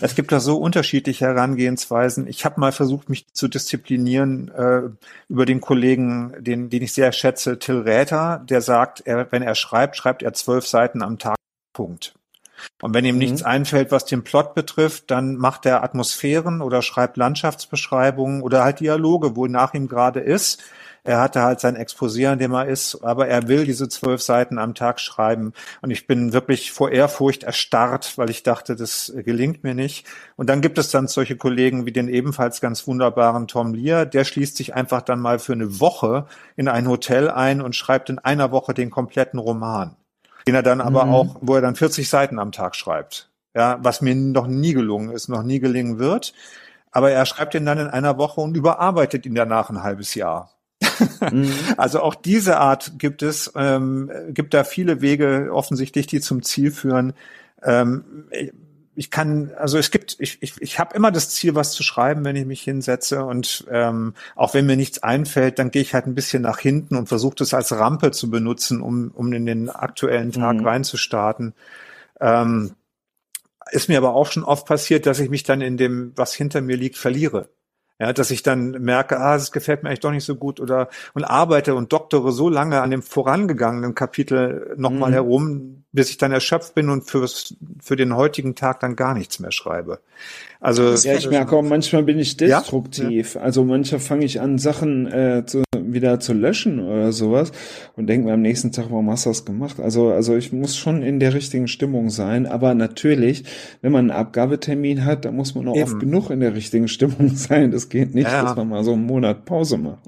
es 0.00 0.14
gibt 0.14 0.32
da 0.32 0.40
so 0.40 0.56
unterschiedliche 0.56 1.26
Herangehensweisen. 1.26 2.26
Ich 2.28 2.44
habe 2.44 2.60
mal 2.60 2.72
versucht, 2.72 3.08
mich 3.10 3.26
zu 3.32 3.48
disziplinieren 3.48 4.48
äh, 4.48 4.82
über 5.28 5.44
den 5.44 5.60
Kollegen, 5.60 6.34
den, 6.38 6.70
den 6.70 6.82
ich 6.82 6.92
sehr 6.92 7.12
schätze, 7.12 7.58
Till 7.58 7.80
Räther, 7.80 8.42
der 8.48 8.60
sagt, 8.60 9.02
er, 9.04 9.30
wenn 9.30 9.42
er 9.42 9.54
schreibt, 9.54 9.96
schreibt 9.96 10.22
er 10.22 10.32
zwölf 10.32 10.66
Seiten 10.66 11.02
am 11.02 11.18
Tag. 11.18 11.36
Punkt. 11.72 12.14
Und 12.80 12.94
wenn 12.94 13.04
ihm 13.04 13.16
mhm. 13.16 13.20
nichts 13.20 13.42
einfällt, 13.42 13.90
was 13.90 14.04
den 14.04 14.24
Plot 14.24 14.54
betrifft, 14.54 15.10
dann 15.10 15.36
macht 15.36 15.66
er 15.66 15.82
Atmosphären 15.82 16.62
oder 16.62 16.82
schreibt 16.82 17.16
Landschaftsbeschreibungen 17.16 18.42
oder 18.42 18.64
halt 18.64 18.80
Dialoge, 18.80 19.36
wo 19.36 19.46
nach 19.46 19.74
ihm 19.74 19.88
gerade 19.88 20.20
ist. 20.20 20.62
Er 21.06 21.20
hatte 21.20 21.42
halt 21.42 21.60
sein 21.60 21.76
Exposé, 21.76 22.28
an 22.28 22.38
dem 22.38 22.54
er 22.54 22.66
ist, 22.66 23.02
aber 23.02 23.28
er 23.28 23.46
will 23.46 23.66
diese 23.66 23.90
zwölf 23.90 24.22
Seiten 24.22 24.58
am 24.58 24.74
Tag 24.74 24.98
schreiben. 25.00 25.52
Und 25.82 25.90
ich 25.90 26.06
bin 26.06 26.32
wirklich 26.32 26.72
vor 26.72 26.90
Ehrfurcht 26.90 27.42
erstarrt, 27.42 28.16
weil 28.16 28.30
ich 28.30 28.42
dachte, 28.42 28.74
das 28.74 29.12
gelingt 29.14 29.62
mir 29.64 29.74
nicht. 29.74 30.06
Und 30.36 30.48
dann 30.48 30.62
gibt 30.62 30.78
es 30.78 30.90
dann 30.90 31.06
solche 31.06 31.36
Kollegen 31.36 31.84
wie 31.84 31.92
den 31.92 32.08
ebenfalls 32.08 32.62
ganz 32.62 32.86
wunderbaren 32.86 33.48
Tom 33.48 33.74
Lear, 33.74 34.06
der 34.06 34.24
schließt 34.24 34.56
sich 34.56 34.74
einfach 34.74 35.02
dann 35.02 35.20
mal 35.20 35.38
für 35.38 35.52
eine 35.52 35.78
Woche 35.78 36.26
in 36.56 36.68
ein 36.68 36.88
Hotel 36.88 37.30
ein 37.30 37.60
und 37.60 37.76
schreibt 37.76 38.08
in 38.08 38.18
einer 38.18 38.50
Woche 38.50 38.72
den 38.72 38.88
kompletten 38.88 39.38
Roman. 39.38 39.96
Den 40.48 40.54
er 40.54 40.62
dann 40.62 40.80
aber 40.80 41.04
mhm. 41.04 41.12
auch, 41.12 41.36
wo 41.42 41.54
er 41.54 41.60
dann 41.60 41.76
40 41.76 42.08
Seiten 42.08 42.38
am 42.38 42.50
Tag 42.50 42.76
schreibt. 42.76 43.28
Ja, 43.54 43.78
was 43.82 44.00
mir 44.00 44.14
noch 44.14 44.46
nie 44.46 44.72
gelungen 44.72 45.10
ist, 45.10 45.28
noch 45.28 45.42
nie 45.42 45.60
gelingen 45.60 45.98
wird. 45.98 46.32
Aber 46.90 47.10
er 47.10 47.26
schreibt 47.26 47.54
ihn 47.54 47.66
dann 47.66 47.78
in 47.78 47.88
einer 47.88 48.16
Woche 48.16 48.40
und 48.40 48.56
überarbeitet 48.56 49.26
ihn 49.26 49.34
danach 49.34 49.68
ein 49.68 49.82
halbes 49.82 50.14
Jahr. 50.14 50.53
Mhm. 51.30 51.50
Also 51.76 52.00
auch 52.00 52.14
diese 52.14 52.58
Art 52.58 52.98
gibt 52.98 53.22
es, 53.22 53.52
ähm, 53.56 54.10
gibt 54.28 54.54
da 54.54 54.64
viele 54.64 55.00
Wege 55.00 55.50
offensichtlich, 55.52 56.06
die 56.06 56.20
zum 56.20 56.42
Ziel 56.42 56.70
führen. 56.70 57.14
Ähm, 57.62 58.04
ich 58.96 59.10
kann, 59.10 59.50
also 59.56 59.78
es 59.78 59.90
gibt, 59.90 60.16
ich, 60.20 60.38
ich, 60.40 60.54
ich 60.60 60.78
habe 60.78 60.94
immer 60.94 61.10
das 61.10 61.30
Ziel, 61.30 61.54
was 61.54 61.72
zu 61.72 61.82
schreiben, 61.82 62.24
wenn 62.24 62.36
ich 62.36 62.46
mich 62.46 62.62
hinsetze 62.62 63.24
und 63.24 63.64
ähm, 63.70 64.14
auch 64.36 64.54
wenn 64.54 64.66
mir 64.66 64.76
nichts 64.76 65.02
einfällt, 65.02 65.58
dann 65.58 65.70
gehe 65.70 65.82
ich 65.82 65.94
halt 65.94 66.06
ein 66.06 66.14
bisschen 66.14 66.42
nach 66.42 66.58
hinten 66.58 66.96
und 66.96 67.08
versuche 67.08 67.36
das 67.36 67.54
als 67.54 67.72
Rampe 67.72 68.12
zu 68.12 68.30
benutzen, 68.30 68.80
um, 68.80 69.10
um 69.12 69.32
in 69.32 69.46
den 69.46 69.68
aktuellen 69.70 70.32
Tag 70.32 70.58
mhm. 70.58 70.66
reinzustarten. 70.66 71.54
Ähm, 72.20 72.74
ist 73.70 73.88
mir 73.88 73.98
aber 73.98 74.14
auch 74.14 74.30
schon 74.30 74.44
oft 74.44 74.66
passiert, 74.66 75.06
dass 75.06 75.18
ich 75.18 75.30
mich 75.30 75.42
dann 75.42 75.60
in 75.60 75.76
dem, 75.76 76.12
was 76.16 76.34
hinter 76.34 76.60
mir 76.60 76.76
liegt, 76.76 76.96
verliere. 76.96 77.48
Ja, 78.00 78.12
dass 78.12 78.32
ich 78.32 78.42
dann 78.42 78.72
merke, 78.72 79.20
ah, 79.20 79.36
es 79.36 79.52
gefällt 79.52 79.82
mir 79.82 79.88
eigentlich 79.88 80.00
doch 80.00 80.10
nicht 80.10 80.24
so 80.24 80.34
gut 80.34 80.58
oder 80.58 80.88
und 81.14 81.22
arbeite 81.22 81.76
und 81.76 81.92
doktore 81.92 82.32
so 82.32 82.48
lange 82.48 82.82
an 82.82 82.90
dem 82.90 83.02
vorangegangenen 83.02 83.94
Kapitel 83.94 84.74
nochmal 84.76 85.10
mhm. 85.10 85.14
herum, 85.14 85.84
bis 85.92 86.10
ich 86.10 86.16
dann 86.16 86.32
erschöpft 86.32 86.74
bin 86.74 86.90
und 86.90 87.04
fürs, 87.04 87.54
für 87.80 87.94
den 87.94 88.16
heutigen 88.16 88.56
Tag 88.56 88.80
dann 88.80 88.96
gar 88.96 89.14
nichts 89.14 89.38
mehr 89.38 89.52
schreibe. 89.52 90.00
Also 90.60 90.92
ja, 90.92 91.14
ich 91.14 91.30
merke 91.30 91.54
auch, 91.54 91.62
manchmal 91.62 92.02
bin 92.02 92.18
ich 92.18 92.36
destruktiv. 92.36 93.36
Ja? 93.36 93.42
Also 93.42 93.64
manchmal 93.64 94.00
fange 94.00 94.24
ich 94.24 94.40
an, 94.40 94.58
Sachen 94.58 95.06
äh, 95.06 95.44
zu, 95.46 95.62
wieder 95.94 96.20
zu 96.20 96.32
löschen 96.32 96.80
oder 96.80 97.12
sowas 97.12 97.52
und 97.96 98.06
denke 98.06 98.26
mir 98.26 98.34
am 98.34 98.42
nächsten 98.42 98.72
Tag, 98.72 98.86
warum 98.90 99.10
hast 99.10 99.26
du 99.26 99.30
das 99.30 99.44
gemacht? 99.44 99.80
Also, 99.80 100.10
also 100.10 100.36
ich 100.36 100.52
muss 100.52 100.76
schon 100.76 101.02
in 101.02 101.20
der 101.20 101.34
richtigen 101.34 101.68
Stimmung 101.68 102.10
sein. 102.10 102.46
Aber 102.46 102.74
natürlich, 102.74 103.44
wenn 103.80 103.92
man 103.92 104.10
einen 104.10 104.18
Abgabetermin 104.18 105.04
hat, 105.04 105.24
dann 105.24 105.36
muss 105.36 105.54
man 105.54 105.68
auch 105.68 105.76
Eben. 105.76 105.84
oft 105.84 106.00
genug 106.00 106.30
in 106.30 106.40
der 106.40 106.54
richtigen 106.54 106.88
Stimmung 106.88 107.30
sein. 107.34 107.70
Das 107.70 107.88
geht 107.88 108.14
nicht, 108.14 108.30
ja. 108.30 108.42
dass 108.42 108.56
man 108.56 108.68
mal 108.68 108.84
so 108.84 108.92
einen 108.92 109.06
Monat 109.06 109.44
Pause 109.44 109.78
macht. 109.78 110.02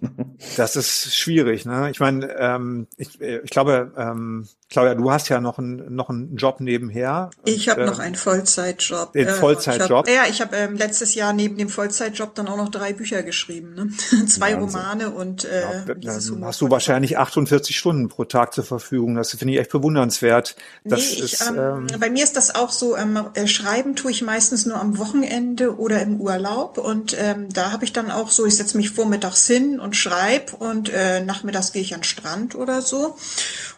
Das 0.56 0.76
ist 0.76 1.16
schwierig. 1.16 1.64
Ne? 1.64 1.90
Ich 1.90 2.00
meine, 2.00 2.28
ähm, 2.38 2.86
ich, 2.96 3.20
ich 3.20 3.50
glaube, 3.50 3.92
ähm, 3.96 4.46
Claudia, 4.68 4.96
du 4.96 5.12
hast 5.12 5.28
ja 5.28 5.40
noch 5.40 5.58
einen, 5.58 5.94
noch 5.94 6.10
einen 6.10 6.34
Job 6.36 6.58
nebenher. 6.58 7.30
Ich 7.44 7.68
habe 7.68 7.82
äh, 7.82 7.86
noch 7.86 8.00
einen 8.00 8.16
Vollzeitjob. 8.16 9.12
Den 9.12 9.28
Vollzeitjob? 9.28 10.08
ja, 10.08 10.24
ich 10.28 10.40
habe 10.40 10.56
ähm, 10.56 10.74
letztes 10.76 11.14
Jahr 11.14 11.32
neben 11.32 11.56
dem 11.56 11.68
Vollzeitjob 11.68 12.34
dann 12.34 12.48
auch 12.48 12.56
noch 12.56 12.68
drei 12.68 12.92
Bücher 12.92 13.22
geschrieben. 13.22 13.74
Ne? 13.74 13.90
Zwei 14.26 14.54
Wahnsinn. 14.54 14.80
Romane 14.80 15.10
und 15.10 15.44
äh, 15.44 15.62
ja, 15.62 15.94
dann 15.94 16.44
hast 16.44 16.60
du 16.60 16.68
wahrscheinlich 16.68 17.16
48 17.16 17.78
Stunden 17.78 18.08
pro 18.08 18.24
Tag 18.24 18.54
zur 18.54 18.64
Verfügung. 18.64 19.14
Das 19.14 19.30
finde 19.30 19.54
ich 19.54 19.60
echt 19.60 19.70
bewundernswert. 19.70 20.56
Das 20.82 21.00
nee, 21.00 21.06
ich, 21.12 21.22
ist, 21.22 21.52
ähm, 21.56 21.86
bei 22.00 22.10
mir 22.10 22.24
ist 22.24 22.36
das 22.36 22.52
auch 22.56 22.72
so, 22.72 22.96
ähm, 22.96 23.20
äh, 23.34 23.46
schreiben 23.46 23.94
tue 23.94 24.10
ich 24.10 24.22
meistens 24.22 24.66
nur 24.66 24.80
am 24.80 24.98
Wochenende 24.98 25.78
oder 25.78 26.02
im 26.02 26.20
Urlaub. 26.20 26.78
Und 26.78 27.16
ähm, 27.18 27.52
da 27.52 27.70
habe 27.70 27.84
ich 27.84 27.92
dann 27.92 28.10
auch 28.10 28.32
so, 28.32 28.44
ich 28.44 28.56
setze 28.56 28.76
mich 28.76 28.90
vormittags 28.90 29.46
hin 29.46 29.78
und 29.78 29.94
schreibe 29.94 30.56
und 30.56 30.88
äh, 30.92 31.20
nachmittags 31.20 31.70
gehe 31.70 31.82
ich 31.82 31.94
an 31.94 32.00
den 32.00 32.04
Strand 32.04 32.56
oder 32.56 32.82
so. 32.82 33.16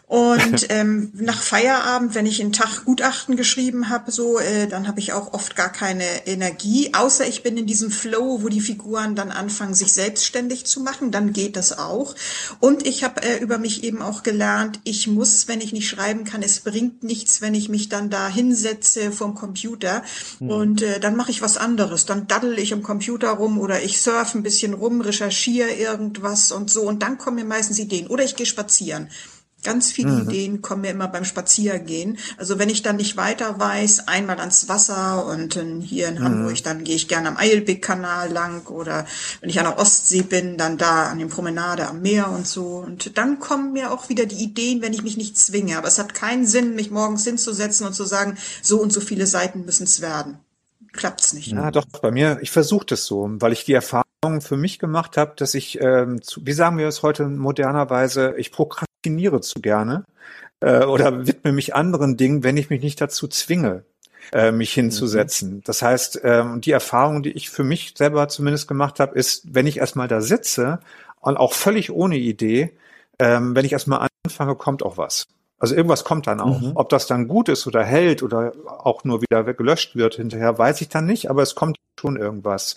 Und 0.09 0.65
ähm, 0.69 1.11
nach 1.13 1.39
Feierabend, 1.39 2.15
wenn 2.15 2.25
ich 2.25 2.41
einen 2.41 2.51
Tag 2.51 2.83
Gutachten 2.83 3.37
geschrieben 3.37 3.89
habe, 3.89 4.11
so, 4.11 4.39
äh, 4.39 4.67
dann 4.67 4.87
habe 4.87 4.99
ich 4.99 5.13
auch 5.13 5.33
oft 5.33 5.55
gar 5.55 5.71
keine 5.71 6.25
Energie, 6.25 6.95
außer 6.95 7.27
ich 7.27 7.43
bin 7.43 7.57
in 7.57 7.67
diesem 7.67 7.91
Flow, 7.91 8.41
wo 8.41 8.49
die 8.49 8.59
Figuren 8.59 9.15
dann 9.15 9.29
anfangen, 9.29 9.75
sich 9.75 9.93
selbstständig 9.93 10.65
zu 10.65 10.79
machen, 10.81 11.11
dann 11.11 11.31
geht 11.31 11.55
das 11.55 11.77
auch. 11.77 12.15
Und 12.59 12.87
ich 12.87 13.03
habe 13.03 13.21
äh, 13.21 13.37
über 13.37 13.59
mich 13.59 13.83
eben 13.83 14.01
auch 14.01 14.23
gelernt, 14.23 14.79
ich 14.83 15.05
muss, 15.07 15.47
wenn 15.47 15.61
ich 15.61 15.73
nicht 15.73 15.87
schreiben 15.87 16.23
kann, 16.23 16.41
es 16.41 16.61
bringt 16.61 17.03
nichts, 17.03 17.41
wenn 17.41 17.53
ich 17.53 17.69
mich 17.69 17.87
dann 17.87 18.09
da 18.09 18.27
hinsetze 18.27 19.11
vorm 19.11 19.35
Computer 19.35 20.01
mhm. 20.39 20.49
und 20.49 20.81
äh, 20.81 20.99
dann 20.99 21.15
mache 21.15 21.29
ich 21.29 21.43
was 21.43 21.57
anderes. 21.57 22.07
Dann 22.07 22.25
daddel 22.25 22.57
ich 22.57 22.73
am 22.73 22.81
Computer 22.81 23.29
rum 23.29 23.59
oder 23.59 23.83
ich 23.83 24.01
surfe 24.01 24.39
ein 24.39 24.43
bisschen 24.43 24.73
rum, 24.73 25.01
recherchiere 25.01 25.69
irgendwas 25.69 26.51
und 26.51 26.71
so 26.71 26.81
und 26.81 27.03
dann 27.03 27.19
kommen 27.19 27.35
mir 27.35 27.45
meistens 27.45 27.77
Ideen. 27.77 28.07
Oder 28.07 28.23
ich 28.23 28.35
gehe 28.35 28.47
spazieren. 28.47 29.09
Ganz 29.63 29.91
viele 29.91 30.11
mhm. 30.11 30.29
Ideen 30.29 30.61
kommen 30.61 30.81
mir 30.83 30.91
immer 30.91 31.09
beim 31.09 31.25
Spaziergehen. 31.25 32.17
Also 32.37 32.59
wenn 32.59 32.69
ich 32.69 32.81
dann 32.81 32.95
nicht 32.95 33.17
weiter 33.17 33.59
weiß, 33.59 34.07
einmal 34.07 34.39
ans 34.39 34.69
Wasser 34.69 35.25
und 35.25 35.59
hier 35.83 36.07
in 36.07 36.15
mhm. 36.15 36.23
Hamburg, 36.23 36.63
dann 36.63 36.85
gehe 36.85 36.95
ich 36.95 37.09
gerne 37.09 37.27
am 37.27 37.37
Eilbeck-Kanal 37.37 38.31
lang 38.31 38.65
oder 38.67 39.05
wenn 39.41 39.49
ich 39.49 39.59
an 39.59 39.65
der 39.65 39.77
Ostsee 39.77 40.21
bin, 40.21 40.57
dann 40.57 40.77
da 40.77 41.09
an 41.09 41.19
dem 41.19 41.29
Promenade 41.29 41.87
am 41.87 42.01
Meer 42.01 42.29
und 42.29 42.47
so. 42.47 42.77
Und 42.77 43.17
dann 43.17 43.39
kommen 43.39 43.73
mir 43.73 43.91
auch 43.91 44.07
wieder 44.07 44.25
die 44.25 44.41
Ideen, 44.41 44.81
wenn 44.81 44.93
ich 44.93 45.03
mich 45.03 45.17
nicht 45.17 45.37
zwinge. 45.37 45.77
Aber 45.77 45.89
es 45.89 45.99
hat 45.99 46.13
keinen 46.13 46.47
Sinn, 46.47 46.75
mich 46.75 46.89
morgens 46.89 47.25
hinzusetzen 47.25 47.85
und 47.85 47.93
zu 47.93 48.05
sagen, 48.05 48.37
so 48.61 48.79
und 48.81 48.93
so 48.93 49.01
viele 49.01 49.27
Seiten 49.27 49.65
müssen 49.65 49.83
es 49.83 49.99
werden. 49.99 50.39
Klappt's 50.93 51.33
nicht. 51.33 51.51
Ja, 51.51 51.69
doch, 51.69 51.85
bei 52.01 52.11
mir, 52.11 52.39
ich 52.41 52.51
versuche 52.51 52.85
das 52.85 53.05
so, 53.05 53.29
weil 53.29 53.53
ich 53.53 53.65
die 53.65 53.73
Erfahrung 53.73 54.08
für 54.41 54.57
mich 54.57 54.79
gemacht 54.79 55.17
habe, 55.17 55.33
dass 55.37 55.53
ich, 55.53 55.79
ähm, 55.81 56.21
zu, 56.21 56.45
wie 56.45 56.51
sagen 56.51 56.77
wir 56.77 56.87
es 56.87 57.03
heute 57.03 57.25
modernerweise, 57.27 58.35
ich 58.37 58.51
prokrastiniere 58.51 59.39
zu 59.41 59.61
gerne 59.61 60.03
äh, 60.59 60.83
oder 60.83 61.25
widme 61.25 61.53
mich 61.53 61.73
anderen 61.73 62.17
Dingen, 62.17 62.43
wenn 62.43 62.57
ich 62.57 62.69
mich 62.69 62.81
nicht 62.81 62.99
dazu 62.99 63.27
zwinge. 63.27 63.83
äh, 64.31 64.51
mich 64.51 64.73
hinzusetzen. 64.73 65.55
Mhm. 65.55 65.61
Das 65.63 65.81
heißt, 65.81 66.21
ähm, 66.23 66.61
die 66.61 66.71
Erfahrung, 66.71 67.23
die 67.23 67.31
ich 67.31 67.49
für 67.49 67.63
mich 67.63 67.93
selber 67.97 68.27
zumindest 68.27 68.67
gemacht 68.67 68.99
habe, 68.99 69.17
ist, 69.17 69.55
wenn 69.55 69.65
ich 69.65 69.77
erstmal 69.77 70.07
da 70.07 70.21
sitze 70.21 70.79
und 71.21 71.37
auch 71.37 71.53
völlig 71.53 71.91
ohne 71.91 72.17
Idee, 72.17 72.77
ähm, 73.17 73.55
wenn 73.55 73.65
ich 73.65 73.71
erstmal 73.71 74.07
anfange, 74.25 74.55
kommt 74.55 74.83
auch 74.83 74.97
was. 74.97 75.27
Also 75.57 75.75
irgendwas 75.75 76.03
kommt 76.03 76.27
dann 76.27 76.39
auch. 76.41 76.61
Mhm. 76.61 76.73
Ob 76.75 76.89
das 76.89 77.07
dann 77.07 77.27
gut 77.27 77.49
ist 77.49 77.65
oder 77.65 77.83
hält 77.83 78.21
oder 78.21 78.53
auch 78.67 79.03
nur 79.03 79.21
wieder 79.21 79.43
gelöscht 79.53 79.95
wird 79.95 80.15
hinterher, 80.15 80.57
weiß 80.57 80.81
ich 80.81 80.89
dann 80.89 81.05
nicht, 81.05 81.29
aber 81.29 81.41
es 81.41 81.55
kommt 81.55 81.77
schon 81.99 82.15
irgendwas. 82.15 82.75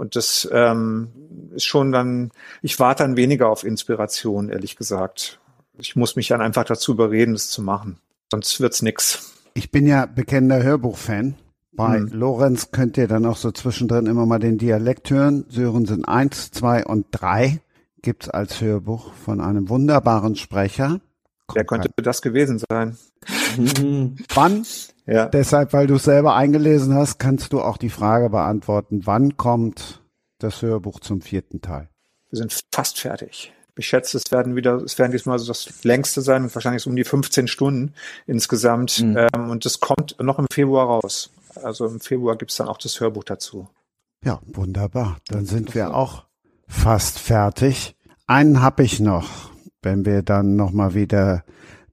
Und 0.00 0.16
das 0.16 0.48
ähm, 0.50 1.08
ist 1.54 1.66
schon 1.66 1.92
dann, 1.92 2.30
ich 2.62 2.80
warte 2.80 3.02
dann 3.02 3.18
weniger 3.18 3.50
auf 3.50 3.64
Inspiration, 3.64 4.48
ehrlich 4.48 4.76
gesagt. 4.76 5.40
Ich 5.76 5.94
muss 5.94 6.16
mich 6.16 6.28
dann 6.28 6.40
einfach 6.40 6.64
dazu 6.64 6.92
überreden, 6.92 7.34
das 7.34 7.50
zu 7.50 7.60
machen. 7.60 7.98
Sonst 8.30 8.60
wird's 8.60 8.80
nix. 8.80 9.34
Ich 9.52 9.70
bin 9.70 9.86
ja 9.86 10.06
bekennender 10.06 10.62
Hörbuchfan. 10.62 11.34
Bei 11.72 11.98
hm. 11.98 12.08
Lorenz 12.12 12.70
könnt 12.70 12.96
ihr 12.96 13.08
dann 13.08 13.26
auch 13.26 13.36
so 13.36 13.52
zwischendrin 13.52 14.06
immer 14.06 14.24
mal 14.24 14.38
den 14.38 14.56
Dialekt 14.56 15.10
hören. 15.10 15.44
Sören 15.50 15.84
sind 15.84 16.06
eins, 16.06 16.50
zwei 16.50 16.82
und 16.86 17.06
drei 17.10 17.60
gibt's 18.00 18.30
als 18.30 18.62
Hörbuch 18.62 19.12
von 19.12 19.42
einem 19.42 19.68
wunderbaren 19.68 20.34
Sprecher. 20.34 21.00
Wer 21.54 21.64
könnte 21.64 21.90
das 21.96 22.22
gewesen 22.22 22.60
sein? 22.68 22.96
wann? 24.34 24.66
Ja. 25.06 25.26
Deshalb, 25.26 25.72
weil 25.72 25.86
du 25.86 25.94
es 25.94 26.04
selber 26.04 26.34
eingelesen 26.34 26.94
hast, 26.94 27.18
kannst 27.18 27.52
du 27.52 27.60
auch 27.60 27.76
die 27.76 27.90
Frage 27.90 28.30
beantworten, 28.30 29.02
wann 29.04 29.36
kommt 29.36 30.00
das 30.38 30.62
Hörbuch 30.62 31.00
zum 31.00 31.20
vierten 31.20 31.60
Teil? 31.60 31.88
Wir 32.30 32.38
sind 32.38 32.58
fast 32.72 33.00
fertig. 33.00 33.52
Ich 33.76 33.86
schätze, 33.86 34.18
es 34.18 34.30
werden 34.30 34.56
wieder, 34.56 34.74
es 34.76 34.98
werden 34.98 35.12
diesmal 35.12 35.38
so 35.38 35.46
das 35.46 35.84
längste 35.84 36.20
sein, 36.20 36.54
wahrscheinlich 36.54 36.82
so 36.82 36.90
um 36.90 36.96
die 36.96 37.04
15 37.04 37.48
Stunden 37.48 37.94
insgesamt. 38.26 39.00
Mhm. 39.00 39.16
Ähm, 39.16 39.50
und 39.50 39.64
das 39.64 39.80
kommt 39.80 40.16
noch 40.20 40.38
im 40.38 40.46
Februar 40.52 40.86
raus. 40.86 41.30
Also 41.62 41.86
im 41.86 42.00
Februar 42.00 42.36
gibt's 42.36 42.56
dann 42.56 42.68
auch 42.68 42.78
das 42.78 43.00
Hörbuch 43.00 43.24
dazu. 43.24 43.68
Ja, 44.24 44.40
wunderbar. 44.46 45.16
Dann 45.28 45.46
sind 45.46 45.74
wir 45.74 45.94
auch 45.94 46.24
fast 46.68 47.18
fertig. 47.18 47.96
Einen 48.26 48.60
habe 48.60 48.84
ich 48.84 49.00
noch, 49.00 49.49
wenn 49.82 50.04
wir 50.04 50.22
dann 50.22 50.56
nochmal 50.56 50.94
wieder 50.94 51.44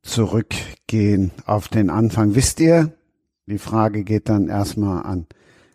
zurückgehen 0.02 1.32
auf 1.46 1.68
den 1.68 1.90
Anfang. 1.90 2.36
Wisst 2.36 2.60
ihr, 2.60 2.94
die 3.46 3.60
Frage 3.60 4.04
geht 4.04 4.30
dann 4.30 4.48
erstmal 4.48 5.04
an 5.04 5.28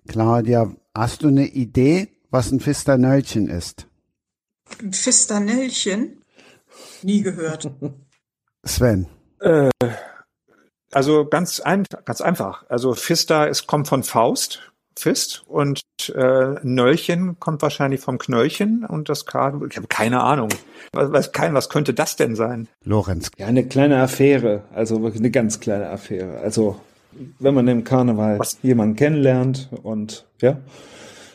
Claudia. 0.06 0.74
Hast 0.94 1.22
du 1.22 1.28
eine 1.28 1.47
Idee, 1.47 2.09
was 2.30 2.51
ein 2.52 2.60
Fisternöllchen 2.60 3.48
ist? 3.48 3.86
Ein 4.80 4.93
Fisternöllchen? 4.93 6.22
Nie 7.02 7.22
gehört. 7.22 7.70
Sven. 8.64 9.06
Äh, 9.40 9.70
also 10.93 11.26
ganz, 11.26 11.60
ein, 11.60 11.84
ganz 12.05 12.20
einfach. 12.20 12.64
Also 12.68 12.94
Fister, 12.94 13.48
es 13.48 13.66
kommt 13.66 13.89
von 13.89 14.02
Faust. 14.02 14.72
Fist 14.97 15.44
und 15.47 15.82
äh, 16.14 16.55
Nöllchen 16.62 17.39
kommt 17.39 17.62
wahrscheinlich 17.62 18.01
vom 18.01 18.19
Knöllchen 18.19 18.85
und 18.85 19.09
das 19.09 19.27
K, 19.27 19.60
ich 19.69 19.77
habe 19.77 19.86
keine 19.89 20.23
Ahnung. 20.23 20.48
Was, 20.93 21.12
was, 21.12 21.32
kein, 21.32 21.55
was 21.55 21.69
könnte 21.69 21.94
das 21.94 22.16
denn 22.16 22.35
sein? 22.36 22.69
Lorenz. 22.85 23.31
Ja, 23.39 23.47
eine 23.47 23.64
kleine 23.64 24.01
Affäre, 24.02 24.62
also 24.74 25.02
wirklich 25.02 25.20
eine 25.20 25.31
ganz 25.31 25.60
kleine 25.60 25.90
Affäre. 25.90 26.40
Also 26.40 26.77
wenn 27.39 27.55
man 27.55 27.69
im 27.69 27.85
Karneval 27.85 28.39
was? 28.39 28.59
jemanden 28.62 28.97
kennenlernt 28.97 29.69
und 29.82 30.27
ja, 30.40 30.59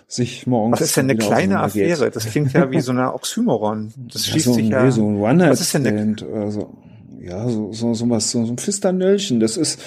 sich 0.08 0.48
morgens. 0.48 0.80
Was 0.80 0.88
ist 0.88 0.98
denn 0.98 1.10
eine 1.10 1.18
kleine 1.18 1.60
Affäre? 1.60 2.10
Das 2.12 2.26
klingt 2.26 2.54
ja 2.54 2.72
wie 2.72 2.82
so 2.82 2.92
eine 2.92 3.14
Oxymoron. 3.14 3.94
Das 4.12 4.26
ja, 4.26 4.32
schließt 4.32 4.46
so, 4.46 4.54
sich 4.54 4.70
ja. 4.70 4.90
so 4.92 5.08
ein 5.08 5.18
one 5.18 5.50
Was 5.50 5.62
ist 5.62 5.74
denn 5.74 5.88
eine, 5.88 6.16
also, 6.34 6.74
ja, 7.20 7.48
so, 7.50 7.74
so, 7.74 7.94
so 7.94 8.10
was, 8.10 8.32
so, 8.32 8.46
so 8.46 8.54
ein 8.54 8.58
Fisternöllchen. 8.58 9.40
Das 9.40 9.58
ist, 9.58 9.82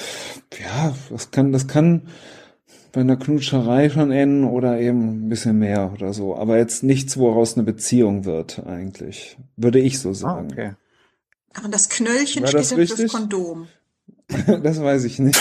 ja, 0.61 0.95
das 1.11 1.31
kann, 1.31 1.53
das 1.53 1.67
kann 1.67 2.03
bei 2.93 3.01
einer 3.01 3.17
Knutscherei 3.17 3.91
schon 3.91 4.11
enden 4.11 4.45
oder 4.45 4.79
eben 4.81 5.27
ein 5.27 5.29
bisschen 5.29 5.59
mehr 5.59 5.93
oder 5.93 6.13
so. 6.13 6.37
Aber 6.37 6.59
jetzt 6.59 6.83
nichts, 6.83 7.17
woraus 7.17 7.55
eine 7.55 7.65
Beziehung 7.65 8.25
wird, 8.25 8.63
eigentlich. 8.67 9.39
Würde 9.57 9.79
ich 9.79 9.99
so 9.99 10.11
ah, 10.11 10.15
sagen. 10.15 10.49
Ah, 10.51 10.53
okay. 10.53 10.73
Aber 11.55 11.69
das 11.69 11.89
Knöllchen 11.89 12.43
War 12.43 12.49
steht 12.49 12.61
das 12.61 12.77
richtig? 12.77 12.97
fürs 12.99 13.13
Kondom. 13.13 13.69
das 14.63 14.81
weiß 14.81 15.05
ich 15.05 15.19
nicht. 15.19 15.41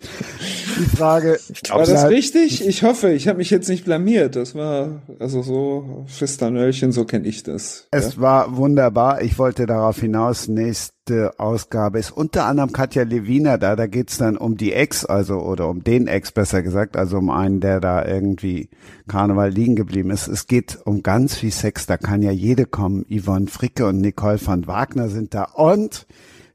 Die 0.00 0.96
Frage, 0.96 1.38
war 1.68 1.84
das 1.84 2.08
richtig? 2.08 2.66
Ich 2.66 2.82
hoffe, 2.82 3.12
ich 3.12 3.28
habe 3.28 3.38
mich 3.38 3.50
jetzt 3.50 3.68
nicht 3.68 3.84
blamiert. 3.84 4.36
Das 4.36 4.54
war 4.54 5.02
also 5.18 5.42
so 5.42 6.04
Fisternöllchen, 6.06 6.92
so 6.92 7.04
kenne 7.04 7.28
ich 7.28 7.42
das. 7.42 7.86
Es 7.90 8.16
ja? 8.16 8.20
war 8.20 8.56
wunderbar. 8.56 9.22
Ich 9.22 9.38
wollte 9.38 9.66
darauf 9.66 10.00
hinaus, 10.00 10.48
nächste 10.48 11.38
Ausgabe 11.38 11.98
ist 11.98 12.10
unter 12.10 12.46
anderem 12.46 12.72
Katja 12.72 13.04
Lewiner 13.04 13.58
da. 13.58 13.76
Da 13.76 13.86
geht's 13.86 14.18
dann 14.18 14.36
um 14.36 14.56
die 14.56 14.72
Ex, 14.72 15.04
also 15.04 15.40
oder 15.40 15.68
um 15.68 15.84
den 15.84 16.08
Ex 16.08 16.32
besser 16.32 16.62
gesagt, 16.62 16.96
also 16.96 17.18
um 17.18 17.30
einen, 17.30 17.60
der 17.60 17.80
da 17.80 18.04
irgendwie 18.04 18.68
Karneval 19.06 19.50
liegen 19.50 19.76
geblieben 19.76 20.10
ist. 20.10 20.26
Es 20.26 20.46
geht 20.46 20.78
um 20.84 21.02
ganz 21.02 21.36
viel 21.36 21.52
Sex. 21.52 21.86
Da 21.86 21.96
kann 21.96 22.22
ja 22.22 22.32
jede 22.32 22.66
kommen. 22.66 23.06
Yvonne 23.08 23.46
Fricke 23.46 23.86
und 23.86 24.00
Nicole 24.00 24.40
van 24.44 24.66
Wagner 24.66 25.08
sind 25.08 25.34
da 25.34 25.44
und 25.44 26.06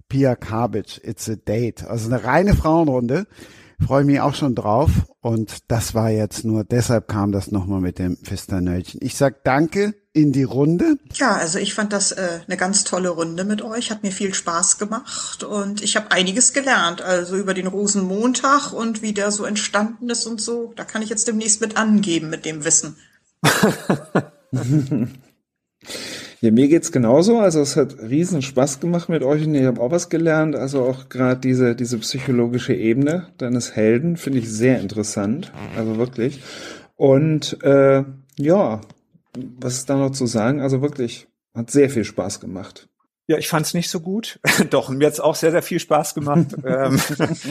Pia 0.10 0.36
Kabic, 0.36 1.00
It's 1.04 1.30
a 1.30 1.36
Date. 1.36 1.86
Also 1.86 2.08
eine 2.08 2.24
reine 2.24 2.56
Frauenrunde. 2.56 3.28
Freue 3.86 4.04
mich 4.04 4.20
auch 4.20 4.36
schon 4.36 4.56
drauf. 4.56 4.90
Und 5.22 5.72
das 5.72 5.94
war 5.94 6.10
jetzt 6.10 6.44
nur, 6.44 6.64
deshalb 6.66 7.08
kam 7.08 7.32
das 7.32 7.52
nochmal 7.52 7.80
mit 7.80 7.98
dem 7.98 8.18
Fisternöllchen. 8.18 9.00
Ich 9.02 9.16
sag 9.16 9.44
danke 9.46 9.94
in 10.12 10.34
die 10.34 10.44
Runde. 10.44 10.98
Ja, 11.14 11.36
also 11.36 11.60
ich 11.60 11.74
fand 11.74 11.94
das 11.94 12.12
äh, 12.12 12.40
eine 12.46 12.58
ganz 12.58 12.84
tolle 12.84 13.10
Runde 13.10 13.46
mit 13.46 13.62
euch. 13.62 13.92
Hat 13.92 14.04
mir 14.04 14.12
viel 14.12 14.34
Spaß 14.34 14.80
gemacht 14.80 15.44
und 15.44 15.82
ich 15.82 15.96
habe 15.96 16.12
einiges 16.12 16.52
gelernt. 16.52 17.02
Also 17.02 17.38
über 17.38 17.54
den 17.54 17.68
Rosenmontag 17.68 18.74
und 18.74 19.02
wie 19.02 19.14
der 19.14 19.32
so 19.32 19.46
entstanden 19.46 20.10
ist 20.10 20.26
und 20.26 20.42
so. 20.42 20.74
Da 20.76 20.84
kann 20.84 21.02
ich 21.02 21.10
jetzt 21.10 21.28
demnächst 21.28 21.62
mit 21.62 21.78
angeben 21.78 22.30
mit 22.30 22.44
dem 22.46 22.66
Wissen. 22.66 22.98
Ja, 26.42 26.52
mir 26.52 26.70
geht's 26.70 26.92
genauso. 26.92 27.40
Also 27.40 27.60
es 27.62 27.76
hat 27.76 28.00
riesen 28.00 28.42
Spaß 28.42 28.80
gemacht 28.80 29.10
mit 29.10 29.24
euch 29.24 29.46
und 29.46 29.56
ich 29.56 29.66
habe 29.66 29.82
auch 29.82 29.92
was 29.92 30.10
gelernt. 30.10 30.56
Also 30.56 30.84
auch 30.84 31.10
gerade 31.10 31.42
diese, 31.42 31.76
diese 31.76 31.98
psychologische 31.98 32.74
Ebene 32.74 33.28
deines 33.38 33.76
Helden 33.76 34.16
finde 34.16 34.40
ich 34.40 34.50
sehr 34.50 34.80
interessant. 34.80 35.52
Also 35.78 35.98
wirklich. 35.98 36.42
Und 36.96 37.62
äh, 37.64 38.04
ja, 38.38 38.82
was 39.60 39.76
ist 39.76 39.90
da 39.90 39.98
noch 39.98 40.12
zu 40.12 40.26
sagen? 40.26 40.62
Also 40.62 40.82
wirklich, 40.82 41.28
hat 41.54 41.72
sehr 41.72 41.90
viel 41.90 42.04
Spaß 42.04 42.40
gemacht. 42.40 42.89
Ja, 43.30 43.38
ich 43.38 43.48
fand 43.48 43.64
es 43.64 43.76
nicht 43.76 43.92
so 43.92 44.00
gut. 44.00 44.40
Doch, 44.72 44.90
mir 44.90 45.06
hat's 45.06 45.20
auch 45.20 45.36
sehr, 45.36 45.52
sehr 45.52 45.62
viel 45.62 45.80
Spaß 45.80 46.16
gemacht. 46.16 46.48
ähm, 46.66 47.00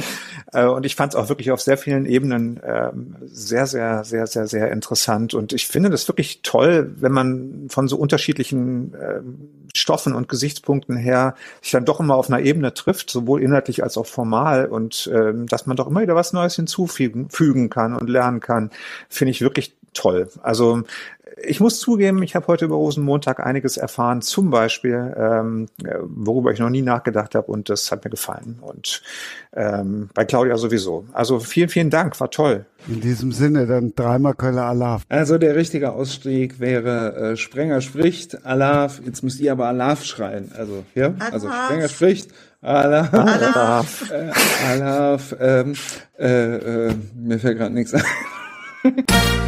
äh, 0.53 0.67
und 0.67 0.85
ich 0.85 0.97
fand 0.97 1.15
es 1.15 1.17
auch 1.17 1.29
wirklich 1.29 1.53
auf 1.53 1.61
sehr 1.61 1.79
vielen 1.79 2.05
Ebenen 2.05 2.61
ähm, 2.67 3.15
sehr, 3.27 3.69
sehr, 3.69 4.03
sehr, 4.03 4.27
sehr, 4.27 4.49
sehr 4.49 4.73
interessant. 4.73 5.35
Und 5.35 5.53
ich 5.53 5.69
finde 5.69 5.89
das 5.89 6.09
wirklich 6.09 6.43
toll, 6.43 6.93
wenn 6.97 7.13
man 7.13 7.69
von 7.69 7.87
so 7.87 7.97
unterschiedlichen 7.97 8.97
ähm, 9.01 9.69
Stoffen 9.73 10.17
und 10.17 10.29
Gesichtspunkten 10.29 10.97
her 10.97 11.37
sich 11.63 11.71
dann 11.71 11.85
doch 11.85 12.01
immer 12.01 12.17
auf 12.17 12.29
einer 12.29 12.41
Ebene 12.41 12.75
trifft, 12.75 13.09
sowohl 13.09 13.41
inhaltlich 13.41 13.85
als 13.85 13.97
auch 13.97 14.07
formal. 14.07 14.67
Und 14.67 15.09
ähm, 15.15 15.47
dass 15.47 15.67
man 15.67 15.77
doch 15.77 15.87
immer 15.87 16.01
wieder 16.01 16.17
was 16.17 16.33
Neues 16.33 16.57
hinzufügen 16.57 17.31
fügen 17.31 17.71
kann 17.71 17.95
und 17.95 18.11
lernen 18.11 18.41
kann, 18.41 18.73
finde 19.09 19.31
ich 19.31 19.43
wirklich 19.43 19.77
toll. 19.95 20.29
Also 20.43 20.83
ich 21.43 21.61
muss 21.61 21.81
zugeben, 21.81 22.23
ich 22.23 22.35
habe 22.35 22.47
heute 22.47 22.65
über 22.65 22.77
Rosenmontag 22.77 23.45
einiges 23.45 23.77
erfahren, 23.77 24.23
zum 24.23 24.51
Beispiel, 24.51 25.15
ähm, 25.17 25.67
worüber 26.03 26.53
ich 26.53 26.59
noch 26.59 26.71
nie 26.71 26.83
nachgedacht 26.83 27.35
habe 27.35 27.51
und 27.51 27.69
das 27.69 27.91
hat 27.91 28.05
mir 28.05 28.11
gefallen. 28.11 28.59
Und 28.61 29.03
ähm, 29.55 30.11
bei 30.15 30.25
Claudia 30.25 30.57
sowieso. 30.57 31.05
Also 31.13 31.41
vielen, 31.41 31.69
vielen 31.69 31.91
Dank, 31.91 32.19
war 32.21 32.31
toll. 32.31 32.67
In 32.87 33.01
diesem 33.01 33.33
Sinne 33.33 33.67
dann 33.67 33.93
dreimal 33.95 34.35
Köller 34.35 34.65
Alaf. 34.65 35.03
Also 35.09 35.39
der 35.39 35.57
richtige 35.57 35.93
Ausstieg 35.93 36.61
wäre 36.61 37.33
äh, 37.33 37.37
Sprenger 37.37 37.81
spricht, 37.81 38.45
Alaf, 38.47 39.01
jetzt 39.05 39.23
müsst 39.23 39.41
ihr 39.41 39.53
aber 39.53 39.67
Alaf 39.67 40.05
schreien. 40.05 40.53
Also, 40.57 40.85
ja, 40.95 41.15
also 41.31 41.49
Sprenger 41.49 41.89
spricht, 41.89 42.31
Alaf, 42.61 43.13
Alaf, 43.13 44.11
äh, 44.11 44.33
Alaf 44.69 45.35
ähm, 45.39 45.75
äh, 46.19 46.89
äh, 46.89 46.95
mir 47.15 47.39
fällt 47.39 47.59
gerade 47.59 47.75
nichts 47.75 47.95
ein. 47.95 48.03